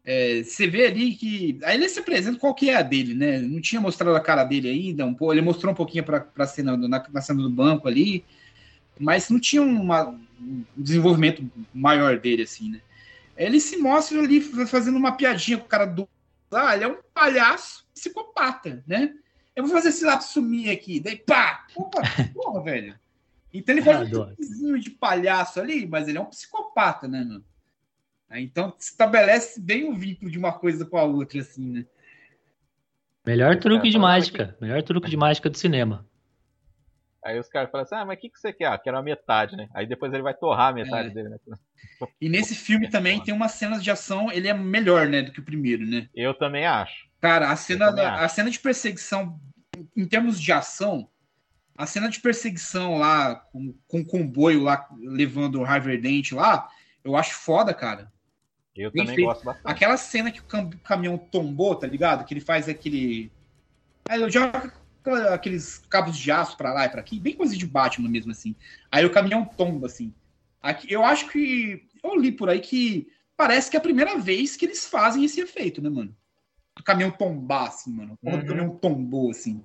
é, 0.05 0.43
você 0.43 0.69
vê 0.69 0.87
ali 0.87 1.15
que. 1.15 1.59
Aí 1.65 1.77
ele 1.77 1.89
se 1.89 1.99
apresenta 1.99 2.39
qual 2.39 2.55
que 2.55 2.71
é 2.71 2.77
a 2.77 2.83
dele, 2.83 3.13
né? 3.13 3.41
Não 3.41 3.61
tinha 3.61 3.81
mostrado 3.81 4.17
a 4.17 4.21
cara 4.21 4.45
dele 4.45 4.69
ainda, 4.71 5.05
um 5.05 5.13
pouco, 5.13 5.35
ele 5.35 5.43
mostrou 5.43 5.73
um 5.73 5.77
pouquinho 5.77 6.05
para 6.05 6.29
a 6.39 6.47
cena 6.47 6.77
na, 6.77 7.05
na, 7.13 7.21
cena 7.21 7.43
do 7.43 7.51
banco 7.51 7.89
ali, 7.89 8.25
mas 8.99 9.29
não 9.31 9.39
tinha 9.39 9.63
uma, 9.63 10.09
um 10.41 10.65
desenvolvimento 10.77 11.49
maior 11.73 12.19
dele, 12.19 12.43
assim, 12.43 12.71
né? 12.71 12.81
Ele 13.37 13.61
se 13.61 13.77
mostra 13.77 14.19
ali 14.19 14.41
fazendo 14.41 14.97
uma 14.97 15.13
piadinha 15.13 15.59
com 15.59 15.67
o 15.67 15.69
cara 15.69 15.85
do. 15.85 16.09
Ah, 16.51 16.75
ele 16.75 16.85
é 16.85 16.89
um 16.89 16.99
palhaço 17.13 17.87
psicopata, 17.95 18.83
né? 18.87 19.15
Eu 19.55 19.65
vou 19.65 19.73
fazer 19.73 19.91
esse 19.91 20.05
lápis 20.05 20.29
sumir 20.29 20.71
aqui. 20.71 21.01
Daí, 21.01 21.17
pá! 21.17 21.67
Opa, 21.75 22.01
porra, 22.35 22.63
velho. 22.63 22.99
Então 23.53 23.75
ele 23.75 23.83
faz 23.83 24.13
um 24.13 24.35
vizinho 24.39 24.79
de 24.79 24.91
palhaço 24.91 25.61
ali, 25.61 25.87
mas 25.87 26.09
ele 26.09 26.19
é 26.19 26.21
um 26.21 26.27
psicopata, 26.27 27.09
né, 27.09 27.25
mano? 27.25 27.45
Então 28.33 28.75
estabelece 28.79 29.61
bem 29.61 29.89
o 29.89 29.95
vínculo 29.95 30.31
de 30.31 30.39
uma 30.39 30.53
coisa 30.53 30.85
com 30.85 30.99
a 30.99 31.05
outra, 31.05 31.41
assim, 31.41 31.71
né? 31.71 31.87
Melhor 33.25 33.57
truque 33.59 33.89
de 33.89 33.99
mágica. 33.99 34.57
Melhor 34.61 34.83
truque 34.83 35.09
de 35.09 35.17
mágica 35.17 35.49
do 35.49 35.57
cinema. 35.57 36.07
Aí 37.27 37.41
os 37.41 37.49
caras 37.49 37.69
falam 37.73 37.85
assim, 37.85 37.97
ah, 37.97 38.05
mas 38.05 38.19
o 38.19 38.21
que, 38.21 38.31
que 38.31 38.39
você 38.39 38.53
quer? 38.53 38.67
Ah, 38.67 38.79
quero 38.79 38.97
a 38.97 39.03
metade, 39.03 39.57
né? 39.57 39.69
Aí 39.75 39.85
depois 39.85 40.13
ele 40.13 40.23
vai 40.23 40.33
torrar 40.33 40.69
a 40.69 40.73
metade 40.73 41.09
é. 41.09 41.11
dele, 41.11 41.29
né? 41.29 41.39
E 42.21 42.29
nesse 42.29 42.55
filme 42.55 42.89
também 42.89 43.21
tem 43.21 43.35
uma 43.35 43.49
cena 43.49 43.81
de 43.81 43.91
ação, 43.91 44.31
ele 44.31 44.47
é 44.47 44.55
melhor, 44.55 45.09
né, 45.09 45.23
do 45.23 45.33
que 45.33 45.41
o 45.41 45.45
primeiro, 45.45 45.85
né? 45.85 46.09
Eu 46.15 46.33
também 46.35 46.65
acho. 46.67 47.09
Cara, 47.21 47.51
a 47.51 47.57
cena, 47.57 47.91
da, 47.91 48.25
a 48.25 48.29
cena 48.29 48.49
de 48.49 48.61
perseguição, 48.61 49.41
em 49.97 50.07
termos 50.07 50.41
de 50.41 50.53
ação, 50.53 51.09
a 51.77 51.85
cena 51.85 52.09
de 52.09 52.21
perseguição 52.21 52.97
lá, 52.99 53.35
com, 53.35 53.75
com 53.89 54.01
o 54.03 54.07
comboio 54.07 54.63
lá, 54.63 54.89
levando 54.97 55.57
o 55.57 55.65
Harvard 55.65 56.01
Dent 56.01 56.31
lá, 56.31 56.69
eu 57.03 57.17
acho 57.17 57.35
foda, 57.35 57.75
cara. 57.75 58.13
Eu 58.77 58.93
Bem 58.93 59.03
também 59.03 59.17
feito. 59.17 59.27
gosto 59.27 59.45
bastante. 59.45 59.73
Aquela 59.73 59.97
cena 59.97 60.31
que 60.31 60.41
o 60.41 60.79
caminhão 60.85 61.19
tombou, 61.19 61.75
tá 61.75 61.89
ligado? 61.89 62.25
Que 62.25 62.35
ele 62.35 62.41
faz 62.41 62.69
aquele. 62.69 63.33
Aí 64.09 64.21
eu 64.21 64.31
jogo 64.31 64.53
aqueles 65.15 65.79
cabos 65.89 66.17
de 66.17 66.31
aço 66.31 66.57
para 66.57 66.73
lá 66.73 66.87
e 66.87 66.89
para 66.89 67.01
aqui, 67.01 67.19
bem 67.19 67.35
coisa 67.35 67.57
de 67.57 67.67
Batman 67.67 68.09
mesmo, 68.09 68.33
assim. 68.33 68.55
Aí 68.91 69.05
o 69.05 69.11
caminhão 69.11 69.45
tomba, 69.45 69.87
assim. 69.87 70.13
Aqui, 70.63 70.93
eu 70.93 71.05
acho 71.05 71.29
que. 71.29 71.87
Eu 72.03 72.17
li 72.17 72.33
por 72.33 72.49
aí 72.49 72.61
que 72.61 73.09
parece 73.37 73.71
que 73.71 73.77
é 73.77 73.79
a 73.79 73.83
primeira 73.83 74.19
vez 74.19 74.57
que 74.57 74.65
eles 74.65 74.87
fazem 74.87 75.25
esse 75.25 75.41
efeito, 75.41 75.83
né, 75.83 75.89
mano? 75.89 76.15
O 76.79 76.83
caminhão 76.83 77.11
tombar, 77.11 77.69
assim, 77.69 77.93
mano. 77.93 78.19
Quando 78.23 78.35
uhum. 78.35 78.41
o 78.41 78.47
caminhão 78.47 78.71
tombou, 78.71 79.31
assim. 79.31 79.63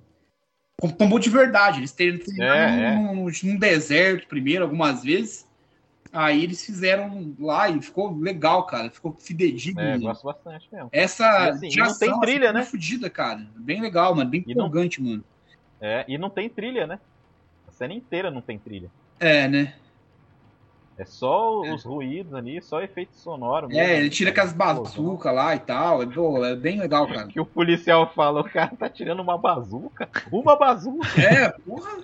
Tombou 0.97 1.19
de 1.19 1.29
verdade. 1.29 1.79
Eles 1.79 1.91
têm 1.91 2.19
é, 2.39 2.95
num, 2.95 3.29
é. 3.29 3.33
num, 3.43 3.57
deserto 3.57 4.27
primeiro, 4.27 4.63
algumas 4.63 5.03
vezes. 5.03 5.47
Aí 6.13 6.43
eles 6.43 6.65
fizeram 6.65 7.33
lá 7.39 7.69
e 7.69 7.81
ficou 7.81 8.17
legal, 8.17 8.65
cara. 8.65 8.89
Ficou 8.89 9.15
fidedigno. 9.19 9.79
É, 9.79 9.97
gosto 9.97 10.23
bastante 10.23 10.67
mesmo. 10.71 10.89
Essa 10.91 11.23
e, 11.23 11.49
assim, 11.49 11.77
não 11.77 11.97
tem 11.97 12.09
assim, 12.09 12.19
trilha, 12.19 12.49
assim, 12.49 12.57
né? 12.57 12.63
Fudida, 12.63 13.09
cara. 13.09 13.47
Bem 13.55 13.81
legal, 13.81 14.15
mano. 14.15 14.29
Bem 14.29 14.43
empolgante, 14.47 15.01
mano. 15.01 15.23
É, 15.81 16.05
e 16.07 16.17
não 16.17 16.29
tem 16.29 16.47
trilha, 16.47 16.85
né? 16.85 16.99
A 17.67 17.71
cena 17.71 17.93
inteira 17.93 18.29
não 18.29 18.41
tem 18.41 18.59
trilha. 18.59 18.89
É, 19.19 19.47
né? 19.47 19.73
É 20.97 21.05
só 21.05 21.61
os 21.61 21.83
ruídos 21.83 22.33
ali, 22.35 22.61
só 22.61 22.79
efeito 22.79 23.15
sonoro. 23.15 23.67
Mesmo. 23.67 23.81
É, 23.81 23.97
ele 23.97 24.09
tira 24.09 24.31
com 24.31 24.41
as 24.41 24.53
bazucas 24.53 25.33
lá 25.33 25.55
e 25.55 25.59
tal. 25.59 26.03
É, 26.03 26.05
pô, 26.05 26.45
é 26.45 26.55
bem 26.55 26.79
legal, 26.79 27.07
cara. 27.07 27.27
Que 27.27 27.39
o 27.39 27.45
policial 27.45 28.13
fala, 28.13 28.41
o 28.41 28.43
cara 28.43 28.71
tá 28.77 28.87
tirando 28.87 29.19
uma 29.19 29.35
bazuca. 29.35 30.07
Uma 30.31 30.55
bazuca. 30.55 31.07
É, 31.19 31.49
porra. 31.49 32.03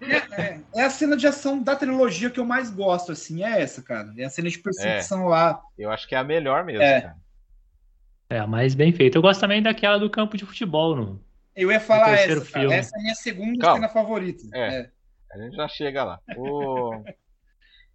É, 0.00 0.42
é, 0.42 0.60
é 0.74 0.82
a 0.82 0.90
cena 0.90 1.16
de 1.16 1.28
ação 1.28 1.62
da 1.62 1.76
trilogia 1.76 2.28
que 2.28 2.40
eu 2.40 2.44
mais 2.44 2.70
gosto, 2.70 3.12
assim, 3.12 3.44
é 3.44 3.60
essa, 3.62 3.80
cara. 3.82 4.12
É 4.18 4.24
a 4.24 4.30
cena 4.30 4.50
de 4.50 4.58
perseguição 4.58 5.26
lá. 5.26 5.62
Eu 5.78 5.90
acho 5.90 6.08
que 6.08 6.14
é 6.14 6.18
a 6.18 6.24
melhor 6.24 6.64
mesmo, 6.64 6.82
É. 6.82 7.02
cara. 7.02 7.16
É 8.28 8.38
a 8.40 8.46
mais 8.48 8.74
bem 8.74 8.92
feita. 8.92 9.16
Eu 9.16 9.22
gosto 9.22 9.40
também 9.40 9.62
daquela 9.62 9.98
do 9.98 10.10
campo 10.10 10.36
de 10.36 10.44
futebol, 10.44 10.96
no, 10.96 11.20
Eu 11.56 11.72
ia 11.72 11.80
falar 11.80 12.10
O 12.10 12.14
essa, 12.14 12.26
cara. 12.28 12.40
filme. 12.44 12.74
Essa 12.74 12.96
é 12.96 12.98
a 12.98 13.02
minha 13.02 13.14
segunda 13.14 13.58
Calma. 13.60 13.76
cena 13.76 13.88
favorita. 13.88 14.42
É. 14.54 14.76
É. 14.80 14.90
A 15.32 15.38
gente 15.38 15.56
já 15.56 15.66
chega 15.68 16.04
lá. 16.04 16.20
O... 16.36 17.02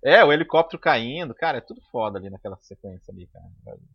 É, 0.03 0.23
o 0.25 0.33
helicóptero 0.33 0.81
caindo, 0.81 1.33
cara, 1.35 1.59
é 1.59 1.61
tudo 1.61 1.79
foda 1.91 2.17
ali 2.17 2.27
naquela 2.27 2.57
sequência 2.57 3.13
ali, 3.13 3.27
cara. 3.27 3.45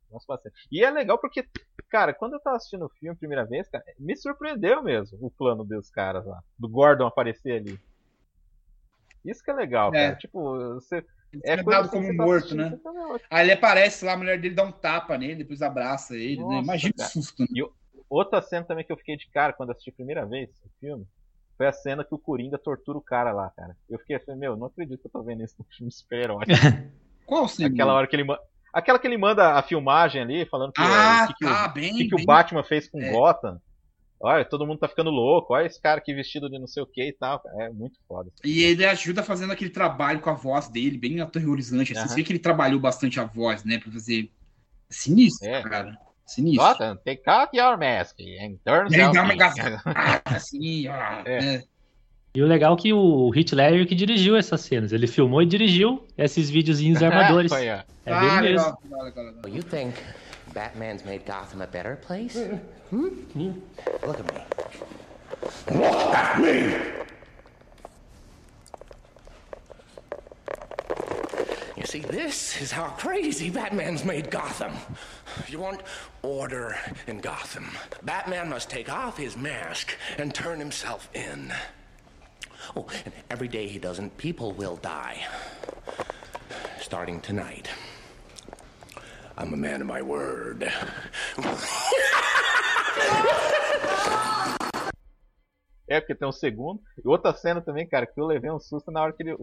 Nossa, 0.09 0.25
bastante. 0.29 0.55
E 0.71 0.85
é 0.85 0.89
legal 0.91 1.19
porque, 1.19 1.45
cara, 1.91 2.15
quando 2.15 2.35
eu 2.35 2.41
tava 2.41 2.57
assistindo 2.57 2.85
o 2.85 2.89
filme 2.89 3.13
a 3.17 3.19
primeira 3.19 3.45
vez, 3.45 3.69
cara, 3.69 3.85
me 3.99 4.17
surpreendeu 4.17 4.85
mesmo 4.85 5.19
o 5.21 5.29
plano 5.33 5.65
dos 5.65 5.91
caras 5.91 6.25
lá. 6.25 6.41
Do 6.57 6.69
Gordon 6.69 7.07
aparecer 7.09 7.55
ali. 7.61 7.81
Isso 9.25 9.43
que 9.43 9.51
é 9.51 9.55
legal, 9.55 9.93
É. 9.93 10.07
cara. 10.07 10.17
Tipo, 10.17 10.75
você. 10.75 11.05
Ele 11.33 11.43
É 11.45 11.53
é 11.55 11.57
dado 11.65 11.89
assim 11.89 11.91
como 11.91 12.17
tá 12.17 12.25
morto, 12.25 12.55
né? 12.55 12.79
tá, 12.83 12.93
"Meu, 12.93 13.21
Aí 13.29 13.45
ele 13.45 13.53
aparece 13.53 14.05
lá, 14.05 14.13
a 14.13 14.17
mulher 14.17 14.41
dele 14.41 14.55
dá 14.55 14.63
um 14.63 14.71
tapa 14.71 15.19
nele, 15.19 15.35
depois 15.35 15.61
abraça 15.61 16.15
ele, 16.15 16.37
né? 16.37 16.43
Nossa, 16.45 16.63
Imagina 16.63 16.93
o 16.95 16.99
cara. 16.99 17.11
susto, 17.11 17.43
né? 17.43 17.49
Outra 18.09 18.41
cena 18.43 18.65
também 18.65 18.85
que 18.85 18.93
eu 18.93 18.97
fiquei 18.97 19.17
de 19.17 19.29
cara 19.31 19.53
quando 19.53 19.71
assisti 19.71 19.91
a 19.91 19.95
primeira 19.95 20.25
vez 20.25 20.51
o 20.65 20.69
filme 20.81 21.05
foi 21.57 21.67
a 21.67 21.73
cena 21.73 22.05
que 22.05 22.15
o 22.15 22.19
Coringa 22.19 22.59
tortura 22.59 22.99
o 22.99 23.03
cara 23.03 23.33
lá, 23.33 23.51
cara. 23.57 23.77
Eu 23.89 23.99
fiquei 23.99 24.17
assim, 24.17 24.35
meu, 24.37 24.57
não 24.57 24.67
acredito 24.67 25.01
que 25.01 25.07
eu 25.07 25.11
tô 25.11 25.23
vendo 25.23 25.43
isso 25.43 25.55
no 25.59 25.65
filme 25.75 25.91
super-herói. 25.91 26.45
Qual 27.27 27.49
cena? 27.49 27.69
Aquela 27.73 27.95
hora 27.95 28.07
que 28.07 28.15
ele 28.15 28.25
manda. 28.25 28.41
Aquela 28.73 28.99
que 28.99 29.07
ele 29.07 29.17
manda 29.17 29.55
a 29.55 29.63
filmagem 29.63 30.21
ali, 30.21 30.45
falando 30.47 30.71
que, 30.73 30.83
Ah, 30.83 31.25
o 31.25 31.27
que, 31.29 31.35
que 31.35 31.45
tá, 31.47 31.67
o, 31.67 31.73
bem, 31.73 31.95
o 31.95 31.97
que, 31.97 32.09
que 32.09 32.15
o 32.15 32.19
bem. 32.19 32.27
Batman 32.27 32.63
fez 32.63 32.89
com 32.89 33.01
É. 33.01 33.11
Gotham. 33.11 33.59
Olha, 34.21 34.45
todo 34.45 34.67
mundo 34.67 34.79
tá 34.79 34.89
ficando 34.89 35.11
louco. 35.11 35.55
Olha 35.55 35.67
esse 35.67 35.81
cara 35.81 35.99
aqui 35.99 36.13
vestido 36.15 36.49
de 36.51 36.59
não 36.59 36.67
sei 36.67 36.83
o 36.83 36.87
que 36.87 37.09
e 37.09 37.13
tal. 37.15 37.41
É 37.59 37.71
muito 37.71 37.99
foda. 38.07 38.31
E 38.45 38.63
ele 38.63 38.85
ajuda 38.85 39.23
fazendo 39.23 39.53
aquele 39.53 39.71
trabalho 39.71 40.21
com 40.21 40.29
a 40.31 40.35
voz 40.35 40.69
dele, 40.69 40.99
bem 40.99 41.21
aterrorizante. 41.21 41.93
Assim. 41.93 42.01
Aham. 42.01 42.09
Você 42.09 42.15
vê 42.17 42.23
que 42.23 42.33
ele 42.33 42.39
trabalhou 42.39 42.79
bastante 42.79 43.19
a 43.19 43.25
voz, 43.25 43.65
né? 43.65 43.79
Pra 43.79 43.91
fazer. 43.91 44.31
Sinistro, 44.91 45.49
É. 45.49 45.63
cara. 45.63 45.99
Sinistro. 46.27 46.67
Gotham, 46.67 46.99
take 47.05 47.23
out 47.29 47.57
your 47.57 47.77
mask 47.79 48.17
and 48.21 48.57
turn 48.65 48.87
Ele 48.93 48.97
dá 49.13 49.23
uma 49.23 49.23
yourself 49.23 49.31
in. 49.31 49.35
engasgada. 49.35 49.83
Assim, 50.25 50.89
ó. 50.89 51.23
É. 51.25 51.55
É. 51.57 51.63
E 52.35 52.43
o 52.43 52.47
legal 52.47 52.75
é 52.75 52.77
que 52.77 52.93
o 52.93 53.33
Heath 53.35 53.53
Ledger 53.53 53.87
que 53.87 53.95
dirigiu 53.95 54.37
essas 54.37 54.61
cenas. 54.61 54.93
Ele 54.93 55.07
filmou 55.07 55.41
e 55.41 55.47
dirigiu 55.47 56.07
esses 56.19 56.51
videozinhos 56.51 57.01
armadores. 57.03 57.51
Foi. 57.51 57.67
É 57.67 57.85
ah, 58.07 58.41
dele 58.41 58.55
mesmo. 58.55 58.77
legal, 58.85 59.05
legal, 59.05 59.25
legal. 59.25 59.49
You 59.49 59.63
think 59.63 59.95
Batman's 60.53 61.03
made 61.05 61.25
Gotham 61.25 61.63
a 61.63 61.67
better 61.67 61.97
place? 61.97 62.37
Hmm? 62.89 63.27
Look 64.07 64.21
at 64.21 64.27
me. 64.33 64.41
You 65.69 67.06
see, 71.87 72.01
this 72.01 72.61
is 72.61 72.73
how 72.73 72.89
crazy 72.89 73.49
Batman's 73.49 74.05
made 74.05 74.31
Gotham. 74.31 74.73
You 75.49 75.61
want 75.61 75.83
order 76.23 76.77
in 77.07 77.19
Gotham. 77.19 77.71
Batman 78.03 78.49
must 78.49 78.69
take 78.69 78.91
off 78.91 79.17
his 79.17 79.37
mask 79.37 79.95
and 80.19 80.35
turn 80.35 80.59
himself 80.59 81.09
in. 81.15 81.53
Oh, 82.75 82.87
and 83.05 83.15
every 83.31 83.49
day 83.49 83.69
he 83.69 83.79
doesn't, 83.79 84.17
people 84.19 84.53
will 84.53 84.77
die. 84.77 85.25
Starting 86.81 87.21
tonight. 87.21 87.69
I'm 89.39 89.53
a 89.53 89.57
man 89.57 89.81
of 89.81 89.87
my 89.87 90.03
word. 90.03 90.69
É, 95.89 96.01
porque 96.01 96.17
tem 96.17 96.27
um 96.27 96.33
segundo. 96.33 96.81
E 96.99 97.07
outra 97.07 97.33
cena 97.33 97.61
também, 97.61 97.87
cara, 97.87 98.07
que 98.07 98.21
eu 98.21 98.27
levei 98.27 98.51
um 98.51 98.59
susto 98.59 98.91
na 98.91 99.01
hora 99.01 99.13
que 99.13 99.23
ele. 99.23 99.37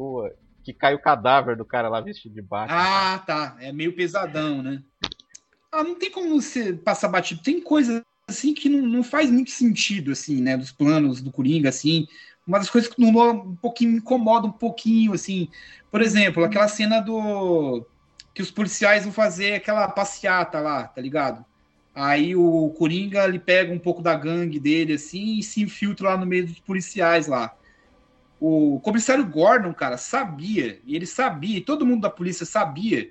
Que 0.63 0.73
cai 0.73 0.95
o 0.95 1.01
cadáver 1.01 1.57
do 1.57 1.65
cara 1.65 1.89
lá 1.89 1.99
vestido 1.99 2.33
de 2.33 2.41
Batman. 2.41 2.77
Ah, 2.79 3.19
tá. 3.19 3.55
É 3.59 3.71
meio 3.71 3.95
pesadão, 3.95 4.61
né? 4.61 4.81
Ah, 5.71 5.83
não 5.83 5.95
tem 5.95 6.09
como 6.09 6.41
você 6.41 6.73
passar 6.73 7.09
batido. 7.09 7.41
Tem 7.43 7.59
coisa 7.59 8.03
assim 8.27 8.53
que 8.53 8.69
não, 8.69 8.81
não 8.87 9.03
faz 9.03 9.29
muito 9.29 9.51
sentido, 9.51 10.11
assim, 10.11 10.41
né? 10.41 10.55
Dos 10.55 10.71
planos 10.71 11.21
do 11.21 11.31
Coringa, 11.31 11.69
assim. 11.69 12.07
Uma 12.47 12.59
das 12.59 12.69
coisas 12.69 12.89
que 12.89 13.01
no, 13.01 13.31
um 13.31 13.55
pouquinho 13.55 13.91
me 13.91 13.97
incomoda 13.97 14.47
um 14.47 14.51
pouquinho, 14.51 15.13
assim. 15.13 15.49
Por 15.91 16.01
exemplo, 16.01 16.43
aquela 16.43 16.67
cena 16.67 16.99
do. 16.99 17.85
Que 18.33 18.41
os 18.41 18.49
policiais 18.49 19.03
vão 19.03 19.13
fazer 19.13 19.53
aquela 19.53 19.87
passeata 19.87 20.59
lá, 20.59 20.87
tá 20.87 21.01
ligado? 21.01 21.45
Aí 21.93 22.35
o 22.35 22.69
Coringa 22.71 23.25
ele 23.25 23.37
pega 23.37 23.71
um 23.71 23.77
pouco 23.77 24.01
da 24.01 24.15
gangue 24.15 24.59
dele, 24.59 24.93
assim, 24.93 25.37
e 25.37 25.43
se 25.43 25.61
infiltra 25.61 26.09
lá 26.09 26.17
no 26.17 26.25
meio 26.25 26.47
dos 26.47 26.59
policiais 26.59 27.27
lá. 27.27 27.55
O 28.45 28.77
comissário 28.81 29.25
Gordon, 29.25 29.73
cara, 29.73 29.95
sabia, 29.95 30.77
e 30.83 30.97
ele 30.97 31.05
sabia, 31.05 31.59
e 31.59 31.61
todo 31.61 31.85
mundo 31.85 32.01
da 32.01 32.09
polícia 32.09 32.45
sabia, 32.45 33.09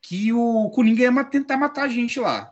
que 0.00 0.32
o 0.32 0.70
Coringa 0.70 1.02
ia 1.02 1.24
tentar 1.24 1.58
matar 1.58 1.82
a 1.82 1.88
gente 1.88 2.18
lá. 2.18 2.50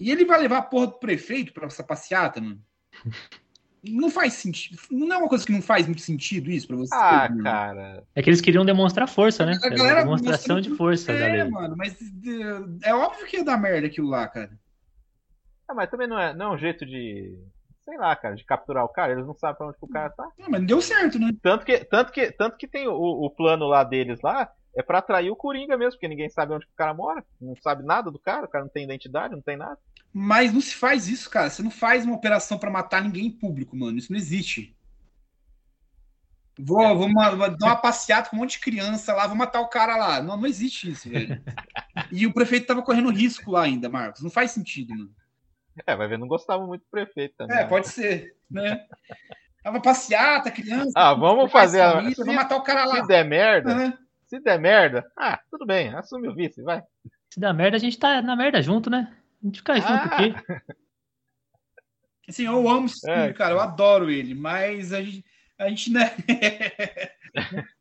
E 0.00 0.10
ele 0.10 0.24
vai 0.24 0.40
levar 0.40 0.56
a 0.56 0.62
porra 0.62 0.86
do 0.86 0.92
prefeito 0.94 1.52
pra 1.52 1.66
essa 1.66 1.84
passeata, 1.84 2.40
mano. 2.40 2.58
Não 3.84 4.10
faz 4.10 4.32
sentido. 4.32 4.78
Não 4.90 5.12
é 5.12 5.18
uma 5.18 5.28
coisa 5.28 5.44
que 5.44 5.50
não 5.50 5.60
faz 5.60 5.86
muito 5.86 6.02
sentido 6.02 6.52
isso 6.52 6.68
pra 6.68 6.76
você. 6.76 6.94
Ah, 6.94 7.28
cara. 7.42 8.04
É 8.14 8.22
que 8.22 8.30
eles 8.30 8.40
queriam 8.40 8.64
demonstrar 8.64 9.08
força, 9.08 9.44
né? 9.44 9.58
A 9.60 9.66
Era 9.66 9.76
galera 9.76 9.94
uma 10.04 10.16
demonstração 10.16 10.60
de 10.60 10.70
força 10.70 11.10
É, 11.10 11.42
lei. 11.42 11.50
mano, 11.50 11.74
mas 11.76 11.96
é, 12.84 12.90
é 12.90 12.94
óbvio 12.94 13.26
que 13.26 13.38
ia 13.38 13.44
dar 13.44 13.58
merda 13.58 13.88
aquilo 13.88 14.08
lá, 14.08 14.28
cara. 14.28 14.56
Ah, 15.66 15.74
mas 15.74 15.90
também 15.90 16.06
não 16.06 16.16
é, 16.16 16.32
não 16.32 16.52
é 16.52 16.54
um 16.54 16.58
jeito 16.58 16.86
de. 16.86 17.36
Sei 17.84 17.98
lá, 17.98 18.14
cara, 18.14 18.34
de 18.36 18.44
capturar 18.44 18.84
o 18.84 18.88
cara. 18.88 19.12
Eles 19.12 19.26
não 19.26 19.34
sabem 19.34 19.56
pra 19.56 19.66
onde 19.68 19.76
o 19.80 19.88
cara 19.88 20.10
tá. 20.10 20.28
Não, 20.38 20.48
mas 20.48 20.64
deu 20.66 20.80
certo, 20.80 21.18
né? 21.18 21.30
Tanto 21.42 21.64
que, 21.64 21.84
tanto 21.84 22.12
que, 22.12 22.30
tanto 22.32 22.56
que 22.56 22.68
tem 22.68 22.86
o, 22.88 22.94
o 22.94 23.30
plano 23.30 23.66
lá 23.66 23.82
deles 23.84 24.20
lá. 24.22 24.50
É 24.74 24.82
pra 24.82 24.98
atrair 24.98 25.30
o 25.30 25.36
Coringa 25.36 25.76
mesmo, 25.76 25.92
porque 25.92 26.08
ninguém 26.08 26.30
sabe 26.30 26.54
onde 26.54 26.64
o 26.64 26.76
cara 26.76 26.94
mora. 26.94 27.22
Não 27.40 27.54
sabe 27.62 27.84
nada 27.84 28.10
do 28.10 28.18
cara, 28.18 28.46
o 28.46 28.48
cara 28.48 28.64
não 28.64 28.70
tem 28.72 28.84
identidade, 28.84 29.34
não 29.34 29.42
tem 29.42 29.56
nada. 29.56 29.78
Mas 30.12 30.52
não 30.52 30.60
se 30.62 30.74
faz 30.74 31.08
isso, 31.08 31.28
cara. 31.28 31.50
Você 31.50 31.62
não 31.62 31.70
faz 31.70 32.06
uma 32.06 32.14
operação 32.14 32.56
pra 32.58 32.70
matar 32.70 33.02
ninguém 33.02 33.26
em 33.26 33.30
público, 33.30 33.76
mano. 33.76 33.98
Isso 33.98 34.10
não 34.12 34.18
existe. 34.18 34.74
Vou, 36.58 36.96
vou, 36.96 37.08
ma- 37.08 37.30
vou 37.34 37.56
dar 37.56 37.66
uma 37.66 37.76
passeata 37.76 38.30
com 38.30 38.36
um 38.36 38.40
monte 38.40 38.52
de 38.52 38.60
criança 38.60 39.12
lá, 39.14 39.26
vou 39.26 39.36
matar 39.36 39.60
o 39.60 39.68
cara 39.68 39.96
lá. 39.96 40.22
Não, 40.22 40.36
não 40.36 40.46
existe 40.46 40.90
isso, 40.90 41.08
velho. 41.08 41.42
E 42.10 42.26
o 42.26 42.32
prefeito 42.32 42.66
tava 42.66 42.82
correndo 42.82 43.10
risco 43.10 43.50
lá 43.50 43.62
ainda, 43.62 43.88
Marcos. 43.88 44.22
Não 44.22 44.30
faz 44.30 44.50
sentido, 44.50 44.94
mano. 44.94 45.14
É, 45.86 45.96
vai 45.96 46.06
ver, 46.08 46.18
não 46.18 46.28
gostava 46.28 46.66
muito 46.66 46.82
do 46.82 46.90
prefeito 46.90 47.34
também. 47.36 47.56
É, 47.56 47.64
pode 47.66 47.88
ser, 47.88 48.36
né? 48.50 48.86
Tava 49.62 49.80
passeata, 49.80 50.50
criança. 50.50 50.90
Ah, 50.96 51.14
vamos 51.14 51.50
fazer 51.50 51.80
a- 51.80 51.92
família, 51.92 52.14
Vamos 52.18 52.34
matar 52.34 52.56
o 52.56 52.62
cara 52.62 52.84
lá. 52.84 52.96
Se 53.00 53.06
der 53.06 53.24
merda, 53.24 53.72
Aham. 53.72 53.98
se 54.26 54.40
der 54.40 54.58
merda, 54.58 55.10
ah, 55.16 55.40
tudo 55.50 55.64
bem, 55.64 55.94
assume 55.94 56.28
o 56.28 56.34
vice, 56.34 56.60
vai. 56.62 56.82
Se 57.32 57.38
dá 57.40 57.52
merda, 57.52 57.76
a 57.76 57.80
gente 57.80 57.98
tá 57.98 58.20
na 58.20 58.34
merda 58.36 58.60
junto, 58.60 58.90
né? 58.90 59.16
A 59.42 59.46
gente 59.46 59.58
fica 59.58 59.74
junto 59.76 59.88
Ah. 59.88 60.04
aqui. 60.04 60.34
Assim, 62.28 62.44
eu 62.46 62.68
amo 62.68 62.86
esse 62.86 63.00
filme, 63.00 63.28
É. 63.28 63.32
cara. 63.32 63.52
Eu 63.54 63.60
adoro 63.60 64.10
ele, 64.10 64.34
mas 64.34 64.92
a 64.92 65.02
gente, 65.02 65.24
a 65.58 65.68
gente 65.68 65.90
né? 65.92 66.10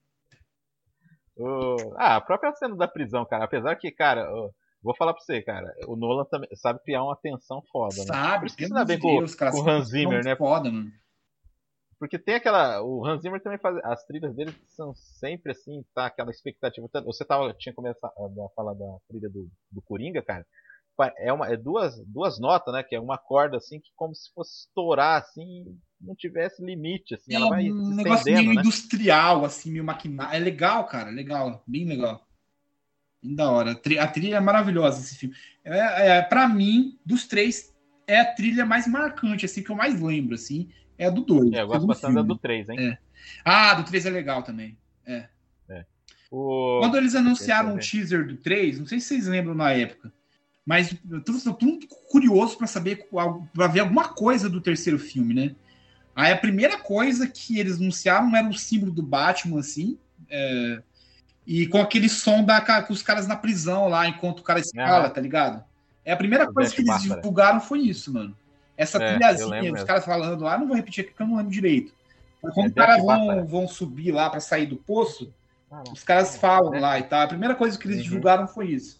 O- 1.35 1.93
Ah, 1.97 2.17
a 2.17 2.21
própria 2.21 2.53
cena 2.53 2.75
da 2.75 2.87
prisão, 2.87 3.25
cara. 3.25 3.45
Apesar 3.45 3.75
que, 3.75 3.91
cara, 3.91 4.21
eu 4.21 4.53
vou 4.81 4.95
falar 4.95 5.13
pra 5.13 5.21
você, 5.21 5.41
cara, 5.41 5.73
o 5.87 5.95
Nolan 5.95 6.25
também 6.25 6.49
sabe 6.55 6.81
criar 6.83 7.03
uma 7.03 7.15
tensão 7.15 7.61
foda, 7.71 7.95
né? 7.95 8.05
Por 8.05 8.13
Sabe, 8.13 8.47
isso 8.47 8.57
se 8.57 8.69
dá 8.69 8.85
bem 8.85 8.99
com, 8.99 9.17
Deus, 9.17 9.35
cara. 9.35 9.51
com 9.51 9.59
o 9.59 9.69
Hans 9.69 9.87
é 9.87 9.91
Zimmer, 9.91 10.23
né? 10.23 10.35
Foda, 10.35 10.71
mano. 10.71 10.91
Porque 12.01 12.17
tem 12.17 12.33
aquela. 12.33 12.81
O 12.81 13.05
Hans 13.05 13.21
Zimmer 13.21 13.39
também 13.43 13.59
faz. 13.59 13.77
As 13.83 14.03
trilhas 14.05 14.35
dele 14.35 14.51
são 14.69 14.91
sempre 14.95 15.51
assim, 15.51 15.85
tá? 15.93 16.07
Aquela 16.07 16.31
expectativa. 16.31 16.89
Você 17.05 17.23
tava, 17.23 17.53
tinha 17.53 17.75
começado 17.75 18.11
a 18.11 18.49
falar 18.55 18.73
da 18.73 18.97
trilha 19.07 19.29
do, 19.29 19.47
do 19.71 19.81
Coringa, 19.83 20.19
cara. 20.23 20.43
É, 21.19 21.31
uma, 21.31 21.47
é 21.47 21.55
duas, 21.55 21.95
duas 22.07 22.39
notas, 22.39 22.73
né? 22.73 22.81
Que 22.81 22.95
é 22.95 22.99
uma 22.99 23.19
corda 23.19 23.57
assim, 23.57 23.79
que 23.79 23.91
como 23.95 24.15
se 24.15 24.33
fosse 24.33 24.65
estourar 24.65 25.21
assim, 25.21 25.63
não 25.99 26.15
tivesse 26.15 26.63
limite, 26.65 27.13
assim. 27.13 27.33
É 27.33 27.35
ela 27.35 27.49
vai 27.49 27.71
um 27.71 27.95
negócio 27.95 28.33
meio 28.33 28.51
né? 28.51 28.61
industrial, 28.61 29.45
assim, 29.45 29.71
meio 29.71 29.83
maquinário. 29.83 30.35
É 30.35 30.39
legal, 30.39 30.87
cara. 30.87 31.11
Legal. 31.11 31.63
Bem 31.67 31.85
legal. 31.85 32.19
Da 33.23 33.49
hora. 33.49 33.71
A 33.71 33.75
tri- 33.75 33.99
A 33.99 34.07
trilha 34.07 34.37
é 34.37 34.39
maravilhosa 34.39 35.01
esse 35.01 35.15
filme. 35.15 35.35
É, 35.63 36.17
é, 36.17 36.21
pra 36.21 36.47
mim, 36.47 36.97
dos 37.05 37.27
três, 37.27 37.73
é 38.07 38.19
a 38.19 38.33
trilha 38.33 38.65
mais 38.65 38.87
marcante, 38.87 39.45
assim, 39.45 39.61
que 39.63 39.69
eu 39.69 39.75
mais 39.75 40.01
lembro, 40.01 40.35
assim. 40.35 40.69
É 40.97 41.05
a 41.05 41.09
do 41.09 41.21
2. 41.21 41.53
É, 41.53 41.61
eu 41.61 41.67
gosto 41.67 41.87
bastante 41.87 42.15
da 42.15 42.21
do 42.21 42.37
3, 42.37 42.69
hein? 42.69 42.79
É. 42.79 42.97
Ah, 43.45 43.73
do 43.75 43.83
3 43.83 44.05
é 44.05 44.09
legal 44.09 44.43
também. 44.43 44.77
O... 46.31 46.79
Quando 46.79 46.97
eles 46.97 47.13
anunciaram 47.13 47.73
o 47.73 47.77
eu 47.77 47.79
teaser 47.79 48.25
do 48.25 48.37
3, 48.37 48.79
não 48.79 48.85
sei 48.85 49.01
se 49.01 49.07
vocês 49.07 49.27
lembram 49.27 49.53
na 49.53 49.73
época, 49.73 50.13
mas 50.65 50.95
eu 51.09 51.21
tô, 51.21 51.33
tô 51.53 51.65
muito 51.65 51.87
curioso 51.87 52.57
pra 52.57 52.67
saber, 52.67 53.09
pra 53.53 53.67
ver 53.67 53.81
alguma 53.81 54.07
coisa 54.07 54.49
do 54.49 54.61
terceiro 54.61 54.97
filme, 54.97 55.33
né? 55.33 55.55
Aí 56.15 56.31
a 56.31 56.37
primeira 56.37 56.77
coisa 56.77 57.27
que 57.27 57.59
eles 57.59 57.77
anunciaram 57.77 58.33
era 58.35 58.47
o 58.47 58.53
símbolo 58.53 58.93
do 58.93 59.03
Batman, 59.03 59.59
assim, 59.59 59.99
é, 60.29 60.81
e 61.45 61.67
com 61.67 61.79
aquele 61.81 62.07
som 62.09 62.43
da, 62.43 62.61
com 62.83 62.93
os 62.93 63.01
caras 63.01 63.27
na 63.27 63.35
prisão 63.35 63.87
lá, 63.87 64.07
enquanto 64.07 64.39
o 64.39 64.43
cara 64.43 64.59
escala, 64.59 65.05
Aham. 65.05 65.09
tá 65.09 65.21
ligado? 65.21 65.63
É 66.05 66.11
a 66.13 66.17
primeira 66.17 66.49
O 66.49 66.53
coisa 66.53 66.73
que 66.73 66.81
eles 66.81 66.87
Bárbara. 66.89 67.15
divulgaram 67.21 67.59
foi 67.59 67.79
isso, 67.79 68.13
mano. 68.13 68.35
Essa 68.77 68.97
É, 69.01 69.11
trilhazinha, 69.11 69.57
os 69.63 69.71
mesmo. 69.71 69.85
caras 69.87 70.05
falando 70.05 70.43
lá, 70.43 70.57
não 70.57 70.67
vou 70.67 70.75
repetir 70.75 71.01
aqui 71.03 71.11
porque 71.11 71.23
eu 71.23 71.27
não 71.27 71.37
lembro 71.37 71.51
direito. 71.51 71.93
Quando 72.41 72.65
É 72.65 72.67
os 72.69 72.73
caras 72.73 73.03
vão, 73.03 73.45
vão 73.45 73.67
subir 73.67 74.11
lá 74.11 74.29
pra 74.29 74.39
sair 74.39 74.65
do 74.65 74.75
poço, 74.77 75.31
Caraca. 75.69 75.91
os 75.91 76.03
caras 76.03 76.37
falam 76.37 76.73
É. 76.73 76.79
lá 76.79 76.97
e 76.99 77.03
tal. 77.03 77.21
A 77.21 77.27
primeira 77.27 77.53
coisa 77.53 77.77
que 77.77 77.85
eles 77.87 77.97
Uhum. 77.97 78.03
divulgaram 78.03 78.47
foi 78.47 78.69
isso. 78.69 78.99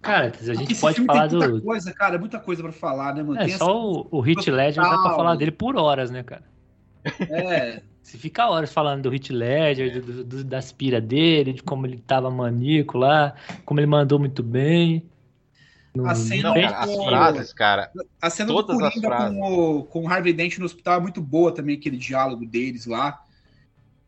Cara, 0.00 0.32
a 0.36 0.54
gente 0.54 0.72
esse 0.72 0.80
pode 0.80 0.96
filme 0.96 1.06
falar 1.06 1.28
tem 1.28 1.38
muita 1.38 1.52
do. 1.54 1.62
coisa, 1.62 1.92
cara, 1.94 2.18
muita 2.18 2.38
coisa 2.40 2.62
pra 2.62 2.72
falar, 2.72 3.14
né, 3.14 3.22
mano? 3.22 3.40
É, 3.40 3.46
Tem 3.46 3.56
só 3.56 3.76
o, 3.80 4.08
o 4.10 4.20
Hit 4.20 4.50
Ledger 4.50 4.82
dá 4.82 4.90
pra 4.98 5.14
falar 5.14 5.36
dele 5.36 5.52
por 5.52 5.76
horas, 5.76 6.10
né, 6.10 6.22
cara? 6.24 6.42
essa- 7.04 7.32
É, 7.54 7.82
Se 8.02 8.18
fica 8.18 8.48
horas 8.48 8.72
falando 8.72 9.02
do 9.02 9.10
Hit 9.10 9.32
Ledger, 9.32 10.02
do, 10.02 10.24
do- 10.24 10.44
da 10.44 10.58
aspira 10.58 11.00
dele, 11.00 11.52
de 11.52 11.62
como 11.62 11.86
ele 11.86 11.98
tava 11.98 12.30
maníaco 12.30 12.98
lá, 12.98 13.34
como 13.64 13.80
ele 13.80 13.86
mandou 13.86 14.18
muito 14.18 14.42
bem. 14.42 15.04
No, 15.94 16.06
A 16.08 16.14
cena 16.14 16.42
Não, 16.48 16.54
bem- 16.54 16.64
cara, 16.64 16.78
as 16.78 16.90
Pô. 16.90 17.04
frases, 17.04 17.52
cara. 17.52 17.92
a 18.20 18.30
cena 18.30 18.48
Todas 18.52 18.78
do 18.78 18.84
as 18.84 18.94
Coringa 18.94 19.08
frases. 19.08 19.38
com 19.38 19.52
o, 19.52 19.84
com 19.84 20.04
o 20.04 20.08
Harvey 20.08 20.32
Dent 20.32 20.58
no 20.58 20.64
hospital 20.64 20.98
é 20.98 21.00
muito 21.02 21.20
boa 21.20 21.52
também, 21.52 21.76
aquele 21.76 21.96
diálogo 21.96 22.44
deles 22.46 22.86
lá. 22.86 23.22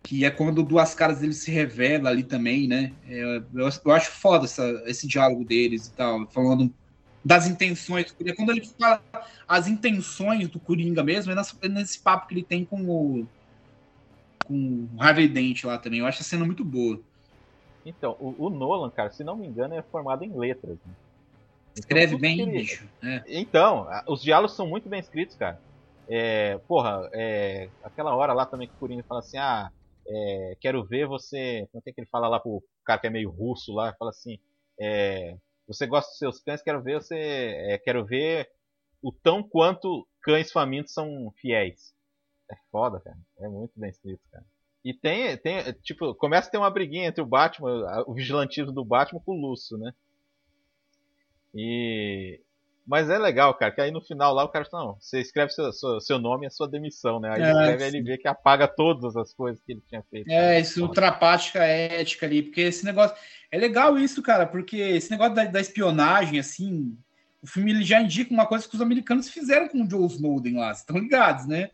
Que 0.03 0.25
é 0.25 0.31
quando 0.31 0.62
duas 0.62 0.95
caras 0.95 1.21
deles 1.21 1.39
se 1.39 1.51
revela 1.51 2.11
ali 2.11 2.23
também, 2.25 2.66
né? 2.69 2.93
É, 3.09 3.43
eu, 3.55 3.71
eu 3.85 3.93
acho 3.93 4.11
foda 4.11 4.45
essa- 4.45 4.83
esse 4.87 5.07
diálogo 5.07 5.45
deles 5.45 5.87
e 5.87 5.93
tal, 5.93 6.27
falando 6.29 6.73
das 7.25 7.47
intenções 7.47 8.07
do 8.07 8.15
Coringa. 8.15 8.37
Quando 8.37 8.51
ele 8.51 8.66
fala 8.79 9.03
as 9.49 9.66
intenções 9.69 10.49
do 10.49 10.59
Coringa 10.61 11.03
mesmo, 11.03 11.33
é 11.33 11.35
nessa- 11.35 11.57
é 11.62 11.69
nesse 11.69 11.99
papo 12.01 12.27
que 12.29 12.35
ele 12.35 12.43
tem 12.43 12.65
com 12.66 12.83
o, 12.83 13.27
com 14.45 14.89
o 14.95 15.03
Harvey 15.03 15.29
Dent 15.29 15.65
lá 15.65 15.79
também. 15.79 16.01
Eu 16.01 16.07
acho 16.07 16.21
a 16.21 16.25
cena 16.25 16.45
muito 16.45 16.65
boa. 16.65 17.01
Então, 17.85 18.16
o, 18.19 18.47
o 18.47 18.51
Nolan, 18.51 18.91
cara, 18.91 19.11
se 19.11 19.23
não 19.25 19.37
me 19.37 19.47
engano, 19.47 19.75
é 19.75 19.83
formado 19.83 20.25
em 20.25 20.37
letras. 20.37 20.79
né? 20.85 20.95
Então, 21.77 21.99
Escreve 21.99 22.16
bem, 22.19 22.41
ele- 22.41 22.59
bicho. 22.61 22.89
É. 23.03 23.23
Então, 23.29 23.87
os 24.09 24.23
diálogos 24.23 24.57
são 24.57 24.66
muito 24.66 24.89
bem 24.89 25.01
escritos, 25.01 25.37
cara. 25.37 25.59
É, 26.09 26.59
porra, 26.69 27.09
é, 27.15 27.71
aquela 27.83 28.15
hora 28.15 28.33
lá 28.33 28.47
também 28.47 28.69
que 28.69 28.75
o 28.75 28.79
Coringa 28.79 29.05
fala 29.09 29.21
assim, 29.21 29.39
ah, 29.39 29.71
é, 30.07 30.57
quero 30.61 30.85
ver 30.85 31.07
você. 31.07 31.66
Como 31.73 31.83
é 31.87 31.93
que 31.93 32.01
ele 32.01 32.09
fala 32.11 32.29
lá 32.29 32.39
pro 32.39 32.62
cara 32.85 33.01
que 33.01 33.07
é 33.07 33.11
meio 33.11 33.31
russo 33.31 33.73
lá? 33.73 33.95
Fala 33.99 34.11
assim, 34.11 34.39
é, 34.81 35.37
você 35.66 35.87
gosta 35.87 36.11
dos 36.11 36.19
seus 36.19 36.41
cães, 36.41 36.62
quero 36.62 36.83
ver 36.83 37.01
você. 37.01 37.16
é, 37.16 37.79
quero 37.79 38.05
ver 38.05 38.49
o 39.03 39.11
tão 39.12 39.43
quanto 39.43 40.07
cães 40.23 40.53
famintos 40.53 40.93
são 40.93 41.33
fiéis. 41.41 41.94
É 42.51 42.57
foda, 42.71 43.01
cara. 43.01 43.16
É 43.41 43.49
muito 43.49 43.73
bem 43.77 43.91
escrito, 43.91 44.21
cara. 44.31 44.45
E 44.85 44.93
tem, 44.93 45.37
tem, 45.39 45.62
tipo, 45.83 46.15
começa 46.15 46.49
a 46.49 46.51
ter 46.51 46.59
uma 46.59 46.71
briguinha 46.71 47.07
entre 47.09 47.23
o 47.23 47.27
Batman, 47.27 47.89
a- 47.89 48.05
o 48.07 48.12
vigilantismo 48.12 48.71
do 48.71 48.85
Batman 48.85 49.21
com 49.25 49.33
o 49.33 49.41
Lúcio, 49.41 49.79
né? 49.79 49.93
E. 51.55 52.41
Mas 52.87 53.09
é 53.09 53.16
legal, 53.16 53.55
cara, 53.55 53.73
que 53.73 53.81
aí 53.81 53.91
no 53.91 54.03
final 54.03 54.35
lá 54.35 54.45
o 54.45 54.49
cara 54.51 54.66
fala, 54.66 54.85
não, 54.89 54.97
você 55.01 55.19
escreve 55.19 55.51
seu, 55.53 55.73
seu, 55.73 55.99
seu 56.03 56.19
nome 56.19 56.45
e 56.45 56.49
a 56.49 56.51
sua 56.51 56.69
demissão, 56.69 57.19
né? 57.19 57.31
Aí 57.31 57.41
ele 57.41 57.49
É, 57.49 57.53
escreve 57.53 57.91
sim. 57.91 57.97
ele 57.97 58.03
vê 58.03 58.19
que 58.19 58.29
apaga 58.29 58.69
todas 58.69 59.16
as 59.16 59.33
coisas 59.33 59.59
que 59.65 59.73
ele 59.73 59.83
tinha 59.89 60.03
feito. 60.11 60.31
É, 60.31 60.61
isso 60.61 60.83
ultrapassa 60.83 61.61
a 61.61 61.65
ética 61.65 62.27
ali, 62.27 62.43
porque 62.43 62.61
esse 62.61 62.85
negócio. 62.85 63.16
É 63.51 63.57
legal 63.57 63.97
isso, 63.99 64.23
cara, 64.23 64.45
porque 64.47 64.77
esse 64.77 65.11
negócio 65.11 65.35
da, 65.35 65.45
da 65.47 65.61
espionagem, 65.62 66.39
assim, 66.39 66.95
o 67.43 67.47
filme 67.47 67.71
ele 67.71 67.85
já 67.85 68.03
indica 68.03 68.35
uma 68.35 68.45
coisa 68.47 68.69
que 68.69 68.75
os 68.75 68.83
americanos 68.83 69.31
fizeram 69.31 69.66
com 69.69 69.83
o 69.83 69.89
Joe 69.89 70.07
Snowden 70.07 70.57
lá, 70.57 70.66
vocês 70.66 70.81
estão 70.81 70.99
ligados, 70.99 71.47
né? 71.47 71.71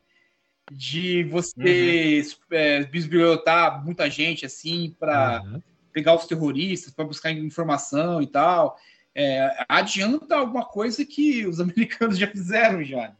De 0.70 1.24
você 1.24 2.22
é, 2.50 2.84
bisbilhotar 2.84 3.84
muita 3.84 4.08
gente, 4.08 4.46
assim, 4.46 4.94
para 4.98 5.42
Uhum. 5.42 5.60
pegar 5.92 6.14
os 6.14 6.26
terroristas, 6.26 6.92
para 6.92 7.04
buscar 7.04 7.32
informação 7.32 8.22
e 8.22 8.26
tal. 8.26 8.76
É, 9.14 9.64
adianta 9.68 10.36
alguma 10.36 10.64
coisa 10.64 11.04
que 11.04 11.44
os 11.46 11.58
americanos 11.60 12.16
já 12.16 12.28
fizeram 12.28 12.84
já. 12.84 13.12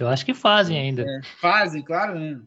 Eu 0.00 0.08
acho 0.08 0.24
que 0.24 0.32
fazem 0.32 0.78
ainda. 0.78 1.04
Fazem, 1.38 1.82
claro, 1.82 2.18
né? 2.18 2.40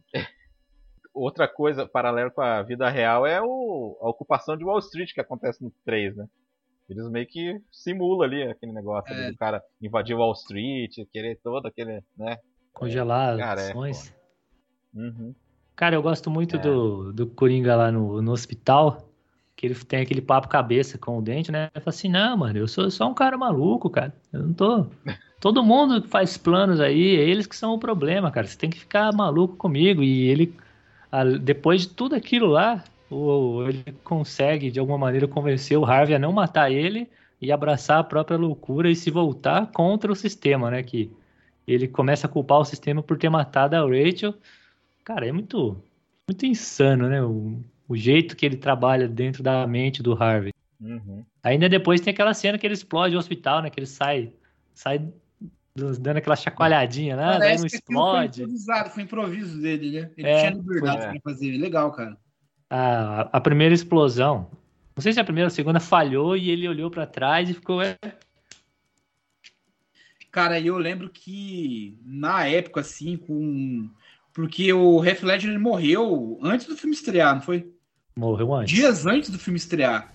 Outra 1.13 1.47
coisa 1.47 1.87
paralela 1.87 2.29
com 2.31 2.41
a 2.41 2.61
vida 2.63 2.89
real 2.89 3.25
é 3.25 3.39
o, 3.41 3.97
a 4.01 4.09
ocupação 4.09 4.57
de 4.57 4.65
Wall 4.65 4.79
Street 4.79 5.13
que 5.13 5.21
acontece 5.21 5.63
no 5.63 5.71
3, 5.85 6.15
né? 6.15 6.27
Eles 6.89 7.07
meio 7.09 7.25
que 7.25 7.61
simulam 7.71 8.23
ali 8.23 8.43
aquele 8.43 8.71
negócio 8.71 9.13
ali 9.13 9.23
É. 9.23 9.31
do 9.31 9.37
cara 9.37 9.63
invadir 9.81 10.15
Wall 10.15 10.33
Street, 10.33 10.95
querer 11.11 11.39
todo 11.43 11.67
aquele, 11.67 12.01
né? 12.17 12.37
Congelar 12.75 13.37
Cara, 13.37 13.61
é 13.61 13.69
ações. 13.69 14.13
Uhum. 14.93 15.33
Cara, 15.75 15.95
eu 15.95 16.01
gosto 16.03 16.29
muito 16.29 16.57
É. 16.57 16.59
do, 16.59 17.11
do 17.11 17.25
Coringa 17.25 17.75
lá 17.75 17.91
no, 17.91 18.21
no 18.21 18.31
hospital, 18.31 19.09
que 19.55 19.65
ele 19.65 19.75
tem 19.75 20.01
aquele 20.01 20.21
papo 20.21 20.47
cabeça 20.47 20.97
com 20.97 21.17
o 21.17 21.21
dente, 21.21 21.51
né? 21.51 21.69
Ele 21.73 21.83
fala 21.83 21.95
assim, 21.95 22.09
não, 22.09 22.37
mano, 22.37 22.59
eu 22.59 22.67
sou 22.67 22.91
só 22.91 23.09
um 23.09 23.13
cara 23.13 23.37
maluco, 23.37 23.89
cara. 23.89 24.13
Eu 24.31 24.43
não 24.43 24.53
tô. 24.53 24.85
Todo 25.39 25.63
mundo 25.63 26.05
faz 26.07 26.37
planos 26.37 26.79
aí, 26.79 27.15
é 27.15 27.21
eles 27.21 27.47
que 27.47 27.55
são 27.55 27.73
o 27.73 27.79
problema, 27.79 28.29
cara. 28.29 28.45
Você 28.45 28.57
tem 28.57 28.69
que 28.69 28.79
ficar 28.79 29.13
maluco 29.13 29.55
comigo. 29.55 30.03
E 30.03 30.27
ele, 30.27 30.53
depois 31.41 31.81
de 31.81 31.89
tudo 31.89 32.15
aquilo 32.15 32.47
lá, 32.47 32.83
o, 33.09 33.63
ele 33.67 33.83
consegue, 34.03 34.71
de 34.71 34.79
alguma 34.79 34.97
maneira, 34.97 35.27
convencer 35.27 35.77
o 35.77 35.85
Harvey 35.85 36.15
a 36.15 36.19
não 36.19 36.31
matar 36.31 36.71
ele 36.71 37.07
e 37.41 37.51
abraçar 37.51 37.99
a 37.99 38.03
própria 38.03 38.37
loucura 38.37 38.89
e 38.89 38.95
se 38.95 39.11
voltar 39.11 39.67
contra 39.71 40.11
o 40.11 40.15
sistema, 40.15 40.71
né? 40.71 40.83
Que 40.83 41.11
ele 41.67 41.87
começa 41.87 42.27
a 42.27 42.29
culpar 42.29 42.59
o 42.59 42.65
sistema 42.65 43.01
por 43.01 43.17
ter 43.17 43.29
matado 43.29 43.75
a 43.75 43.81
Rachel. 43.81 44.33
Cara, 45.03 45.27
é 45.27 45.31
muito, 45.31 45.81
muito 46.27 46.45
insano, 46.45 47.07
né? 47.09 47.21
O, 47.23 47.59
o 47.87 47.95
jeito 47.95 48.35
que 48.35 48.45
ele 48.45 48.57
trabalha 48.57 49.07
dentro 49.07 49.41
da 49.43 49.65
mente 49.67 50.01
do 50.03 50.13
Harvey. 50.13 50.51
Uhum. 50.81 51.23
Ainda 51.43 51.69
depois 51.69 52.01
tem 52.01 52.11
aquela 52.13 52.33
cena 52.33 52.57
que 52.57 52.65
ele 52.67 52.73
explode 52.73 53.15
o 53.15 53.19
hospital, 53.19 53.61
né? 53.61 53.69
Que 53.69 53.79
ele 53.79 53.87
sai, 53.87 54.33
sai 54.73 54.99
do- 55.75 55.97
dando 55.99 56.17
aquela 56.17 56.35
chacoalhadinha 56.35 57.15
lá, 57.15 57.37
daí 57.37 57.39
Parece 57.39 57.61
não 57.61 57.67
aquilo 57.67 57.69
foi 57.69 57.77
explode. 57.77 58.41
improvisado, 58.41 58.89
foi 58.89 59.03
improviso 59.03 59.61
dele, 59.61 60.01
né? 60.01 60.11
Ele 60.17 60.27
É, 60.27 60.37
tinha 60.39 60.51
liberdade 60.51 61.01
foi. 61.03 61.19
pra 61.19 61.31
fazer. 61.31 61.57
Legal, 61.57 61.91
cara. 61.91 62.17
A, 62.69 63.21
a 63.37 63.41
primeira 63.41 63.73
explosão, 63.75 64.49
não 64.95 65.01
sei 65.01 65.13
se 65.13 65.19
a 65.19 65.23
primeira 65.23 65.45
ou 65.45 65.51
a 65.51 65.51
segunda 65.51 65.79
falhou 65.79 66.35
e 66.35 66.49
ele 66.49 66.67
olhou 66.67 66.89
pra 66.89 67.05
trás 67.05 67.49
e 67.49 67.53
ficou. 67.53 67.81
"É, 67.81 67.95
Cara, 70.35 70.59
eu 70.59 70.77
lembro 70.77 71.09
que 71.09 71.97
na 72.03 72.45
época, 72.45 72.81
assim, 72.81 73.15
com. 73.15 73.89
Porque 74.33 74.73
o 74.73 75.01
Heath 75.01 75.23
Ledger 75.23 75.49
ele 75.49 75.57
morreu 75.57 76.37
antes 76.41 76.67
do 76.67 76.75
filme 76.75 76.93
estrear, 76.93 77.35
não 77.35 77.41
foi? 77.41 77.73
Morreu 78.17 78.53
antes. 78.53 78.75
Dias 78.75 79.05
antes 79.05 79.29
do 79.29 79.39
filme 79.39 79.57
estrear. 79.57 80.13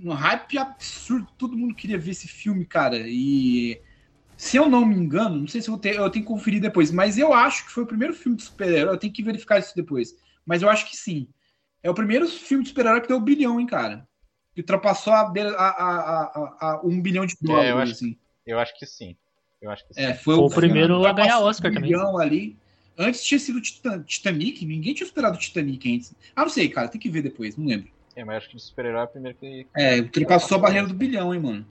Um 0.00 0.12
hype 0.12 0.58
absurdo, 0.58 1.28
todo 1.38 1.56
mundo 1.56 1.76
queria 1.76 1.96
ver 1.96 2.10
esse 2.10 2.26
filme, 2.26 2.66
cara. 2.66 2.98
E 3.06 3.80
se 4.36 4.56
eu 4.56 4.68
não 4.68 4.84
me 4.84 4.96
engano, 4.96 5.36
não 5.36 5.46
sei 5.46 5.62
se 5.62 5.68
eu, 5.68 5.74
vou 5.74 5.80
ter, 5.80 5.94
eu 5.94 6.10
tenho 6.10 6.24
que 6.24 6.32
conferir 6.32 6.60
depois, 6.60 6.90
mas 6.90 7.16
eu 7.16 7.32
acho 7.32 7.66
que 7.66 7.70
foi 7.70 7.84
o 7.84 7.86
primeiro 7.86 8.14
filme 8.14 8.36
de 8.36 8.42
super-herói. 8.42 8.94
Eu 8.94 8.98
tenho 8.98 9.12
que 9.12 9.22
verificar 9.22 9.60
isso 9.60 9.76
depois. 9.76 10.12
Mas 10.44 10.60
eu 10.60 10.68
acho 10.68 10.90
que 10.90 10.96
sim. 10.96 11.28
É 11.84 11.88
o 11.88 11.94
primeiro 11.94 12.26
filme 12.26 12.64
de 12.64 12.70
super-herói 12.70 13.00
que 13.00 13.06
deu 13.06 13.18
um 13.18 13.22
bilhão, 13.24 13.60
hein, 13.60 13.66
cara. 13.68 14.08
Que 14.56 14.60
ultrapassou 14.62 15.12
a, 15.12 15.20
a, 15.20 15.68
a, 15.68 16.56
a- 16.60 16.80
um 16.84 17.00
bilhão 17.00 17.24
de 17.24 17.36
dólares, 17.40 17.68
É, 17.68 17.72
eu 17.72 17.78
acho- 17.78 17.92
assim. 17.92 18.18
Eu 18.44 18.58
acho 18.58 18.76
que 18.76 18.86
sim. 18.86 19.16
Eu 19.60 19.70
acho 19.70 19.86
que 19.86 19.94
sim. 19.94 20.00
É, 20.02 20.14
foi, 20.14 20.34
Foi 20.36 20.44
o 20.44 20.50
primeiro 20.50 21.00
que 21.00 21.06
a 21.06 21.12
ganhar 21.12 21.40
Oscar 21.40 21.70
um 21.70 21.74
também. 21.74 21.90
bilhão 21.90 22.18
ali. 22.18 22.56
Antes 22.98 23.22
tinha 23.24 23.38
sido 23.38 23.60
Titan- 23.60 24.02
Titanic, 24.04 24.64
ninguém 24.64 24.94
tinha 24.94 25.06
superado 25.06 25.36
o 25.36 25.40
Titanic 25.40 25.94
antes. 25.94 26.14
Ah, 26.34 26.42
não 26.42 26.48
sei, 26.48 26.68
cara, 26.68 26.88
tem 26.88 27.00
que 27.00 27.10
ver 27.10 27.22
depois, 27.22 27.56
não 27.56 27.66
lembro. 27.66 27.88
É, 28.14 28.24
mas 28.24 28.38
acho 28.38 28.48
que 28.50 28.56
de 28.56 28.62
super-herói 28.62 29.02
é 29.02 29.04
o 29.04 29.08
primeiro 29.08 29.38
que. 29.38 29.66
É, 29.76 30.00
ultrapassou 30.00 30.56
a 30.56 30.60
barreira 30.60 30.86
do 30.86 30.94
bilhão, 30.94 31.34
hein, 31.34 31.40
mano. 31.40 31.66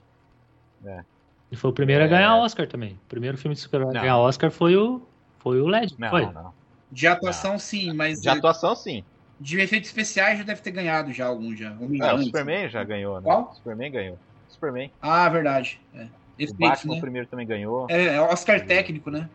Ele 0.84 1.60
foi 1.60 1.70
o 1.70 1.74
primeiro 1.74 2.02
a 2.02 2.06
É. 2.06 2.10
ganhar 2.10 2.36
Oscar 2.36 2.66
também. 2.68 2.94
O 2.94 3.08
primeiro 3.08 3.36
filme 3.36 3.54
de 3.54 3.60
super-herói 3.60 3.90
a 3.90 3.94
Não. 3.94 4.00
ganhar 4.00 4.18
Oscar 4.18 4.50
foi 4.50 4.76
o, 4.76 5.02
foi 5.38 5.60
o 5.60 5.66
Legend. 5.66 5.96
Não, 5.98 6.10
foi. 6.10 6.26
não. 6.26 6.52
De 6.90 7.06
atuação, 7.08 7.58
sim, 7.58 7.92
mas 7.92 8.20
De 8.20 8.28
atuação, 8.28 8.76
sim. 8.76 9.04
de 9.40 9.58
efeitos 9.60 9.88
especiais 9.88 10.38
já 10.38 10.44
deve 10.44 10.60
ter 10.60 10.70
ganhado 10.70 11.12
já 11.12 11.26
algum 11.26 11.54
já. 11.56 11.76
É, 12.00 12.12
o 12.14 12.22
Superman 12.22 12.68
já 12.68 12.84
ganhou, 12.84 13.16
né? 13.16 13.22
Qual? 13.24 13.50
O 13.50 13.54
Superman 13.54 13.90
ganhou. 13.90 14.18
Superman. 14.48 14.90
Ah, 15.00 15.28
verdade. 15.28 15.80
É. 15.92 16.06
O 16.38 16.54
Batman 16.54 16.94
né? 16.94 17.00
primeiro 17.00 17.28
também 17.28 17.46
ganhou. 17.46 17.86
É, 17.88 18.16
é 18.16 18.20
Oscar 18.20 18.64
técnico, 18.66 19.10
né? 19.10 19.28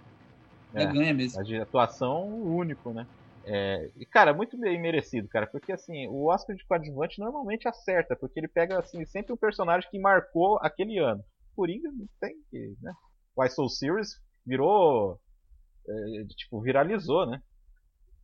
É, 0.74 0.86
ganha 0.86 1.14
mesmo. 1.14 1.44
De 1.44 1.58
atuação 1.58 2.28
único, 2.28 2.94
né? 2.94 3.06
É, 3.44 3.90
e, 3.98 4.06
cara, 4.06 4.34
muito 4.34 4.58
bem 4.58 4.80
merecido, 4.80 5.28
cara, 5.28 5.48
porque 5.48 5.72
assim, 5.72 6.08
o 6.08 6.28
Oscar 6.28 6.56
de 6.56 6.64
coadjuvante 6.66 7.20
normalmente 7.20 7.68
acerta, 7.68 8.16
porque 8.16 8.40
ele 8.40 8.48
pega 8.48 8.80
assim, 8.80 9.04
sempre 9.06 9.34
um 9.34 9.38
personagem 9.38 9.90
que 9.90 10.00
marcou 10.00 10.60
aquele 10.62 11.00
ano. 11.00 11.24
Coringa 11.56 11.90
não 11.92 12.08
tem 12.20 12.36
que, 12.50 12.76
né? 12.82 12.94
Why 13.36 13.50
So 13.50 13.68
Serious 13.68 14.10
virou. 14.46 15.20
é, 15.88 16.26
tipo, 16.36 16.62
viralizou, 16.62 17.26
né? 17.26 17.42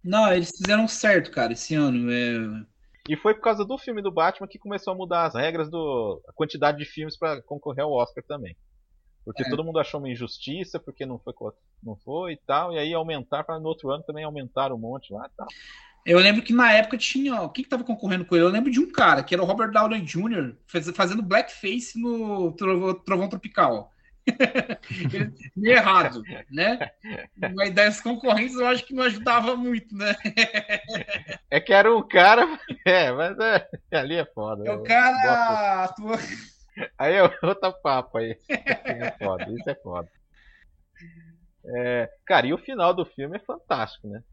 Não, 0.04 0.32
eles 0.32 0.52
fizeram 0.52 0.88
certo, 0.88 1.32
cara, 1.32 1.54
esse 1.54 1.76
ano. 1.76 2.12
É... 2.12 2.66
E 3.10 3.16
foi 3.18 3.34
por 3.34 3.41
causa 3.41 3.66
do 3.66 3.78
filme 3.78 4.02
do 4.02 4.12
Batman 4.12 4.48
que 4.48 4.60
começou 4.60 4.94
a 4.94 4.95
mudar 4.95 5.26
as 5.26 5.34
regras 5.34 5.70
do. 5.70 6.22
a 6.28 6.34
quantidade 6.34 6.78
de 6.78 6.86
filmes 6.86 7.18
pra 7.18 7.41
concorrer 7.41 7.84
ao 7.84 7.91
Oscar 7.91 8.24
também. 8.26 8.56
Porque 9.28 9.44
É. 9.44 9.49
todo 9.49 9.62
mundo 9.64 9.78
achou 9.78 9.99
uma 9.99 10.10
injustiça, 10.10 10.80
porque 10.80 11.06
não 11.06 11.20
foi, 11.20 11.34
não 11.84 11.98
foi 11.98 12.34
e 12.34 12.38
tal, 12.38 12.72
e 12.72 12.80
aí 12.80 12.94
aumentar 12.94 13.44
para 13.44 13.60
no 13.60 13.68
outro 13.68 13.91
ano 13.91 14.02
também 14.04 14.24
aumentar 14.24 14.72
um 14.72 14.78
monte 14.78 15.12
lá 15.12 15.26
e 15.26 15.36
tal. 15.36 15.48
Eu 16.06 16.20
lembro 16.20 16.41
que 16.41 16.54
na 16.54 16.72
época 16.72 16.98
tinha. 16.98 17.41
O 17.41 17.49
que, 17.49 17.64
que 17.64 17.70
tava 17.70 17.84
concorrendo 17.84 18.24
com 18.26 18.34
ele? 18.36 18.45
Eu 18.45 18.49
lembro 18.49 18.72
de 18.72 18.80
um 18.80 18.90
cara, 18.90 19.22
que 19.22 19.36
era 19.36 19.44
o 19.44 19.45
Robert 19.45 19.72
Downey 19.72 20.02
Jr., 20.02 20.56
faz- 20.66 20.90
fazendo 20.91 21.22
blackface 21.22 21.99
no 21.99 22.54
Trovão, 22.54 23.28
Tropical. 23.28 23.91
Meio 25.56 25.76
errado, 25.78 26.22
né? 26.49 26.80
Mas 27.54 27.74
das 27.74 27.99
concorrentes 28.02 28.56
eu 28.56 28.68
acho 28.68 28.86
que 28.86 28.94
não 28.94 29.04
ajudava 29.04 29.56
muito, 29.58 29.94
né? 29.95 30.16
É 31.49 31.60
que 31.60 31.74
era 31.74 31.94
um 31.94 32.06
cara. 32.08 32.45
É, 32.86 33.12
mas 33.12 33.38
é, 33.40 33.68
ali 33.91 34.16
é 34.16 34.26
foda. 34.26 34.64
É 34.66 34.72
o 34.72 34.84
cara 34.84 35.84
atua. 35.84 36.18
Aí 36.98 37.16
é 37.16 37.24
outro 37.24 37.74
papo 37.82 38.18
aí. 38.18 38.38
É 38.49 39.12
foda, 39.12 39.49
isso 39.52 39.70
é 39.70 39.76
foda. 39.76 40.10
É, 41.66 42.10
cara, 42.26 42.48
e 42.48 42.54
o 42.54 42.58
final 42.58 42.94
do 42.94 43.06
filme 43.06 43.38
é 43.38 43.40
fantástico, 43.40 44.08
né? 44.08 44.24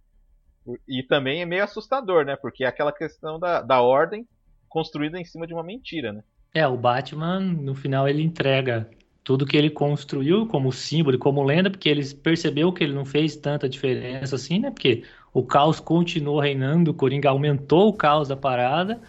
E 0.89 1.03
também 1.03 1.43
é 1.43 1.47
meio 1.47 1.65
assustador, 1.65 2.25
né? 2.25 2.37
Porque 2.37 2.65
é 2.65 2.67
aquela 2.67 2.93
questão 2.93 3.39
da, 3.39 3.61
da 3.61 3.81
ordem 3.81 4.27
construída 4.69 5.19
em 5.19 5.25
cima 5.25 5.47
de 5.47 5.53
uma 5.53 5.63
mentira, 5.63 6.13
né? 6.13 6.23
É, 6.55 6.67
o 6.67 6.77
Batman, 6.77 7.41
no 7.41 7.75
final, 7.75 8.09
ele 8.09 8.23
entrega 8.23 8.89
tudo 9.25 9.47
que 9.47 9.57
ele 9.57 9.71
construiu 9.71 10.47
como 10.47 10.71
símbolo 10.71 11.19
como 11.19 11.43
lenda, 11.43 11.71
porque 11.71 11.89
ele 11.89 12.05
percebeu 12.15 12.73
que 12.73 12.85
ele 12.85 12.93
não 12.93 13.05
fez 13.05 13.35
tanta 13.35 13.69
diferença 13.69 14.37
assim, 14.37 14.59
né? 14.59 14.71
Porque 14.71 15.03
o 15.33 15.43
caos 15.43 15.81
continuou 15.81 16.39
reinando, 16.39 16.91
o 16.91 16.95
Coringa 16.95 17.31
aumentou 17.31 17.89
o 17.89 17.93
caos 17.93 18.29
da 18.29 18.37
parada, 18.37 19.01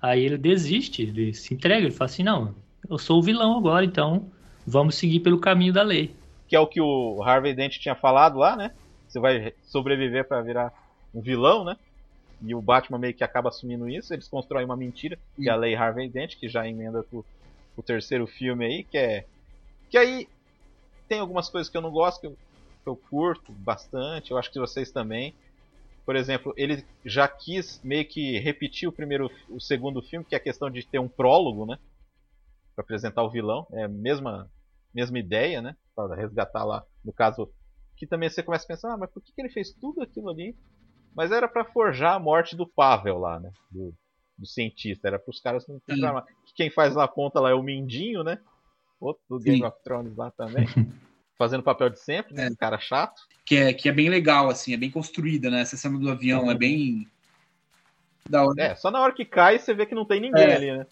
aí 0.00 0.24
ele 0.24 0.38
desiste, 0.38 1.02
ele 1.02 1.34
se 1.34 1.52
entrega, 1.52 1.84
ele 1.84 1.90
fala 1.90 2.10
assim, 2.10 2.22
não, 2.22 2.54
eu 2.88 2.98
sou 2.98 3.18
o 3.18 3.22
vilão 3.22 3.56
agora, 3.56 3.84
então 3.84 4.30
vamos 4.66 4.96
seguir 4.96 5.20
pelo 5.20 5.38
caminho 5.38 5.72
da 5.72 5.82
lei. 5.82 6.14
Que 6.48 6.56
é 6.56 6.60
o 6.60 6.66
que 6.66 6.80
o 6.80 7.22
Harvey 7.22 7.54
Dent 7.54 7.78
tinha 7.78 7.94
falado 7.94 8.38
lá, 8.38 8.56
né? 8.56 8.72
Você 9.08 9.20
vai 9.20 9.52
sobreviver 9.64 10.26
para 10.26 10.42
virar 10.42 10.72
um 11.14 11.20
vilão, 11.20 11.64
né? 11.64 11.76
E 12.42 12.54
o 12.54 12.60
Batman 12.60 12.98
meio 12.98 13.14
que 13.14 13.24
acaba 13.24 13.48
assumindo 13.48 13.88
isso, 13.88 14.12
eles 14.12 14.28
constroem 14.28 14.64
uma 14.64 14.76
mentira, 14.76 15.18
que 15.34 15.48
é 15.48 15.52
a 15.52 15.56
lei 15.56 15.74
Harvey 15.74 16.08
Dent, 16.08 16.36
que 16.36 16.48
já 16.48 16.68
emenda 16.68 17.02
pro, 17.02 17.24
pro 17.74 17.82
terceiro 17.82 18.26
filme 18.26 18.64
aí, 18.64 18.84
que 18.84 18.98
é 18.98 19.24
que 19.88 19.96
aí 19.96 20.28
tem 21.08 21.20
algumas 21.20 21.48
coisas 21.48 21.70
que 21.70 21.76
eu 21.76 21.80
não 21.80 21.90
gosto, 21.90 22.20
que 22.20 22.26
eu, 22.26 22.36
que 22.82 22.88
eu 22.88 22.96
curto 22.96 23.52
bastante, 23.52 24.30
eu 24.30 24.38
acho 24.38 24.50
que 24.50 24.58
vocês 24.58 24.90
também. 24.90 25.34
Por 26.04 26.14
exemplo, 26.14 26.52
ele 26.56 26.84
já 27.04 27.26
quis 27.26 27.80
meio 27.82 28.04
que 28.04 28.38
repetir 28.38 28.88
o 28.88 28.92
primeiro, 28.92 29.30
o 29.48 29.60
segundo 29.60 30.02
filme, 30.02 30.24
que 30.24 30.34
é 30.34 30.38
a 30.38 30.40
questão 30.40 30.70
de 30.70 30.84
ter 30.84 30.98
um 30.98 31.08
prólogo, 31.08 31.66
né? 31.66 31.78
Pra 32.76 32.84
apresentar 32.84 33.24
o 33.24 33.30
vilão. 33.30 33.66
É 33.72 33.82
a 33.84 33.88
mesma, 33.88 34.48
mesma 34.94 35.18
ideia, 35.18 35.60
né? 35.60 35.76
Pra 35.94 36.14
resgatar 36.14 36.64
lá, 36.64 36.84
no 37.04 37.12
caso. 37.12 37.50
Que 37.96 38.06
também 38.06 38.28
você 38.28 38.42
começa 38.42 38.64
a 38.64 38.68
pensar, 38.68 38.92
ah, 38.92 38.96
mas 38.96 39.10
por 39.10 39.20
que, 39.22 39.32
que 39.32 39.40
ele 39.40 39.48
fez 39.48 39.72
tudo 39.72 40.02
aquilo 40.02 40.28
ali? 40.28 40.54
Mas 41.14 41.32
era 41.32 41.48
para 41.48 41.64
forjar 41.64 42.14
a 42.14 42.20
morte 42.20 42.54
do 42.54 42.68
Pavel 42.68 43.18
lá, 43.18 43.40
né? 43.40 43.50
Do, 43.70 43.92
do 44.38 44.46
cientista. 44.46 45.08
Era 45.08 45.18
para 45.18 45.30
os 45.30 45.40
caras 45.40 45.66
não 45.66 45.80
pensar, 45.80 46.24
quem 46.54 46.70
faz 46.70 46.94
lá 46.94 47.04
a 47.04 47.08
ponta 47.08 47.40
lá 47.40 47.50
é 47.50 47.54
o 47.54 47.62
Mindinho, 47.62 48.22
né? 48.22 48.38
outro 49.00 49.22
do 49.28 49.38
Game 49.38 49.58
Sim. 49.58 49.64
of 49.64 49.76
Thrones 49.82 50.16
lá 50.16 50.30
também. 50.30 50.66
fazendo 51.38 51.62
papel 51.62 51.90
de 51.90 52.00
sempre, 52.00 52.34
né? 52.34 52.46
É. 52.46 52.50
Um 52.50 52.54
cara 52.54 52.78
chato. 52.78 53.20
Que 53.44 53.56
é, 53.56 53.72
que 53.72 53.88
é 53.88 53.92
bem 53.92 54.08
legal, 54.08 54.48
assim, 54.48 54.72
é 54.74 54.76
bem 54.76 54.90
construída, 54.90 55.50
né? 55.50 55.60
Essa 55.60 55.76
cena 55.76 55.98
do 55.98 56.10
avião 56.10 56.44
uhum. 56.44 56.50
é 56.50 56.54
bem. 56.54 57.06
Da 58.28 58.44
hora. 58.44 58.60
É, 58.60 58.74
só 58.74 58.90
na 58.90 59.00
hora 59.00 59.12
que 59.12 59.24
cai 59.24 59.58
você 59.58 59.72
vê 59.72 59.86
que 59.86 59.94
não 59.94 60.04
tem 60.04 60.20
ninguém 60.20 60.44
é. 60.44 60.56
ali, 60.56 60.72
né? 60.78 60.86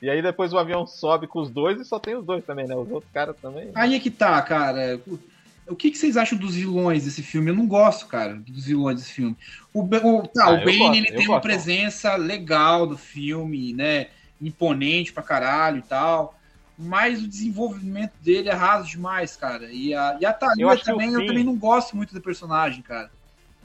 E 0.00 0.08
aí 0.08 0.22
depois 0.22 0.52
o 0.52 0.58
avião 0.58 0.86
sobe 0.86 1.26
com 1.26 1.40
os 1.40 1.50
dois 1.50 1.80
e 1.80 1.84
só 1.84 1.98
tem 1.98 2.16
os 2.16 2.24
dois 2.24 2.44
também, 2.44 2.66
né? 2.66 2.74
Os 2.74 2.90
outros 2.90 3.12
caras 3.12 3.36
também. 3.40 3.70
Aí 3.74 3.94
é 3.94 4.00
que 4.00 4.10
tá, 4.10 4.40
cara. 4.42 5.00
O 5.66 5.76
que, 5.76 5.90
que 5.90 5.98
vocês 5.98 6.16
acham 6.16 6.38
dos 6.38 6.54
vilões 6.54 7.04
desse 7.04 7.22
filme? 7.22 7.50
Eu 7.50 7.56
não 7.56 7.66
gosto, 7.66 8.06
cara, 8.06 8.34
dos 8.34 8.66
vilões 8.66 8.96
desse 9.00 9.12
filme. 9.12 9.36
O, 9.74 9.82
o, 9.82 10.28
tá, 10.28 10.46
ah, 10.46 10.50
o 10.50 10.64
Bane 10.64 10.78
gosto, 10.78 10.96
ele 10.96 11.06
tem 11.06 11.16
gosto. 11.16 11.30
uma 11.30 11.40
presença 11.40 12.16
legal 12.16 12.86
do 12.86 12.96
filme, 12.96 13.72
né? 13.72 14.06
Imponente 14.40 15.12
pra 15.12 15.22
caralho 15.22 15.78
e 15.78 15.82
tal 15.82 16.38
mas 16.78 17.20
o 17.20 17.26
desenvolvimento 17.26 18.12
dele 18.22 18.48
é 18.48 18.52
raso 18.52 18.88
demais, 18.88 19.34
cara. 19.34 19.68
E 19.72 19.92
a, 19.92 20.16
e 20.20 20.24
a 20.24 20.32
Thalia 20.32 20.78
também, 20.78 21.12
eu 21.12 21.26
também 21.26 21.42
não 21.42 21.56
gosto 21.56 21.96
muito 21.96 22.14
do 22.14 22.20
personagem, 22.20 22.82
cara. 22.82 23.10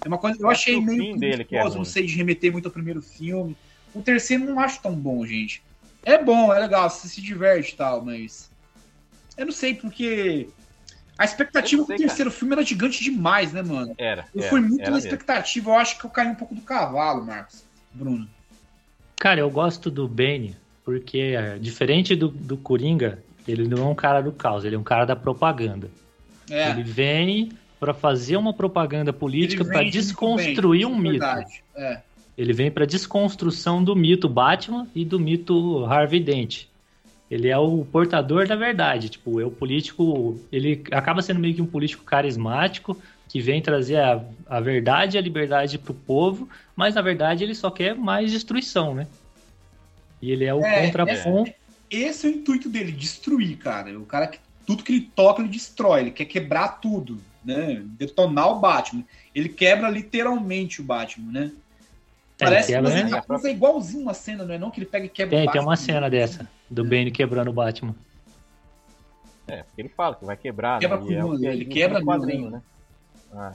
É 0.04 0.08
uma 0.08 0.18
coisa, 0.18 0.40
eu, 0.40 0.46
eu 0.46 0.50
achei 0.50 0.82
meio 0.82 1.16
dele 1.16 1.44
que 1.44 1.56
é 1.56 1.64
não 1.64 1.86
sei 1.86 2.08
de 2.08 2.16
remeter 2.16 2.52
muito 2.52 2.66
ao 2.66 2.72
primeiro 2.72 3.04
filme. 3.04 3.56
O 3.94 4.02
terceiro 4.02 4.44
não 4.44 4.60
acho 4.60 4.82
tão 4.82 4.96
bom, 4.96 5.24
gente. 5.28 5.62
É 6.06 6.22
bom, 6.22 6.54
é 6.54 6.60
legal, 6.60 6.90
você 6.90 7.08
se 7.08 7.22
diverte 7.22 7.74
e 7.74 7.78
tal, 7.78 8.04
mas 8.04 8.50
eu 9.38 9.46
não 9.46 9.54
sei 9.54 9.74
porque 9.74 10.50
a 11.18 11.26
expectativa 11.26 11.82
do 11.82 11.88
terceiro 11.88 12.30
cara. 12.30 12.32
filme 12.32 12.54
era 12.54 12.64
gigante 12.64 13.04
demais, 13.04 13.54
né, 13.54 13.62
mano? 13.62 13.94
Era. 13.98 14.26
Eu 14.34 14.42
era, 14.42 14.50
fui 14.50 14.62
muito 14.62 14.90
na 14.90 14.98
expectativa, 14.98 15.66
mesmo. 15.66 15.78
eu 15.78 15.82
acho 15.82 16.00
que 16.00 16.06
eu 16.06 16.10
caí 16.10 16.28
um 16.28 16.36
pouco 16.36 16.54
do 16.56 16.62
cavalo, 16.62 17.26
Marcos. 17.26 17.64
Bruno. 17.94 18.28
Cara, 19.18 19.40
eu 19.40 19.50
gosto 19.50 19.90
do 19.90 20.08
Bane 20.08 20.56
porque, 20.84 21.34
diferente 21.62 22.16
do, 22.16 22.28
do 22.28 22.58
Coringa, 22.58 23.24
ele 23.48 23.68
não 23.68 23.84
é 23.84 23.86
um 23.86 23.96
cara 23.96 24.22
do 24.22 24.32
caos, 24.32 24.66
ele 24.66 24.76
é 24.76 24.80
um 24.80 24.84
cara 24.84 25.06
da 25.06 25.16
propaganda. 25.16 25.90
É. 26.50 26.72
Ele 26.72 26.84
vem 26.84 27.52
para 27.80 27.94
fazer 27.94 28.38
uma 28.38 28.54
propaganda 28.54 29.14
política 29.14 29.64
para 29.64 29.84
desconstruir 29.84 30.86
bem, 30.86 30.96
um 30.96 30.98
mito. 30.98 31.26
É. 31.76 32.02
Ele 32.38 32.54
vem 32.54 32.72
para 32.72 32.86
desconstrução 32.86 33.84
do 33.84 33.96
mito 33.96 34.28
Batman 34.28 34.88
e 34.96 35.06
do 35.06 35.20
mito 35.20 35.86
Harvey 35.86 36.20
Dent. 36.20 36.66
Ele 37.30 37.48
é 37.48 37.58
o 37.58 37.86
portador 37.86 38.48
da 38.48 38.56
verdade, 38.56 39.10
tipo, 39.10 39.40
é 39.40 39.46
o 39.46 39.52
político, 39.52 40.40
ele 40.52 40.84
acaba 40.92 41.22
sendo 41.22 41.40
meio 41.40 41.56
que 41.56 41.62
um 41.62 41.66
político 41.66 42.04
carismático 42.04 42.96
que 43.28 43.40
vem 43.42 43.62
trazer 43.62 43.98
a, 43.98 44.24
a 44.48 44.60
verdade 44.60 45.18
e 45.18 45.20
a 45.20 45.22
liberdade 45.22 45.80
pro 45.80 45.94
povo, 45.94 46.48
mas 46.76 46.94
na 46.94 47.02
verdade 47.02 47.44
ele 47.44 47.56
só 47.56 47.72
quer 47.72 47.96
mais 47.96 48.32
destruição, 48.32 48.94
né? 48.94 49.08
E 50.22 50.32
ele 50.32 50.46
é 50.46 50.54
o 50.54 50.64
é, 50.64 50.86
contraponto. 50.86 51.50
É, 51.50 51.56
esse 51.96 52.28
é 52.28 52.30
o 52.30 52.34
intuito 52.34 52.70
dele, 52.70 52.92
destruir, 52.92 53.58
cara. 53.58 53.98
O 54.00 54.06
cara 54.06 54.28
que 54.28 54.40
tudo 54.66 54.84
que 54.84 54.94
ele 54.94 55.10
toca, 55.16 55.42
ele 55.42 55.50
destrói. 55.50 56.02
Ele 56.02 56.12
quer 56.12 56.26
quebrar 56.26 56.80
tudo, 56.80 57.20
né? 57.44 57.82
Detonar 57.98 58.50
o 58.50 58.60
Batman. 58.60 59.04
Ele 59.34 59.50
quebra 59.50 59.90
literalmente 59.90 60.82
o 60.82 60.84
Batman, 60.84 61.32
né? 61.32 61.52
É, 62.44 62.50
Parece 62.50 62.74
que 62.74 62.82
né? 62.82 63.50
é 63.50 63.52
igualzinho 63.52 64.04
uma 64.04 64.14
cena, 64.14 64.44
não 64.44 64.54
é 64.54 64.58
não? 64.58 64.72
Que 64.72 64.80
ele 64.80 64.86
pega 64.86 65.06
e 65.06 65.10
quebra 65.10 65.32
tem, 65.32 65.44
o 65.44 65.46
Batman. 65.46 65.62
Tem 65.62 65.70
uma 65.70 65.76
cena 65.76 66.10
dessa, 66.10 66.48
do 66.70 66.86
é. 66.86 66.90
Bane 66.90 67.12
quebrando 67.12 67.50
o 67.50 67.54
Batman. 67.54 67.96
É, 69.48 69.64
ele 69.78 69.90
fala 69.90 70.16
que 70.16 70.26
vai 70.26 70.38
quebrar, 70.38 70.80
quebra 70.80 71.00
né? 71.00 71.22
Com 71.22 71.46
é, 71.46 71.54
ele 71.54 71.66
quebra 71.66 72.00
no 72.00 72.06
quadrinho, 72.06 72.50
né? 72.50 72.62
Ah. 73.34 73.54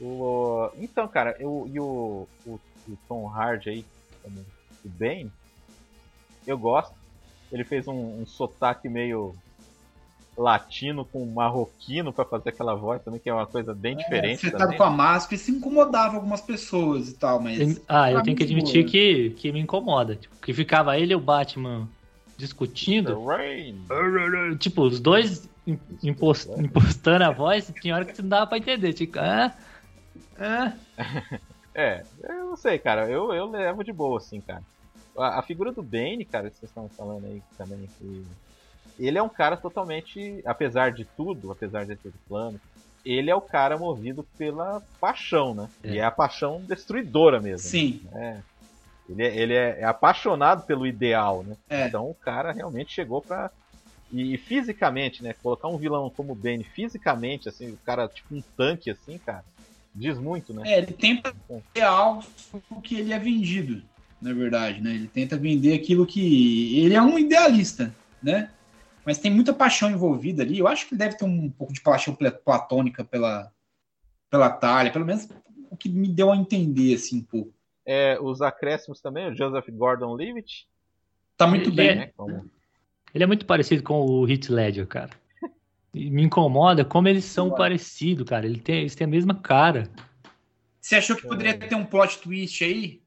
O, 0.00 0.70
então, 0.78 1.06
cara, 1.06 1.36
eu, 1.38 1.68
e 1.72 1.78
o, 1.78 2.26
o, 2.44 2.60
o 2.88 2.98
Tom 3.08 3.28
Hardy 3.28 3.70
aí, 3.70 3.84
como 4.22 4.40
o 4.84 4.88
Bane, 4.88 5.30
eu 6.46 6.58
gosto. 6.58 6.94
Ele 7.52 7.64
fez 7.64 7.86
um, 7.86 8.22
um 8.22 8.26
sotaque 8.26 8.88
meio 8.88 9.34
latino 10.36 11.04
com 11.04 11.24
marroquino 11.26 12.12
para 12.12 12.24
fazer 12.24 12.50
aquela 12.50 12.74
voz 12.74 13.02
também, 13.02 13.20
que 13.20 13.28
é 13.28 13.34
uma 13.34 13.46
coisa 13.46 13.74
bem 13.74 13.94
é, 13.94 13.96
diferente. 13.96 14.46
Acertado 14.46 14.76
com 14.76 14.82
a 14.82 14.90
máscara, 14.90 15.34
isso 15.34 15.50
incomodava 15.50 16.16
algumas 16.16 16.40
pessoas 16.40 17.08
e 17.08 17.14
tal, 17.14 17.40
mas. 17.40 17.80
Ah, 17.88 18.10
eu 18.10 18.22
tenho 18.22 18.36
que 18.36 18.42
admitir 18.42 18.84
que, 18.84 19.30
que 19.30 19.52
me 19.52 19.60
incomoda. 19.60 20.16
Tipo, 20.16 20.36
que 20.36 20.52
ficava 20.52 20.98
ele 20.98 21.12
e 21.12 21.16
o 21.16 21.20
Batman 21.20 21.88
discutindo. 22.36 23.18
Tipo, 24.58 24.82
os 24.82 25.00
dois 25.00 25.48
impost, 26.02 26.50
impostando 26.58 27.24
a 27.24 27.30
voz, 27.30 27.72
tinha 27.80 27.94
hora 27.94 28.04
que 28.04 28.20
não 28.20 28.28
dava 28.28 28.46
pra 28.46 28.58
entender. 28.58 28.92
Tipo, 28.92 29.18
ah, 29.18 29.54
ah. 30.38 30.72
é, 31.74 32.04
eu 32.22 32.46
não 32.46 32.56
sei, 32.56 32.78
cara. 32.78 33.08
Eu, 33.08 33.32
eu 33.32 33.50
levo 33.50 33.84
de 33.84 33.92
boa, 33.92 34.18
assim, 34.18 34.40
cara 34.40 34.62
a, 35.16 35.38
a, 35.38 35.42
figura 35.42 35.72
do 35.72 35.82
Bane, 35.82 36.24
cara, 36.24 36.50
que 36.50 36.58
vocês 36.58 36.70
estão 36.70 36.88
falando 36.88 37.26
aí 37.26 37.42
também, 37.56 37.88
que 37.98 38.24
ele 38.98 39.18
é 39.18 39.22
um 39.22 39.28
cara 39.28 39.56
totalmente, 39.56 40.40
apesar 40.44 40.92
de 40.92 41.04
tudo, 41.04 41.50
apesar 41.50 41.84
de 41.84 41.96
ter 41.96 42.12
plano, 42.28 42.60
ele 43.04 43.30
é 43.30 43.34
o 43.34 43.40
cara 43.40 43.76
movido 43.76 44.26
pela 44.38 44.82
paixão, 45.00 45.54
né? 45.54 45.68
É. 45.82 45.88
E 45.90 45.98
é 45.98 46.04
a 46.04 46.10
paixão 46.10 46.60
destruidora 46.60 47.40
mesmo. 47.40 47.68
Sim. 47.68 48.00
Né? 48.10 48.42
Ele, 49.08 49.22
é, 49.22 49.36
ele 49.36 49.54
é, 49.54 49.80
é, 49.80 49.84
apaixonado 49.84 50.64
pelo 50.64 50.86
ideal, 50.86 51.42
né? 51.42 51.56
É. 51.68 51.86
Então 51.86 52.08
o 52.08 52.14
cara 52.14 52.52
realmente 52.52 52.92
chegou 52.92 53.20
pra. 53.20 53.50
E, 54.10 54.34
e, 54.34 54.38
fisicamente, 54.38 55.22
né? 55.22 55.34
Colocar 55.42 55.68
um 55.68 55.76
vilão 55.76 56.08
como 56.08 56.32
o 56.32 56.36
Bane 56.36 56.64
fisicamente, 56.64 57.48
assim, 57.48 57.72
o 57.72 57.78
cara 57.84 58.08
tipo 58.08 58.34
um 58.34 58.42
tanque, 58.56 58.90
assim, 58.90 59.18
cara, 59.18 59.44
diz 59.94 60.16
muito, 60.16 60.54
né? 60.54 60.62
É, 60.64 60.78
ele 60.78 60.92
tenta 60.92 61.34
ser 61.74 61.82
algo 61.82 62.24
que 62.82 62.98
ele 62.98 63.12
é 63.12 63.18
vendido 63.18 63.82
na 64.24 64.32
verdade, 64.32 64.80
né? 64.80 64.94
Ele 64.94 65.06
tenta 65.06 65.36
vender 65.36 65.74
aquilo 65.74 66.06
que. 66.06 66.78
Ele 66.78 66.94
é 66.94 67.02
um 67.02 67.18
idealista, 67.18 67.94
né? 68.22 68.48
Mas 69.04 69.18
tem 69.18 69.30
muita 69.30 69.52
paixão 69.52 69.90
envolvida 69.90 70.42
ali. 70.42 70.58
Eu 70.58 70.66
acho 70.66 70.88
que 70.88 70.96
deve 70.96 71.16
ter 71.16 71.24
um 71.24 71.50
pouco 71.50 71.72
de 71.72 71.80
paixão 71.80 72.16
platônica 72.44 73.04
pela, 73.04 73.52
pela 74.30 74.50
Talha, 74.50 74.90
pelo 74.90 75.04
menos 75.04 75.28
o 75.70 75.76
que 75.76 75.88
me 75.88 76.08
deu 76.08 76.32
a 76.32 76.36
entender, 76.36 76.94
assim, 76.94 77.18
um 77.18 77.22
pouco. 77.22 77.52
É, 77.84 78.18
os 78.20 78.40
acréscimos 78.40 79.00
também, 79.00 79.30
o 79.30 79.36
Joseph 79.36 79.68
Gordon-Levitt. 79.68 80.66
Tá 81.36 81.46
muito 81.46 81.68
ele, 81.68 81.76
bem. 81.76 81.96
Né? 81.96 82.10
Como... 82.16 82.50
Ele 83.14 83.24
é 83.24 83.26
muito 83.26 83.44
parecido 83.44 83.82
com 83.82 84.06
o 84.06 84.28
Heath 84.28 84.48
Ledger, 84.48 84.86
cara. 84.86 85.10
E 85.92 86.10
me 86.10 86.24
incomoda 86.24 86.84
como 86.84 87.06
eles 87.06 87.24
são 87.24 87.54
parecidos, 87.54 88.28
cara. 88.28 88.46
Ele 88.46 88.58
tem, 88.58 88.80
eles 88.80 88.96
têm 88.96 89.04
a 89.04 89.08
mesma 89.08 89.32
cara. 89.32 89.88
Você 90.80 90.96
achou 90.96 91.14
que 91.14 91.22
poderia 91.22 91.56
ter 91.56 91.76
um 91.76 91.84
plot 91.84 92.18
twist 92.18 92.64
aí? 92.64 93.00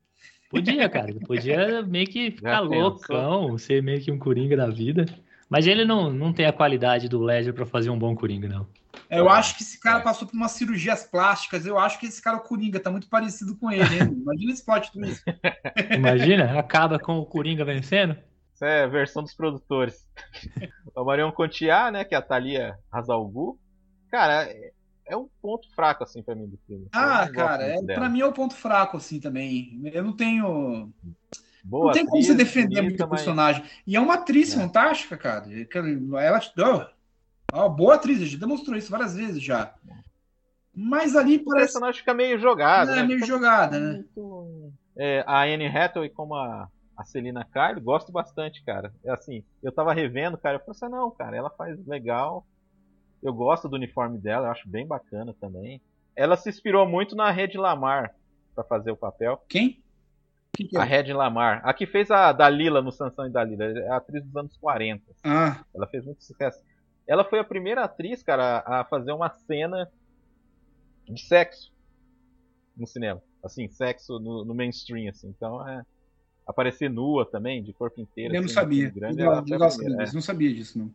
Podia, 0.50 0.88
cara. 0.88 1.14
Podia 1.26 1.82
meio 1.86 2.08
que 2.08 2.32
ficar 2.32 2.62
loucão, 2.62 3.58
ser 3.58 3.84
meio 3.84 4.00
que 4.02 4.10
um 4.10 4.18
coringa 4.18 4.56
da 4.56 4.70
vida. 4.70 5.06
Mas 5.50 5.66
ele 5.66 5.86
não, 5.86 6.12
não 6.12 6.34
tem 6.34 6.46
a 6.46 6.54
qualidade 6.54 7.08
do 7.08 7.20
Ledger 7.22 7.54
pra 7.54 7.66
fazer 7.66 7.90
um 7.90 7.98
bom 7.98 8.16
Coringa, 8.16 8.48
não. 8.50 8.68
É, 9.10 9.20
Eu 9.20 9.30
acho 9.30 9.56
que 9.56 9.64
esse 9.64 9.80
cara 9.80 10.02
passou 10.02 10.28
por 10.28 10.36
umas 10.36 10.52
cirurgias 10.52 11.04
plásticas. 11.06 11.66
Eu 11.66 11.78
acho 11.80 12.00
que 12.00 12.06
esse 12.08 12.22
cara, 12.22 12.38
o 12.38 12.42
Coringa, 12.42 12.80
tá 12.80 12.92
muito 12.92 13.08
parecido 13.08 13.56
com 13.56 13.72
ele, 13.72 13.84
hein? 13.84 14.12
Imagina 14.22 14.52
esse 14.52 14.66
plot 14.66 14.92
twist. 14.92 15.24
Imagina, 15.96 16.60
acaba 16.60 17.00
com 17.00 17.18
o 17.20 17.26
Coringa 17.26 17.64
vencendo. 17.64 18.18
Isso 18.54 18.66
é 18.66 18.84
a 18.84 18.88
versão 18.88 19.24
dos 19.24 19.34
produtores. 19.36 20.08
o 20.96 21.04
Marion 21.06 21.32
Cotillard, 21.32 21.92
né, 21.94 22.04
que 22.04 22.16
é 22.16 22.18
a 22.18 22.22
Thalia 22.22 22.76
Hazalgu. 22.92 23.58
Cara, 24.10 24.44
é- 24.50 24.72
é 25.10 25.16
um 25.16 25.30
ponto 25.42 25.74
fraco, 25.74 26.04
assim, 26.04 26.22
pra 26.22 26.36
mim 26.36 26.48
do 26.48 26.58
filme. 26.68 26.88
Ah, 26.92 27.30
cara, 27.34 27.64
é, 27.64 27.82
pra 27.82 28.10
mim 28.10 28.20
é 28.20 28.26
o 28.26 28.34
ponto 28.34 28.54
fraco, 28.56 28.98
assim, 28.98 29.22
também. 29.22 29.80
Eu 29.94 30.04
não 30.04 30.12
tenho. 30.12 30.92
Boa 31.70 31.86
não 31.88 31.92
tem 31.92 32.06
como 32.06 32.18
atriz, 32.18 32.28
você 32.28 32.36
defender 32.36 32.82
muito 32.82 33.04
a 33.04 33.08
mas- 33.08 33.20
personagem. 33.22 33.64
E 33.86 33.96
é 33.96 34.00
uma 34.00 34.16
atriz 34.16 34.54
É. 34.56 34.60
fantástica, 34.60 35.18
cara. 35.18 35.46
Ela 36.22 36.40
é 37.52 37.56
uma 37.56 37.70
boa 37.70 37.96
atriz, 37.96 38.20
já 38.22 38.38
demonstrou 38.38 38.78
isso 38.78 38.92
várias 38.92 39.16
vezes 39.16 39.42
já. 39.44 39.74
Mas 40.74 41.16
ali 41.16 41.38
O 41.38 41.44
parece 41.46 41.66
personagem 41.74 42.00
fica 42.00 42.14
meio 42.14 42.38
jogado, 42.40 42.92
é, 42.92 42.96
né? 42.98 43.04
meio 43.04 43.20
Fica 43.20 43.28
jogada, 43.34 43.80
né? 43.80 43.94
muito- 43.96 44.72
É, 44.96 45.24
a 45.28 45.42
Anne 45.44 45.68
Hathaway 45.68 46.10
como 46.10 46.36
a, 46.36 46.68
a 46.96 47.04
Celina 47.04 47.46
Kyle, 47.46 47.82
gosto 47.82 48.12
bastante, 48.12 48.64
cara. 48.64 48.94
É 49.04 49.12
assim, 49.12 49.44
eu 49.62 49.72
tava 49.72 49.94
revendo, 49.94 50.38
cara, 50.38 50.56
eu 50.56 50.60
falei 50.60 50.72
assim, 50.72 50.90
não, 50.90 51.10
cara, 51.12 51.36
ela 51.36 51.50
faz 51.50 51.78
legal. 51.86 52.46
Eu 53.22 53.34
gosto 53.34 53.68
do 53.68 53.76
uniforme 53.76 54.18
dela, 54.20 54.48
eu 54.48 54.52
acho 54.52 54.70
bem 54.70 54.86
bacana 54.86 55.36
também. 55.40 55.82
Ela 56.16 56.36
se 56.38 56.50
inspirou 56.50 56.88
muito 56.88 57.16
na 57.16 57.30
Red 57.32 57.58
Lamar 57.58 58.14
pra 58.56 58.64
fazer 58.64 58.92
o 58.92 58.98
papel. 58.98 59.44
Quem? 59.50 59.84
Que 60.66 60.78
A 60.78 60.82
é? 60.84 60.86
Red 60.86 61.14
Lamar, 61.14 61.62
a 61.64 61.74
que 61.74 61.86
fez 61.86 62.10
a 62.10 62.32
Dalila 62.32 62.82
no 62.82 62.92
Sansão 62.92 63.28
e 63.28 63.30
Dalila, 63.32 63.64
é 63.66 63.90
a 63.90 63.98
atriz 63.98 64.24
dos 64.26 64.36
anos 64.36 64.58
40. 64.58 65.04
Ah, 65.24 65.64
Ela 65.76 65.88
fez 65.88 66.04
muito 66.06 66.24
sucesso. 66.24 66.62
Ela 67.08 67.24
foi 67.24 67.40
a 67.40 67.44
primeira 67.44 67.84
atriz, 67.84 68.24
cara, 68.24 68.64
a 68.66 68.84
fazer 68.86 69.12
uma 69.12 69.30
cena 69.30 69.90
de 71.08 71.22
sexo 71.22 71.72
no 72.76 72.86
cinema. 72.88 73.22
Assim, 73.44 73.70
sexo 73.70 74.20
no, 74.20 74.44
no 74.44 74.54
mainstream, 74.54 75.10
assim. 75.10 75.30
Então, 75.30 75.68
é. 75.68 75.84
Aparecer 76.46 76.90
nua 76.90 77.26
também, 77.30 77.62
de 77.62 77.74
corpo 77.74 78.00
inteiro. 78.00 78.34
eu 78.34 78.42
não 78.42 78.46
assim, 78.46 78.56
num 78.56 78.62
sabia. 78.62 78.90
Grande, 78.90 79.18
legal, 79.18 79.34
a 79.34 79.42
primeira, 79.42 79.66
é. 79.66 80.04
disso. 80.04 80.16
Não 80.16 80.22
sabia 80.22 80.54
disso, 80.54 80.80
não. 80.80 80.92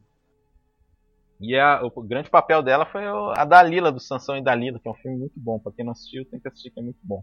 E 1.40 1.56
a- 1.58 1.80
o 1.82 2.02
grande 2.02 2.30
papel 2.30 2.62
dela 2.62 2.86
foi 2.86 3.02
a 3.04 3.44
Dalila, 3.44 3.90
do 3.92 4.00
Sansão 4.00 4.36
e 4.36 4.42
Dalila, 4.42 4.78
que 4.78 4.88
é 4.88 4.90
um 4.90 4.94
filme 4.94 5.18
muito 5.18 5.38
bom. 5.38 5.58
Pra 5.58 5.72
quem 5.72 5.84
não 5.84 5.92
assistiu, 5.92 6.24
tem 6.24 6.38
que 6.40 6.48
assistir, 6.48 6.70
que 6.70 6.80
é 6.80 6.82
muito 6.82 7.00
bom. 7.02 7.22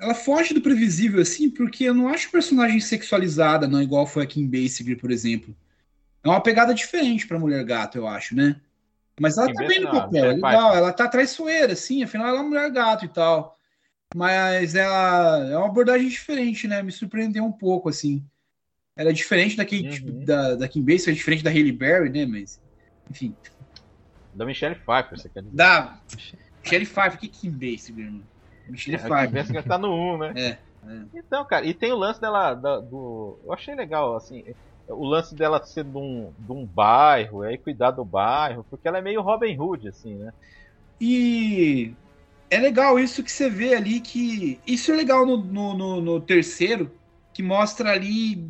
Ela 0.00 0.14
foge 0.14 0.54
do 0.54 0.60
previsível, 0.60 1.20
assim, 1.20 1.50
porque 1.50 1.84
eu 1.84 1.94
não 1.94 2.08
acho 2.08 2.30
personagem 2.30 2.80
sexualizada, 2.80 3.68
não, 3.68 3.82
igual 3.82 4.06
foi 4.06 4.24
a 4.24 4.26
Kim 4.26 4.46
Basinger, 4.46 4.98
por 4.98 5.10
exemplo. 5.10 5.54
É 6.24 6.28
uma 6.28 6.42
pegada 6.42 6.72
diferente 6.72 7.26
pra 7.26 7.38
Mulher 7.38 7.64
Gato, 7.64 7.98
eu 7.98 8.06
acho, 8.06 8.34
né? 8.34 8.60
Mas 9.20 9.36
ela 9.36 9.52
tá 9.52 9.66
bem 9.66 9.80
no 9.80 9.90
papel, 9.90 10.24
é 10.24 10.34
legal. 10.34 10.74
Ela 10.74 10.92
tá 10.92 11.06
traiçoeira, 11.06 11.74
assim, 11.74 12.02
afinal 12.02 12.28
ela 12.28 12.38
é 12.38 12.40
uma 12.40 12.48
Mulher 12.48 12.70
Gato 12.70 13.04
e 13.04 13.08
tal. 13.08 13.56
Mas 14.14 14.74
ela 14.74 15.48
é 15.48 15.56
uma 15.56 15.66
abordagem 15.66 16.08
diferente, 16.08 16.66
né? 16.66 16.82
Me 16.82 16.92
surpreendeu 16.92 17.44
um 17.44 17.52
pouco, 17.52 17.88
assim. 17.88 18.24
Ela 18.96 19.10
é 19.10 19.12
diferente 19.12 19.56
da, 19.56 19.64
Kate, 19.64 20.04
Uhum. 20.04 20.24
da, 20.24 20.54
da 20.54 20.68
Kim 20.68 20.82
Basinger, 20.82 21.14
é 21.14 21.16
diferente 21.16 21.44
da 21.44 21.50
Hailey 21.50 21.72
Berry, 21.72 22.10
né? 22.10 22.26
Mas, 22.26 22.60
enfim. 23.10 23.34
Da 24.34 24.44
Michelle 24.44 24.74
Pfeiffer, 24.76 25.18
você 25.18 25.28
quer 25.28 25.42
dizer. 25.42 25.54
Da 25.56 26.00
Michelle 26.62 26.86
Pfeiffer, 26.86 27.18
que 27.18 27.28
Kim 27.28 27.50
Basinger, 28.68 28.70
mano? 28.70 28.72
Michelle 28.72 28.96
A 28.96 28.98
Kim 28.98 29.08
Pfeiffer. 29.08 29.32
Basinger 29.32 29.64
tá 29.64 29.78
no 29.78 29.94
1, 30.14 30.18
né? 30.18 30.32
É, 30.36 30.48
é. 30.48 31.02
Então, 31.14 31.44
cara, 31.44 31.64
e 31.66 31.74
tem 31.74 31.92
o 31.92 31.96
lance 31.96 32.20
dela, 32.20 32.54
da- 32.54 32.80
do... 32.80 33.38
Eu 33.44 33.52
achei 33.52 33.74
legal, 33.74 34.16
assim, 34.16 34.44
o 34.88 35.04
lance 35.06 35.34
dela 35.34 35.64
ser 35.64 35.84
de 35.84 35.96
um, 35.96 36.32
de 36.38 36.52
um 36.52 36.64
bairro, 36.66 37.42
aí 37.42 37.56
cuidar 37.58 37.90
do 37.92 38.04
bairro, 38.04 38.64
porque 38.68 38.86
ela 38.88 38.98
é 38.98 39.02
meio 39.02 39.22
Robin 39.22 39.56
Hood, 39.58 39.88
assim, 39.88 40.14
né? 40.16 40.32
E 41.00 41.92
é 42.50 42.58
legal 42.58 42.98
isso 42.98 43.22
que 43.22 43.32
você 43.32 43.48
vê 43.50 43.74
ali 43.74 44.00
que. 44.00 44.60
Isso 44.66 44.92
é 44.92 44.94
legal 44.96 45.26
no, 45.26 45.36
no, 45.38 45.74
no- 45.74 46.00
no 46.00 46.20
terceiro, 46.20 46.90
que 47.32 47.42
mostra 47.42 47.90
ali 47.90 48.46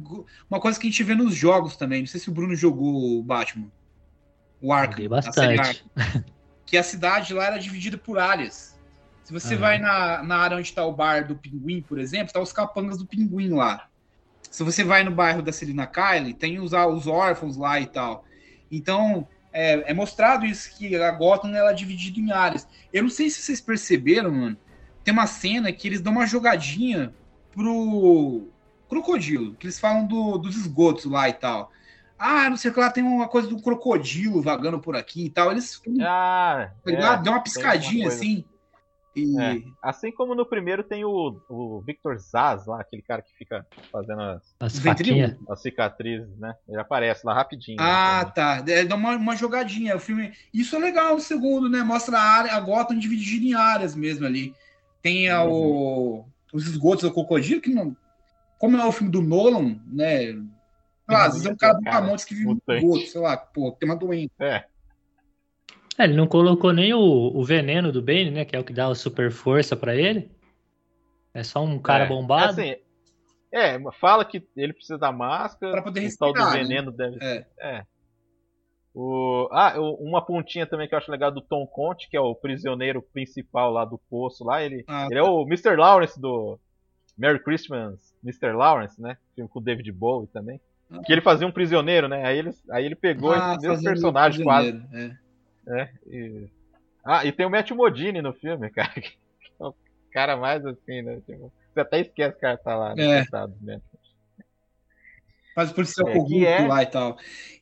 uma 0.51 0.61
coisa 0.61 0.79
que 0.79 0.87
a 0.87 0.91
gente 0.91 1.03
vê 1.05 1.15
nos 1.15 1.35
jogos 1.35 1.77
também. 1.77 2.01
Não 2.01 2.07
sei 2.07 2.21
se 2.21 2.29
o 2.29 2.33
Bruno 2.33 2.55
jogou 2.55 3.19
o 3.19 3.23
Batman. 3.23 3.69
O 4.61 4.73
Arkham. 4.73 5.05
Joguei 5.05 5.19
a 5.19 5.33
série 5.33 5.57
bastante. 5.57 5.85
Arkham. 5.97 6.25
que 6.67 6.77
a 6.77 6.83
cidade 6.83 7.33
lá 7.33 7.45
era 7.47 7.59
dividida 7.59 7.97
por 7.97 8.19
áreas. 8.19 8.72
Se 9.25 9.33
você 9.33 9.57
vai 9.57 9.79
na, 9.79 10.23
na 10.23 10.37
área 10.37 10.57
onde 10.57 10.69
está 10.69 10.85
o 10.85 10.93
bar 10.93 11.27
do 11.27 11.37
Pinguim, 11.37 11.81
por 11.81 11.99
exemplo, 11.99 12.33
tá 12.33 12.41
os 12.41 12.53
capangas 12.53 12.99
do 12.99 13.07
Pinguim 13.07 13.51
lá. 13.51 13.89
Se 14.51 14.63
você 14.63 14.85
vai 14.85 15.05
no 15.05 15.11
bairro 15.11 15.43
da 15.43 15.53
Celina 15.53 15.87
Kyle, 15.87 16.35
tem 16.35 16.59
os, 16.61 16.73
os 16.73 17.07
órfãos 17.07 17.57
lá 17.57 17.81
e 17.81 17.87
tal. 17.87 18.25
Então, 18.71 19.27
é, 19.53 19.91
é 19.91 19.95
mostrado 19.95 20.45
isso 20.45 20.77
que 20.77 20.95
a 20.97 21.11
Gotham 21.13 21.55
ela 21.55 21.71
é 21.71 21.75
dividida 21.75 22.19
em 22.19 22.33
áreas. 22.33 22.67
Eu 22.93 23.05
não 23.05 23.11
sei 23.11 23.31
se 23.31 23.41
vocês 23.41 23.61
perceberam, 23.61 24.31
mano. 24.33 24.57
Tem 25.05 25.13
uma 25.13 25.27
cena 25.27 25.73
que 25.73 25.89
eles 25.89 26.01
dão 26.01 26.13
uma 26.13 26.27
jogadinha 26.27 27.15
pro 27.53 28.49
crocodilo, 28.89 29.55
que 29.55 29.67
eles 29.67 29.79
falam 29.81 30.07
do- 30.07 30.39
dos 30.39 30.57
esgotos 30.57 31.05
lá 31.07 31.29
e 31.29 31.33
tal. 31.33 31.71
Ah, 32.19 32.49
não 32.51 32.57
sei 32.57 32.71
o 32.71 32.75
que 32.75 32.81
lá, 32.81 32.91
tem 32.91 33.03
uma 33.03 33.27
coisa 33.29 33.49
do 33.49 33.61
crocodilo 33.61 34.41
vagando 34.43 34.79
por 34.79 34.95
aqui 34.95 35.25
e 35.27 35.31
tal. 35.31 35.51
Eles 35.51 35.81
Ah, 36.01 36.71
tá 36.85 37.15
é, 37.15 37.23
deu 37.23 37.33
uma 37.33 37.43
piscadinha 37.43 38.07
assim. 38.09 38.45
E 39.15 39.39
É. 39.39 39.63
Assim 39.83 40.11
como 40.11 40.35
no 40.35 40.47
primeiro 40.47 40.83
tem 40.83 41.05
o, 41.05 41.41
o 41.49 41.83
Victor 41.83 42.17
Zaz 42.19 42.67
lá, 42.67 42.81
aquele 42.81 43.03
cara 43.03 43.21
que 43.21 43.33
fica 43.37 43.67
fazendo 43.91 44.21
as, 44.23 44.55
As 44.59 44.81
as 45.49 45.63
cicatrizes, 45.63 46.39
né? 46.39 46.55
Ele 46.69 46.81
aparece 46.81 47.27
lá 47.27 47.35
rapidinho. 47.35 47.77
Ah, 47.81 48.23
né? 48.25 48.33
tá. 48.35 48.65
É, 48.67 48.85
dá 48.85 48.95
uma, 48.95 49.17
uma 49.17 49.37
jogadinha. 49.37 49.97
O 49.97 50.01
filme. 50.01 50.33
Isso 50.53 50.77
é 50.77 50.79
legal 50.79 51.15
no 51.15 51.21
segundo, 51.21 51.69
né? 51.69 51.83
Mostra 51.83 52.19
a 52.19 52.23
área, 52.23 52.55
a 52.55 52.61
Gotham 52.61 52.99
dividida 52.99 53.45
em 53.45 53.55
áreas 53.55 53.95
mesmo 53.95 54.25
ali. 54.25 54.55
Tem 55.03 55.29
a- 55.29 55.45
o, 55.45 56.25
os 56.53 56.67
esgotos 56.67 57.03
do 57.03 57.13
crocodilo, 57.13 57.61
que 57.61 57.71
não. 57.71 57.97
Como 58.59 58.77
é 58.77 58.87
o 58.87 58.93
filme 58.93 59.11
do 59.11 59.21
Nolan, 59.21 59.81
né? 59.87 60.27
Sei 60.27 60.39
lá, 61.09 61.25
às 61.27 61.33
vezes 61.33 61.47
é 61.47 61.53
um 61.53 61.57
cara 61.57 61.81
Cara, 61.83 62.07
Montes 62.07 62.25
que 62.25 62.35
vive 62.35 62.47
no 62.47 62.75
esgoto, 62.75 63.07
sei 63.07 63.21
lá, 63.21 63.37
pô, 63.37 63.73
tem 63.73 63.89
uma 63.89 63.97
doença. 63.97 64.33
É. 64.39 64.65
É, 65.99 66.05
ele 66.05 66.15
não 66.15 66.27
colocou 66.27 66.73
nem 66.73 66.95
o, 66.95 67.01
o 67.01 67.45
veneno 67.45 67.93
do 67.93 68.03
Bane, 68.03 68.31
né? 68.31 68.45
Que 68.45 68.57
é 68.57 68.59
o 68.59 68.65
que 68.65 68.73
dá 68.73 68.89
a 68.89 68.95
super 68.95 69.31
força 69.31 69.77
pra 69.77 69.95
ele. 69.95 70.31
É 71.35 71.43
só 71.43 71.63
um 71.63 71.79
cara 71.79 72.05
é. 72.05 72.09
bombado. 72.09 72.61
É, 72.61 72.73
assim, 72.73 72.83
é, 73.53 73.79
fala 73.93 74.25
que 74.25 74.47
ele 74.57 74.73
precisa 74.73 74.99
da 74.99 75.13
máscara. 75.13 75.73
Pra 75.73 75.83
poder 75.83 76.07
o 76.07 76.17
tal 76.17 76.33
do 76.33 76.39
respirar, 76.39 76.55
né? 76.55 76.63
veneno 76.63 76.91
deve 76.91 77.19
É. 77.21 77.47
É. 77.61 77.85
O, 78.95 79.49
ah, 79.53 79.75
uma 80.01 80.25
pontinha 80.25 80.67
também 80.67 80.87
que 80.87 80.95
eu 80.95 80.99
acho 80.99 81.11
legal 81.11 81.31
do 81.31 81.41
Tom 81.41 81.67
Conte, 81.67 82.11
que 82.11 82.17
é 82.17 82.21
o 82.21 82.35
prisioneiro 82.35 83.01
principal 83.01 83.73
lá 83.73 83.87
do 83.87 83.99
poço 84.11 84.45
lá. 84.45 84.63
Ele, 84.63 84.85
Ah, 84.87 85.09
ele 85.11 85.19
é 85.19 85.23
o 85.23 85.43
Mr. 85.43 85.77
Lawrence 85.77 86.21
do 86.21 86.59
Merry 87.17 87.43
Christmas, 87.43 88.15
Mr. 88.23 88.53
Lawrence, 88.53 89.01
né? 89.01 89.17
Filme 89.35 89.49
com 89.49 89.61
o 89.61 89.63
David 89.63 89.91
Bowie 89.93 90.29
também. 90.29 90.61
Que 91.07 91.13
ele 91.13 91.23
fazia 91.23 91.47
um 91.47 91.53
prisioneiro, 91.53 92.07
né? 92.07 92.23
Aí 92.27 92.39
ele, 92.39 92.51
aí 92.71 92.85
ele 92.85 92.95
pegou 92.95 93.33
ah, 93.33 93.55
esse 93.55 93.67
mesmo 93.67 93.77
fazendo 93.77 93.85
personagem 93.85 94.45
quase. 94.45 94.73
prisioneiro, 94.73 95.22
é. 95.69 95.89
E- 96.07 96.49
Ah, 97.05 97.25
e 97.25 97.33
tem 97.33 97.45
o 97.47 97.51
Matthew 97.51 97.77
Modini 97.77 98.23
no 98.23 98.33
filme, 98.33 98.71
cara. 98.71 98.91
que 98.93 99.09
é 99.61 99.65
o 99.65 99.75
cara 100.13 100.37
mais 100.37 100.65
assim, 100.65 101.03
né? 101.03 101.21
Tipo, 101.27 101.53
você 101.73 101.81
até 101.81 102.01
esquece 102.01 102.33
que 102.33 102.39
o 102.39 102.41
cara 102.41 102.57
tá 102.59 102.77
lá, 102.77 102.95
né? 102.95 103.03
É. 103.05 103.21
Coitado, 103.23 103.55
né? 103.61 103.81
Faz 105.55 105.71
o 105.71 105.75
policial 105.75 106.09
É, 106.09 106.13
corrupto 106.15 106.45
é- 106.45 106.67
lá 106.67 106.83
e 106.83 106.87
tal. 106.87 107.17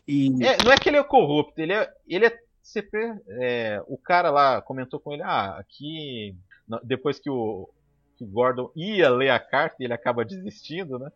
E. 0.06 0.26
É, 0.44 0.62
não 0.64 0.72
é 0.72 0.76
que 0.78 0.88
ele 0.88 0.96
é 0.98 1.02
corrupto, 1.04 1.60
ele 1.60 1.72
é. 1.72 1.90
Ele 2.06 2.26
é, 2.26 2.38
sempre, 2.62 3.00
é, 3.28 3.80
o 3.86 3.96
cara 3.98 4.30
lá 4.30 4.60
comentou 4.62 5.00
com 5.00 5.12
ele, 5.12 5.22
ah, 5.22 5.56
aqui. 5.58 6.36
Depois 6.84 7.18
que 7.18 7.28
o, 7.28 7.68
que 8.16 8.22
o 8.24 8.28
Gordon 8.28 8.70
ia 8.76 9.08
ler 9.10 9.30
a 9.30 9.40
carta 9.40 9.76
e 9.80 9.84
ele 9.84 9.92
acaba 9.92 10.24
desistindo, 10.24 10.98
né? 11.00 11.10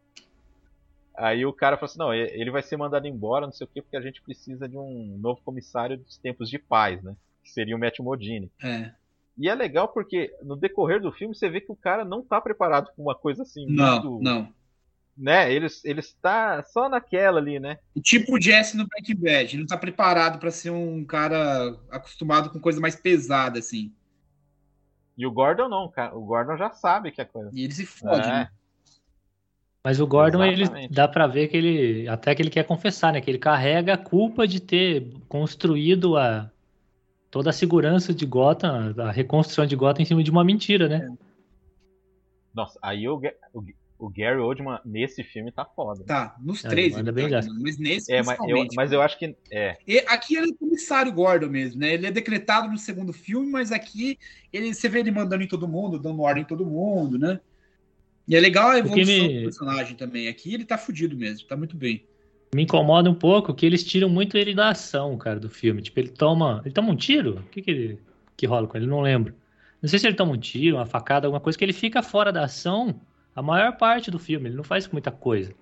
Aí 1.16 1.46
o 1.46 1.52
cara 1.52 1.76
falou 1.76 1.86
assim, 1.86 1.98
não, 1.98 2.12
ele 2.12 2.50
vai 2.50 2.62
ser 2.62 2.76
mandado 2.76 3.06
embora, 3.06 3.46
não 3.46 3.52
sei 3.52 3.64
o 3.66 3.70
quê, 3.72 3.80
porque 3.80 3.96
a 3.96 4.00
gente 4.00 4.20
precisa 4.20 4.68
de 4.68 4.76
um 4.76 5.16
novo 5.18 5.40
comissário 5.44 5.96
dos 5.96 6.18
tempos 6.18 6.50
de 6.50 6.58
paz, 6.58 7.02
né? 7.02 7.14
Que 7.42 7.50
seria 7.50 7.76
o 7.76 7.78
Matt 7.78 8.00
Modini. 8.00 8.50
É. 8.62 8.90
E 9.38 9.48
é 9.48 9.54
legal 9.54 9.88
porque 9.88 10.34
no 10.42 10.56
decorrer 10.56 11.00
do 11.00 11.12
filme 11.12 11.34
você 11.34 11.48
vê 11.48 11.60
que 11.60 11.70
o 11.70 11.76
cara 11.76 12.04
não 12.04 12.22
tá 12.22 12.40
preparado 12.40 12.86
pra 12.86 12.94
uma 13.02 13.14
coisa 13.14 13.42
assim 13.42 13.66
Não, 13.68 14.02
muito. 14.02 14.22
não. 14.24 14.52
Né? 15.16 15.52
Ele, 15.52 15.68
ele 15.84 16.00
está 16.00 16.62
só 16.64 16.88
naquela 16.88 17.38
ali, 17.38 17.60
né? 17.60 17.78
Tipo 18.02 18.36
o 18.36 18.40
Jesse 18.40 18.76
no 18.76 18.86
Breaking 18.86 19.14
Bad, 19.14 19.54
ele 19.54 19.58
não 19.62 19.66
tá 19.68 19.76
preparado 19.78 20.40
pra 20.40 20.50
ser 20.50 20.70
um 20.70 21.04
cara 21.04 21.76
acostumado 21.90 22.50
com 22.50 22.58
coisa 22.58 22.80
mais 22.80 22.96
pesada, 22.96 23.60
assim. 23.60 23.92
E 25.16 25.24
o 25.24 25.30
Gordon 25.30 25.68
não, 25.68 25.88
cara. 25.88 26.16
O 26.16 26.24
Gordon 26.24 26.56
já 26.56 26.70
sabe 26.72 27.12
que 27.12 27.20
é 27.20 27.24
coisa. 27.24 27.50
E 27.52 27.62
ele 27.62 27.72
se 27.72 27.86
fode, 27.86 28.26
É. 28.28 28.32
né? 28.32 28.48
Mas 29.84 30.00
o 30.00 30.06
Gordon, 30.06 30.42
ele 30.42 30.62
Exatamente. 30.62 30.94
dá 30.94 31.06
pra 31.06 31.26
ver 31.26 31.48
que 31.48 31.58
ele. 31.58 32.08
Até 32.08 32.34
que 32.34 32.40
ele 32.40 32.48
quer 32.48 32.64
confessar, 32.64 33.12
né? 33.12 33.20
Que 33.20 33.30
ele 33.30 33.38
carrega 33.38 33.92
a 33.92 33.98
culpa 33.98 34.48
de 34.48 34.58
ter 34.58 35.12
construído 35.28 36.16
a. 36.16 36.50
Toda 37.30 37.50
a 37.50 37.52
segurança 37.52 38.14
de 38.14 38.24
Gotham, 38.24 38.94
a 38.96 39.10
reconstrução 39.10 39.66
de 39.66 39.76
Gotham 39.76 40.02
em 40.02 40.04
cima 40.06 40.22
de 40.22 40.30
uma 40.30 40.44
mentira, 40.44 40.88
né? 40.88 41.14
Nossa, 42.54 42.78
aí 42.80 43.08
o, 43.08 43.20
o, 43.52 43.64
o 43.98 44.08
Gary 44.08 44.38
Oldman 44.38 44.78
nesse 44.84 45.24
filme 45.24 45.50
tá 45.50 45.64
foda. 45.64 46.04
Tá, 46.04 46.36
nos 46.40 46.64
É, 46.64 46.68
três. 46.68 46.96
ele 46.96 47.10
bem 47.10 47.28
tá, 47.28 47.40
mas 47.60 47.76
nesse 47.76 48.10
É, 48.10 48.22
mas 48.22 48.38
eu, 48.38 48.44
principalmente, 48.44 48.76
mas 48.76 48.92
eu 48.92 49.02
acho 49.02 49.18
que. 49.18 49.36
É. 49.50 49.76
E 49.86 49.98
aqui 50.06 50.36
ele 50.36 50.50
é 50.50 50.54
o 50.54 50.56
comissário 50.56 51.12
Gordon 51.12 51.48
mesmo, 51.48 51.80
né? 51.80 51.92
Ele 51.92 52.06
é 52.06 52.10
decretado 52.10 52.70
no 52.70 52.78
segundo 52.78 53.12
filme, 53.12 53.50
mas 53.50 53.72
aqui 53.72 54.16
ele, 54.52 54.72
você 54.72 54.88
vê 54.88 55.00
ele 55.00 55.10
mandando 55.10 55.42
em 55.42 55.48
todo 55.48 55.68
mundo, 55.68 55.98
dando 55.98 56.22
ordem 56.22 56.42
em 56.42 56.46
todo 56.46 56.64
mundo, 56.64 57.18
né? 57.18 57.38
E 58.26 58.34
é 58.34 58.40
legal 58.40 58.70
a 58.70 58.78
evolução 58.78 59.26
me- 59.26 59.38
do 59.38 59.42
personagem 59.44 59.96
também. 59.96 60.28
Aqui 60.28 60.54
ele 60.54 60.64
tá 60.64 60.78
fudido 60.78 61.16
mesmo, 61.16 61.46
tá 61.46 61.56
muito 61.56 61.76
bem. 61.76 62.04
Me 62.54 62.62
incomoda 62.62 63.10
um 63.10 63.14
pouco 63.14 63.52
que 63.52 63.66
eles 63.66 63.82
tiram 63.84 64.08
muito 64.08 64.36
ele 64.38 64.54
da 64.54 64.70
ação, 64.70 65.16
cara, 65.18 65.40
do 65.40 65.50
filme. 65.50 65.82
Tipo, 65.82 66.00
ele 66.00 66.08
toma. 66.08 66.62
Ele 66.64 66.72
toma 66.72 66.90
um 66.90 66.96
tiro? 66.96 67.38
O 67.40 67.42
que 67.50 67.60
que, 67.60 67.70
ele, 67.70 67.98
que 68.36 68.46
rola 68.46 68.66
com 68.66 68.76
ele? 68.76 68.86
Não 68.86 69.00
lembro. 69.00 69.34
Não 69.82 69.88
sei 69.88 69.98
se 69.98 70.06
ele 70.06 70.16
toma 70.16 70.32
um 70.32 70.38
tiro, 70.38 70.76
uma 70.76 70.86
facada, 70.86 71.26
alguma 71.26 71.40
coisa, 71.40 71.58
que 71.58 71.64
ele 71.64 71.72
fica 71.72 72.02
fora 72.02 72.32
da 72.32 72.44
ação 72.44 73.00
a 73.34 73.42
maior 73.42 73.76
parte 73.76 74.10
do 74.10 74.18
filme. 74.18 74.48
Ele 74.48 74.56
não 74.56 74.64
faz 74.64 74.88
muita 74.88 75.10
coisa. 75.10 75.52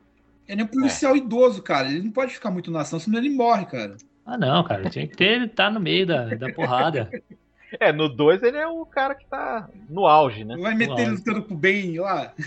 Ele 0.47 0.60
é 0.60 0.64
um 0.64 0.68
policial 0.68 1.16
idoso, 1.16 1.62
cara. 1.62 1.89
Ele 1.90 2.02
não 2.02 2.10
pode 2.12 2.34
ficar 2.34 2.51
muito 2.51 2.70
na 2.70 2.82
ação, 2.82 3.01
senão 3.01 3.18
ele 3.18 3.30
morre, 3.30 3.64
cara. 3.66 3.97
Ah, 4.24 4.36
não, 4.36 4.62
cara. 4.62 4.89
Tinha 4.90 5.09
que 5.09 5.16
ter 5.16 5.24
ele 5.36 5.48
tá 5.48 5.70
no 5.70 5.80
meio 5.80 6.06
da, 6.06 6.26
da 6.34 6.52
porrada. 6.52 7.10
É, 7.80 7.92
no 7.92 8.08
2 8.08 8.42
ele 8.42 8.58
é 8.58 8.66
o 8.66 8.84
cara 8.86 9.14
que 9.14 9.26
tá 9.28 9.68
no 9.88 10.06
auge, 10.06 10.44
né? 10.44 10.56
Vai 10.60 10.74
meter 10.74 11.02
ele 11.02 11.12
lutando 11.12 11.42
pro 11.46 11.56
bem 11.56 11.98
lá. 11.98 12.34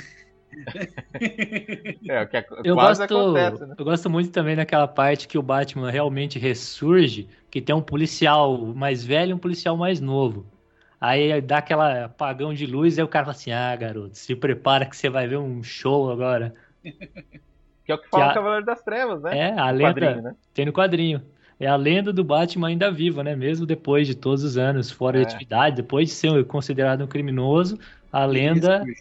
É, 2.08 2.22
o 2.24 2.28
que 2.30 2.38
Eu 2.64 2.72
quase 2.72 2.78
gosto, 2.78 3.04
acontece, 3.04 3.66
né? 3.66 3.76
eu 3.78 3.86
gosto 3.86 4.10
muito 4.10 4.32
também 4.32 4.56
daquela 4.56 4.88
parte 4.88 5.28
que 5.28 5.38
o 5.38 5.42
Batman 5.44 5.90
realmente 5.92 6.40
ressurge, 6.40 7.30
que 7.50 7.62
tem 7.62 7.76
um 7.76 7.82
policial 7.82 8.58
mais 8.76 9.04
velho 9.04 9.32
e 9.32 9.34
um 9.34 9.38
policial 9.40 9.78
mais 9.78 10.00
novo. 10.02 10.52
Aí 11.00 11.42
dá 11.42 11.58
aquela 11.60 12.06
apagão 12.06 12.54
de 12.54 12.66
luz 12.66 12.98
e 12.98 13.02
aí 13.02 13.06
o 13.06 13.10
cara 13.10 13.26
fala 13.26 13.36
assim: 13.38 13.52
Ah, 13.52 13.76
garoto, 13.76 14.18
se 14.18 14.36
prepara 14.36 14.86
que 14.90 14.96
você 14.96 15.10
vai 15.10 15.28
ver 15.28 15.38
um 15.38 15.62
show 15.64 16.12
agora. 16.12 16.54
Que 17.86 17.92
é 17.92 17.96
o 17.96 18.02
que 18.02 18.10
fala 18.10 18.26
que 18.26 18.30
o 18.32 18.34
a- 18.34 18.34
Cavaleiro 18.34 18.66
das 18.66 18.82
Trevas, 18.84 19.22
né? 19.22 19.32
É, 19.32 19.48
a 19.60 19.70
No 19.70 19.72
lenda 19.72 19.80
quadrinho, 19.80 20.22
né? 20.22 20.36
tem 20.54 20.66
no 20.66 20.74
quadrinho. 20.74 21.32
É 21.60 21.68
a 21.68 21.76
lenda 21.76 22.12
do 22.12 22.24
Batman 22.24 22.68
ainda 22.68 22.92
viva, 22.92 23.24
né? 23.24 23.36
Mesmo 23.36 23.66
depois 23.66 24.08
de 24.08 24.16
todos 24.16 24.44
os 24.44 24.58
anos 24.58 24.92
fora 24.92 25.18
É. 25.18 25.22
de 25.22 25.28
atividade, 25.28 25.78
depois 25.78 26.10
de 26.10 26.16
ser 26.16 26.46
considerado 26.46 27.04
um 27.04 27.08
criminoso, 27.08 27.80
a 28.12 28.26
lenda 28.26 28.84
né? 28.84 28.94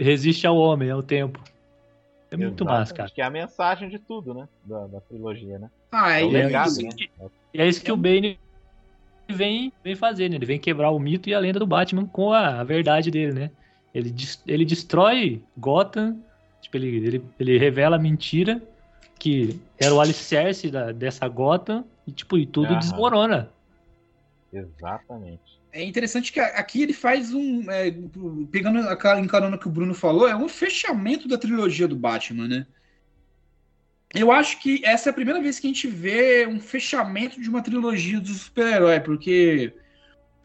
resiste 0.00 0.46
ao 0.46 0.56
homem, 0.56 0.90
ao 0.90 1.02
tempo. 1.02 1.40
É 2.30 2.36
muito 2.36 2.64
Exatamente, 2.64 2.80
massa, 2.80 2.94
cara. 2.94 3.10
Que 3.10 3.20
é 3.20 3.24
a 3.24 3.30
mensagem 3.30 3.88
de 3.88 3.98
tudo, 3.98 4.34
né? 4.34 4.48
Da, 4.64 4.86
da 4.88 5.00
trilogia, 5.00 5.58
né? 5.58 5.70
Ah, 5.92 6.18
É 6.18 6.24
e 6.24 6.30
legado, 6.30 6.68
isso, 6.68 6.82
né? 6.82 6.90
E 7.52 7.60
é 7.60 7.68
isso 7.68 7.82
que 7.82 7.92
o 7.92 7.96
Bane 7.96 8.38
vem, 9.28 9.72
vem 9.84 9.94
fazendo. 9.94 10.34
Ele 10.34 10.46
vem 10.46 10.58
quebrar 10.58 10.90
o 10.90 10.98
mito 10.98 11.28
e 11.28 11.34
a 11.34 11.38
lenda 11.38 11.60
do 11.60 11.66
Batman 11.66 12.06
com 12.06 12.32
a, 12.32 12.60
a 12.60 12.64
verdade 12.64 13.10
dele, 13.10 13.32
né? 13.32 13.50
Ele, 13.94 14.12
ele 14.48 14.64
destrói 14.64 15.40
Gotham, 15.56 16.18
tipo, 16.60 16.76
ele, 16.76 16.88
ele, 16.96 17.24
ele 17.38 17.58
revela 17.58 17.94
a 17.94 17.98
mentira 18.00 18.60
que 19.18 19.58
era 19.78 19.94
o 19.94 20.00
alicerce 20.00 20.70
da, 20.70 20.92
dessa 20.92 21.26
Gotham 21.28 21.84
e, 22.06 22.12
tipo, 22.12 22.36
e 22.36 22.46
tudo 22.46 22.68
Aham. 22.68 22.78
desmorona. 22.78 23.52
Exatamente. 24.52 25.42
É 25.72 25.82
interessante 25.82 26.32
que 26.32 26.38
a- 26.38 26.58
aqui 26.58 26.82
ele 26.82 26.92
faz 26.92 27.34
um. 27.34 27.68
é, 27.70 27.92
pegando 28.50 28.78
aquela 28.88 29.20
encarando 29.20 29.58
que 29.58 29.66
o 29.66 29.70
Bruno 29.70 29.92
falou, 29.94 30.28
é 30.28 30.36
um 30.36 30.48
fechamento 30.48 31.26
da 31.26 31.36
trilogia 31.36 31.88
do 31.88 31.96
Batman, 31.96 32.46
né? 32.46 32.66
Eu 34.14 34.30
acho 34.30 34.60
que 34.60 34.80
essa 34.84 35.08
é 35.08 35.10
a 35.10 35.14
primeira 35.14 35.40
vez 35.42 35.58
que 35.58 35.66
a 35.66 35.70
gente 35.70 35.88
vê 35.88 36.46
um 36.46 36.60
fechamento 36.60 37.40
de 37.40 37.48
uma 37.50 37.60
trilogia 37.60 38.20
do 38.20 38.28
super-herói, 38.28 39.00
porque 39.00 39.74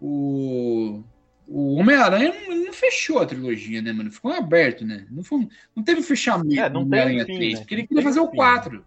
o, 0.02 1.04
o 1.52 1.76
Homem-Aranha 1.76 2.34
não, 2.48 2.66
não 2.66 2.74
fechou 2.74 3.20
a 3.20 3.26
trilogia, 3.26 3.82
né, 3.82 3.92
mano? 3.92 4.12
Ficou 4.12 4.32
aberto, 4.32 4.86
né? 4.86 5.08
Não, 5.10 5.24
foi, 5.24 5.40
um- 5.40 5.50
não 5.76 5.84
teve 5.84 6.02
fechamento 6.04 6.60
É, 6.60 6.70
não 6.70 6.82
do 6.82 6.88
Homem-Aranha 6.88 7.26
fim, 7.26 7.36
3, 7.36 7.54
né? 7.54 7.60
porque 7.60 7.76
ele 7.76 7.88
queria 7.88 8.04
fazer 8.04 8.20
o 8.20 8.30
fim. 8.30 8.36
4. 8.36 8.86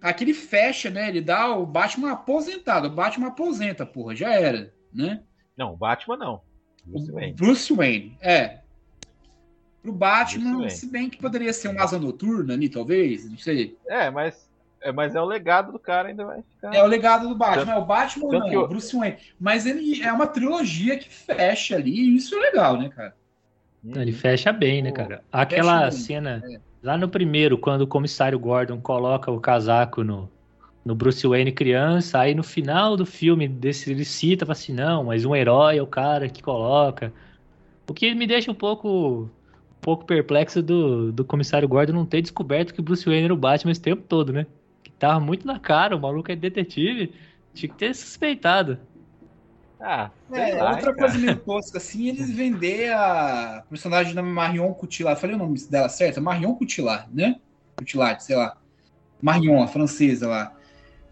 Aqui 0.00 0.24
ele 0.24 0.34
fecha, 0.34 0.90
né? 0.90 1.08
Ele 1.08 1.20
dá 1.20 1.48
o 1.56 1.66
Batman 1.66 2.12
aposentado. 2.12 2.86
O 2.88 2.90
Batman 2.90 3.28
aposenta, 3.28 3.84
porra, 3.84 4.14
já 4.14 4.30
era, 4.32 4.72
né? 4.92 5.22
Não, 5.56 5.72
o 5.72 5.76
Batman 5.76 6.16
não. 6.16 6.42
Bruce 6.84 7.10
Wayne. 7.10 7.32
Bruce 7.32 7.72
Wayne, 7.72 8.18
é. 8.20 8.60
Pro 9.82 9.92
Batman, 9.92 10.68
se 10.68 10.86
bem 10.90 11.08
que 11.08 11.16
poderia 11.16 11.52
ser 11.52 11.68
um 11.68 11.80
asa 11.80 11.98
noturna 11.98 12.54
ali, 12.54 12.68
talvez, 12.68 13.28
não 13.28 13.38
sei. 13.38 13.76
É, 13.88 14.10
mas 14.10 14.48
é, 14.80 14.92
mas 14.92 15.14
é 15.14 15.20
o 15.20 15.24
legado 15.24 15.72
do 15.72 15.78
cara 15.78 16.08
ainda 16.08 16.24
vai 16.24 16.42
ficar. 16.42 16.74
É 16.74 16.82
o 16.82 16.86
legado 16.86 17.28
do 17.28 17.34
Batman, 17.34 17.64
Tanto- 17.64 17.70
é 17.70 17.78
o 17.78 17.84
Batman 17.84 18.38
não, 18.38 18.48
que 18.48 18.56
o 18.56 18.68
Bruce 18.68 18.96
Wayne. 18.96 19.16
Mas 19.38 19.66
ele 19.66 20.02
é 20.02 20.12
uma 20.12 20.26
trilogia 20.26 20.98
que 20.98 21.08
fecha 21.08 21.76
ali, 21.76 21.90
e 21.90 22.16
isso 22.16 22.34
é 22.36 22.38
legal, 22.38 22.78
né, 22.78 22.88
cara? 22.88 23.14
Ele 23.84 24.12
fecha 24.12 24.52
bem, 24.52 24.82
né, 24.82 24.90
cara? 24.90 25.22
Aquela 25.30 25.90
cena, 25.90 26.42
é. 26.44 26.58
lá 26.82 26.96
no 26.98 27.08
primeiro, 27.08 27.56
quando 27.56 27.82
o 27.82 27.86
comissário 27.86 28.38
Gordon 28.38 28.80
coloca 28.80 29.30
o 29.30 29.40
casaco 29.40 30.02
no, 30.02 30.28
no 30.84 30.94
Bruce 30.94 31.26
Wayne 31.26 31.52
criança, 31.52 32.18
aí 32.18 32.34
no 32.34 32.42
final 32.42 32.96
do 32.96 33.06
filme 33.06 33.46
desse, 33.46 33.90
ele 33.90 34.04
cita, 34.04 34.44
fala 34.44 34.52
assim, 34.52 34.72
não, 34.72 35.04
mas 35.04 35.24
um 35.24 35.34
herói 35.36 35.78
é 35.78 35.82
o 35.82 35.86
cara 35.86 36.28
que 36.28 36.42
coloca. 36.42 37.12
O 37.88 37.94
que 37.94 38.12
me 38.14 38.26
deixa 38.26 38.50
um 38.50 38.54
pouco, 38.54 39.22
um 39.22 39.80
pouco 39.80 40.04
perplexo 40.04 40.60
do, 40.60 41.12
do 41.12 41.24
comissário 41.24 41.68
Gordon 41.68 41.92
não 41.92 42.06
ter 42.06 42.22
descoberto 42.22 42.74
que 42.74 42.80
o 42.80 42.82
Bruce 42.82 43.04
Wayne 43.04 43.24
era 43.24 43.34
o 43.34 43.36
Batman 43.36 43.70
esse 43.70 43.80
tempo 43.80 44.02
todo, 44.08 44.32
né? 44.32 44.46
Tava 44.98 45.20
muito 45.20 45.46
na 45.46 45.58
cara, 45.58 45.96
o 45.96 46.00
maluco 46.00 46.30
é 46.32 46.36
detetive, 46.36 47.12
tinha 47.54 47.68
que 47.70 47.76
ter 47.76 47.94
suspeitado. 47.94 48.78
Ah, 49.78 50.10
É, 50.32 50.54
lá, 50.62 50.70
outra 50.70 50.90
hein, 50.90 50.96
coisa 50.96 51.14
cara. 51.14 51.26
meio 51.26 51.36
tosca, 51.40 51.76
assim, 51.78 52.08
eles 52.08 52.30
vender 52.30 52.92
a 52.94 53.62
personagem 53.68 54.14
da 54.14 54.22
Marion 54.22 54.72
Cotillard. 54.72 55.20
Falei 55.20 55.36
o 55.36 55.38
nome 55.38 55.58
dela 55.68 55.88
certo? 55.88 56.20
Marion 56.20 56.54
Cotillard, 56.54 57.06
né? 57.12 57.36
Cotillard, 57.76 58.22
sei 58.24 58.36
lá. 58.36 58.56
Marion, 59.20 59.62
a 59.62 59.68
francesa 59.68 60.28
lá. 60.28 60.52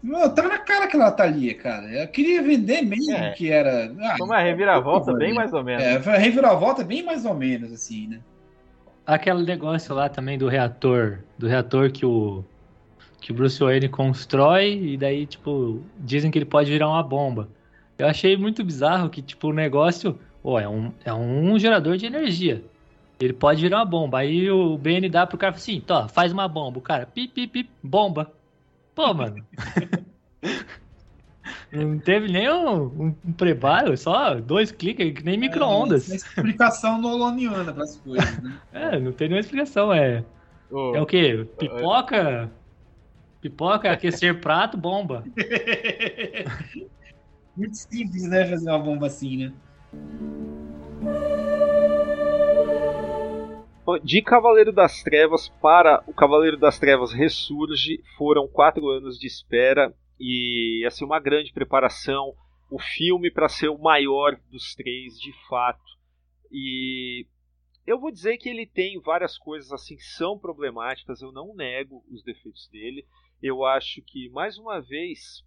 Meu, 0.01 0.29
tava 0.33 0.47
na 0.49 0.59
cara 0.59 0.87
que 0.87 0.95
ela 0.95 1.11
tá 1.11 1.23
ali, 1.23 1.53
cara. 1.53 1.85
Eu 1.91 2.07
queria 2.07 2.41
vender 2.41 2.81
mesmo 2.81 3.11
É. 3.15 3.31
que 3.33 3.51
era. 3.51 3.91
Ah, 4.01 4.15
Foi 4.17 4.27
uma 4.27 4.39
reviravolta 4.39 5.13
bem 5.13 5.33
mais 5.33 5.53
ou 5.53 5.63
menos. 5.63 5.83
É, 5.83 6.01
foi 6.01 6.13
a 6.13 6.17
reviravolta 6.17 6.83
bem 6.83 7.03
mais 7.03 7.23
ou 7.25 7.33
menos, 7.35 7.71
assim, 7.71 8.07
né? 8.07 8.19
Aquele 9.05 9.43
negócio 9.43 9.93
lá 9.93 10.09
também 10.09 10.37
do 10.37 10.47
reator, 10.47 11.19
do 11.37 11.47
reator 11.47 11.91
que 11.91 12.03
o 12.05 12.43
que 13.25 13.31
o 13.31 13.33
Bruce 13.35 13.59
Wayne 13.59 13.89
constrói 13.89 14.79
e 14.93 14.97
daí 14.97 15.25
tipo 15.25 15.81
dizem 15.97 16.29
que 16.29 16.37
ele 16.37 16.45
pode 16.45 16.69
virar 16.69 16.87
uma 16.87 17.01
bomba. 17.01 17.49
Eu 17.97 18.05
achei 18.05 18.37
muito 18.37 18.63
bizarro 18.63 19.09
que 19.09 19.19
tipo 19.19 19.47
o 19.47 19.51
negócio, 19.53 20.19
ó, 20.43 20.59
é 20.59 20.69
um 20.69 20.91
é 21.03 21.11
um 21.11 21.57
gerador 21.57 21.97
de 21.97 22.05
energia. 22.05 22.63
Ele 23.19 23.33
pode 23.33 23.63
virar 23.63 23.77
uma 23.79 23.85
bomba. 23.85 24.19
Aí 24.19 24.47
o 24.51 24.77
BN 24.77 25.09
dá 25.09 25.25
pro 25.25 25.39
cara 25.39 25.55
e 25.55 25.59
fala 25.59 25.63
assim, 25.63 25.81
tó, 25.81 26.07
faz 26.07 26.31
uma 26.31 26.47
bomba. 26.47 26.77
O 26.77 26.81
cara, 26.81 27.07
pi, 27.07 27.27
pi, 27.27 27.47
pi, 27.47 27.67
bomba. 27.81 28.31
Pô, 28.93 29.11
mano. 29.11 29.43
Não 31.71 31.97
teve 31.97 32.31
nem 32.31 32.47
um, 32.49 32.83
um, 32.83 33.15
um 33.25 33.31
preparo, 33.33 33.97
só 33.97 34.35
dois 34.35 34.71
cliques, 34.71 35.13
que 35.13 35.23
nem 35.25 35.37
micro-ondas. 35.37 36.09
É, 36.11 36.15
explicação 36.15 37.01
nolaniana 37.01 37.73
para 37.73 37.83
as 37.83 37.97
coisas, 37.97 38.37
né? 38.43 38.53
É, 38.71 38.99
não 38.99 39.11
tem 39.11 39.27
nenhuma 39.29 39.41
explicação, 39.41 39.91
é. 39.91 40.23
O- 40.71 40.95
É 40.95 41.01
o 41.01 41.05
quê? 41.05 41.45
Pipoca? 41.57 42.49
Pipoca, 43.45 43.91
aquecer 43.91 44.41
prato, 44.41 44.75
bomba. 44.75 45.23
Muito 47.55 47.75
simples, 47.75 48.23
né? 48.27 48.43
Fazer 48.43 48.67
uma 48.71 48.79
bomba 48.79 49.05
assim, 49.05 49.37
né? 49.37 49.53
De 54.03 54.23
Cavaleiro 54.23 54.73
das 54.73 55.03
Trevas 55.03 55.47
para 55.61 56.03
o 56.07 56.13
Cavaleiro 56.13 56.57
das 56.57 56.79
Trevas 56.79 57.13
Ressurge 57.13 58.01
foram 58.17 58.47
quatro 58.47 58.89
anos 58.89 59.19
de 59.19 59.27
espera 59.27 59.93
e 60.19 60.83
assim 60.87 61.05
uma 61.05 61.19
grande 61.19 61.53
preparação. 61.53 62.33
O 62.71 62.79
filme 62.79 63.29
para 63.29 63.47
ser 63.47 63.69
o 63.69 63.77
maior 63.77 64.39
dos 64.49 64.73
três, 64.73 65.19
de 65.19 65.31
fato. 65.47 65.85
E 66.51 67.27
eu 67.85 67.99
vou 67.99 68.11
dizer 68.11 68.37
que 68.37 68.49
ele 68.49 68.65
tem 68.65 68.99
várias 68.99 69.37
coisas 69.37 69.71
assim 69.71 69.95
que 69.95 70.03
são 70.03 70.39
problemáticas. 70.39 71.21
Eu 71.21 71.31
não 71.31 71.53
nego 71.55 72.03
os 72.09 72.23
defeitos 72.23 72.67
dele. 72.71 73.05
Eu 73.47 73.63
acho 73.63 74.01
que 74.01 74.27
mais 74.29 74.57
uma 74.57 74.81
vez 74.81 75.45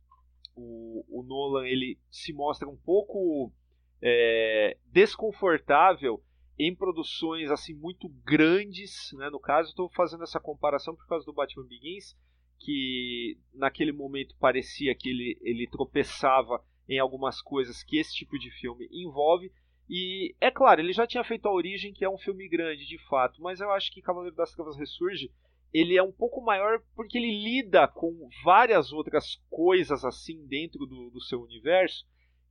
o, 0.55 1.05
o 1.09 1.25
Nolan 1.25 1.66
ele 1.66 1.99
se 2.09 2.33
mostra 2.33 2.69
um 2.69 2.77
pouco 2.77 3.53
é, 4.01 4.79
desconfortável 4.87 6.23
em 6.57 6.73
produções 6.73 7.51
assim 7.51 7.75
muito 7.75 8.09
grandes, 8.25 9.11
né? 9.15 9.29
No 9.31 9.41
caso, 9.41 9.70
estou 9.70 9.91
fazendo 9.91 10.23
essa 10.23 10.39
comparação 10.39 10.95
por 10.95 11.09
causa 11.09 11.27
do 11.27 11.33
Batman 11.33 11.66
Begins, 11.66 12.16
que 12.61 13.37
naquele 13.53 13.91
momento 13.91 14.37
parecia 14.39 14.95
que 14.95 15.09
ele, 15.09 15.37
ele 15.41 15.66
tropeçava 15.66 16.65
em 16.89 17.01
algumas 17.01 17.43
coisas 17.43 17.83
que 17.83 17.99
esse 17.99 18.15
tipo 18.15 18.39
de 18.39 18.53
filme 18.61 18.89
envolve. 18.93 19.51
E 19.91 20.37
é 20.41 20.53
claro, 20.53 20.81
ele 20.81 20.93
já 20.93 21.05
tinha 21.05 21.25
feito 21.25 21.47
a 21.49 21.53
Origem, 21.53 21.93
que 21.93 22.05
é 22.05 22.09
um 22.09 22.19
filme 22.19 22.49
grande 22.49 22.87
de 22.87 22.99
fato, 23.09 23.43
mas 23.43 23.59
eu 23.59 23.73
acho 23.73 23.93
que 23.93 24.01
Cavaleiro 24.01 24.37
das 24.37 24.53
Trevas 24.53 24.77
Ressurge 24.77 25.33
ele 25.73 25.97
é 25.97 26.03
um 26.03 26.12
pouco 26.12 26.40
maior 26.40 26.82
porque 26.95 27.19
ele 27.19 27.43
lida 27.43 27.86
com 27.86 28.28
várias 28.43 28.93
outras 28.93 29.36
coisas 29.51 30.05
assim 30.05 30.47
dentro 30.47 30.86
do, 30.86 31.11
do 31.11 31.20
seu 31.20 31.40
universo 31.43 32.07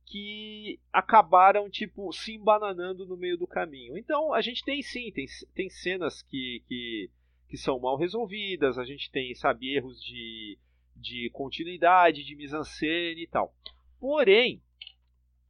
que 0.06 0.80
acabaram 0.92 1.68
tipo 1.68 2.10
se 2.12 2.34
embananando 2.34 3.06
no 3.06 3.16
meio 3.16 3.36
do 3.36 3.46
caminho. 3.46 3.96
Então 3.96 4.32
a 4.32 4.40
gente 4.40 4.64
tem 4.64 4.82
sim, 4.82 5.12
tem, 5.12 5.26
tem 5.54 5.68
cenas 5.68 6.22
que, 6.22 6.62
que, 6.66 7.10
que 7.48 7.56
são 7.56 7.78
mal 7.78 7.96
resolvidas, 7.96 8.78
a 8.78 8.84
gente 8.84 9.10
tem, 9.10 9.34
sabe, 9.34 9.74
erros 9.74 10.02
de, 10.02 10.58
de 10.96 11.30
continuidade, 11.32 12.24
de 12.24 12.36
mise-en-scène 12.36 13.22
e 13.22 13.26
tal. 13.26 13.54
Porém, 14.00 14.62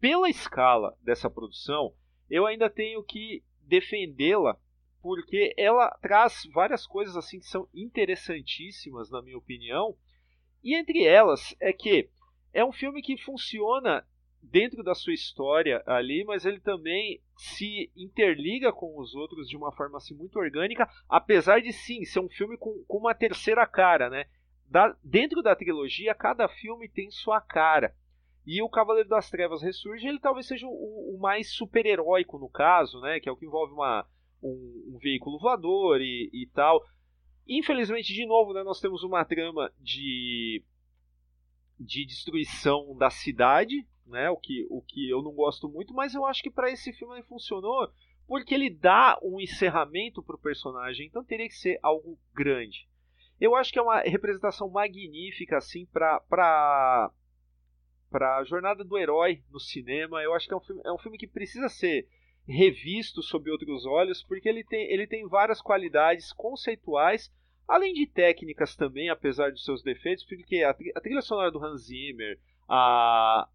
pela 0.00 0.28
escala 0.28 0.96
dessa 1.02 1.30
produção, 1.30 1.94
eu 2.28 2.46
ainda 2.46 2.68
tenho 2.68 3.02
que 3.02 3.42
defendê-la 3.62 4.58
porque 5.02 5.54
ela 5.56 5.90
traz 6.02 6.42
várias 6.52 6.86
coisas 6.86 7.16
assim 7.16 7.38
que 7.38 7.46
são 7.46 7.68
interessantíssimas 7.74 9.10
na 9.10 9.22
minha 9.22 9.38
opinião. 9.38 9.96
E 10.62 10.74
entre 10.74 11.04
elas 11.04 11.54
é 11.60 11.72
que 11.72 12.08
é 12.52 12.64
um 12.64 12.72
filme 12.72 13.02
que 13.02 13.16
funciona 13.16 14.04
dentro 14.42 14.82
da 14.82 14.94
sua 14.94 15.12
história 15.12 15.82
ali, 15.86 16.24
mas 16.24 16.44
ele 16.44 16.60
também 16.60 17.20
se 17.36 17.90
interliga 17.96 18.72
com 18.72 18.98
os 18.98 19.14
outros 19.14 19.48
de 19.48 19.56
uma 19.56 19.72
forma 19.72 19.98
assim 19.98 20.14
muito 20.14 20.38
orgânica, 20.38 20.88
apesar 21.08 21.60
de 21.60 21.72
sim 21.72 22.04
ser 22.04 22.20
um 22.20 22.28
filme 22.28 22.56
com, 22.56 22.84
com 22.86 22.98
uma 22.98 23.14
terceira 23.14 23.66
cara, 23.66 24.08
né? 24.08 24.26
Da, 24.66 24.94
dentro 25.02 25.42
da 25.42 25.56
trilogia, 25.56 26.14
cada 26.14 26.48
filme 26.48 26.88
tem 26.88 27.10
sua 27.10 27.40
cara. 27.40 27.94
E 28.46 28.62
o 28.62 28.68
Cavaleiro 28.68 29.08
das 29.08 29.30
Trevas 29.30 29.62
ressurge, 29.62 30.06
ele 30.06 30.18
talvez 30.18 30.46
seja 30.46 30.66
o, 30.66 31.14
o 31.14 31.18
mais 31.20 31.52
super-heróico 31.52 32.38
no 32.38 32.48
caso, 32.48 33.00
né? 33.00 33.20
Que 33.20 33.28
é 33.28 33.32
o 33.32 33.36
que 33.36 33.46
envolve 33.46 33.72
uma, 33.72 34.06
um, 34.42 34.94
um 34.94 34.98
veículo 34.98 35.38
voador 35.38 36.00
e, 36.00 36.30
e 36.32 36.46
tal. 36.54 36.82
Infelizmente, 37.46 38.12
de 38.12 38.26
novo, 38.26 38.52
né, 38.52 38.62
nós 38.62 38.80
temos 38.80 39.02
uma 39.02 39.24
trama 39.24 39.72
de, 39.80 40.62
de 41.80 42.04
destruição 42.04 42.94
da 42.96 43.10
cidade, 43.10 43.86
né? 44.06 44.28
O 44.30 44.36
que, 44.36 44.66
o 44.68 44.82
que 44.82 45.08
eu 45.08 45.22
não 45.22 45.32
gosto 45.32 45.68
muito, 45.68 45.94
mas 45.94 46.14
eu 46.14 46.24
acho 46.24 46.42
que 46.42 46.50
para 46.50 46.70
esse 46.70 46.92
filme 46.92 47.14
ele 47.14 47.22
funcionou 47.22 47.90
porque 48.26 48.54
ele 48.54 48.68
dá 48.68 49.18
um 49.22 49.40
encerramento 49.40 50.22
para 50.22 50.36
o 50.36 50.38
personagem, 50.38 51.06
então 51.06 51.24
teria 51.24 51.48
que 51.48 51.54
ser 51.54 51.78
algo 51.82 52.18
grande. 52.34 52.86
Eu 53.40 53.56
acho 53.56 53.72
que 53.72 53.78
é 53.78 53.82
uma 53.82 54.00
representação 54.00 54.68
magnífica 54.68 55.56
assim 55.56 55.86
para 55.86 56.20
para 58.10 58.38
a 58.38 58.44
jornada 58.44 58.84
do 58.84 58.98
herói 58.98 59.42
no 59.50 59.60
cinema. 59.60 60.22
Eu 60.22 60.34
acho 60.34 60.46
que 60.46 60.52
é 60.52 60.56
um 60.56 60.60
filme, 60.60 60.82
é 60.84 60.92
um 60.92 60.98
filme 60.98 61.18
que 61.18 61.26
precisa 61.26 61.68
ser 61.68 62.06
revisto 62.48 63.22
sob 63.22 63.50
outros 63.50 63.84
olhos, 63.84 64.22
porque 64.22 64.48
ele 64.48 64.64
tem, 64.64 64.90
ele 64.90 65.06
tem 65.06 65.26
várias 65.28 65.60
qualidades 65.60 66.32
conceituais, 66.32 67.30
além 67.66 67.92
de 67.92 68.06
técnicas 68.06 68.74
também, 68.74 69.10
apesar 69.10 69.52
dos 69.52 69.64
seus 69.64 69.82
defeitos, 69.82 70.24
porque 70.24 70.62
a, 70.62 70.70
a 70.70 71.00
trilha 71.00 71.20
sonora 71.20 71.50
do 71.50 71.62
Hans 71.62 71.82
Zimmer, 71.82 72.38
a, 72.66 73.46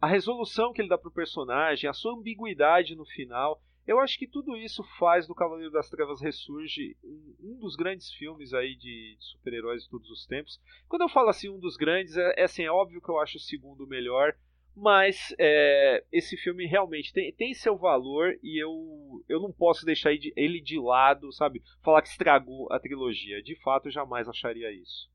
a 0.00 0.06
resolução 0.06 0.72
que 0.72 0.80
ele 0.80 0.88
dá 0.88 0.96
para 0.96 1.08
o 1.08 1.12
personagem, 1.12 1.88
a 1.88 1.92
sua 1.92 2.14
ambiguidade 2.14 2.96
no 2.96 3.04
final, 3.04 3.60
eu 3.86 3.98
acho 4.00 4.18
que 4.18 4.26
tudo 4.26 4.56
isso 4.56 4.82
faz 4.98 5.26
do 5.26 5.34
Cavaleiro 5.34 5.72
das 5.72 5.88
Trevas 5.88 6.20
Ressurge 6.20 6.94
um, 7.42 7.58
dos 7.58 7.74
grandes 7.74 8.12
filmes 8.12 8.52
aí 8.52 8.74
de, 8.76 9.16
de 9.18 9.24
super-heróis 9.24 9.84
de 9.84 9.88
todos 9.88 10.10
os 10.10 10.26
tempos. 10.26 10.60
Quando 10.86 11.02
eu 11.02 11.08
falo 11.08 11.30
assim 11.30 11.48
um 11.48 11.58
dos 11.58 11.76
grandes, 11.76 12.16
é, 12.16 12.34
é 12.36 12.44
assim, 12.44 12.64
é 12.64 12.70
óbvio 12.70 13.00
que 13.00 13.08
eu 13.10 13.18
acho 13.18 13.38
o 13.38 13.40
segundo 13.40 13.86
melhor, 13.86 14.34
mas 14.80 15.34
é, 15.38 16.04
esse 16.12 16.36
filme 16.36 16.64
realmente 16.66 17.12
tem, 17.12 17.32
tem 17.32 17.52
seu 17.52 17.76
valor 17.76 18.38
e 18.42 18.62
eu, 18.62 19.24
eu 19.28 19.40
não 19.40 19.52
posso 19.52 19.84
deixar 19.84 20.12
ele 20.12 20.60
de 20.60 20.78
lado, 20.78 21.32
sabe? 21.32 21.62
Falar 21.82 22.02
que 22.02 22.08
estragou 22.08 22.72
a 22.72 22.78
trilogia. 22.78 23.42
De 23.42 23.56
fato, 23.56 23.88
eu 23.88 23.92
jamais 23.92 24.28
acharia 24.28 24.70
isso. 24.70 25.10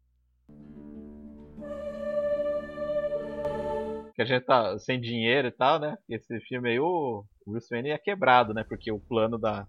Que 4.14 4.22
a 4.22 4.26
gente 4.26 4.44
tá 4.44 4.78
sem 4.80 5.00
dinheiro 5.00 5.48
e 5.48 5.52
tal, 5.52 5.80
né? 5.80 5.98
Esse 6.10 6.40
filme 6.42 6.70
aí, 6.70 6.80
o 6.80 7.24
Bruce 7.48 7.70
Wayne 7.70 7.90
é 7.90 7.98
quebrado, 7.98 8.54
né? 8.54 8.64
Porque 8.64 8.92
o 8.92 9.00
plano 9.00 9.38
da. 9.38 9.66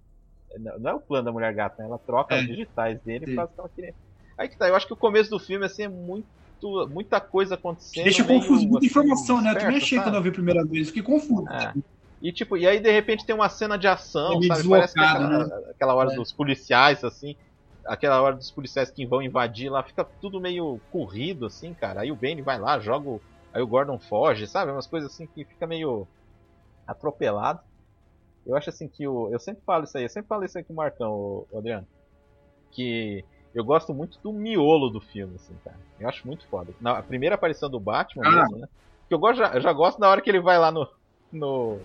Não 0.78 0.90
é 0.90 0.94
o 0.94 1.00
plano 1.00 1.24
da 1.24 1.32
mulher 1.32 1.54
gata, 1.54 1.82
né? 1.82 1.88
Ela 1.88 1.98
troca 1.98 2.34
é. 2.34 2.40
os 2.40 2.46
digitais 2.46 3.00
dele 3.02 3.32
e 3.32 3.34
faz 3.34 3.50
o 3.50 3.54
que 3.54 3.60
ela 3.60 3.68
queria. 3.68 3.94
Aí 4.36 4.48
que 4.48 4.58
tá, 4.58 4.68
eu 4.68 4.74
acho 4.74 4.86
que 4.86 4.92
o 4.92 4.96
começo 4.96 5.30
do 5.30 5.38
filme 5.38 5.64
assim, 5.64 5.84
é 5.84 5.88
muito 5.88 6.26
muito, 6.64 6.90
muita 6.90 7.20
coisa 7.20 7.54
acontecendo. 7.54 8.04
Deixa 8.04 8.24
confuso, 8.24 8.62
muita 8.62 8.78
assim, 8.78 8.86
informação, 8.86 9.40
né? 9.40 9.50
Eu 9.52 9.58
também 9.58 9.76
achei 9.76 10.00
quando 10.00 10.14
eu 10.14 10.22
vi 10.22 10.28
a 10.28 10.32
primeira 10.32 10.64
vez, 10.64 10.88
fiquei 10.88 11.02
confuso. 11.02 11.48
É. 11.50 11.74
E 12.22 12.32
tipo, 12.32 12.56
e 12.56 12.66
aí 12.66 12.80
de 12.80 12.90
repente 12.90 13.26
tem 13.26 13.34
uma 13.34 13.48
cena 13.48 13.76
de 13.76 13.86
ação, 13.86 14.40
é 14.42 14.46
sabe? 14.46 14.68
Parece 14.68 14.94
que 14.94 15.00
aquela, 15.00 15.46
né? 15.46 15.64
aquela 15.70 15.94
hora 15.94 16.12
é. 16.12 16.16
dos 16.16 16.32
policiais, 16.32 17.04
assim. 17.04 17.36
Aquela 17.84 18.22
hora 18.22 18.34
dos 18.34 18.50
policiais 18.50 18.90
que 18.90 19.04
vão 19.04 19.20
invadir 19.20 19.70
lá, 19.70 19.82
fica 19.82 20.04
tudo 20.04 20.40
meio 20.40 20.80
corrido, 20.90 21.44
assim, 21.44 21.74
cara. 21.74 22.00
Aí 22.00 22.10
o 22.10 22.16
Bane 22.16 22.40
vai 22.40 22.58
lá, 22.58 22.78
joga 22.78 23.08
o. 23.08 23.20
Aí 23.52 23.62
o 23.62 23.66
Gordon 23.66 23.98
foge, 23.98 24.46
sabe? 24.46 24.72
Umas 24.72 24.86
coisas 24.86 25.12
assim 25.12 25.26
que 25.26 25.44
fica 25.44 25.66
meio 25.66 26.08
atropelado. 26.86 27.60
Eu 28.46 28.56
acho 28.56 28.70
assim 28.70 28.88
que 28.88 29.06
o. 29.06 29.28
Eu 29.30 29.38
sempre 29.38 29.62
falo 29.64 29.84
isso 29.84 29.96
aí, 29.98 30.04
eu 30.04 30.08
sempre 30.08 30.28
falo 30.28 30.44
isso 30.44 30.56
aí 30.56 30.64
com 30.64 30.72
o 30.72 30.76
Marcão, 30.76 31.12
o 31.50 31.58
Adriano. 31.58 31.86
Que 32.70 33.22
eu 33.54 33.64
gosto 33.64 33.94
muito 33.94 34.18
do 34.22 34.32
miolo 34.32 34.90
do 34.90 35.00
filme, 35.00 35.36
assim, 35.36 35.54
cara. 35.64 35.76
Eu 36.00 36.08
acho 36.08 36.26
muito 36.26 36.46
foda. 36.48 36.72
Na 36.80 37.00
primeira 37.02 37.36
aparição 37.36 37.70
do 37.70 37.78
Batman, 37.78 38.26
ah. 38.26 38.30
mesmo, 38.30 38.58
né? 38.58 38.68
Que 39.08 39.14
eu, 39.14 39.18
gosto, 39.18 39.38
já, 39.38 39.52
eu 39.54 39.60
já 39.60 39.72
gosto 39.72 40.00
na 40.00 40.08
hora 40.08 40.20
que 40.20 40.28
ele 40.28 40.40
vai 40.40 40.58
lá 40.58 40.72
no, 40.72 40.88
no, 41.30 41.78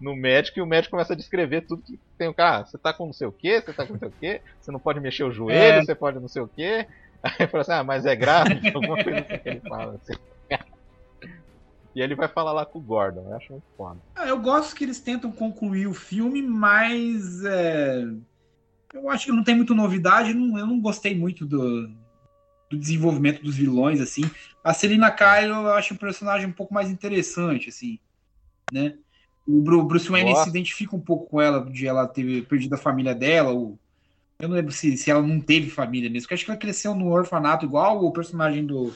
no 0.00 0.14
médico 0.14 0.58
e 0.58 0.62
o 0.62 0.66
médico 0.66 0.92
começa 0.92 1.14
a 1.14 1.16
descrever 1.16 1.62
tudo 1.62 1.82
que 1.82 1.98
tem 2.16 2.28
o 2.28 2.34
cara. 2.34 2.58
Ah, 2.58 2.64
você 2.64 2.78
tá 2.78 2.92
com 2.92 3.06
não 3.06 3.12
sei 3.12 3.26
o 3.26 3.32
que, 3.32 3.60
você 3.60 3.72
tá 3.72 3.86
com 3.86 3.94
não 3.94 3.98
sei 3.98 4.08
o 4.08 4.12
que, 4.12 4.40
você 4.60 4.70
não 4.70 4.78
pode 4.78 5.00
mexer 5.00 5.24
o 5.24 5.32
joelho, 5.32 5.78
é. 5.78 5.84
você 5.84 5.94
pode 5.94 6.20
não 6.20 6.28
sei 6.28 6.42
o 6.42 6.48
que. 6.48 6.86
Aí 7.22 7.46
fala 7.46 7.62
assim, 7.62 7.72
ah, 7.72 7.84
mas 7.84 8.06
é 8.06 8.14
grave, 8.14 8.68
alguma 8.74 9.02
coisa 9.02 9.20
assim 9.20 9.38
que 9.38 9.48
ele 9.48 9.60
fala. 9.60 9.94
Assim. 9.94 10.20
E 11.94 12.02
ele 12.02 12.14
vai 12.14 12.28
falar 12.28 12.52
lá 12.52 12.66
com 12.66 12.78
o 12.78 12.82
Gordon, 12.82 13.24
eu 13.28 13.36
acho 13.36 13.52
muito 13.52 13.64
foda. 13.76 13.98
Ah, 14.16 14.26
eu 14.26 14.38
gosto 14.40 14.74
que 14.74 14.84
eles 14.84 15.00
tentam 15.00 15.30
concluir 15.30 15.86
o 15.86 15.94
filme, 15.94 16.42
mas 16.42 17.44
é, 17.44 18.04
eu 18.94 19.10
acho 19.10 19.26
que 19.26 19.32
não 19.32 19.42
tem 19.42 19.56
muita 19.56 19.74
novidade. 19.74 20.32
Não, 20.32 20.56
eu 20.58 20.66
não 20.66 20.80
gostei 20.80 21.14
muito 21.16 21.44
do, 21.44 21.88
do 22.70 22.78
desenvolvimento 22.78 23.42
dos 23.42 23.56
vilões, 23.56 24.00
assim. 24.00 24.22
A 24.62 24.72
Selina 24.72 25.10
Kyle 25.10 25.50
eu 25.50 25.72
acho 25.72 25.94
um 25.94 25.96
personagem 25.96 26.46
um 26.46 26.52
pouco 26.52 26.72
mais 26.72 26.88
interessante, 26.88 27.68
assim, 27.68 27.98
né? 28.70 28.94
O 29.46 29.60
Bruce 29.60 30.08
Wayne 30.08 30.30
Nossa. 30.30 30.44
se 30.44 30.50
identifica 30.50 30.96
um 30.96 31.00
pouco 31.00 31.26
com 31.26 31.40
ela, 31.40 31.68
de 31.70 31.86
ela 31.86 32.06
ter 32.06 32.46
perdido 32.46 32.74
a 32.74 32.78
família 32.78 33.14
dela, 33.14 33.50
ou... 33.50 33.78
Eu 34.38 34.48
não 34.48 34.56
lembro 34.56 34.72
se, 34.72 34.96
se 34.96 35.10
ela 35.10 35.22
não 35.22 35.38
teve 35.40 35.70
família 35.70 36.08
mesmo, 36.10 36.22
porque 36.22 36.34
acho 36.34 36.44
que 36.44 36.50
ela 36.50 36.58
cresceu 36.58 36.94
no 36.94 37.12
orfanato 37.12 37.64
igual 37.64 38.04
o 38.04 38.12
personagem 38.12 38.66
do, 38.66 38.92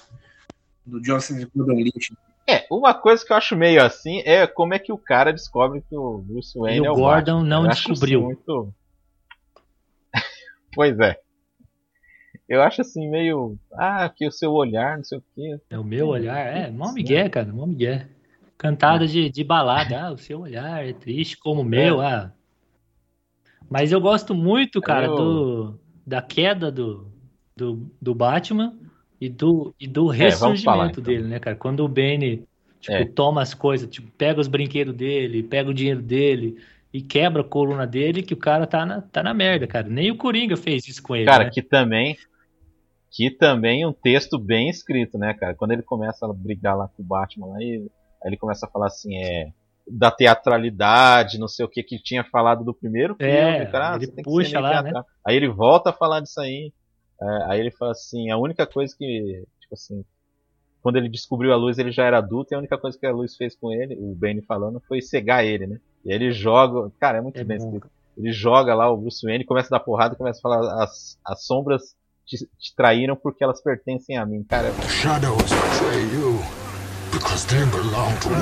do 0.85 1.01
Johnson 1.01 1.47
Gordon 1.55 1.75
Leach. 1.75 2.13
É, 2.47 2.67
uma 2.71 2.95
coisa 2.95 3.25
que 3.25 3.33
eu 3.33 3.37
acho 3.37 3.55
meio 3.55 3.85
assim 3.85 4.21
é 4.25 4.47
como 4.47 4.75
é 4.75 4.79
que 4.79 4.91
o 4.91 4.99
cara 4.99 5.33
descobre 5.33 5.83
que 5.87 5.95
o 5.95 6.19
Bruce 6.19 6.59
Wayne 6.59 6.85
e 6.85 6.87
é 6.87 6.91
o 6.91 6.95
Gordon 6.95 7.45
não 7.45 7.65
eu 7.65 7.69
descobriu. 7.69 8.23
Muito... 8.23 8.75
Pois 10.79 10.97
é. 11.01 11.19
Eu 12.49 12.63
acho 12.63 12.83
assim, 12.83 13.11
meio. 13.11 13.59
Ah, 13.73 14.09
que 14.09 14.25
o 14.25 14.31
seu 14.31 14.53
olhar, 14.53 14.97
não 14.97 15.03
sei 15.03 15.19
o 15.19 15.25
quê. 15.35 15.61
É 15.69 15.77
o 15.77 15.83
meu 15.83 16.07
olhar, 16.07 16.39
é, 16.39 16.71
mó 16.71 16.93
migué, 16.93 17.29
cara, 17.29 17.53
mó 17.53 17.67
migué. 17.67 18.07
Cantada 18.57 19.05
de, 19.05 19.29
de 19.29 19.43
balada, 19.43 20.01
ah, 20.01 20.13
o 20.13 20.17
seu 20.17 20.39
olhar 20.39 20.87
é 20.87 20.93
triste 20.93 21.37
como 21.37 21.63
o 21.63 21.65
meu, 21.65 22.01
é. 22.01 22.07
ah. 22.07 22.33
Mas 23.69 23.91
eu 23.91 24.01
gosto 24.01 24.37
muito, 24.37 24.81
cara, 24.81 25.07
eu... 25.07 25.17
do, 25.17 25.81
da 26.07 26.23
queda 26.23 26.71
do, 26.71 27.11
do, 27.57 27.91
do 28.01 28.15
Batman 28.15 28.79
e 29.21 29.29
do, 29.29 29.75
e 29.81 29.89
do 29.89 30.07
ressurgimento 30.07 30.61
é, 30.61 30.65
falar, 30.65 30.91
então. 30.91 31.03
dele, 31.03 31.25
né, 31.25 31.41
cara? 31.41 31.57
Quando 31.57 31.81
o 31.81 31.89
Benny, 31.89 32.47
tipo, 32.79 32.97
é. 32.97 33.05
toma 33.05 33.43
as 33.43 33.53
coisas, 33.53 33.91
tipo, 33.91 34.13
pega 34.13 34.41
os 34.41 34.47
brinquedos 34.47 34.95
dele, 34.95 35.43
pega 35.43 35.71
o 35.71 35.75
dinheiro 35.75 36.01
dele 36.01 36.57
e 36.93 37.03
quebra 37.03 37.43
a 37.43 37.45
coluna 37.45 37.87
dele 37.87 38.23
que 38.23 38.35
o 38.35 38.39
cara 38.39 38.67
tá 38.67 38.85
na, 38.87 39.03
tá 39.03 39.23
na 39.23 39.35
merda, 39.35 39.67
cara. 39.67 39.89
Nem 39.89 40.11
o 40.11 40.17
Coringa 40.17 40.57
fez 40.57 40.89
isso 40.89 41.03
com 41.03 41.15
ele. 41.15 41.27
Cara, 41.27 41.45
né? 41.45 41.51
que 41.51 41.63
também. 41.63 42.17
Que 43.11 43.31
também 43.31 43.87
um 43.87 43.93
texto 43.93 44.39
bem 44.39 44.69
escrito, 44.69 45.19
né, 45.19 45.35
cara? 45.35 45.55
Quando 45.55 45.73
ele 45.73 45.83
começa 45.83 46.27
a 46.27 46.33
brigar 46.33 46.77
lá 46.77 46.89
com 46.89 47.03
o 47.03 47.07
Batman, 47.07 47.47
lá, 47.49 47.57
aí 47.57 47.89
ele 48.25 48.37
começa 48.37 48.67
a 48.67 48.71
falar 48.71 48.87
assim, 48.87 49.17
é. 49.17 49.53
Da 49.91 50.11
teatralidade, 50.11 51.39
não 51.39 51.49
sei 51.49 51.65
o 51.65 51.69
que, 51.69 51.83
que 51.83 51.99
tinha 51.99 52.23
falado 52.23 52.63
do 52.63 52.75
primeiro 52.75 53.15
filme. 53.17 53.33
É, 53.33 53.65
cara, 53.65 53.95
ah, 53.95 53.97
ele 53.97 54.23
puxa 54.23 54.61
lá, 54.61 54.83
né? 54.83 54.93
Aí 55.27 55.35
ele 55.35 55.49
volta 55.49 55.89
a 55.89 55.95
falar 55.95 56.21
disso 56.21 56.39
aí. 56.41 56.71
É, 57.21 57.45
aí 57.47 57.61
ele 57.61 57.71
fala 57.71 57.93
assim, 57.93 58.31
a 58.31 58.37
única 58.37 58.67
coisa 58.67 58.95
que, 58.97 59.45
tipo 59.59 59.73
assim, 59.73 60.05
quando 60.83 60.97
ele 60.97 61.09
descobriu 61.09 61.53
a 61.53 61.57
luz, 61.57 61.79
ele 61.79 61.91
já 61.91 62.05
era 62.05 62.19
adulto, 62.19 62.53
e 62.53 62.55
a 62.55 62.59
única 62.59 62.79
coisa 62.79 62.99
que 62.99 63.07
a 63.07 63.13
luz 63.13 63.37
fez 63.37 63.57
com 63.57 63.73
ele, 63.73 63.97
o 63.99 64.15
Benny 64.15 64.43
falando, 64.43 64.81
foi 64.87 65.01
cegar 65.01 65.45
ele, 65.45 65.67
né? 65.67 65.81
E 66.09 66.13
ele 66.13 66.33
joga. 66.33 66.91
Cara, 66.99 67.19
é 67.19 67.21
muito 67.21 67.39
é 67.39 67.45
bem 67.45 67.59
escrito. 67.59 67.87
Ele 68.17 68.33
joga 68.33 68.75
lá 68.75 68.91
o 68.91 68.97
Bruce 68.97 69.25
Wayne, 69.25 69.45
começa 69.45 69.69
a 69.69 69.79
dar 69.79 69.85
porrada 69.85 70.15
e 70.15 70.17
começa 70.17 70.39
a 70.39 70.43
falar: 70.43 70.83
as, 70.83 71.19
as 71.23 71.45
sombras 71.45 71.95
te, 72.25 72.39
te 72.59 72.75
traíram 72.75 73.15
porque 73.15 73.45
elas 73.45 73.61
pertencem 73.61 74.17
a 74.17 74.25
mim. 74.25 74.43
Cara, 74.43 74.73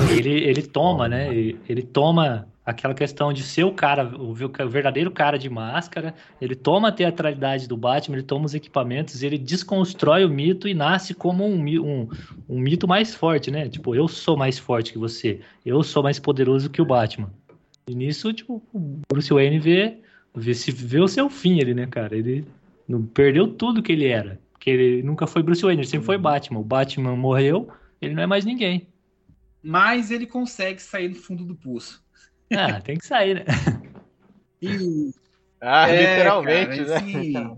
ele, 0.09 0.29
ele 0.29 0.61
toma, 0.61 1.09
né? 1.09 1.27
Ele, 1.27 1.59
ele 1.67 1.83
toma 1.83 2.47
aquela 2.65 2.93
questão 2.93 3.31
de 3.31 3.43
ser 3.43 3.63
o 3.63 3.71
cara, 3.71 4.05
o, 4.17 4.31
o 4.31 4.69
verdadeiro 4.69 5.09
cara 5.09 5.37
de 5.37 5.49
máscara, 5.49 6.13
ele 6.41 6.53
toma 6.53 6.89
a 6.89 6.91
teatralidade 6.91 7.65
do 7.65 7.77
Batman, 7.77 8.17
ele 8.17 8.25
toma 8.25 8.45
os 8.45 8.53
equipamentos, 8.53 9.23
ele 9.23 9.37
desconstrói 9.37 10.25
o 10.25 10.29
mito 10.29 10.67
e 10.67 10.73
nasce 10.73 11.13
como 11.13 11.45
um, 11.45 11.57
um, 11.57 12.09
um 12.49 12.59
mito 12.59 12.85
mais 12.85 13.15
forte, 13.15 13.49
né? 13.49 13.69
Tipo, 13.69 13.95
eu 13.95 14.07
sou 14.07 14.35
mais 14.35 14.59
forte 14.59 14.91
que 14.91 14.99
você, 14.99 15.39
eu 15.65 15.81
sou 15.81 16.03
mais 16.03 16.19
poderoso 16.19 16.69
que 16.69 16.81
o 16.81 16.85
Batman. 16.85 17.31
E 17.87 17.95
nisso, 17.95 18.33
tipo, 18.33 18.61
o 18.73 18.99
Bruce 19.09 19.33
Wayne 19.33 19.59
vê, 19.59 20.01
vê, 20.35 20.53
se, 20.53 20.71
vê 20.71 20.99
o 20.99 21.07
seu 21.07 21.29
fim 21.29 21.61
ali, 21.61 21.73
né, 21.73 21.87
cara? 21.87 22.17
Ele 22.17 22.45
não, 22.87 23.01
perdeu 23.05 23.47
tudo 23.47 23.81
que 23.81 23.91
ele 23.93 24.07
era. 24.07 24.39
Porque 24.51 24.69
ele 24.69 25.03
nunca 25.03 25.25
foi 25.25 25.41
Bruce 25.41 25.61
Wayne, 25.61 25.81
ele 25.81 25.87
sempre 25.87 26.05
foi 26.05 26.17
Batman. 26.17 26.59
O 26.59 26.63
Batman 26.63 27.15
morreu, 27.15 27.71
ele 28.01 28.13
não 28.13 28.23
é 28.23 28.27
mais 28.27 28.43
ninguém. 28.43 28.87
Mas 29.63 30.11
ele 30.11 30.27
consegue 30.27 30.81
sair 30.81 31.09
do 31.09 31.15
fundo 31.15 31.45
do 31.45 31.55
poço. 31.55 32.03
Ah, 32.51 32.79
tem 32.81 32.97
que 32.97 33.05
sair, 33.07 33.35
né? 33.35 33.45
E, 34.61 35.11
Ah, 35.61 35.89
É, 35.89 36.09
literalmente, 36.09 36.67
cara, 36.67 36.85
né? 36.85 36.95
assim, 36.95 37.57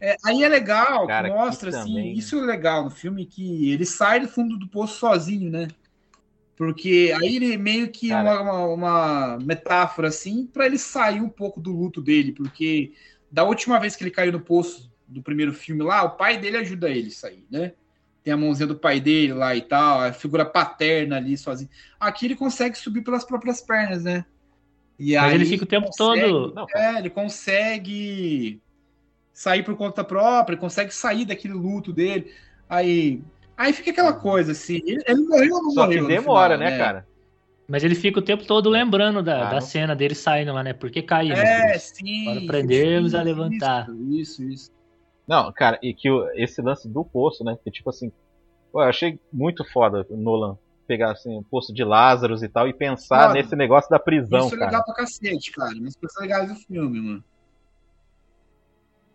é, 0.00 0.16
aí 0.24 0.42
é 0.42 0.48
legal, 0.48 1.06
Cara, 1.06 1.28
que 1.28 1.36
mostra 1.36 1.70
que 1.70 1.76
assim, 1.76 1.94
também- 1.94 2.12
isso 2.14 2.38
é 2.38 2.46
legal 2.46 2.84
no 2.84 2.90
filme, 2.90 3.26
que 3.26 3.70
ele 3.70 3.84
sai 3.84 4.20
do 4.20 4.28
fundo 4.28 4.56
do 4.56 4.68
poço 4.68 4.98
sozinho, 4.98 5.50
né? 5.50 5.68
Porque 6.56 7.12
aí 7.20 7.36
ele 7.36 7.56
meio 7.56 7.88
que 7.90 8.12
é 8.12 8.16
uma, 8.16 8.40
uma, 8.40 8.66
uma 8.66 9.38
metáfora 9.38 10.08
assim 10.08 10.46
para 10.46 10.66
ele 10.66 10.78
sair 10.78 11.20
um 11.20 11.28
pouco 11.28 11.60
do 11.60 11.72
luto 11.72 12.00
dele, 12.00 12.32
porque 12.32 12.92
da 13.30 13.42
última 13.42 13.80
vez 13.80 13.96
que 13.96 14.04
ele 14.04 14.10
caiu 14.10 14.30
no 14.30 14.40
poço 14.40 14.92
do 15.08 15.20
primeiro 15.20 15.52
filme 15.52 15.82
lá, 15.82 16.04
o 16.04 16.10
pai 16.16 16.38
dele 16.38 16.58
ajuda 16.58 16.88
ele 16.88 17.08
a 17.08 17.12
sair, 17.12 17.44
né? 17.50 17.72
Tem 18.22 18.32
a 18.32 18.36
mãozinha 18.36 18.68
do 18.68 18.76
pai 18.76 19.00
dele 19.00 19.32
lá 19.34 19.54
e 19.54 19.60
tal, 19.60 20.00
a 20.00 20.12
figura 20.12 20.46
paterna 20.46 21.16
ali 21.16 21.36
sozinho. 21.36 21.68
Aqui 21.98 22.26
ele 22.26 22.36
consegue 22.36 22.78
subir 22.78 23.02
pelas 23.02 23.24
próprias 23.24 23.60
pernas, 23.60 24.04
né? 24.04 24.24
E 24.98 25.14
Mas 25.16 25.24
aí 25.24 25.34
ele 25.34 25.44
fica 25.44 25.64
o 25.64 25.66
tempo 25.66 25.88
consegue- 25.88 26.20
todo. 26.22 26.54
Não, 26.54 26.66
é, 26.74 26.98
ele 27.00 27.10
consegue 27.10 28.60
sair 29.32 29.64
por 29.64 29.76
conta 29.76 30.04
própria, 30.04 30.54
ele 30.54 30.60
consegue 30.60 30.94
sair 30.94 31.24
daquele 31.24 31.54
luto 31.54 31.92
dele. 31.92 32.32
Aí, 32.68 33.20
aí 33.56 33.72
fica 33.72 33.90
aquela 33.90 34.12
coisa 34.12 34.52
assim, 34.52 34.80
ele, 34.84 35.02
morreu 35.26 35.54
ou 35.56 35.62
não 35.62 35.70
Só 35.70 35.86
que 35.86 36.00
morreu? 36.00 36.02
no 36.02 36.08
demora, 36.08 36.54
final, 36.56 36.70
né, 36.70 36.78
cara? 36.78 37.06
Mas 37.68 37.82
ele 37.82 37.94
fica 37.94 38.18
o 38.18 38.22
tempo 38.22 38.44
todo 38.46 38.68
lembrando 38.68 39.22
da, 39.22 39.48
Ah, 39.48 39.50
da 39.52 39.60
cena 39.60 39.96
dele 39.96 40.14
saindo 40.14 40.52
lá, 40.52 40.62
né? 40.62 40.72
Porque 40.74 41.02
caiu. 41.02 41.34
É, 41.34 41.78
sim. 41.78 42.24
Para 42.26 42.40
aprendermos 42.40 43.14
a 43.14 43.22
levantar. 43.22 43.88
Isso, 44.10 44.42
isso. 44.42 44.70
Não, 45.26 45.50
cara, 45.52 45.78
e 45.82 45.94
que 45.94 46.10
o- 46.10 46.28
esse 46.34 46.60
lance 46.60 46.86
do 46.86 47.02
poço, 47.04 47.42
né? 47.42 47.56
Que 47.64 47.70
tipo 47.70 47.88
assim, 47.88 48.12
pô, 48.70 48.82
eu 48.82 48.88
achei 48.88 49.18
muito 49.32 49.64
foda 49.72 50.04
o 50.10 50.16
Nolan 50.16 50.58
pegar 50.86 51.12
assim, 51.12 51.34
o 51.38 51.42
poço 51.42 51.72
de 51.72 51.82
Lázaros 51.82 52.42
e 52.42 52.48
tal 52.48 52.68
e 52.68 52.74
pensar 52.74 53.28
Foda. 53.28 53.32
nesse 53.32 53.56
negócio 53.56 53.88
da 53.88 53.98
prisão, 53.98 54.40
isso 54.44 54.54
é 54.54 54.58
cara. 54.58 54.70
legal 54.70 54.84
pra 54.84 54.94
cacete, 54.96 55.50
cara. 55.52 55.72
Mas 55.80 55.96
coisas 55.96 56.20
legais 56.20 56.48
do 56.50 56.54
filme, 56.56 57.00
mano. 57.00 57.24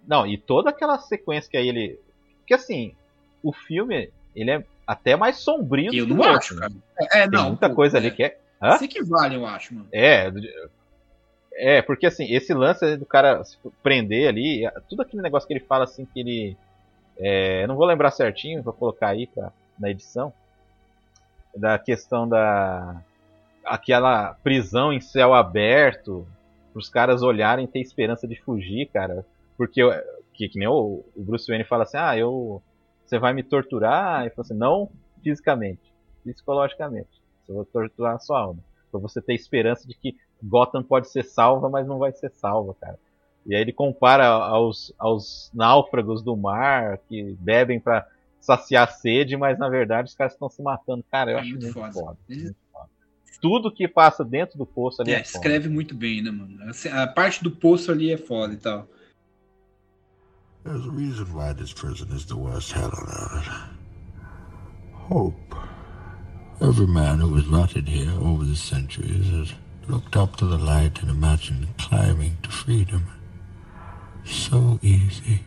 Não, 0.08 0.26
e 0.26 0.38
toda 0.40 0.72
aquela 0.72 0.98
sequência 0.98 1.50
que 1.52 1.58
aí 1.58 1.68
ele. 1.68 2.00
Porque 2.40 2.56
assim, 2.56 2.96
o 3.44 3.54
filme, 3.54 4.12
ele 4.36 4.52
é 4.52 4.64
até 4.86 5.16
mais 5.16 5.38
sombrio 5.38 5.94
Eu 5.94 6.06
do 6.06 6.16
que 6.16 6.22
o 6.22 6.24
acho, 6.24 6.56
né? 6.56 6.62
cara. 6.62 6.74
É, 7.14 7.30
Tem 7.30 7.40
não. 7.40 7.50
muita 7.50 7.70
pô, 7.70 7.76
coisa 7.76 7.98
é, 7.98 8.00
ali 8.00 8.12
que 8.12 8.24
é. 8.24 8.38
Hã? 8.62 8.78
Se 8.78 8.86
equivale, 8.86 9.36
eu 9.36 9.46
acho, 9.46 9.74
mano. 9.74 9.88
É, 9.92 10.32
é, 11.54 11.82
porque 11.82 12.06
assim, 12.06 12.32
esse 12.34 12.54
lance 12.54 12.98
do 12.98 13.06
cara 13.06 13.44
se 13.44 13.58
prender 13.84 14.28
ali, 14.28 14.64
tudo 14.90 15.02
aquele 15.02 15.22
negócio 15.22 15.48
que 15.48 15.54
ele 15.54 15.60
fala 15.60 15.84
assim 15.84 16.06
que 16.06 16.20
ele. 16.20 16.58
É, 17.18 17.68
não 17.68 17.76
vou 17.76 17.86
lembrar 17.86 18.12
certinho, 18.12 18.64
vou 18.64 18.74
colocar 18.74 19.10
aí 19.10 19.28
pra, 19.28 19.52
na 19.78 19.90
edição. 19.90 20.34
Da 21.56 21.78
questão 21.78 22.28
da. 22.28 23.02
aquela 23.66 24.36
prisão 24.44 24.94
em 24.94 25.02
céu 25.02 25.34
aberto, 25.34 26.28
pros 26.72 26.90
caras 26.90 27.22
olharem 27.22 27.66
e 27.66 27.68
ter 27.68 27.80
esperança 27.80 28.28
de 28.28 28.36
fugir, 28.42 28.88
cara. 28.88 29.26
Porque 29.58 29.82
que, 30.40 30.48
que 30.48 30.58
nem 30.58 30.70
o, 30.70 31.04
o 31.14 31.22
Bruce 31.22 31.46
Wayne 31.48 31.66
fala 31.66 31.84
assim, 31.84 31.98
ah, 31.98 32.18
eu. 32.18 32.62
Você 33.10 33.18
vai 33.18 33.34
me 33.34 33.42
torturar? 33.42 34.28
E 34.28 34.30
fala 34.30 34.46
assim, 34.46 34.54
não 34.54 34.88
fisicamente, 35.24 35.82
psicologicamente. 36.24 37.10
Eu 37.48 37.56
vou 37.56 37.66
torturar 37.66 38.16
a 38.16 38.20
sua 38.20 38.40
alma. 38.40 38.60
Pra 38.92 39.00
você 39.00 39.20
ter 39.20 39.34
esperança 39.34 39.88
de 39.88 39.96
que 39.96 40.16
Gotham 40.44 40.84
pode 40.84 41.10
ser 41.10 41.24
salva, 41.24 41.68
mas 41.70 41.88
não 41.88 41.98
vai 41.98 42.12
ser 42.12 42.30
salva, 42.32 42.76
cara. 42.80 43.00
E 43.48 43.56
aí 43.56 43.62
ele 43.62 43.74
compara 43.74 44.28
aos, 44.28 44.94
aos 45.00 45.50
náufragos 45.56 46.22
do 46.22 46.38
mar 46.38 47.00
que 47.10 47.36
bebem 47.40 47.80
pra 47.80 48.06
saciar 48.40 48.88
a 48.88 48.92
sede, 48.92 49.36
mas 49.36 49.58
na 49.58 49.68
verdade 49.70 50.10
os 50.10 50.14
caras 50.16 50.34
estão 50.34 50.48
se 50.48 50.62
matando. 50.62 51.04
Cara, 51.12 51.32
eu 51.32 51.38
É 51.38 51.40
acho 51.42 51.50
muito 51.50 51.64
muito, 51.64 51.74
foda. 51.74 51.94
foda. 51.94 52.18
Muito 52.30 52.56
foda. 52.72 52.90
Tudo 53.42 53.72
que 53.72 53.88
passa 53.88 54.24
dentro 54.24 54.56
do 54.56 54.68
poço 54.68 55.02
ali 55.02 55.14
É, 55.14 55.16
é, 55.18 55.22
escreve 55.22 55.68
muito 55.68 55.96
bem, 55.96 56.22
né, 56.22 56.30
mano? 56.30 56.62
Assim, 56.70 56.90
A 56.90 57.08
parte 57.08 57.44
do 57.44 57.50
poço 57.50 57.92
ali 57.92 58.12
é 58.12 58.18
foda 58.18 58.54
e 58.54 58.58
tal. 58.58 58.88
There's 60.70 60.86
a 60.86 60.92
reason 60.92 61.34
why 61.34 61.54
this 61.54 61.74
prison 61.74 62.12
is 62.12 62.28
the 62.28 62.38
worst 62.38 62.74
hell 62.74 62.94
on 62.96 63.08
earth. 63.10 63.50
Hope. 64.94 65.56
Every 66.62 66.86
man 66.86 67.18
who 67.18 67.34
has 67.34 67.48
rotted 67.48 67.88
here 67.88 68.12
over 68.22 68.46
the 68.46 68.56
centuries 68.56 69.32
has 69.32 69.54
looked 69.88 70.16
up 70.16 70.36
to 70.36 70.46
the 70.46 70.60
light 70.60 71.02
and 71.02 71.10
imagined 71.10 71.76
climbing 71.80 72.38
to 72.44 72.52
freedom. 72.52 73.08
So 74.26 74.78
easy. 74.84 75.40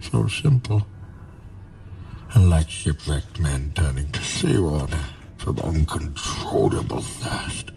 So 0.00 0.28
simple. 0.28 0.86
And 2.34 2.48
like 2.48 2.70
shipwrecked 2.70 3.40
men 3.40 3.72
turning 3.74 4.12
to 4.12 4.22
seawater 4.22 5.04
from 5.38 5.58
uncontrollable 5.58 7.00
thirst. 7.00 7.72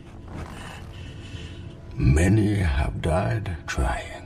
Many 1.95 2.57
have 2.57 3.01
died 3.01 3.57
trying 3.65 4.16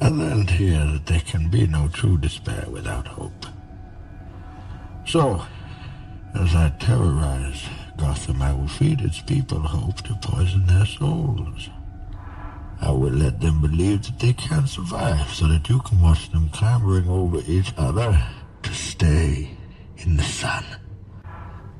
and 0.00 0.18
learned 0.18 0.50
here 0.50 0.84
that 0.84 1.06
there 1.06 1.20
can 1.20 1.48
be 1.50 1.66
no 1.66 1.88
true 1.88 2.16
despair 2.18 2.64
without 2.68 3.06
hope. 3.06 3.46
So, 5.06 5.44
as 6.34 6.54
I 6.54 6.70
terrorize 6.78 7.62
Gotham, 7.96 8.40
I 8.40 8.52
will 8.52 8.68
feed 8.68 9.00
its 9.00 9.20
people 9.20 9.60
hope 9.60 10.00
to 10.02 10.14
poison 10.22 10.66
their 10.66 10.86
souls. 10.86 11.68
I 12.80 12.90
will 12.90 13.12
let 13.12 13.40
them 13.40 13.60
believe 13.60 14.04
that 14.04 14.18
they 14.18 14.32
can 14.32 14.66
survive 14.66 15.28
so 15.34 15.48
that 15.48 15.68
you 15.68 15.80
can 15.80 16.00
watch 16.00 16.30
them 16.30 16.48
clambering 16.48 17.08
over 17.08 17.42
each 17.46 17.74
other 17.76 18.22
to 18.62 18.74
stay 18.74 19.50
in 19.98 20.16
the 20.16 20.22
sun. 20.22 20.64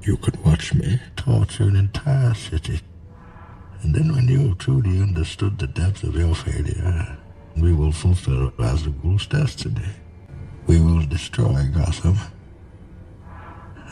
You 0.02 0.16
can 0.18 0.42
watch 0.42 0.74
me 0.74 1.00
torture 1.16 1.64
an 1.64 1.76
entire 1.76 2.34
city. 2.34 2.80
And 3.82 3.94
then 3.94 4.12
when 4.12 4.28
you 4.28 4.54
truly 4.56 5.00
understood 5.00 5.58
the 5.58 5.66
depth 5.66 6.02
of 6.04 6.16
your 6.16 6.34
failure, 6.34 7.16
we 7.56 7.72
will 7.72 7.92
fulfill 7.92 8.52
Ra's 8.58 8.86
al 8.86 8.92
Ghul's 9.02 9.26
destiny. 9.26 9.88
We 10.66 10.78
will 10.78 11.04
destroy 11.06 11.68
Gotham. 11.74 12.16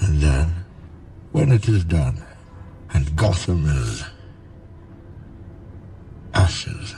And 0.01 0.20
then, 0.20 0.47
when 1.32 1.51
it 1.52 1.68
is 1.68 1.85
done, 1.85 2.22
and 2.94 3.14
Gotham 3.16 3.66
is 3.66 4.05
ashes, 6.35 6.94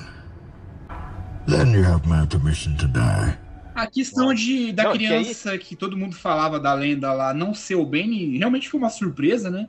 then 1.47 1.73
you 1.73 1.83
have 1.83 2.07
my 2.07 2.27
permission 2.27 2.77
to 2.79 2.87
die. 2.87 3.37
A 3.75 3.87
questão 3.87 4.35
de, 4.35 4.73
da 4.73 4.85
Não, 4.85 4.93
que 4.99 5.07
aí- 5.07 5.23
criança 5.25 5.57
que 5.57 5.75
todo 5.75 5.97
mundo 5.97 6.15
falava 6.15 6.61
da 6.61 6.75
lenda 6.75 7.13
lá 7.13 7.33
não 7.33 7.55
ser 7.55 7.77
o 7.77 7.87
Bane, 7.87 8.37
realmente 8.37 8.69
foi 8.69 8.79
uma 8.79 8.91
surpresa, 8.91 9.51
né? 9.51 9.67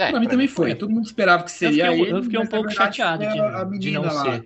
É, 0.00 0.10
pra 0.10 0.20
mim 0.20 0.28
também 0.28 0.48
foi. 0.48 0.74
Todo 0.74 0.90
mundo 0.90 1.04
esperava 1.06 1.42
que 1.44 1.50
seria 1.52 1.86
fiquei 1.86 2.00
um- 2.02 2.06
ele. 2.06 2.16
eu 2.18 2.22
fiquei 2.22 2.38
um 2.40 2.46
pouco 2.46 2.70
chateado 2.70 3.24
foi 3.24 3.78
de- 3.78 3.78
de 3.78 3.90
não 3.92 4.02
lá. 4.02 4.10
ser. 4.24 4.44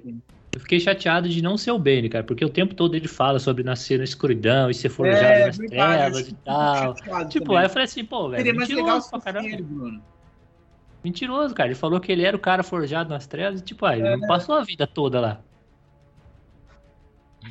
Eu 0.53 0.61
fiquei 0.61 0.79
chateado 0.79 1.29
de 1.29 1.43
não 1.43 1.57
ser 1.57 1.73
o 1.73 1.79
Bane, 1.79 2.09
cara, 2.09 2.23
porque 2.23 2.45
o 2.45 2.49
tempo 2.49 2.75
todo 2.75 2.95
ele 2.95 3.09
fala 3.09 3.39
sobre 3.41 3.65
nascer 3.65 3.99
na 3.99 4.05
escuridão 4.05 4.71
e 4.71 4.75
ser 4.75 4.89
forjado 4.89 5.25
É, 5.25 5.47
nas 5.47 5.59
eu 5.59 5.67
trevas 5.69 6.19
fiquei 6.19 6.33
e 6.33 6.35
um 6.35 6.37
tal. 6.45 6.95
Tipo, 7.29 7.45
também. 7.47 7.59
aí 7.59 7.65
eu 7.67 7.71
falei 7.71 7.85
assim, 7.85 8.05
pô, 8.05 8.29
velho, 8.29 8.37
Seria 8.37 8.55
mais 8.55 8.69
legal 8.69 8.85
mentiroso 8.85 9.05
se 9.05 9.11
pra 9.11 9.21
caramba. 9.21 9.49
ele, 9.49 9.63
Bruno. 9.63 10.03
Mentiroso, 11.03 11.55
cara. 11.55 11.69
Ele 11.69 11.75
falou 11.75 12.01
que 12.01 12.11
ele 12.13 12.25
era 12.25 12.37
o 12.37 12.41
cara 12.41 12.63
forjado 12.63 13.11
nas 13.11 13.27
trevas 13.27 13.61
e, 13.61 13.65
tipo, 13.65 13.87
ele 13.89 14.07
É. 14.07 14.17
não 14.17 14.27
passou 14.29 14.55
a 14.55 14.63
vida 14.63 14.87
toda 14.87 15.21
lá. 15.21 15.41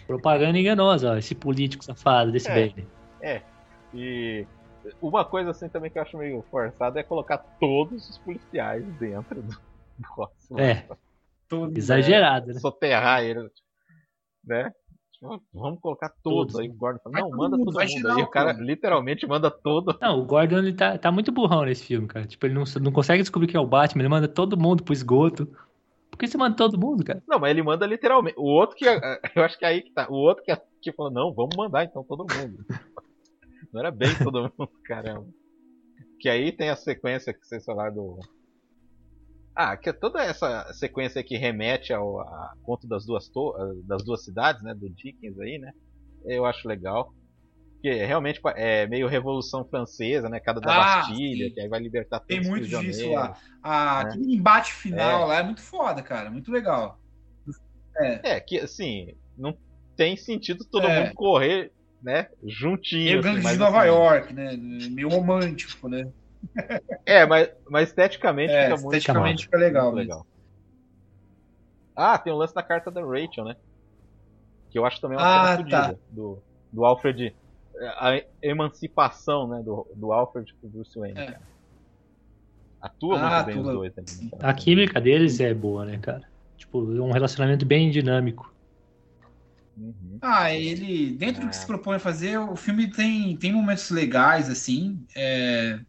Propaganda 0.07 0.57
enganosa, 0.57 1.11
ó, 1.11 1.17
esse 1.17 1.35
político 1.35 1.83
safado 1.83 2.31
desse 2.31 2.49
É. 2.49 2.69
Bane. 2.69 2.87
E 3.93 4.45
uma 5.01 5.23
coisa 5.25 5.51
assim 5.51 5.69
também 5.69 5.89
que 5.91 5.97
eu 5.97 6.01
acho 6.01 6.17
meio 6.17 6.43
forçado 6.49 6.97
é 6.99 7.03
colocar 7.03 7.37
todos 7.59 8.09
os 8.09 8.17
policiais 8.17 8.83
dentro 8.99 9.41
do 9.41 9.57
Gotham. 10.15 10.59
É. 10.59 10.87
Todo- 11.47 11.77
Exagerado, 11.77 12.47
né? 12.47 12.59
Soterrar 12.59 13.23
eles, 13.23 13.51
né? 14.43 14.71
Vamos 15.53 15.79
colocar 15.79 16.09
todos. 16.21 16.53
Todos. 16.53 16.59
Aí 16.59 16.67
o 16.69 16.73
Gordon 16.73 16.99
fala, 17.01 17.19
não, 17.21 17.29
manda 17.29 17.55
todo 17.57 17.65
mundo. 17.65 17.79
Aí 17.79 18.21
o 18.21 18.27
cara 18.27 18.51
literalmente 18.51 19.25
manda 19.25 19.49
todo. 19.49 19.97
Não, 20.01 20.19
o 20.19 20.25
Gordon 20.25 20.57
ele 20.57 20.73
tá, 20.73 20.97
tá 20.97 21.11
muito 21.13 21.31
burrão 21.31 21.63
nesse 21.63 21.85
filme, 21.85 22.07
cara. 22.07 22.25
Tipo, 22.25 22.45
ele 22.45 22.53
não, 22.55 22.63
não 22.81 22.91
consegue 22.91 23.21
descobrir 23.23 23.47
que 23.47 23.55
é 23.55 23.59
o 23.59 23.65
Batman, 23.65 24.01
ele 24.01 24.09
manda 24.09 24.27
todo 24.27 24.59
mundo 24.59 24.83
pro 24.83 24.91
esgoto. 24.93 25.45
Por 26.11 26.17
que 26.17 26.27
você 26.27 26.37
manda 26.37 26.55
todo 26.57 26.77
mundo, 26.77 27.05
cara? 27.05 27.23
Não, 27.25 27.39
mas 27.39 27.51
ele 27.51 27.63
manda 27.63 27.85
literalmente. 27.85 28.37
O 28.37 28.43
outro 28.43 28.75
que. 28.75 28.85
Eu 29.33 29.43
acho 29.43 29.57
que 29.57 29.63
é 29.63 29.69
aí 29.69 29.81
que 29.81 29.93
tá. 29.93 30.07
O 30.09 30.15
outro 30.15 30.43
que, 30.43 30.53
que 30.81 30.91
falou, 30.91 31.11
não, 31.11 31.33
vamos 31.33 31.55
mandar 31.55 31.85
então 31.85 32.03
todo 32.03 32.25
mundo. 32.35 32.65
Não 33.73 33.79
era 33.79 33.91
bem 33.91 34.09
todo 34.23 34.43
mundo, 34.57 34.71
caramba. 34.85 35.27
Que 36.19 36.29
aí 36.29 36.51
tem 36.51 36.69
a 36.69 36.75
sequência 36.75 37.33
que 37.33 37.45
vocês 37.45 37.65
falaram 37.65 37.95
do. 37.95 38.19
Ah, 39.55 39.75
que 39.77 39.91
toda 39.93 40.23
essa 40.23 40.71
sequência 40.73 41.23
que 41.23 41.37
remete 41.37 41.93
ao 41.93 42.19
a 42.21 42.53
conto 42.63 42.87
das 42.87 43.05
duas, 43.05 43.27
to 43.29 43.53
das 43.85 44.03
duas 44.03 44.23
cidades, 44.23 44.63
né? 44.63 44.73
Do 44.73 44.89
Dickens 44.89 45.39
aí, 45.39 45.59
né? 45.59 45.71
Eu 46.25 46.45
acho 46.45 46.67
legal. 46.67 47.13
Porque 47.73 47.93
realmente 48.05 48.39
é 48.55 48.87
meio 48.87 49.07
Revolução 49.09 49.65
Francesa, 49.65 50.29
né? 50.29 50.39
Cada 50.39 50.61
da 50.61 50.71
Ah, 50.73 50.95
Bastilha, 51.01 51.47
sim. 51.49 51.53
que 51.53 51.59
aí 51.61 51.67
vai 51.67 51.81
libertar 51.81 52.19
todos 52.21 52.27
Tem 52.35 52.49
muito 52.49 52.65
disso 52.67 53.11
lá. 53.11 53.37
Ah, 53.61 54.03
né? 54.05 54.09
Aquele 54.11 54.35
embate 54.35 54.73
final 54.73 55.23
É. 55.23 55.25
lá 55.25 55.39
é 55.39 55.43
muito 55.43 55.61
foda, 55.61 56.01
cara. 56.01 56.31
Muito 56.31 56.49
legal. 56.49 56.97
É, 58.23 58.39
que 58.39 58.57
assim, 58.59 59.13
não 59.37 59.55
tem 59.95 60.15
sentido 60.15 60.65
todo 60.65 60.87
É. 60.87 61.03
mundo 61.03 61.13
correr, 61.13 61.71
né? 62.03 62.27
Juntinho. 62.45 63.03
Meio 63.05 63.19
assim, 63.19 63.29
gangue 63.29 63.37
de 63.39 63.43
mas, 63.43 63.57
Nova 63.57 63.79
assim, 63.79 63.87
York, 63.87 64.33
né? 64.33 64.57
Meio 64.57 65.09
romântico, 65.09 65.87
né? 65.89 66.03
É, 67.05 67.25
mas, 67.25 67.49
mas 67.69 67.89
esteticamente 67.89 68.51
É, 68.51 68.63
fica 68.63 68.81
muito 68.81 68.95
esteticamente 68.95 69.45
fica 69.45 69.57
legal. 69.57 69.85
muito 69.85 69.95
legal. 69.97 70.27
Ah, 71.95 72.17
tem 72.17 72.33
o 72.33 72.35
lance 72.35 72.53
da 72.53 72.61
carta 72.63 72.91
da 72.91 73.01
Rachel, 73.01 73.45
né? 73.45 73.55
Que 74.71 74.77
eu 74.79 74.85
acho 74.85 74.99
também 74.99 75.17
uma 75.17 75.51
Ah, 75.51 75.55
cena 75.57 75.69
tá. 75.69 75.95
do, 76.09 76.43
do 76.71 76.83
Alfred. 76.85 77.33
A 77.97 78.21
emancipação, 78.41 79.47
né? 79.47 79.61
Do, 79.63 79.87
do 79.95 80.11
Alfred 80.11 80.51
pro 80.59 80.69
Bruce 80.69 80.97
Wayne. 80.99 81.19
É. 81.19 81.37
Atua 82.81 83.17
Ah, 83.19 83.43
muito 83.43 83.45
bem 83.45 83.59
atua. 83.59 83.71
os 83.71 83.93
dois 83.93 83.95
né? 83.95 84.29
A 84.41 84.53
química 84.53 84.99
deles 84.99 85.39
é 85.39 85.53
boa, 85.53 85.85
né, 85.85 85.97
cara? 85.99 86.23
Tipo, 86.57 86.79
é 86.97 87.01
um 87.01 87.11
relacionamento 87.11 87.65
bem 87.65 87.89
dinâmico. 87.89 88.52
Uhum. 89.75 90.19
Ah, 90.21 90.53
ele, 90.53 91.17
dentro 91.17 91.41
do 91.41 91.49
que 91.49 91.55
Ah. 91.55 91.59
se 91.59 91.65
propõe 91.65 91.95
a 91.95 91.99
fazer, 91.99 92.37
o 92.37 92.55
filme 92.55 92.89
tem, 92.91 93.37
tem 93.37 93.51
momentos 93.51 93.89
legais, 93.89 94.49
assim. 94.49 95.05
É... 95.17 95.79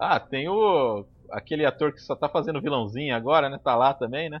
Ah, 0.00 0.20
tem 0.20 0.48
o. 0.48 1.06
aquele 1.32 1.66
ator 1.66 1.92
que 1.92 2.00
só 2.00 2.14
tá 2.16 2.28
fazendo 2.28 2.60
vilãozinho 2.62 3.14
agora, 3.14 3.48
né? 3.50 3.58
Tá 3.62 3.76
lá 3.76 3.94
também, 3.94 4.30
né? 4.30 4.40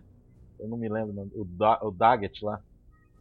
Eu 0.60 0.68
não 0.68 0.78
me 0.78 0.88
lembro, 0.88 1.14
o 1.34 1.44
da, 1.44 1.78
o 1.82 1.90
Daggett 1.90 2.44
lá. 2.44 2.60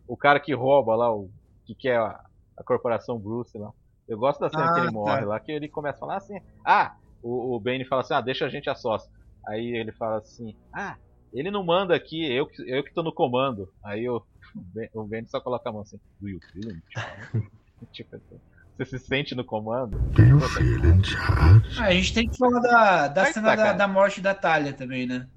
O 0.08 0.18
cara 0.18 0.40
que 0.40 0.54
rouba 0.54 0.96
lá, 0.96 1.14
o 1.14 1.30
que 1.66 1.76
quer 1.76 1.98
a, 2.00 2.20
a 2.58 2.64
corporação 2.64 3.20
Bruce 3.20 3.58
lá. 3.58 3.72
Eu 4.08 4.18
gosto 4.18 4.40
da 4.40 4.50
cena 4.50 4.64
Ah, 4.64 4.74
que 4.74 4.80
ele 4.80 4.88
tá. 4.88 4.94
morre 4.94 5.26
lá, 5.26 5.40
que 5.40 5.52
ele 5.52 5.70
começa 5.70 5.98
a 5.98 6.00
falar 6.02 6.18
assim: 6.18 6.40
Ah, 6.66 6.96
o, 7.22 7.56
o 7.56 7.60
Bane 7.60 7.86
fala 7.86 8.02
assim: 8.02 8.14
Ah, 8.14 8.22
deixa 8.22 8.46
a 8.46 8.50
gente 8.50 8.70
a 8.70 8.76
sós. 8.76 9.04
Aí 9.48 9.76
ele 9.78 9.92
fala 9.94 10.18
assim: 10.20 10.56
Ah, 10.74 10.98
ele 11.34 11.52
não 11.52 11.64
manda 11.64 11.95
aqui, 11.95 12.26
eu 12.32 12.45
que, 12.48 12.62
eu 12.70 12.84
que 12.84 12.94
tô 12.94 13.04
no 13.04 13.14
comando. 13.14 13.72
Aí 13.84 14.08
o, 14.10 14.18
o 14.18 14.60
Ben- 14.74 14.90
o 14.94 15.04
Bane 15.04 15.28
só 15.28 15.40
coloca 15.40 15.70
a 15.70 15.72
mão 15.74 15.82
assim: 15.82 15.99
Do 16.20 16.30
you 16.30 16.40
feel 16.52 16.72
in 16.72 16.82
charge?" 16.90 17.49
tipo 17.94 18.16
assim, 18.16 18.40
você 18.78 18.86
se 18.86 18.99
sente 18.99 19.36
no 19.36 19.44
comando? 19.44 19.98
Do 20.14 20.22
you 20.24 20.40
feel 20.40 20.86
in 20.94 21.04
charge? 21.04 21.80
Ah, 21.80 21.86
a 21.86 21.91
gente 21.91 22.14
tem 22.14 22.28
que 22.30 22.38
falar 22.38 22.60
da, 22.62 23.08
da 23.08 23.26
cena 23.26 23.49
tá, 23.49 23.56
da, 23.56 23.74
da 23.74 23.88
morte 23.88 24.22
da 24.22 24.34
Talia 24.36 24.74
também, 24.74 25.06
né? 25.08 25.28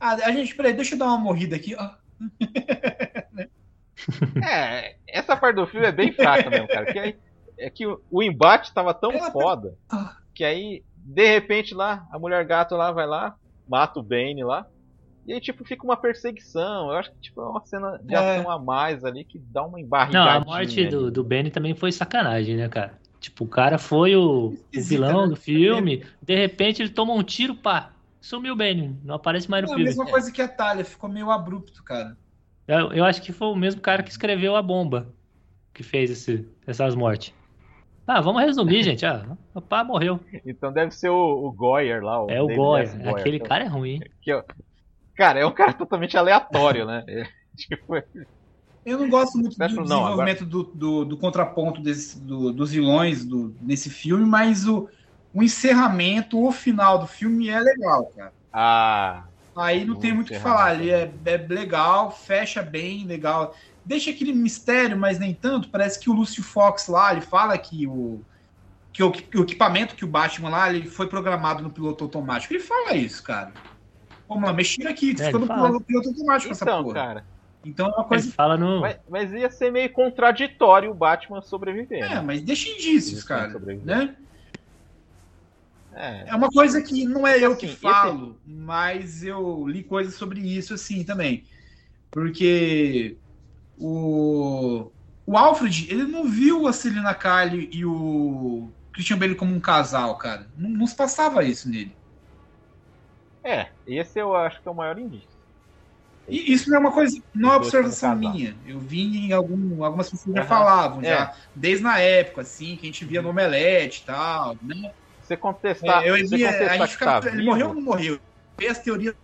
Ah, 0.00 0.12
a 0.14 0.30
gente, 0.32 0.54
peraí, 0.54 0.72
deixa 0.74 0.94
eu 0.94 0.98
dar 0.98 1.06
uma 1.06 1.18
morrida 1.18 1.56
aqui. 1.56 1.74
ó. 1.78 1.90
É, 4.46 4.96
essa 5.08 5.36
parte 5.36 5.56
do 5.56 5.66
filme 5.66 5.86
é 5.86 5.92
bem 5.92 6.12
fraca 6.12 6.50
mesmo, 6.50 6.68
cara. 6.68 6.92
Que 6.92 6.98
aí, 6.98 7.16
é 7.58 7.70
que 7.70 7.86
o, 7.86 8.00
o 8.10 8.22
embate 8.22 8.72
tava 8.74 8.92
tão 8.94 9.12
Ela- 9.12 9.30
foda 9.30 9.74
Ah. 9.90 10.16
que 10.34 10.44
aí, 10.44 10.82
de 10.96 11.26
repente, 11.26 11.74
lá, 11.74 12.06
a 12.12 12.18
mulher 12.18 12.44
gato 12.44 12.76
lá 12.76 12.92
vai 12.92 13.06
lá, 13.06 13.34
mata 13.68 13.98
o 13.98 14.02
Bane 14.02 14.44
lá. 14.44 14.66
E 15.26 15.32
aí, 15.32 15.40
tipo, 15.40 15.64
fica 15.64 15.84
uma 15.84 15.96
perseguição. 15.96 16.90
Eu 16.90 16.96
acho 16.98 17.10
que 17.12 17.18
tipo, 17.20 17.40
é 17.40 17.48
uma 17.48 17.64
cena 17.66 17.98
de 18.02 18.14
É. 18.14 18.18
ação 18.38 18.50
a 18.50 18.58
mais 18.58 19.04
ali 19.04 19.24
que 19.24 19.38
dá 19.38 19.62
uma 19.64 19.78
Não, 19.78 19.84
embarrigadinha. 19.84 20.34
a 20.36 20.40
morte 20.40 20.86
do, 20.86 20.98
ali. 21.04 21.10
do 21.10 21.24
Benny 21.24 21.50
também 21.50 21.74
foi 21.74 21.90
sacanagem, 21.92 22.56
né, 22.56 22.68
cara? 22.68 22.98
Tipo, 23.20 23.44
o 23.44 23.48
cara 23.48 23.78
foi 23.78 24.14
o, 24.14 24.56
o 24.76 24.82
vilão 24.82 25.22
né? 25.22 25.28
do 25.30 25.36
filme, 25.36 26.04
de 26.22 26.36
repente 26.36 26.80
ele 26.82 26.90
toma 26.90 27.12
um 27.14 27.22
tiro, 27.24 27.56
pá, 27.56 27.92
sumiu 28.20 28.52
o 28.52 28.56
Benny, 28.56 28.96
não 29.02 29.16
aparece 29.16 29.50
mais 29.50 29.64
no 29.64 29.70
É 29.70 29.72
a 29.72 29.74
filme. 29.74 29.84
mesma 29.84 30.06
coisa 30.06 30.30
que 30.30 30.40
a 30.42 30.46
Talia, 30.48 30.84
ficou 30.84 31.08
meio 31.10 31.30
abrupto, 31.30 31.82
cara. 31.82 32.16
Eu, 32.68 32.92
eu 32.92 33.04
acho 33.04 33.22
que 33.22 33.32
foi 33.32 33.48
o 33.48 33.56
mesmo 33.56 33.80
cara 33.80 34.02
que 34.02 34.10
escreveu 34.10 34.54
a 34.54 34.62
bomba 34.62 35.12
que 35.74 35.82
fez 35.82 36.10
esse, 36.10 36.46
essas 36.66 36.94
mortes. 36.94 37.34
Ah, 38.06 38.20
vamos 38.20 38.42
resumir, 38.42 38.82
gente. 38.84 39.04
Ah, 39.04 39.36
o 39.54 39.60
pá 39.60 39.82
morreu. 39.82 40.20
Então 40.44 40.72
deve 40.72 40.92
ser 40.92 41.08
o, 41.10 41.46
o 41.46 41.52
Goyer 41.52 42.02
lá. 42.02 42.24
O 42.24 42.30
É 42.30 42.40
o. 42.42 42.48
S. 42.76 42.96
Goyer, 42.96 43.08
Aquele 43.08 43.38
que 43.38 43.42
é 43.44 43.46
o- 43.46 43.48
cara 43.48 43.64
é 43.64 43.68
ruim. 43.68 43.98
que 44.22 44.30
Cara, 45.16 45.40
é 45.40 45.46
um 45.46 45.52
cara 45.54 45.72
totalmente 45.72 46.16
aleatório, 46.16 46.86
né? 46.86 47.04
É, 47.08 47.24
tipo, 47.56 47.94
Eu 48.84 48.98
não 48.98 49.08
gosto 49.08 49.38
muito 49.38 49.56
do 49.56 49.58
Não, 49.58 49.72
agora- 49.72 49.82
desenvolvimento 49.82 50.44
do, 50.46 50.62
do, 50.62 51.04
do 51.04 51.18
contraponto 51.18 51.80
desse- 51.80 52.20
do- 52.24 52.52
dos 52.52 52.70
vilões 52.70 53.24
do, 53.24 53.56
nesse 53.60 53.90
filme, 53.90 54.24
mas 54.24 54.66
o, 54.68 54.88
o 55.32 55.42
encerramento, 55.42 56.40
o 56.42 56.52
final 56.52 56.98
do 56.98 57.06
filme 57.06 57.48
é 57.48 57.58
legal, 57.60 58.06
cara. 58.14 58.32
ah, 58.52 59.24
Aí 59.56 59.86
não 59.86 59.98
tem 59.98 60.12
muito 60.12 60.28
o 60.28 60.32
que 60.32 60.38
falar. 60.38 60.74
Ele 60.74 60.90
é, 60.90 61.12
é 61.24 61.36
legal, 61.38 62.10
fecha 62.10 62.62
bem, 62.62 63.06
legal. 63.06 63.54
Deixa 63.82 64.10
aquele 64.10 64.32
mistério, 64.34 64.98
mas 64.98 65.18
nem 65.18 65.34
tanto. 65.34 65.70
Parece 65.70 65.98
que 65.98 66.10
o 66.10 66.12
Lucio 66.12 66.42
Fox 66.44 66.88
lá, 66.88 67.12
ele 67.12 67.22
fala 67.22 67.56
que 67.56 67.86
o, 67.86 68.22
que 68.92 69.02
o, 69.02 69.10
que 69.10 69.38
o 69.38 69.42
equipamento 69.42 69.96
que 69.96 70.04
o 70.04 70.08
Batman 70.08 70.50
lá, 70.50 70.68
ele 70.70 70.86
foi 70.88 71.08
programado 71.08 71.62
no 71.62 71.72
piloto 71.72 72.04
automático. 72.04 72.52
Ele 72.52 72.62
fala 72.62 72.94
isso, 72.94 73.22
cara. 73.22 73.52
Vamos 74.28 74.44
lá, 74.44 74.52
mexer 74.52 74.86
aqui, 74.86 75.10
É, 75.10 75.14
ficou 75.14 75.30
ele 75.30 75.38
no 75.40 75.46
fala. 75.46 75.66
piloto, 75.68 75.84
piloto 75.84 76.08
automático 76.08 76.52
essa 76.52 76.64
então, 76.64 76.82
porra. 76.82 76.94
cara. 76.94 77.26
Então 77.64 77.86
é 77.86 77.90
uma 77.90 78.04
coisa. 78.04 78.30
fala 78.32 78.56
no. 78.56 78.80
Mas, 78.80 78.98
mas 79.08 79.32
ia 79.32 79.50
ser 79.50 79.70
meio 79.72 79.92
contraditório 79.92 80.90
o 80.90 80.94
Batman 80.94 81.42
sobreviver. 81.42 82.04
É, 82.04 82.08
né? 82.16 82.20
mas 82.22 82.42
deixa 82.42 82.68
indícios, 82.68 83.18
Isso, 83.18 83.26
cara. 83.26 83.58
Né? 83.84 84.16
É. 85.92 86.28
É 86.28 86.34
uma 86.34 86.48
coisa 86.50 86.82
que 86.82 87.04
não 87.06 87.26
é 87.26 87.38
eu 87.40 87.56
que 87.56 87.66
Assim, 87.66 87.74
esse- 87.74 87.80
falo, 87.82 88.40
mas 88.44 89.22
eu 89.24 89.66
li 89.66 89.82
coisas 89.82 90.14
sobre 90.14 90.40
isso 90.40 90.74
assim 90.74 91.04
também. 91.04 91.44
Porque 92.10 93.18
o, 93.76 94.92
o 95.26 95.36
Alfred, 95.36 95.88
ele 95.90 96.04
não 96.04 96.28
viu 96.28 96.66
a 96.66 96.72
Selina 96.72 97.14
Kyle 97.14 97.68
e 97.72 97.84
o 97.84 98.74
Christian 98.92 99.18
Bale 99.18 99.34
como 99.36 99.54
um 99.54 99.60
casal, 99.60 100.16
cara. 100.18 100.50
Não, 100.56 100.70
não 100.70 100.86
se 100.86 100.96
passava 100.96 101.44
isso 101.44 101.68
nele. 101.68 101.98
É, 103.46 103.70
esse 103.86 104.18
eu 104.18 104.34
acho 104.34 104.60
que 104.60 104.68
é 104.68 104.70
o 104.70 104.74
maior 104.74 104.98
indício. 104.98 105.36
E 106.28 106.52
isso 106.52 106.68
não 106.68 106.78
é 106.78 106.80
uma 106.80 106.92
coisa, 106.92 107.16
não 107.32 107.52
é 107.52 107.56
observação 107.56 108.16
minha. 108.16 108.58
Eu 108.64 108.80
vi 108.80 109.28
em 109.28 109.32
algum, 109.32 109.84
algumas 109.84 110.10
pessoas 110.10 110.34
já 110.34 110.44
falavam, 110.44 111.00
É. 111.00 111.04
já, 111.04 111.32
desde 111.54 111.84
na 111.84 112.00
época, 112.00 112.40
assim, 112.40 112.76
que 112.76 112.82
a 112.82 112.86
gente 112.86 113.04
via 113.04 113.22
no 113.22 113.30
Omelete 113.30 114.02
e 114.02 114.06
tal, 114.06 114.56
né? 114.60 114.74
Você 115.20 115.36
contestar, 115.36 116.04
É, 116.04 116.10
eu 116.10 116.18
você 116.18 116.36
via, 116.36 116.48
a 116.48 116.52
contestar 116.52 116.78
gente 116.78 116.86
que 116.88 116.92
ficava, 116.94 117.20
tá 117.20 117.28
ele 117.28 117.36
vivo, 117.38 117.50
morreu 117.50 117.68
ou 117.68 117.74
não 117.74 117.82
morreu? 117.82 118.18
Vê 118.58 118.66
as 118.66 118.80
teorias. 118.80 119.14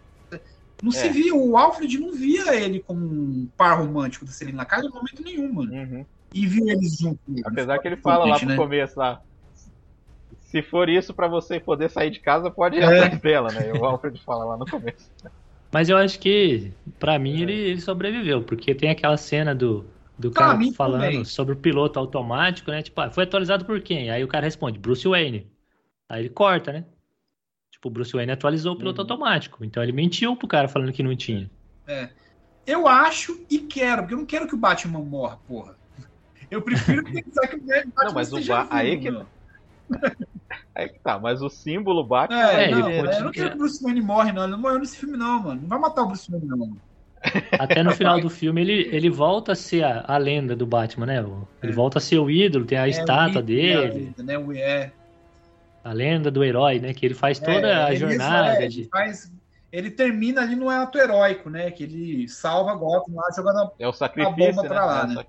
Não 0.81 0.93
se 0.93 1.09
É. 1.09 1.11
via, 1.11 1.35
o 1.35 1.57
Alfred 1.57 1.99
não 1.99 2.13
via 2.13 2.55
ele 2.55 2.81
como 2.81 3.05
um 3.05 3.51
par 3.57 3.79
romântico 3.79 4.25
da 4.25 4.33
Selena 4.33 4.65
Kyle 4.65 4.87
em 4.87 4.91
momento 4.91 5.23
nenhum, 5.23 5.53
mano. 5.53 5.73
Uhum. 5.73 6.07
E 6.33 6.47
viu 6.47 6.69
eles 6.69 6.97
juntos. 6.97 7.21
Apesar 7.45 7.79
que 7.79 7.89
ele 7.89 7.97
fala 7.97 8.25
lá 8.27 8.39
pro 8.39 8.49
né? 8.49 8.57
começo 8.57 8.99
lá. 8.99 9.21
Se 10.53 10.61
for 10.63 10.89
isso 10.89 11.13
pra 11.15 11.27
você 11.27 11.59
poder 11.59 11.89
sair 11.91 12.11
de 12.11 12.21
casa, 12.21 12.51
pode 12.51 12.77
ir 12.77 12.83
É. 12.83 12.85
atrás 12.85 13.21
dela, 13.21 13.49
né? 13.51 13.73
O 13.73 13.85
Alfred 13.85 14.21
fala 14.23 14.45
lá 14.45 14.57
no 14.59 14.67
começo. 14.67 15.11
Mas 15.73 15.89
eu 15.89 15.97
acho 15.97 16.19
que, 16.21 16.71
pra 17.01 17.19
mim, 17.19 17.39
É. 17.39 17.43
ele, 17.43 17.53
ele 17.55 17.81
sobreviveu, 17.81 18.43
porque 18.43 18.75
tem 18.75 18.91
aquela 18.91 19.17
cena 19.17 19.55
do, 19.55 19.87
do 20.19 20.31
Pra 20.31 20.49
cara 20.49 20.73
falando 20.77 21.01
também. 21.01 21.25
sobre 21.25 21.55
o 21.55 21.57
piloto 21.57 21.99
automático, 21.99 22.71
né? 22.71 22.83
Tipo, 22.83 23.01
ah, 23.01 23.11
foi 23.11 23.25
atualizado 23.25 23.65
por 23.65 23.81
quem? 23.81 24.11
Aí 24.11 24.23
o 24.23 24.29
cara 24.29 24.45
responde, 24.45 24.79
Bruce 24.79 25.09
Wayne. 25.09 25.51
Aí 26.09 26.21
ele 26.21 26.29
corta, 26.29 26.71
né? 26.73 26.85
Tipo, 27.71 27.89
o 27.89 27.91
Bruce 27.91 28.13
Wayne 28.13 28.33
atualizou 28.33 28.75
o 28.75 28.77
piloto 28.77 29.01
Uhum. 29.01 29.05
automático. 29.11 29.65
Então 29.65 29.83
ele 29.83 29.93
mentiu 29.93 30.37
pro 30.37 30.47
cara 30.47 30.69
falando 30.69 30.93
que 30.93 31.03
não 31.03 31.17
tinha. 31.17 31.51
Eu 32.67 32.87
acho 32.87 33.41
e 33.51 33.59
quero, 33.59 34.03
porque 34.03 34.15
eu 34.15 34.19
não 34.19 34.27
quero 34.27 34.47
que 34.47 34.55
o 34.55 34.59
Batman 34.59 35.01
morra, 35.01 35.39
porra. 35.49 35.75
Eu 36.51 36.61
prefiro 36.61 37.03
pensar 37.11 37.49
que 37.49 37.57
o 37.57 37.61
Batman 37.63 37.93
Não, 38.05 38.13
mas 38.13 38.33
o 38.33 38.45
Ba- 38.47 38.69
aí 38.71 38.91
vivo, 38.91 39.03
que- 39.03 39.11
meu. 39.11 39.27
Aí 40.75 40.89
que 40.89 40.99
tá, 41.01 41.19
mas 41.19 41.43
o 41.43 41.49
símbolo 41.51 42.03
Batman 42.05 42.39
É, 42.51 42.65
É, 42.65 42.71
não, 42.71 42.89
ele 42.91 42.99
eu 42.99 43.25
não 43.25 43.31
quero 43.31 43.51
que 43.51 43.55
o 43.55 43.59
Bruce 43.59 43.83
Wayne 43.83 44.01
morre, 44.01 44.33
não. 44.33 44.43
Ele 44.45 44.53
não 44.53 44.59
morreu 44.59 44.79
nesse 44.79 44.97
filme, 44.97 45.17
não, 45.19 45.43
mano. 45.43 45.61
Não 45.61 45.69
vai 45.69 45.79
matar 45.79 46.03
o 46.03 46.07
Bruce 46.07 46.31
Wayne, 46.31 46.47
não. 46.47 46.77
Até 47.59 47.83
no 47.83 47.93
final 47.95 48.21
do 48.21 48.31
filme 48.31 48.61
ele, 48.63 48.89
ele 48.95 49.11
volta 49.11 49.53
a 49.53 49.55
ser 49.55 49.85
a, 49.85 50.05
a 50.07 50.17
lenda 50.17 50.57
do 50.57 50.67
Batman, 50.67 51.07
né? 51.07 51.19
Ele 51.63 51.73
É. 51.73 51.75
volta 51.75 51.99
a 51.99 52.01
ser 52.01 52.19
o 52.19 52.31
ídolo, 52.31 52.65
tem 52.65 52.79
a 52.79 52.87
É, 52.87 52.91
estátua 52.91 53.41
o 53.41 53.45
dele, 53.45 54.15
né? 54.19 54.39
O- 54.39 54.53
É, 54.53 54.93
a 55.85 55.93
lenda 55.93 56.31
do 56.31 56.43
herói, 56.43 56.79
né? 56.81 56.95
Que 56.95 57.07
ele 57.07 57.15
faz 57.15 57.39
toda 57.39 57.69
É, 57.69 57.85
a 57.85 57.91
ele- 57.91 57.97
jornada 57.99 58.65
é, 58.65 58.67
de. 58.69 58.81
Ele, 58.81 58.89
faz, 58.89 59.33
ele 59.71 59.91
termina 59.91 60.41
ali 60.41 60.57
no 60.57 60.69
ato 60.71 60.97
heróico, 60.99 61.51
né? 61.51 61.71
Que 61.71 61.85
ele 61.85 62.29
salva 62.29 62.75
Gotham 62.75 63.15
lá, 63.15 63.25
jogando 63.37 63.59
a... 63.59 63.71
é 63.79 63.87
o 63.89 63.93
sacrifício, 63.93 64.37
bomba 64.55 64.63
né? 64.63 64.69
pra 64.69 64.85
lá, 64.87 65.03
É 65.03 65.07
né? 65.07 65.25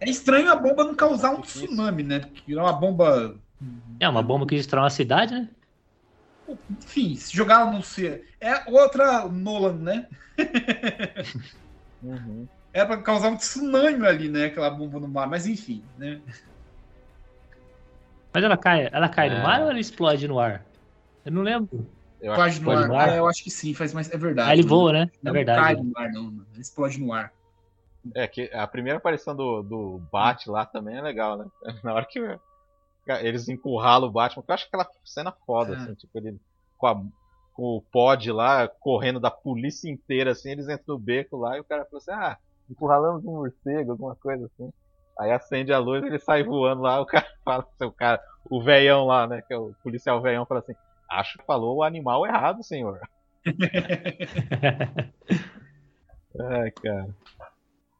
É 0.00 0.08
estranho 0.08 0.50
a 0.50 0.56
bomba 0.56 0.84
não 0.84 0.94
causar 0.94 1.30
um 1.30 1.40
tsunami, 1.40 2.02
né? 2.02 2.20
Porque 2.20 2.52
é 2.52 2.56
uma 2.60 2.72
bomba... 2.72 3.34
É 3.98 4.08
uma 4.08 4.22
bomba 4.22 4.46
que 4.46 4.56
destrói 4.56 4.82
uma 4.84 4.90
cidade, 4.90 5.34
né? 5.34 5.48
Enfim, 6.70 7.14
se 7.14 7.34
jogar 7.36 7.70
no 7.70 7.82
ser... 7.82 8.28
É 8.40 8.68
outra 8.70 9.28
Nolan, 9.28 9.74
né? 9.74 10.08
Uhum. 12.02 12.48
Era 12.72 12.86
pra 12.86 13.02
causar 13.02 13.28
um 13.28 13.36
tsunami 13.36 14.06
ali, 14.06 14.28
né? 14.28 14.46
Aquela 14.46 14.70
bomba 14.70 14.98
no 14.98 15.06
mar. 15.06 15.28
Mas 15.28 15.46
enfim, 15.46 15.82
né? 15.98 16.20
Mas 18.32 18.44
ela 18.44 18.56
cai, 18.56 18.88
ela 18.90 19.08
cai 19.08 19.28
É. 19.28 19.36
no 19.36 19.42
mar 19.42 19.60
ou 19.62 19.70
ela 19.70 19.78
explode 19.78 20.26
no 20.26 20.38
ar? 20.38 20.64
Eu 21.24 21.32
não 21.32 21.42
lembro. 21.42 21.86
Eu 22.20 22.32
acho 22.32 22.62
no 22.62 22.70
ar. 22.70 22.88
no 22.88 22.96
ar. 22.96 23.08
Ah, 23.10 23.16
eu 23.16 23.26
acho 23.26 23.42
que 23.42 23.50
sim, 23.50 23.74
faz 23.74 23.92
mais. 23.92 24.10
É 24.10 24.16
verdade. 24.16 24.50
Ah, 24.50 24.52
ele 24.54 24.62
voa, 24.66 24.92
né? 24.92 25.10
Não 25.22 25.30
É 25.30 25.34
verdade. 25.34 25.60
cai 25.60 25.74
no 25.76 25.92
ar, 25.98 26.10
não. 26.10 26.32
explode 26.58 26.98
no 26.98 27.12
ar. 27.12 27.32
É, 28.14 28.26
que 28.26 28.50
a 28.54 28.66
primeira 28.66 28.96
aparição 28.98 29.36
do, 29.36 29.62
do 29.62 29.98
Bat 30.10 30.48
lá 30.48 30.64
também 30.64 30.96
é 30.96 31.02
legal, 31.02 31.36
né? 31.36 31.46
Na 31.84 31.92
hora 31.92 32.06
que 32.06 32.18
eles 33.22 33.48
encurralam 33.48 34.08
o 34.08 34.12
Batman, 34.12 34.42
que 34.42 34.50
eu 34.50 34.54
acho 34.54 34.66
aquela 34.66 34.88
cena 35.04 35.32
foda, 35.46 35.74
É. 35.74 35.76
assim, 35.76 35.94
tipo, 35.94 36.16
ele 36.18 36.38
com, 36.78 36.86
a- 36.86 37.02
com 37.54 37.62
o 37.76 37.82
pod 37.92 38.30
lá, 38.32 38.66
correndo 38.68 39.20
da 39.20 39.30
polícia 39.30 39.90
inteira, 39.90 40.32
assim, 40.32 40.50
eles 40.50 40.68
entram 40.68 40.94
no 40.94 40.98
beco 40.98 41.36
lá 41.36 41.56
e 41.56 41.60
o 41.60 41.64
cara 41.64 41.84
fala 41.84 41.98
assim, 41.98 42.10
ah, 42.12 42.36
encurralamos 42.70 43.24
um 43.24 43.32
morcego, 43.32 43.92
alguma 43.92 44.16
coisa 44.16 44.46
assim. 44.46 44.72
Aí 45.18 45.30
acende 45.32 45.72
a 45.72 45.78
luz, 45.78 46.02
ele 46.04 46.18
sai 46.18 46.42
voando 46.42 46.82
lá, 46.82 47.00
o 47.00 47.06
cara 47.06 47.26
fala, 47.44 47.66
o 47.82 47.92
cara, 47.92 48.20
o 48.50 48.62
veião 48.62 49.04
lá, 49.06 49.26
né, 49.26 49.42
que 49.46 49.52
é 49.52 49.58
o 49.58 49.74
policial 49.82 50.20
veião, 50.22 50.46
fala 50.46 50.60
assim, 50.60 50.74
acho 51.10 51.38
que 51.38 51.44
falou 51.44 51.76
o 51.78 51.82
animal 51.82 52.26
errado, 52.26 52.62
senhor. 52.62 52.98
Ai, 56.40 56.70
cara. 56.70 57.08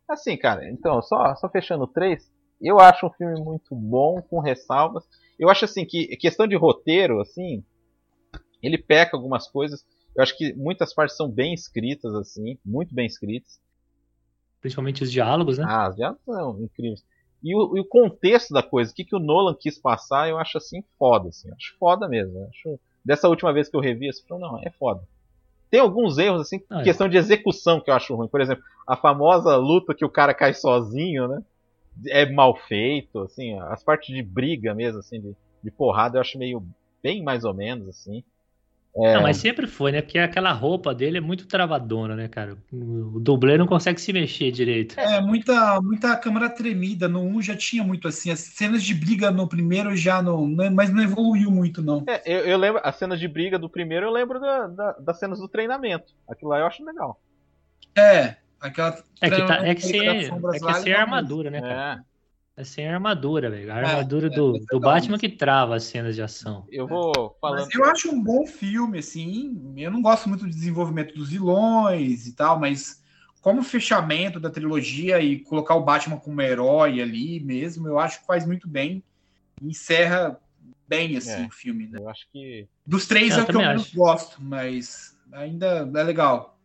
Assim, 0.09 0.37
cara, 0.37 0.69
então, 0.70 1.01
só, 1.03 1.35
só 1.37 1.49
fechando 1.49 1.85
o 1.85 1.89
3, 1.89 2.31
eu 2.61 2.78
acho 2.81 3.07
um 3.07 3.11
filme 3.11 3.41
muito 3.41 3.74
bom, 3.74 4.20
com 4.23 4.41
ressalvas. 4.41 5.05
Eu 5.39 5.49
acho 5.49 5.65
assim 5.65 5.85
que 5.85 6.07
questão 6.16 6.47
de 6.47 6.57
roteiro, 6.57 7.20
assim, 7.20 7.65
ele 8.62 8.77
peca 8.78 9.16
algumas 9.16 9.49
coisas. 9.49 9.85
Eu 10.15 10.23
acho 10.23 10.37
que 10.37 10.53
muitas 10.55 10.93
partes 10.93 11.16
são 11.16 11.31
bem 11.31 11.55
escritas, 11.55 12.15
assim, 12.15 12.59
muito 12.65 12.95
bem 12.95 13.07
escritas. 13.07 13.61
Principalmente 14.61 15.03
os 15.03 15.11
diálogos, 15.11 15.57
né? 15.59 15.65
Ah, 15.66 15.93
já 15.97 16.15
são 16.27 16.61
incríveis. 16.62 17.03
E 17.43 17.55
o, 17.57 17.77
e 17.77 17.81
o 17.81 17.85
contexto 17.85 18.53
da 18.53 18.62
coisa, 18.62 18.93
o 18.93 18.95
que, 18.95 19.05
que 19.05 19.16
o 19.16 19.20
Nolan 19.20 19.57
quis 19.59 19.78
passar, 19.78 20.28
eu 20.28 20.37
acho 20.37 20.59
assim 20.59 20.85
foda, 20.99 21.28
assim. 21.31 21.49
Eu 21.49 21.55
acho 21.55 21.74
foda 21.78 22.07
mesmo. 22.07 22.39
eu 22.39 22.49
acho, 22.49 22.81
dessa 23.03 23.28
última 23.28 23.53
vez 23.53 23.69
que 23.69 23.77
eu 23.77 23.81
revi 23.81 24.09
esse 24.09 24.23
filme, 24.27 24.43
não, 24.43 24.59
é 24.59 24.70
foda. 24.70 25.03
Tem 25.70 25.81
alguns 25.81 26.19
erros, 26.19 26.43
assim, 26.43 26.62
Ah, 26.69 26.81
é. 26.81 26.85
questão 26.85 27.09
de 27.09 27.16
execução 27.16 27.81
que 27.81 27.91
eu 27.91 27.95
acho 27.95 28.15
ruim. 28.15 28.28
Por 28.28 28.41
exemplo, 28.41 28.62
a 28.87 28.97
famosa 28.97 29.57
luta 29.57 29.95
que 29.95 30.05
o 30.05 30.11
cara 30.11 30.35
cai 30.35 30.53
sozinho, 30.53 31.28
né? 31.28 31.43
É 32.09 32.31
mal 32.31 32.56
feito, 32.56 33.20
assim, 33.20 33.59
as 33.60 33.82
partes 33.82 34.14
de 34.14 34.22
briga 34.22 34.74
mesmo, 34.74 35.01
assim, 35.01 35.20
de, 35.20 35.36
de 35.62 35.70
porrada, 35.70 36.16
eu 36.18 36.20
acho 36.20 36.39
meio 36.39 36.66
bem 37.02 37.22
mais 37.22 37.44
ou 37.44 37.55
menos, 37.55 37.89
assim. 37.89 38.22
Não, 38.97 39.22
mas 39.22 39.39
sempre 39.39 39.66
foi, 39.66 39.93
né? 39.93 40.02
Porque 40.02 40.18
aquela 40.18 40.52
roupa 40.52 40.94
dele 40.94 41.18
é 41.18 41.20
muito 41.20 41.47
travadona, 41.47 42.14
né, 42.14 42.28
cara? 42.28 42.56
O 42.72 43.18
dublê 43.18 43.56
não 43.59 43.66
consegue 43.66 44.01
se 44.01 44.12
mexer 44.12 44.51
direito. 44.52 44.94
É, 44.97 45.20
muita, 45.20 45.81
muita 45.81 46.16
câmera 46.16 46.48
tremida. 46.48 47.09
No 47.09 47.20
1 47.22 47.43
já 47.43 47.56
tinha 47.56 47.82
muito 47.82 48.06
assim. 48.06 48.31
As 48.31 48.40
cenas 48.40 48.82
de 48.82 48.94
briga 48.94 49.31
no 49.31 49.48
primeiro 49.48 49.97
já 49.97 50.22
não. 50.22 50.47
não- 50.47 50.70
mas 50.70 50.90
não 50.93 51.02
evoluiu 51.02 51.51
muito, 51.51 51.82
não. 51.82 52.05
É, 52.06 52.22
eu, 52.24 52.40
eu 52.47 52.59
lembro, 52.59 52.81
as 52.85 52.97
cenas 52.97 53.18
de 53.18 53.27
briga 53.27 53.59
do 53.59 53.68
primeiro, 53.70 54.06
eu 54.06 54.10
lembro 54.10 54.39
da- 54.40 54.66
da- 54.68 54.93
das 55.01 55.18
cenas 55.18 55.39
do 55.39 55.48
treinamento. 55.48 56.12
Aquilo 56.28 56.51
lá 56.51 56.59
eu 56.59 56.66
acho 56.66 56.85
legal. 56.85 57.20
É, 57.97 58.36
aquela. 58.61 59.03
É 59.20 59.31
que, 59.31 59.47
tá, 59.47 59.66
é 59.66 59.74
que, 59.74 59.82
sem, 59.82 60.27
sombras 60.27 60.57
é 60.57 60.59
que 60.59 60.65
lá, 60.65 60.70
é 60.70 60.82
sem 60.82 60.93
armadura, 60.93 61.51
né, 61.51 61.61
cara? 61.61 62.05
É. 62.07 62.11
É 62.61 62.65
sem 62.65 62.87
armadura, 62.87 63.49
velho. 63.49 63.73
A 63.73 63.78
É, 63.78 63.85
armadura 63.87 64.27
é, 64.27 64.31
do, 64.31 64.57
é 64.57 64.59
do 64.59 64.65
legal 64.74 64.81
Batman 64.81 65.19
que 65.19 65.31
trava 65.31 65.77
as 65.77 65.85
cenas 65.85 66.15
de 66.15 66.20
ação. 66.20 66.66
Eu 66.70 66.87
vou 66.87 67.35
falando. 67.41 67.61
Mas 67.65 67.74
eu 67.74 67.85
acho 67.85 68.11
um 68.11 68.23
bom 68.23 68.47
filme, 68.47 68.99
assim. 68.99 69.74
Eu 69.78 69.91
não 69.91 70.03
gosto 70.03 70.28
muito 70.28 70.45
do 70.45 70.51
desenvolvimento 70.51 71.15
dos 71.15 71.31
vilões 71.31 72.27
e 72.27 72.35
tal, 72.35 72.61
mas 72.61 73.03
como 73.41 73.62
fechamento 73.62 74.39
da 74.39 74.51
trilogia 74.51 75.20
e 75.20 75.39
colocar 75.39 75.74
o 75.74 75.82
Batman 75.82 76.19
como 76.19 76.43
herói 76.43 77.01
ali 77.01 77.41
mesmo, 77.41 77.89
eu 77.89 77.99
acho 77.99 78.20
que 78.20 78.27
faz 78.27 78.47
muito 78.47 78.69
bem. 78.69 79.03
Encerra 79.62 80.39
bem, 80.87 81.16
assim, 81.16 81.45
É. 81.45 81.47
o 81.47 81.51
filme, 81.51 81.87
né? 81.87 81.99
Eu 81.99 82.11
acho 82.11 82.27
que. 82.31 82.69
Dos 82.87 83.07
três 83.07 83.32
Eu 83.32 83.41
é 83.41 83.43
o 83.43 83.47
que 83.47 83.57
eu 83.57 83.61
menos 83.61 83.95
gosto, 83.95 84.43
mas 84.43 85.16
ainda 85.32 85.89
é 85.95 86.03
legal. 86.03 86.60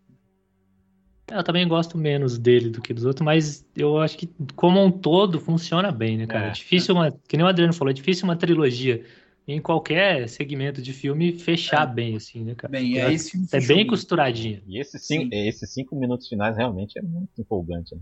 Eu 1.32 1.44
também 1.44 1.68
gosto 1.68 1.98
menos 1.98 2.38
dele 2.38 2.70
do 2.70 2.82
que 2.82 2.94
dos 2.94 3.04
outros, 3.04 3.26
mas 3.26 3.66
eu 3.76 3.98
acho 3.98 4.18
que, 4.18 4.30
como 4.56 4.84
um 4.84 4.92
todo, 4.92 5.40
funciona 5.40 5.92
bem, 5.92 6.18
né, 6.18 6.28
cara? 6.28 6.46
É. 6.46 6.50
É 6.50 6.52
difícil 6.52 6.94
uma, 6.94 7.12
que 7.28 7.36
nem 7.36 7.46
o 7.46 7.50
Adriano 7.50 7.74
falou, 7.74 7.90
é 7.90 7.94
difícil 7.94 8.26
uma 8.26 8.36
trilogia 8.36 9.04
em 9.48 9.62
qualquer 9.62 10.28
segmento 10.28 10.82
de 10.82 10.94
filme 10.94 11.32
fechar 11.32 11.86
bem, 11.86 12.16
assim, 12.16 12.44
né, 12.44 12.56
cara? 12.56 12.72
Bem, 12.72 13.00
é 13.00 13.12
esse 13.14 13.38
É 13.52 13.60
bem 13.60 13.86
costuradinha. 13.86 14.62
E 14.68 14.80
esses 14.80 15.06
cinco, 15.06 15.34
esses 15.34 15.72
cinco 15.72 15.96
minutos 15.96 16.28
finais 16.28 16.58
realmente 16.58 16.98
é 16.98 17.02
muito 17.02 17.30
empolgante. 17.40 17.96
Né? 17.96 18.02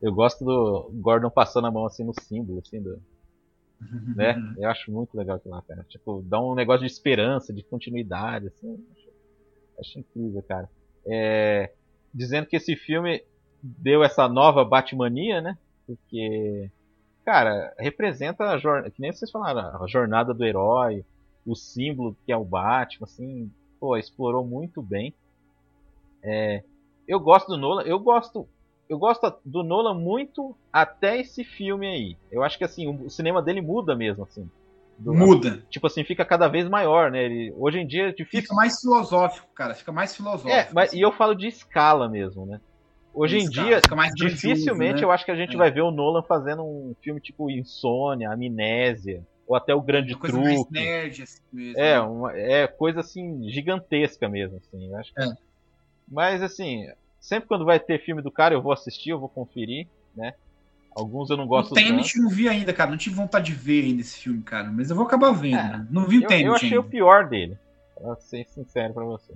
Eu 0.00 0.12
gosto 0.12 0.44
do 0.44 0.90
Gordon 0.94 1.30
passando 1.30 1.66
a 1.66 1.70
mão 1.70 1.84
assim 1.84 2.04
no 2.04 2.12
símbolo, 2.22 2.62
assim, 2.64 2.82
do, 2.82 3.00
né? 4.16 4.36
Eu 4.58 4.68
acho 4.70 4.90
muito 4.90 5.16
legal 5.16 5.36
aquilo 5.36 5.54
lá, 5.54 5.62
cara. 5.62 5.84
Tipo, 5.88 6.22
dá 6.26 6.40
um 6.40 6.54
negócio 6.54 6.86
de 6.86 6.92
esperança, 6.92 7.52
de 7.52 7.62
continuidade, 7.62 8.46
assim. 8.48 8.82
Acho, 8.92 9.08
acho 9.80 9.98
incrível, 9.98 10.42
cara. 10.42 10.68
É, 11.06 11.72
dizendo 12.12 12.46
que 12.46 12.56
esse 12.56 12.76
filme 12.76 13.22
deu 13.62 14.02
essa 14.02 14.28
nova 14.28 14.64
Batmania, 14.64 15.40
né? 15.40 15.56
Porque, 15.86 16.70
cara, 17.24 17.74
representa 17.78 18.44
a 18.44 18.58
jornada, 18.58 18.90
que 18.90 19.00
nem 19.00 19.12
vocês 19.12 19.30
falaram, 19.30 19.82
a 19.82 19.86
jornada 19.86 20.32
do 20.32 20.44
herói, 20.44 21.04
o 21.46 21.54
símbolo 21.54 22.16
que 22.24 22.32
é 22.32 22.36
o 22.36 22.44
Batman, 22.44 23.04
assim, 23.04 23.50
pô, 23.78 23.96
explorou 23.96 24.44
muito 24.44 24.82
bem. 24.82 25.14
É, 26.22 26.62
eu 27.08 27.18
gosto 27.18 27.48
do 27.48 27.56
Nolan, 27.56 27.82
eu 27.82 27.98
gosto, 27.98 28.46
eu 28.88 28.98
gosto 28.98 29.32
do 29.44 29.62
Nolan 29.62 29.94
muito 29.94 30.54
até 30.72 31.18
esse 31.18 31.42
filme 31.44 31.86
aí. 31.86 32.16
Eu 32.30 32.42
acho 32.42 32.58
que 32.58 32.64
assim, 32.64 32.88
o 32.88 33.10
cinema 33.10 33.42
dele 33.42 33.60
muda 33.60 33.96
mesmo, 33.96 34.24
assim. 34.24 34.48
Do- 35.00 35.14
Muda. 35.14 35.62
Tipo 35.70 35.86
assim, 35.86 36.04
fica 36.04 36.24
cada 36.24 36.46
vez 36.46 36.68
maior, 36.68 37.10
né? 37.10 37.24
Ele, 37.24 37.52
hoje 37.56 37.78
em 37.78 37.86
dia 37.86 38.08
é 38.08 38.12
difícil. 38.12 38.42
Fica 38.42 38.54
mais 38.54 38.78
filosófico, 38.80 39.48
cara. 39.54 39.74
Fica 39.74 39.90
mais 39.90 40.14
filosófico. 40.14 40.50
É, 40.50 40.68
mas 40.72 40.90
assim. 40.90 40.98
e 40.98 41.00
eu 41.00 41.10
falo 41.12 41.34
de 41.34 41.46
escala 41.48 42.08
mesmo, 42.08 42.44
né? 42.46 42.60
Hoje 43.12 43.38
em 43.38 43.44
Escala, 43.44 43.80
dia, 43.80 43.96
mais 43.96 44.12
dificilmente 44.14 45.00
né? 45.00 45.04
eu 45.04 45.10
acho 45.10 45.24
que 45.24 45.32
a 45.32 45.36
gente 45.36 45.54
É. 45.54 45.58
vai 45.58 45.70
ver 45.70 45.80
o 45.80 45.90
Nolan 45.90 46.22
fazendo 46.22 46.62
um 46.62 46.94
filme 47.02 47.20
tipo 47.20 47.50
Insônia, 47.50 48.30
Amnésia, 48.30 49.26
ou 49.48 49.56
até 49.56 49.74
o 49.74 49.80
Grande 49.80 50.12
Uma 50.12 50.20
coisa 50.20 50.38
mais 50.38 50.54
Truque. 50.60 50.72
nerd, 50.74 51.22
assim 51.24 51.40
mesmo. 51.52 51.80
É, 51.80 51.94
né? 51.94 52.00
uma, 52.02 52.36
é 52.38 52.66
coisa 52.68 53.00
assim 53.00 53.48
gigantesca 53.50 54.28
mesmo, 54.28 54.58
assim. 54.58 54.94
Acho 54.94 55.12
que- 55.12 55.22
É. 55.22 55.32
Mas 56.08 56.40
assim, 56.42 56.86
sempre 57.18 57.48
quando 57.48 57.64
vai 57.64 57.80
ter 57.80 58.00
filme 58.04 58.22
do 58.22 58.30
cara, 58.30 58.54
eu 58.54 58.62
vou 58.62 58.72
assistir, 58.72 59.10
eu 59.10 59.18
vou 59.18 59.28
conferir, 59.28 59.88
né? 60.14 60.34
Alguns 60.94 61.30
eu 61.30 61.36
não 61.36 61.46
gosto 61.46 61.72
o 61.72 61.74
tanto. 61.74 61.86
Tenet 61.86 62.18
não 62.18 62.28
vi 62.28 62.48
ainda, 62.48 62.72
cara. 62.72 62.90
Não 62.90 62.98
tive 62.98 63.14
vontade 63.14 63.46
de 63.46 63.52
ver 63.52 63.84
ainda 63.84 64.00
esse 64.00 64.18
filme, 64.18 64.42
cara. 64.42 64.70
Mas 64.70 64.90
eu 64.90 64.96
vou 64.96 65.06
acabar 65.06 65.30
vendo. 65.32 65.58
É, 65.58 65.62
né? 65.78 65.86
Não 65.90 66.04
vi 66.06 66.18
o 66.18 66.22
Eu, 66.22 66.28
Tenet 66.28 66.46
eu 66.46 66.54
achei 66.54 66.68
ainda. 66.68 66.80
o 66.80 66.84
pior 66.84 67.28
dele. 67.28 67.56
Pra 67.94 68.16
ser 68.16 68.46
sincero 68.48 68.94
pra 68.94 69.04
você. 69.04 69.32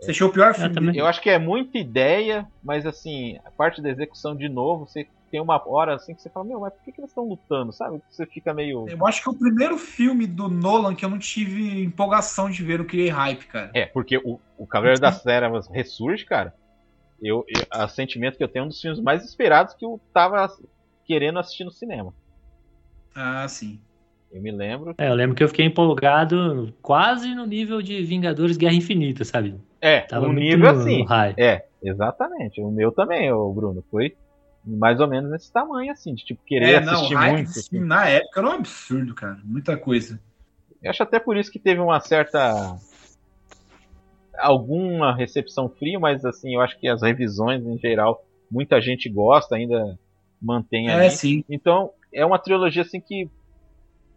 Você 0.00 0.10
achou 0.10 0.28
o 0.28 0.32
pior 0.32 0.54
filme 0.54 0.74
também. 0.74 0.92
dele? 0.92 1.00
Eu 1.00 1.06
acho 1.06 1.20
que 1.20 1.30
é 1.30 1.38
muita 1.38 1.78
ideia, 1.78 2.46
mas 2.62 2.84
assim, 2.84 3.38
a 3.44 3.50
parte 3.50 3.80
da 3.80 3.88
execução 3.88 4.36
de 4.36 4.48
novo, 4.48 4.86
você 4.86 5.06
tem 5.30 5.40
uma 5.40 5.60
hora 5.66 5.94
assim 5.94 6.14
que 6.14 6.20
você 6.20 6.28
fala, 6.28 6.44
meu, 6.46 6.60
mas 6.60 6.72
por 6.74 6.82
que, 6.84 6.92
que 6.92 7.00
eles 7.00 7.10
estão 7.10 7.24
lutando, 7.24 7.72
sabe? 7.72 8.00
Você 8.10 8.26
fica 8.26 8.52
meio. 8.52 8.86
Eu 8.88 9.06
acho 9.06 9.22
que 9.22 9.28
é 9.28 9.32
o 9.32 9.38
primeiro 9.38 9.78
filme 9.78 10.26
do 10.26 10.48
Nolan 10.48 10.94
que 10.94 11.04
eu 11.04 11.08
não 11.08 11.18
tive 11.18 11.82
empolgação 11.82 12.50
de 12.50 12.62
ver, 12.62 12.80
eu 12.80 12.84
criei 12.84 13.08
hype, 13.08 13.46
cara. 13.46 13.70
É, 13.74 13.86
porque 13.86 14.18
o, 14.18 14.38
o 14.58 14.66
Cavaleiro 14.66 15.00
das 15.00 15.22
Trevas 15.22 15.68
ressurge, 15.68 16.24
cara. 16.24 16.54
Eu, 17.20 17.44
eu, 17.48 17.64
a 17.70 17.88
sentimento 17.88 18.36
que 18.36 18.44
eu 18.44 18.48
tenho 18.48 18.64
é 18.64 18.66
um 18.66 18.68
dos 18.68 18.80
filmes 18.80 19.00
mais 19.00 19.24
esperados 19.24 19.74
que 19.74 19.84
eu 19.84 20.00
tava 20.12 20.48
querendo 21.06 21.38
assistir 21.38 21.64
no 21.64 21.70
cinema. 21.70 22.12
Ah, 23.14 23.46
sim. 23.48 23.80
Eu 24.32 24.42
me 24.42 24.50
lembro. 24.50 24.94
É, 24.98 25.08
eu 25.08 25.14
lembro 25.14 25.36
que 25.36 25.44
eu 25.44 25.48
fiquei 25.48 25.64
empolgado 25.64 26.74
quase 26.82 27.34
no 27.34 27.46
nível 27.46 27.80
de 27.80 28.02
Vingadores 28.02 28.56
Guerra 28.56 28.74
Infinita, 28.74 29.24
sabe? 29.24 29.54
É, 29.80 30.00
Tava 30.00 30.26
um 30.26 30.32
nível 30.32 30.58
no- 30.72 30.80
assim. 30.80 30.98
no 30.98 31.04
high. 31.04 31.34
É, 31.38 31.64
exatamente. 31.82 32.60
O 32.60 32.70
meu 32.70 32.90
também, 32.90 33.30
o 33.30 33.52
Bruno, 33.52 33.84
foi 33.90 34.16
mais 34.64 34.98
ou 34.98 35.06
menos 35.06 35.30
nesse 35.30 35.52
tamanho, 35.52 35.92
assim, 35.92 36.14
de 36.14 36.24
tipo, 36.24 36.42
querer 36.44 36.74
É, 36.76 36.80
não, 36.80 36.92
o 36.92 36.96
assistir 36.96 37.16
muito. 37.16 37.50
assim. 37.50 37.78
na 37.80 38.08
época 38.08 38.40
era 38.40 38.48
um 38.48 38.52
absurdo, 38.52 39.14
cara. 39.14 39.38
Muita 39.44 39.76
coisa. 39.76 40.18
Eu 40.82 40.90
acho 40.90 41.02
até 41.02 41.20
por 41.20 41.36
isso 41.36 41.52
que 41.52 41.58
teve 41.58 41.80
uma 41.80 42.00
certa. 42.00 42.52
Alguma 44.38 45.14
recepção 45.14 45.68
fria, 45.68 45.98
mas 45.98 46.24
assim, 46.24 46.54
eu 46.54 46.60
acho 46.60 46.78
que 46.78 46.88
as 46.88 47.02
revisões 47.02 47.64
em 47.66 47.78
geral, 47.78 48.24
muita 48.50 48.80
gente 48.80 49.08
gosta, 49.08 49.56
ainda 49.56 49.98
mantém 50.40 50.88
É, 50.88 50.94
ali. 50.94 51.10
sim. 51.10 51.44
Então, 51.48 51.90
é 52.12 52.24
uma 52.24 52.38
trilogia 52.38 52.82
assim 52.82 53.00
que 53.00 53.28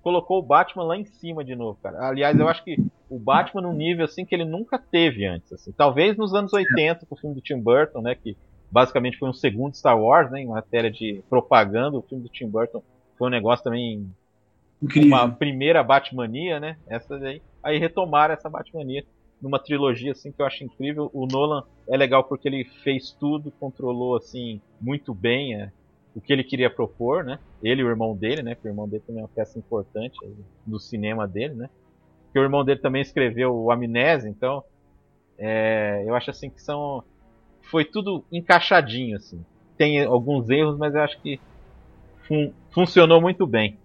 colocou 0.02 0.40
o 0.40 0.44
Batman 0.44 0.84
lá 0.84 0.98
em 0.98 1.06
cima 1.06 1.44
de 1.44 1.56
novo, 1.56 1.78
cara. 1.82 2.08
Aliás, 2.08 2.38
eu 2.40 2.48
acho 2.48 2.64
que 2.64 2.78
o 3.10 3.20
Batman 3.20 3.62
num 3.62 3.74
nível 3.74 4.06
assim 4.06 4.26
que 4.26 4.34
ele 4.36 4.46
nunca 4.46 4.78
teve 4.80 5.26
antes, 5.26 5.52
assim. 5.54 5.72
Talvez 5.72 6.16
nos 6.18 6.34
anos 6.34 6.54
80 6.54 7.06
com 7.06 7.16
o 7.16 7.18
filme 7.18 7.36
do 7.36 7.42
Tim 7.42 7.60
Burton, 7.60 8.02
né, 8.02 8.16
que 8.16 8.36
basicamente 8.72 9.18
foi 9.18 9.30
um 9.30 9.34
segundo 9.34 9.76
Star 9.76 10.00
Wars, 10.00 10.30
né, 10.32 10.42
em 10.42 10.48
matéria 10.48 10.92
de 10.92 11.22
propaganda, 11.30 11.98
o 11.98 12.02
filme 12.02 12.24
do 12.24 12.30
Tim 12.30 12.48
Burton 12.48 12.82
foi 13.18 13.28
um 13.28 13.32
negócio 13.32 13.64
também 13.64 14.10
Incrível. 14.82 15.08
uma 15.10 15.30
primeira 15.30 15.84
Batmania, 15.84 16.60
né? 16.60 16.78
Essa 16.88 17.18
daí. 17.18 17.42
Aí 17.64 17.78
retomaram 17.80 18.34
essa 18.34 18.50
Batmania 18.50 19.04
numa 19.42 19.60
trilogia 19.60 20.12
assim 20.12 20.32
que 20.32 20.42
eu 20.42 20.46
acho 20.46 20.64
incrível. 20.64 21.10
O 21.14 21.26
Nolan 21.26 21.64
é 21.88 21.96
legal 21.98 22.24
porque 22.24 22.48
ele 22.48 22.64
fez 22.84 23.12
tudo, 23.12 23.52
controlou 23.60 24.16
assim 24.16 24.62
muito 24.82 25.14
bem 25.14 25.56
é, 25.56 25.72
o 26.16 26.22
que 26.22 26.34
ele 26.34 26.44
queria 26.44 26.70
propor, 26.70 27.24
né? 27.24 27.40
Ele 27.62 27.82
e 27.82 27.84
o 27.84 27.90
irmão 27.90 28.16
dele, 28.16 28.42
né? 28.42 28.56
Porque 28.56 28.68
o 28.68 28.72
irmão 28.72 28.88
dele 28.88 29.04
também 29.06 29.22
é 29.22 29.24
uma 29.24 29.30
peça 29.30 29.58
importante 29.60 30.18
no 30.66 30.80
cinema 30.80 31.28
dele, 31.28 31.54
né? 31.54 31.70
porque 32.38 32.40
o 32.40 32.44
irmão 32.44 32.64
dele 32.64 32.80
também 32.80 33.02
escreveu 33.02 33.56
o 33.56 33.72
Amnésia, 33.72 34.30
então 34.30 34.64
é, 35.38 36.04
eu 36.06 36.16
acho 36.16 36.30
assim 36.30 36.50
que 36.50 36.62
são 36.62 37.04
foi 37.64 37.84
tudo 37.84 38.24
encaixadinho 38.32 39.18
assim. 39.18 39.44
Tem 39.78 40.04
alguns 40.04 40.50
erros, 40.50 40.78
mas 40.78 40.94
eu 40.94 41.02
acho 41.02 41.20
que 41.22 41.40
fun 42.28 42.52
funcionou 42.70 43.20
muito 43.20 43.46
bem. 43.46 43.78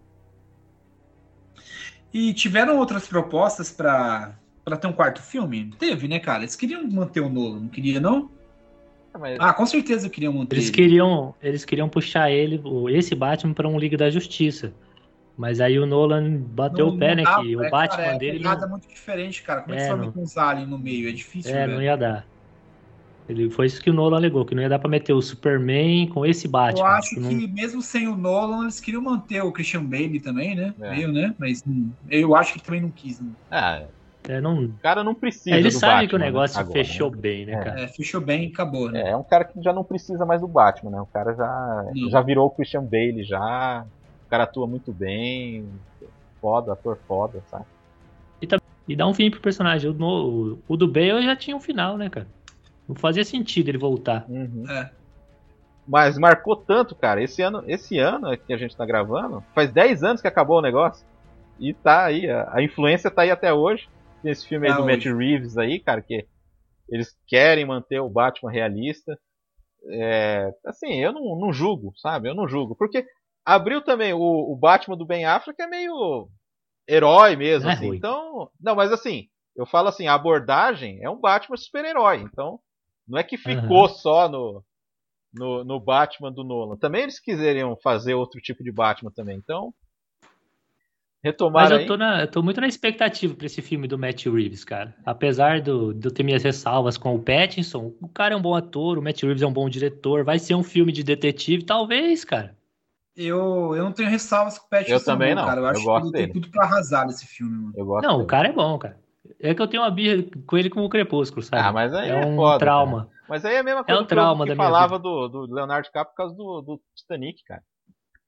E 2.12 2.34
tiveram 2.34 2.78
outras 2.78 3.06
propostas 3.06 3.72
para 3.72 4.38
para 4.64 4.76
ter 4.76 4.86
um 4.86 4.93
quarto 4.93 5.20
filme? 5.22 5.72
Teve, 5.78 6.06
né, 6.09 6.18
cara? 6.18 6.40
Eles 6.43 6.56
queriam 6.56 6.86
manter 6.89 7.20
o 7.20 7.28
Nolan, 7.28 7.60
não 7.60 7.68
queria 7.68 8.01
não? 8.01 8.30
Ah, 9.14 9.18
mas- 9.18 9.36
Ah, 9.40 9.52
com 9.52 9.66
certeza 9.66 10.09
queriam 10.09 10.32
manter. 10.32 10.56
Eles 10.56 10.66
ele. 10.68 10.74
queriam, 10.74 11.34
eles 11.43 11.64
queriam 11.64 11.89
puxar 11.89 12.30
ele, 12.30 12.60
o- 12.64 12.89
esse 12.89 13.14
Batman, 13.14 13.52
pra 13.52 13.68
um 13.68 13.78
Liga 13.78 13.97
da 13.97 14.10
Justiça. 14.10 14.72
Mas 15.36 15.60
aí 15.60 15.78
o 15.78 15.86
Nolan 15.86 16.36
bateu 16.36 16.86
Não- 16.89 16.94
o 16.94 16.98
pé, 16.98 17.14
né? 17.14 17.22
dá, 17.22 17.40
Que 17.40 17.56
o 17.56 17.62
é, 17.64 17.70
Batman 17.70 17.97
cara, 18.05 18.14
é, 18.14 18.18
dele 18.18 18.39
pegada 18.39 18.62
não, 18.62 18.70
muito 18.70 18.89
diferente, 18.89 19.43
cara. 19.43 19.62
Como 19.62 19.74
é 19.74 19.76
que 19.78 19.82
É, 19.82 19.86
você 19.86 19.90
vai 19.93 19.98
não- 20.01 20.06
meter 20.06 20.20
uns 20.20 20.36
aliens 20.36 20.68
no 20.68 20.78
meio? 20.78 21.09
É 21.09 21.12
difícil, 21.12 21.51
é, 21.55 21.66
velho. 21.66 21.74
não 21.74 21.82
ia 21.82 21.97
dar. 21.97 22.26
Ele, 23.28 23.48
foi 23.51 23.66
isso 23.66 23.80
que 23.80 23.89
o 23.89 23.94
Nolan 23.94 24.16
alegou, 24.16 24.44
que 24.44 24.55
não 24.55 24.62
ia 24.62 24.68
dar 24.68 24.78
pra 24.78 24.90
meter 24.90 25.12
o 25.12 25.22
Superman 25.22 26.09
com 26.09 26.26
esse 26.26 26.47
Batman. 26.48 26.80
Eu 26.80 26.86
acho 26.86 27.10
que 27.14 27.20
não- 27.20 27.28
que 27.30 27.47
mesmo 27.47 27.80
sem 27.80 28.09
o 28.09 28.16
Nolan, 28.16 28.62
eles 28.64 28.80
queriam 28.80 29.01
manter 29.02 29.40
o 29.43 29.52
Christian 29.52 29.84
Bale 29.84 30.20
também, 30.20 30.55
né? 30.55 30.74
É. 30.80 30.90
Meio, 30.90 31.12
né? 31.12 31.34
Mas 31.39 31.62
hum, 31.66 31.90
eu 32.10 32.34
acho 32.34 32.52
que 32.52 32.59
ele 32.59 32.64
também 32.66 32.80
não 32.82 32.90
quis. 32.90 33.20
Né? 33.20 33.30
Ah, 33.51 33.82
é, 34.28 34.40
não- 34.40 34.65
o 34.65 34.73
cara 34.82 35.03
não 35.05 35.15
precisa. 35.15 35.57
É, 35.57 35.59
ele 35.59 35.69
do 35.69 35.74
sabe 35.78 36.07
que 36.09 36.15
o 36.15 36.19
Batman, 36.19 36.19
né, 36.19 36.24
negócio 36.27 36.61
agora, 36.61 36.73
fechou 36.73 37.11
né? 37.11 37.16
bem, 37.20 37.47
né, 37.47 37.53
É. 37.53 37.65
cara? 37.65 37.81
É, 37.81 37.89
fechou 37.89 38.20
bem 38.20 38.44
e 38.44 38.53
acabou, 38.53 38.90
né? 38.90 39.03
É, 39.03 39.09
é 39.11 39.16
um 39.16 39.23
cara 39.24 39.44
que 39.44 39.61
já 39.62 39.73
não 39.73 39.82
precisa 39.85 40.24
mais 40.24 40.40
do 40.40 40.49
Batman, 40.49 40.90
né? 40.90 41.01
O 41.01 41.07
cara 41.07 41.35
já, 41.35 41.85
já 42.11 42.20
virou 42.20 42.47
o 42.47 42.51
Christian 42.51 42.85
Bale 42.85 43.24
já. 43.24 43.85
O 44.27 44.31
cara 44.31 44.44
atua 44.44 44.66
muito 44.66 44.93
bem. 44.93 45.66
Foda, 46.40 46.73
ator 46.73 46.99
foda, 47.07 47.40
sabe? 47.51 47.65
E 48.89 48.97
dá 48.97 49.07
um 49.07 49.15
fim 49.15 49.31
pro 49.31 49.40
personagem. 49.40 49.89
O, 49.90 49.94
no- 49.94 50.59
o 50.66 50.77
do 50.77 50.89
Bale 50.89 51.23
já 51.23 51.36
tinha 51.36 51.57
um 51.57 51.61
final, 51.61 51.97
né, 51.97 52.11
cara? 52.11 52.27
Não 52.89 52.97
fazia 52.97 53.24
sentido 53.24 53.69
ele 53.69 53.78
voltar. 53.78 54.24
Uhum. 54.28 54.65
É. 54.69 54.90
Mas 55.86 56.19
marcou 56.19 56.57
tanto, 56.57 56.94
cara. 56.94 57.23
Esse 57.23 57.43
ano, 57.43 57.62
esse 57.69 57.99
ano 57.99 58.36
que 58.36 58.53
a 58.53 58.57
gente 58.57 58.77
tá 58.77 58.85
gravando, 58.85 59.43
faz 59.55 59.70
10 59.73 60.03
anos 60.03 60.20
que 60.20 60.27
acabou 60.27 60.59
o 60.59 60.62
negócio. 60.62 61.05
E 61.61 61.73
tá 61.73 62.05
aí, 62.07 62.28
a, 62.28 62.49
a 62.55 62.62
influência 62.62 63.09
tá 63.11 63.23
aí 63.23 63.31
até 63.31 63.53
hoje. 63.53 63.89
Tem 64.23 64.31
esse 64.32 64.47
filme 64.47 64.69
aí 64.69 64.77
do 64.77 64.85
Matt. 64.85 65.05
Reeves 65.05 65.59
aí, 65.59 65.81
cara, 65.81 66.01
que 66.01 66.27
eles 66.89 67.16
querem 67.27 67.65
manter 67.65 68.01
o 68.01 68.09
Batman 68.09 68.51
realista. 68.51 69.19
É, 69.90 70.51
assim, 70.65 71.01
eu 71.03 71.12
não, 71.12 71.39
não 71.39 71.53
julgo, 71.53 71.93
sabe? 71.97 72.28
Eu 72.28 72.35
não 72.35 72.47
julgo. 72.47 72.77
Porque 72.77 73.05
abriu 73.44 73.82
também 73.82 74.12
o, 74.12 74.19
o 74.20 74.57
Batman 74.57 74.97
do 74.97 75.07
Ben 75.07 75.24
Affleck 75.24 75.61
é 75.61 75.66
meio 75.66 76.28
herói 76.89 77.36
mesmo, 77.36 77.69
É 77.69 77.73
assim. 77.73 77.86
ruim. 77.89 77.97
Então, 77.97 78.51
não, 78.61 78.74
mas 78.74 78.93
assim, 78.93 79.28
eu 79.57 79.66
falo 79.66 79.89
assim, 79.89 80.07
a 80.07 80.15
abordagem 80.15 81.03
é 81.03 81.11
um 81.11 81.20
Batman 81.20 81.57
super-herói. 81.57 82.19
Então, 82.23 82.61
não 83.07 83.19
é 83.19 83.24
que 83.24 83.36
ficou 83.36 83.89
só 83.89 84.28
no, 84.28 84.65
no, 85.32 85.65
no 85.65 85.81
Batman 85.81 86.32
do 86.32 86.44
Nolan. 86.44 86.77
Também 86.77 87.03
eles 87.03 87.19
quiseriam 87.19 87.77
fazer 87.82 88.15
outro 88.15 88.40
tipo 88.40 88.62
de 88.62 88.70
Batman 88.73 89.11
também. 89.11 89.36
Então, 89.36 89.73
Mas 91.24 91.32
retomaram 91.32 91.77
eu 91.77 91.81
aí. 91.82 91.86
tô, 91.86 91.97
na- 91.97 92.23
eu 92.23 92.31
tô 92.31 92.43
muito 92.43 92.61
na 92.61 92.66
expectativa 92.66 93.35
pra 93.35 93.47
esse 93.47 93.62
filme 93.62 93.86
do 93.86 93.99
Matt 93.99 94.27
Reeves, 94.27 94.65
cara. 94.65 94.94
Apesar 95.05 95.61
do, 95.61 95.94
de 95.94 96.09
eu 96.09 96.12
ter 96.12 96.23
minhas 96.23 96.43
ressalvas 96.43 96.97
com 96.99 97.15
o 97.15 97.23
Pattinson, 97.23 97.94
o 98.01 98.09
cara 98.09 98.35
é 98.35 98.36
um 98.36 98.43
bom 98.43 98.55
ator, 98.55 98.99
o 98.99 99.03
Matt 99.03 99.23
Reeves 99.23 99.43
é 99.43 99.47
um 99.47 99.53
bom 99.53 99.69
diretor, 99.69 100.24
vai 100.24 100.39
ser 100.39 100.55
um 100.55 100.65
filme 100.65 100.90
de 100.93 101.03
detetive, 101.05 101.65
talvez, 101.65 102.24
cara. 102.24 102.57
Eu, 103.15 103.74
eu 103.77 103.85
não 103.85 103.93
tenho 103.93 104.09
ressalvas 104.09 104.59
com 104.59 104.66
o 104.66 104.69
Pattinson, 104.70 104.94
Eu 104.94 105.05
também 105.05 105.35
não, 105.35 105.44
cara. 105.47 105.61
Eu 105.61 105.65
eu 105.65 105.70
acho 105.70 105.85
gosto 105.85 106.11
que 106.11 106.16
ele 106.16 106.27
dele. 106.27 106.32
tem 106.32 106.43
tudo 106.43 106.51
pra 106.51 106.65
arrasar 106.65 107.07
nesse 107.07 107.27
filme, 107.27 107.57
mano. 107.57 107.74
Eu 107.77 107.85
gosto 107.86 108.07
Não, 108.07 108.15
o 108.15 108.16
dele. 108.19 108.28
cara 108.28 108.49
é 108.49 108.53
bom, 108.53 108.78
cara. 108.78 108.99
É 109.39 109.55
que 109.55 109.62
eu 109.62 109.69
tenho 109.69 109.82
uma 109.82 109.90
birra 109.90 110.24
com 110.47 110.57
ele 110.59 110.70
como 110.70 110.86
o 110.86 110.89
Crepúsculo, 110.89 111.43
sabe? 111.43 111.62
Ah, 111.62 111.73
mas 111.73 111.94
aí 111.94 112.09
é 112.11 112.12
é 112.12 112.27
um 112.27 112.36
foda, 112.36 112.59
trauma. 112.59 113.09
Mas 113.28 113.44
aí 113.44 113.55
é 113.55 113.59
a 113.59 113.62
mesma 113.62 113.85
coisa 113.85 114.01
um 114.01 114.07
que 114.07 114.12
eu- 114.12 114.16
trauma 114.16 114.44
que 114.44 114.49
da 114.51 114.55
minha 114.57 114.66
falava 114.66 114.99
do, 114.99 115.28
do 115.28 115.55
Leonardo 115.55 115.85
DiCaprio 115.86 116.11
por 116.12 116.16
causa 116.16 116.35
do, 116.35 116.62
do 116.62 116.81
Titanic, 116.97 117.44
cara. 117.44 117.62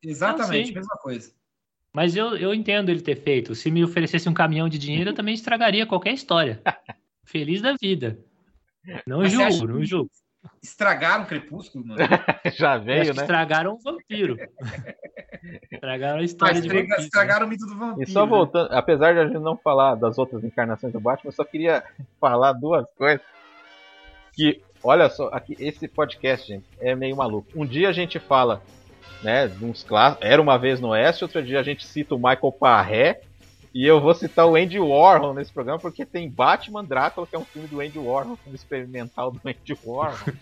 Exatamente, 0.02 0.72
mesma 0.72 0.96
coisa. 0.98 1.32
Mas 1.94 2.16
eu, 2.16 2.36
eu 2.36 2.52
entendo 2.52 2.88
ele 2.90 3.00
ter 3.00 3.14
feito. 3.16 3.54
Se 3.54 3.70
me 3.70 3.84
oferecesse 3.84 4.28
um 4.28 4.34
caminhão 4.34 4.68
de 4.68 4.78
dinheiro, 4.78 5.10
eu 5.10 5.14
também 5.14 5.32
estragaria 5.34 5.86
qualquer 5.86 6.12
história. 6.12 6.60
Feliz 7.24 7.62
da 7.62 7.74
vida. 7.80 8.18
Não 9.06 9.20
Mas 9.20 9.32
julgo, 9.32 9.66
não 9.68 9.84
julgo. 9.84 10.10
Estragaram 10.62 11.22
o 11.24 11.26
Crepúsculo, 11.26 11.86
mano. 11.86 12.00
Já 12.56 12.72
Eu 12.74 12.76
acho 12.76 12.84
veio, 12.84 13.04
que 13.04 13.12
né? 13.16 13.22
estragaram 13.22 13.74
um 13.74 13.78
vampiro. 13.78 14.36
estragaram 15.72 16.18
a 16.18 16.22
história 16.24 16.60
de 16.60 16.66
estraga- 16.66 16.80
vampiro. 16.82 16.98
né? 16.98 17.04
estragaram 17.04 17.46
o 17.46 17.48
mito 17.48 17.66
do 17.66 17.78
vampiro. 17.78 18.02
E 18.02 18.12
só 18.12 18.24
né? 18.24 18.30
voltando, 18.30 18.72
apesar 18.72 19.14
de 19.14 19.20
a 19.20 19.26
gente 19.26 19.38
não 19.38 19.56
falar 19.56 19.94
das 19.94 20.18
outras 20.18 20.44
encarnações 20.44 20.92
do 20.92 21.00
Batman, 21.00 21.28
eu 21.28 21.32
só 21.32 21.44
queria 21.44 21.82
falar 22.20 22.52
duas 22.52 22.86
coisas. 22.96 23.24
Que, 24.34 24.60
olha 24.82 25.08
só, 25.08 25.28
aqui, 25.28 25.56
esse 25.60 25.86
podcast, 25.88 26.46
gente, 26.48 26.66
é 26.80 26.94
meio 26.94 27.16
maluco. 27.16 27.48
Um 27.54 27.64
dia 27.64 27.88
a 27.88 27.92
gente 27.92 28.18
fala, 28.18 28.62
né, 29.22 29.50
uns 29.62 29.82
clássicos, 29.82 30.26
Era 30.26 30.40
Uma 30.40 30.58
Vez 30.58 30.80
no 30.80 30.88
Oeste, 30.88 31.24
outro 31.24 31.42
dia 31.42 31.60
a 31.60 31.62
gente 31.62 31.86
cita 31.86 32.14
o 32.14 32.18
Michael 32.18 32.52
Parré, 32.52 33.20
e 33.74 33.84
eu 33.84 34.00
vou 34.00 34.14
citar 34.14 34.46
o 34.46 34.54
Andy 34.54 34.78
Warhol 34.78 35.34
nesse 35.34 35.52
programa, 35.52 35.80
porque 35.80 36.04
tem 36.06 36.30
Batman 36.30 36.84
Drácula, 36.84 37.26
que 37.26 37.34
é 37.34 37.38
um 37.38 37.44
filme 37.44 37.66
do 37.66 37.80
Andy 37.80 37.98
Warhol, 37.98 38.34
um 38.34 38.36
filme 38.36 38.56
experimental 38.56 39.32
do 39.32 39.40
Andy 39.44 39.76
Warhol. 39.84 40.32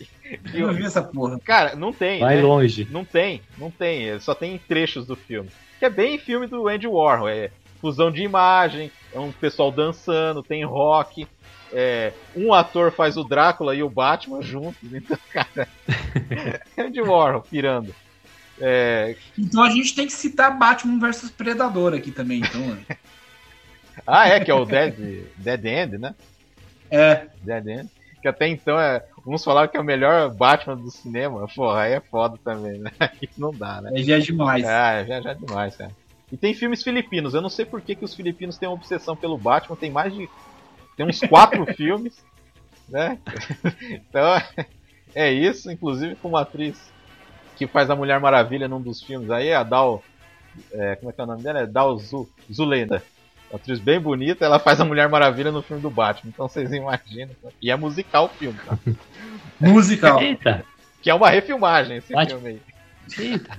E 0.00 0.08
Eu 0.58 0.68
não 0.68 0.74
vi 0.74 0.84
essa 0.84 1.02
porra. 1.02 1.38
cara, 1.38 1.76
não 1.76 1.92
tem, 1.92 2.20
Vai 2.20 2.36
né? 2.36 2.42
longe. 2.42 2.88
Não 2.90 3.04
tem, 3.04 3.42
não 3.58 3.70
tem. 3.70 4.08
é, 4.08 4.18
Só 4.18 4.34
tem 4.34 4.56
trechos 4.56 5.06
do 5.06 5.14
filme. 5.14 5.50
Que 5.78 5.84
é 5.84 5.90
bem 5.90 6.16
filme 6.16 6.46
do 6.46 6.68
Andy 6.68 6.86
Warhol. 6.86 7.28
É 7.28 7.50
fusão 7.82 8.10
de 8.10 8.22
imagem, 8.22 8.90
é 9.12 9.18
um 9.18 9.30
pessoal 9.30 9.70
dançando, 9.70 10.42
tem 10.42 10.64
rock. 10.64 11.26
É, 11.72 12.12
um 12.36 12.52
ator 12.52 12.92
faz 12.92 13.16
o 13.16 13.24
Drácula 13.24 13.74
e 13.74 13.82
o 13.82 13.90
Batman 13.90 14.42
juntos. 14.42 14.80
Então, 14.92 15.18
cara, 15.32 15.68
Andy 16.78 17.00
Warhol 17.00 17.42
pirando. 17.42 17.94
É, 18.60 19.16
Então 19.38 19.62
a 19.62 19.70
gente 19.70 19.94
tem 19.94 20.06
que 20.06 20.12
citar 20.12 20.56
Batman 20.56 21.00
versus 21.00 21.30
Predador 21.30 21.94
aqui 21.94 22.10
também, 22.10 22.40
então. 22.40 22.60
né? 22.60 22.82
ah, 24.06 24.28
é, 24.28 24.40
que 24.40 24.50
é 24.50 24.54
o 24.54 24.64
Dead, 24.64 25.26
Dead 25.36 25.64
End, 25.64 25.98
né? 25.98 26.14
É, 26.90 27.26
Dead 27.42 27.66
End. 27.66 27.90
Que 28.20 28.28
até 28.28 28.46
então 28.46 28.78
é. 28.78 29.02
Uns 29.26 29.42
falaram 29.42 29.68
que 29.68 29.76
é 29.76 29.80
o 29.80 29.84
melhor 29.84 30.32
Batman 30.32 30.76
do 30.76 30.90
cinema. 30.90 31.46
Porra, 31.48 31.82
aí 31.82 31.92
é 31.94 32.00
foda 32.00 32.38
também, 32.44 32.78
né? 32.78 32.90
Isso 33.20 33.40
não 33.40 33.52
dá, 33.52 33.80
né? 33.80 33.90
aí 33.94 34.04
já 34.04 34.16
é 34.16 34.20
demais. 34.20 34.64
Ah, 34.64 35.04
já, 35.04 35.20
já 35.20 35.30
é 35.30 35.34
demais, 35.34 35.76
cara. 35.76 35.90
E 36.30 36.36
tem 36.36 36.54
filmes 36.54 36.82
filipinos. 36.82 37.34
Eu 37.34 37.42
não 37.42 37.50
sei 37.50 37.64
por 37.64 37.80
que, 37.80 37.94
que 37.94 38.04
os 38.04 38.14
filipinos 38.14 38.56
têm 38.56 38.68
uma 38.68 38.76
obsessão 38.76 39.16
pelo 39.16 39.36
Batman. 39.36 39.76
Tem 39.76 39.90
mais 39.90 40.14
de. 40.14 40.28
Tem 40.96 41.06
uns 41.06 41.20
quatro 41.20 41.64
filmes, 41.74 42.24
né? 42.88 43.18
Então, 44.08 44.40
é 45.14 45.32
isso. 45.32 45.70
Inclusive 45.70 46.16
com 46.16 46.28
uma 46.28 46.42
atriz 46.42 46.90
que 47.56 47.66
faz 47.66 47.90
a 47.90 47.96
Mulher 47.96 48.18
Maravilha 48.20 48.68
num 48.68 48.80
dos 48.80 49.02
filmes 49.02 49.30
aí, 49.30 49.52
a 49.52 49.62
Dal. 49.62 50.02
é, 50.72 50.96
como 50.96 51.10
é 51.10 51.12
que 51.12 51.20
é 51.20 51.24
o 51.24 51.26
nome 51.26 51.42
dela? 51.42 51.60
É 51.60 51.66
Dal 51.66 51.96
Zu, 51.98 52.28
Zulenda. 52.52 53.02
Uma 53.50 53.56
atriz 53.58 53.78
bem 53.78 54.00
bonita, 54.00 54.44
ela 54.46 54.58
faz 54.58 54.80
a 54.80 54.84
Mulher 54.84 55.08
Maravilha 55.08 55.52
no 55.52 55.62
filme 55.62 55.82
do 55.82 55.90
Batman. 55.90 56.30
Então 56.32 56.48
vocês 56.48 56.72
imaginam. 56.72 57.34
E 57.60 57.70
é 57.70 57.76
musical 57.76 58.24
o 58.26 58.28
filme, 58.28 58.58
tá? 58.64 58.78
Musical. 59.60 60.20
Eita, 60.20 60.64
Que 61.02 61.10
é 61.10 61.14
uma 61.14 61.28
refilmagem 61.30 61.98
esse 61.98 62.12
Batman. 62.12 62.40
filme 62.40 62.60
aí. 63.18 63.24
eita. 63.32 63.58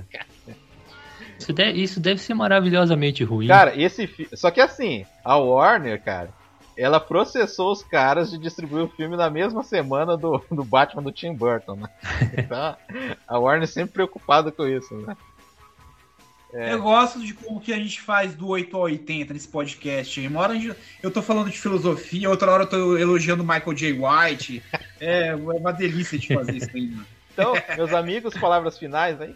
Isso 1.37 1.53
deve, 1.53 1.81
isso 1.81 1.99
deve 1.99 2.19
ser 2.21 2.33
maravilhosamente 2.33 3.23
ruim. 3.23 3.47
Cara, 3.47 3.79
esse 3.79 4.07
fi... 4.07 4.27
Só 4.33 4.49
que 4.49 4.61
assim, 4.61 5.05
a 5.23 5.37
Warner, 5.37 6.01
cara, 6.01 6.29
ela 6.77 6.99
processou 6.99 7.71
os 7.71 7.83
caras 7.83 8.31
de 8.31 8.37
distribuir 8.37 8.83
o 8.85 8.89
filme 8.89 9.15
na 9.15 9.29
mesma 9.29 9.63
semana 9.63 10.17
do, 10.17 10.43
do 10.51 10.63
Batman 10.63 11.03
do 11.03 11.11
Tim 11.11 11.33
Burton, 11.33 11.75
né? 11.75 11.89
Então, 12.37 12.75
a 13.27 13.37
Warner 13.39 13.67
sempre 13.67 13.93
preocupada 13.93 14.51
com 14.51 14.65
isso, 14.67 14.95
né? 14.95 15.15
É. 16.53 16.71
Eu 16.73 16.83
gosto 16.83 17.19
de 17.19 17.33
como 17.33 17.59
que 17.59 17.73
a 17.73 17.77
gente 17.77 17.99
faz 17.99 18.35
do 18.35 18.47
8 18.47 18.75
ao 18.77 18.83
80 18.83 19.33
nesse 19.33 19.47
podcast. 19.47 20.27
Uma 20.27 20.39
hora 20.41 20.53
gente- 20.53 20.75
eu 21.01 21.09
tô 21.09 21.19
falando 21.19 21.49
de 21.49 21.59
filosofia, 21.59 22.29
outra 22.29 22.51
hora 22.51 22.63
eu 22.63 22.69
tô 22.69 22.95
elogiando 22.97 23.43
Michael 23.43 23.73
J. 23.73 23.93
White. 23.93 24.61
É, 24.99 25.29
é 25.29 25.35
uma 25.35 25.73
delícia 25.73 26.17
de 26.17 26.33
fazer 26.33 26.57
isso 26.57 26.69
aí, 26.73 26.87
mano. 26.91 27.05
Então, 27.33 27.53
meus 27.75 27.91
amigos, 27.91 28.35
palavras 28.37 28.77
finais 28.77 29.19
aí. 29.19 29.35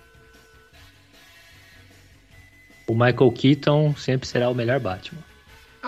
O 2.87 2.93
Michael 2.93 3.31
Keaton 3.31 3.95
sempre 3.95 4.27
será 4.27 4.49
o 4.49 4.53
melhor 4.55 4.79
Batman. 4.79 5.21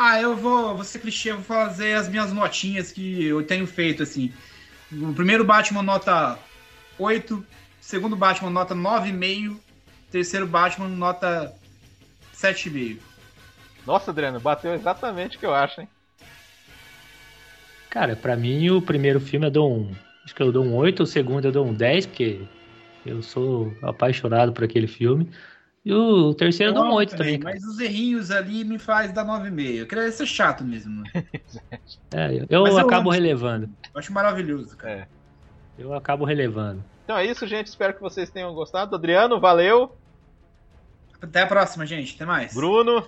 Ah, 0.01 0.17
eu 0.21 0.33
vou, 0.33 0.77
vou 0.77 0.85
ser 0.85 0.99
clichê, 0.99 1.33
vou 1.33 1.43
fazer 1.43 1.93
as 1.93 2.07
minhas 2.07 2.31
notinhas 2.31 2.89
que 2.89 3.25
eu 3.25 3.43
tenho 3.43 3.67
feito, 3.67 4.01
assim. 4.01 4.31
O 4.93 5.13
primeiro 5.13 5.43
Batman, 5.43 5.83
nota 5.83 6.39
8. 6.97 7.45
Segundo 7.81 8.15
Batman, 8.15 8.49
nota 8.49 8.73
9,5. 8.73 9.57
Terceiro 10.09 10.47
Batman, 10.47 10.87
nota 10.87 11.53
7,5. 12.33 12.99
Nossa, 13.85 14.11
Adriano, 14.11 14.39
bateu 14.39 14.73
exatamente 14.73 15.35
o 15.35 15.39
que 15.41 15.45
eu 15.45 15.53
acho, 15.53 15.81
hein? 15.81 15.89
Cara, 17.89 18.15
pra 18.15 18.37
mim 18.37 18.69
o 18.69 18.81
primeiro 18.81 19.19
filme 19.19 19.47
eu 19.47 19.51
dou 19.51 19.69
um. 19.69 19.93
Acho 20.23 20.33
que 20.33 20.41
eu 20.41 20.49
dou 20.49 20.63
um 20.63 20.77
8, 20.77 21.03
o 21.03 21.07
segundo 21.07 21.43
eu 21.43 21.51
dou 21.51 21.67
um 21.67 21.73
10, 21.73 22.05
porque 22.05 22.39
eu 23.05 23.21
sou 23.21 23.75
apaixonado 23.81 24.53
por 24.53 24.63
aquele 24.63 24.87
filme. 24.87 25.29
E 25.89 25.93
o 25.93 26.33
terceiro 26.35 26.69
eu 26.71 26.75
dou 26.75 26.83
um 26.83 26.87
amo 26.87 26.95
8 26.97 27.15
também, 27.17 27.39
cara. 27.39 27.55
Mas 27.55 27.63
os 27.63 27.79
errinhos 27.79 28.29
ali 28.29 28.63
me 28.63 28.77
faz 28.77 29.11
dar 29.11 29.25
9,5. 29.25 29.75
Eu 29.77 29.87
queria 29.87 30.11
ser 30.11 30.25
chato 30.27 30.63
mesmo. 30.63 31.03
É, 32.13 32.33
eu- 32.35 32.45
eu 32.49 32.67
eu 32.67 32.77
acabo 32.77 33.09
amo. 33.09 33.11
relevando. 33.11 33.69
Eu 33.93 33.99
acho 33.99 34.13
maravilhoso, 34.13 34.75
cara. 34.77 34.91
É. 34.93 35.07
Eu 35.77 35.93
acabo 35.93 36.25
relevando. 36.25 36.83
Então 37.03 37.17
é 37.17 37.25
isso, 37.25 37.45
gente. 37.47 37.67
Espero 37.67 37.93
que 37.95 38.01
vocês 38.01 38.29
tenham 38.29 38.53
gostado. 38.53 38.95
Adriano, 38.95 39.39
valeu. 39.39 39.95
Até 41.21 41.41
a 41.41 41.47
próxima, 41.47 41.85
gente. 41.85 42.15
Até 42.15 42.25
mais. 42.25 42.53
Bruno, 42.53 43.03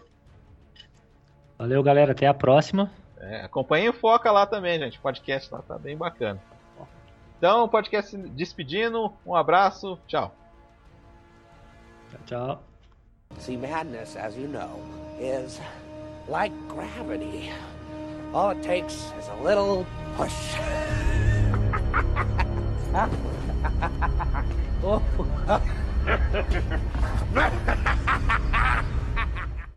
Valeu, 1.57 1.83
galera. 1.83 2.11
Até 2.13 2.25
a 2.27 2.33
próxima. 2.33 2.89
é, 3.19 3.41
acompanhem 3.45 3.89
o 3.89 3.93
Foca 3.93 4.31
lá 4.31 4.45
também, 4.47 4.79
gente. 4.79 4.97
O 4.97 5.01
podcast 5.01 5.53
lá 5.53 5.61
tá 5.61 5.77
bem 5.77 5.95
bacana. 5.95 6.39
Então, 7.37 7.67
podcast 7.69 8.09
se 8.11 8.17
despedindo. 8.17 9.11
Um 9.25 9.35
abraço. 9.35 9.99
Tchau. 10.07 10.35
Tchau, 12.11 12.19
tchau. 12.25 12.70
See, 13.39 13.57
madness, 13.57 14.15
as 14.15 14.37
you 14.37 14.47
know, 14.47 14.81
is 15.19 15.59
like 16.27 16.51
gravity. 16.67 17.51
All 18.33 18.51
it 18.51 18.61
takes 18.63 19.11
is 19.19 19.27
a 19.27 19.35
little 19.43 19.85
push. 20.15 20.55
oh. 24.83 25.01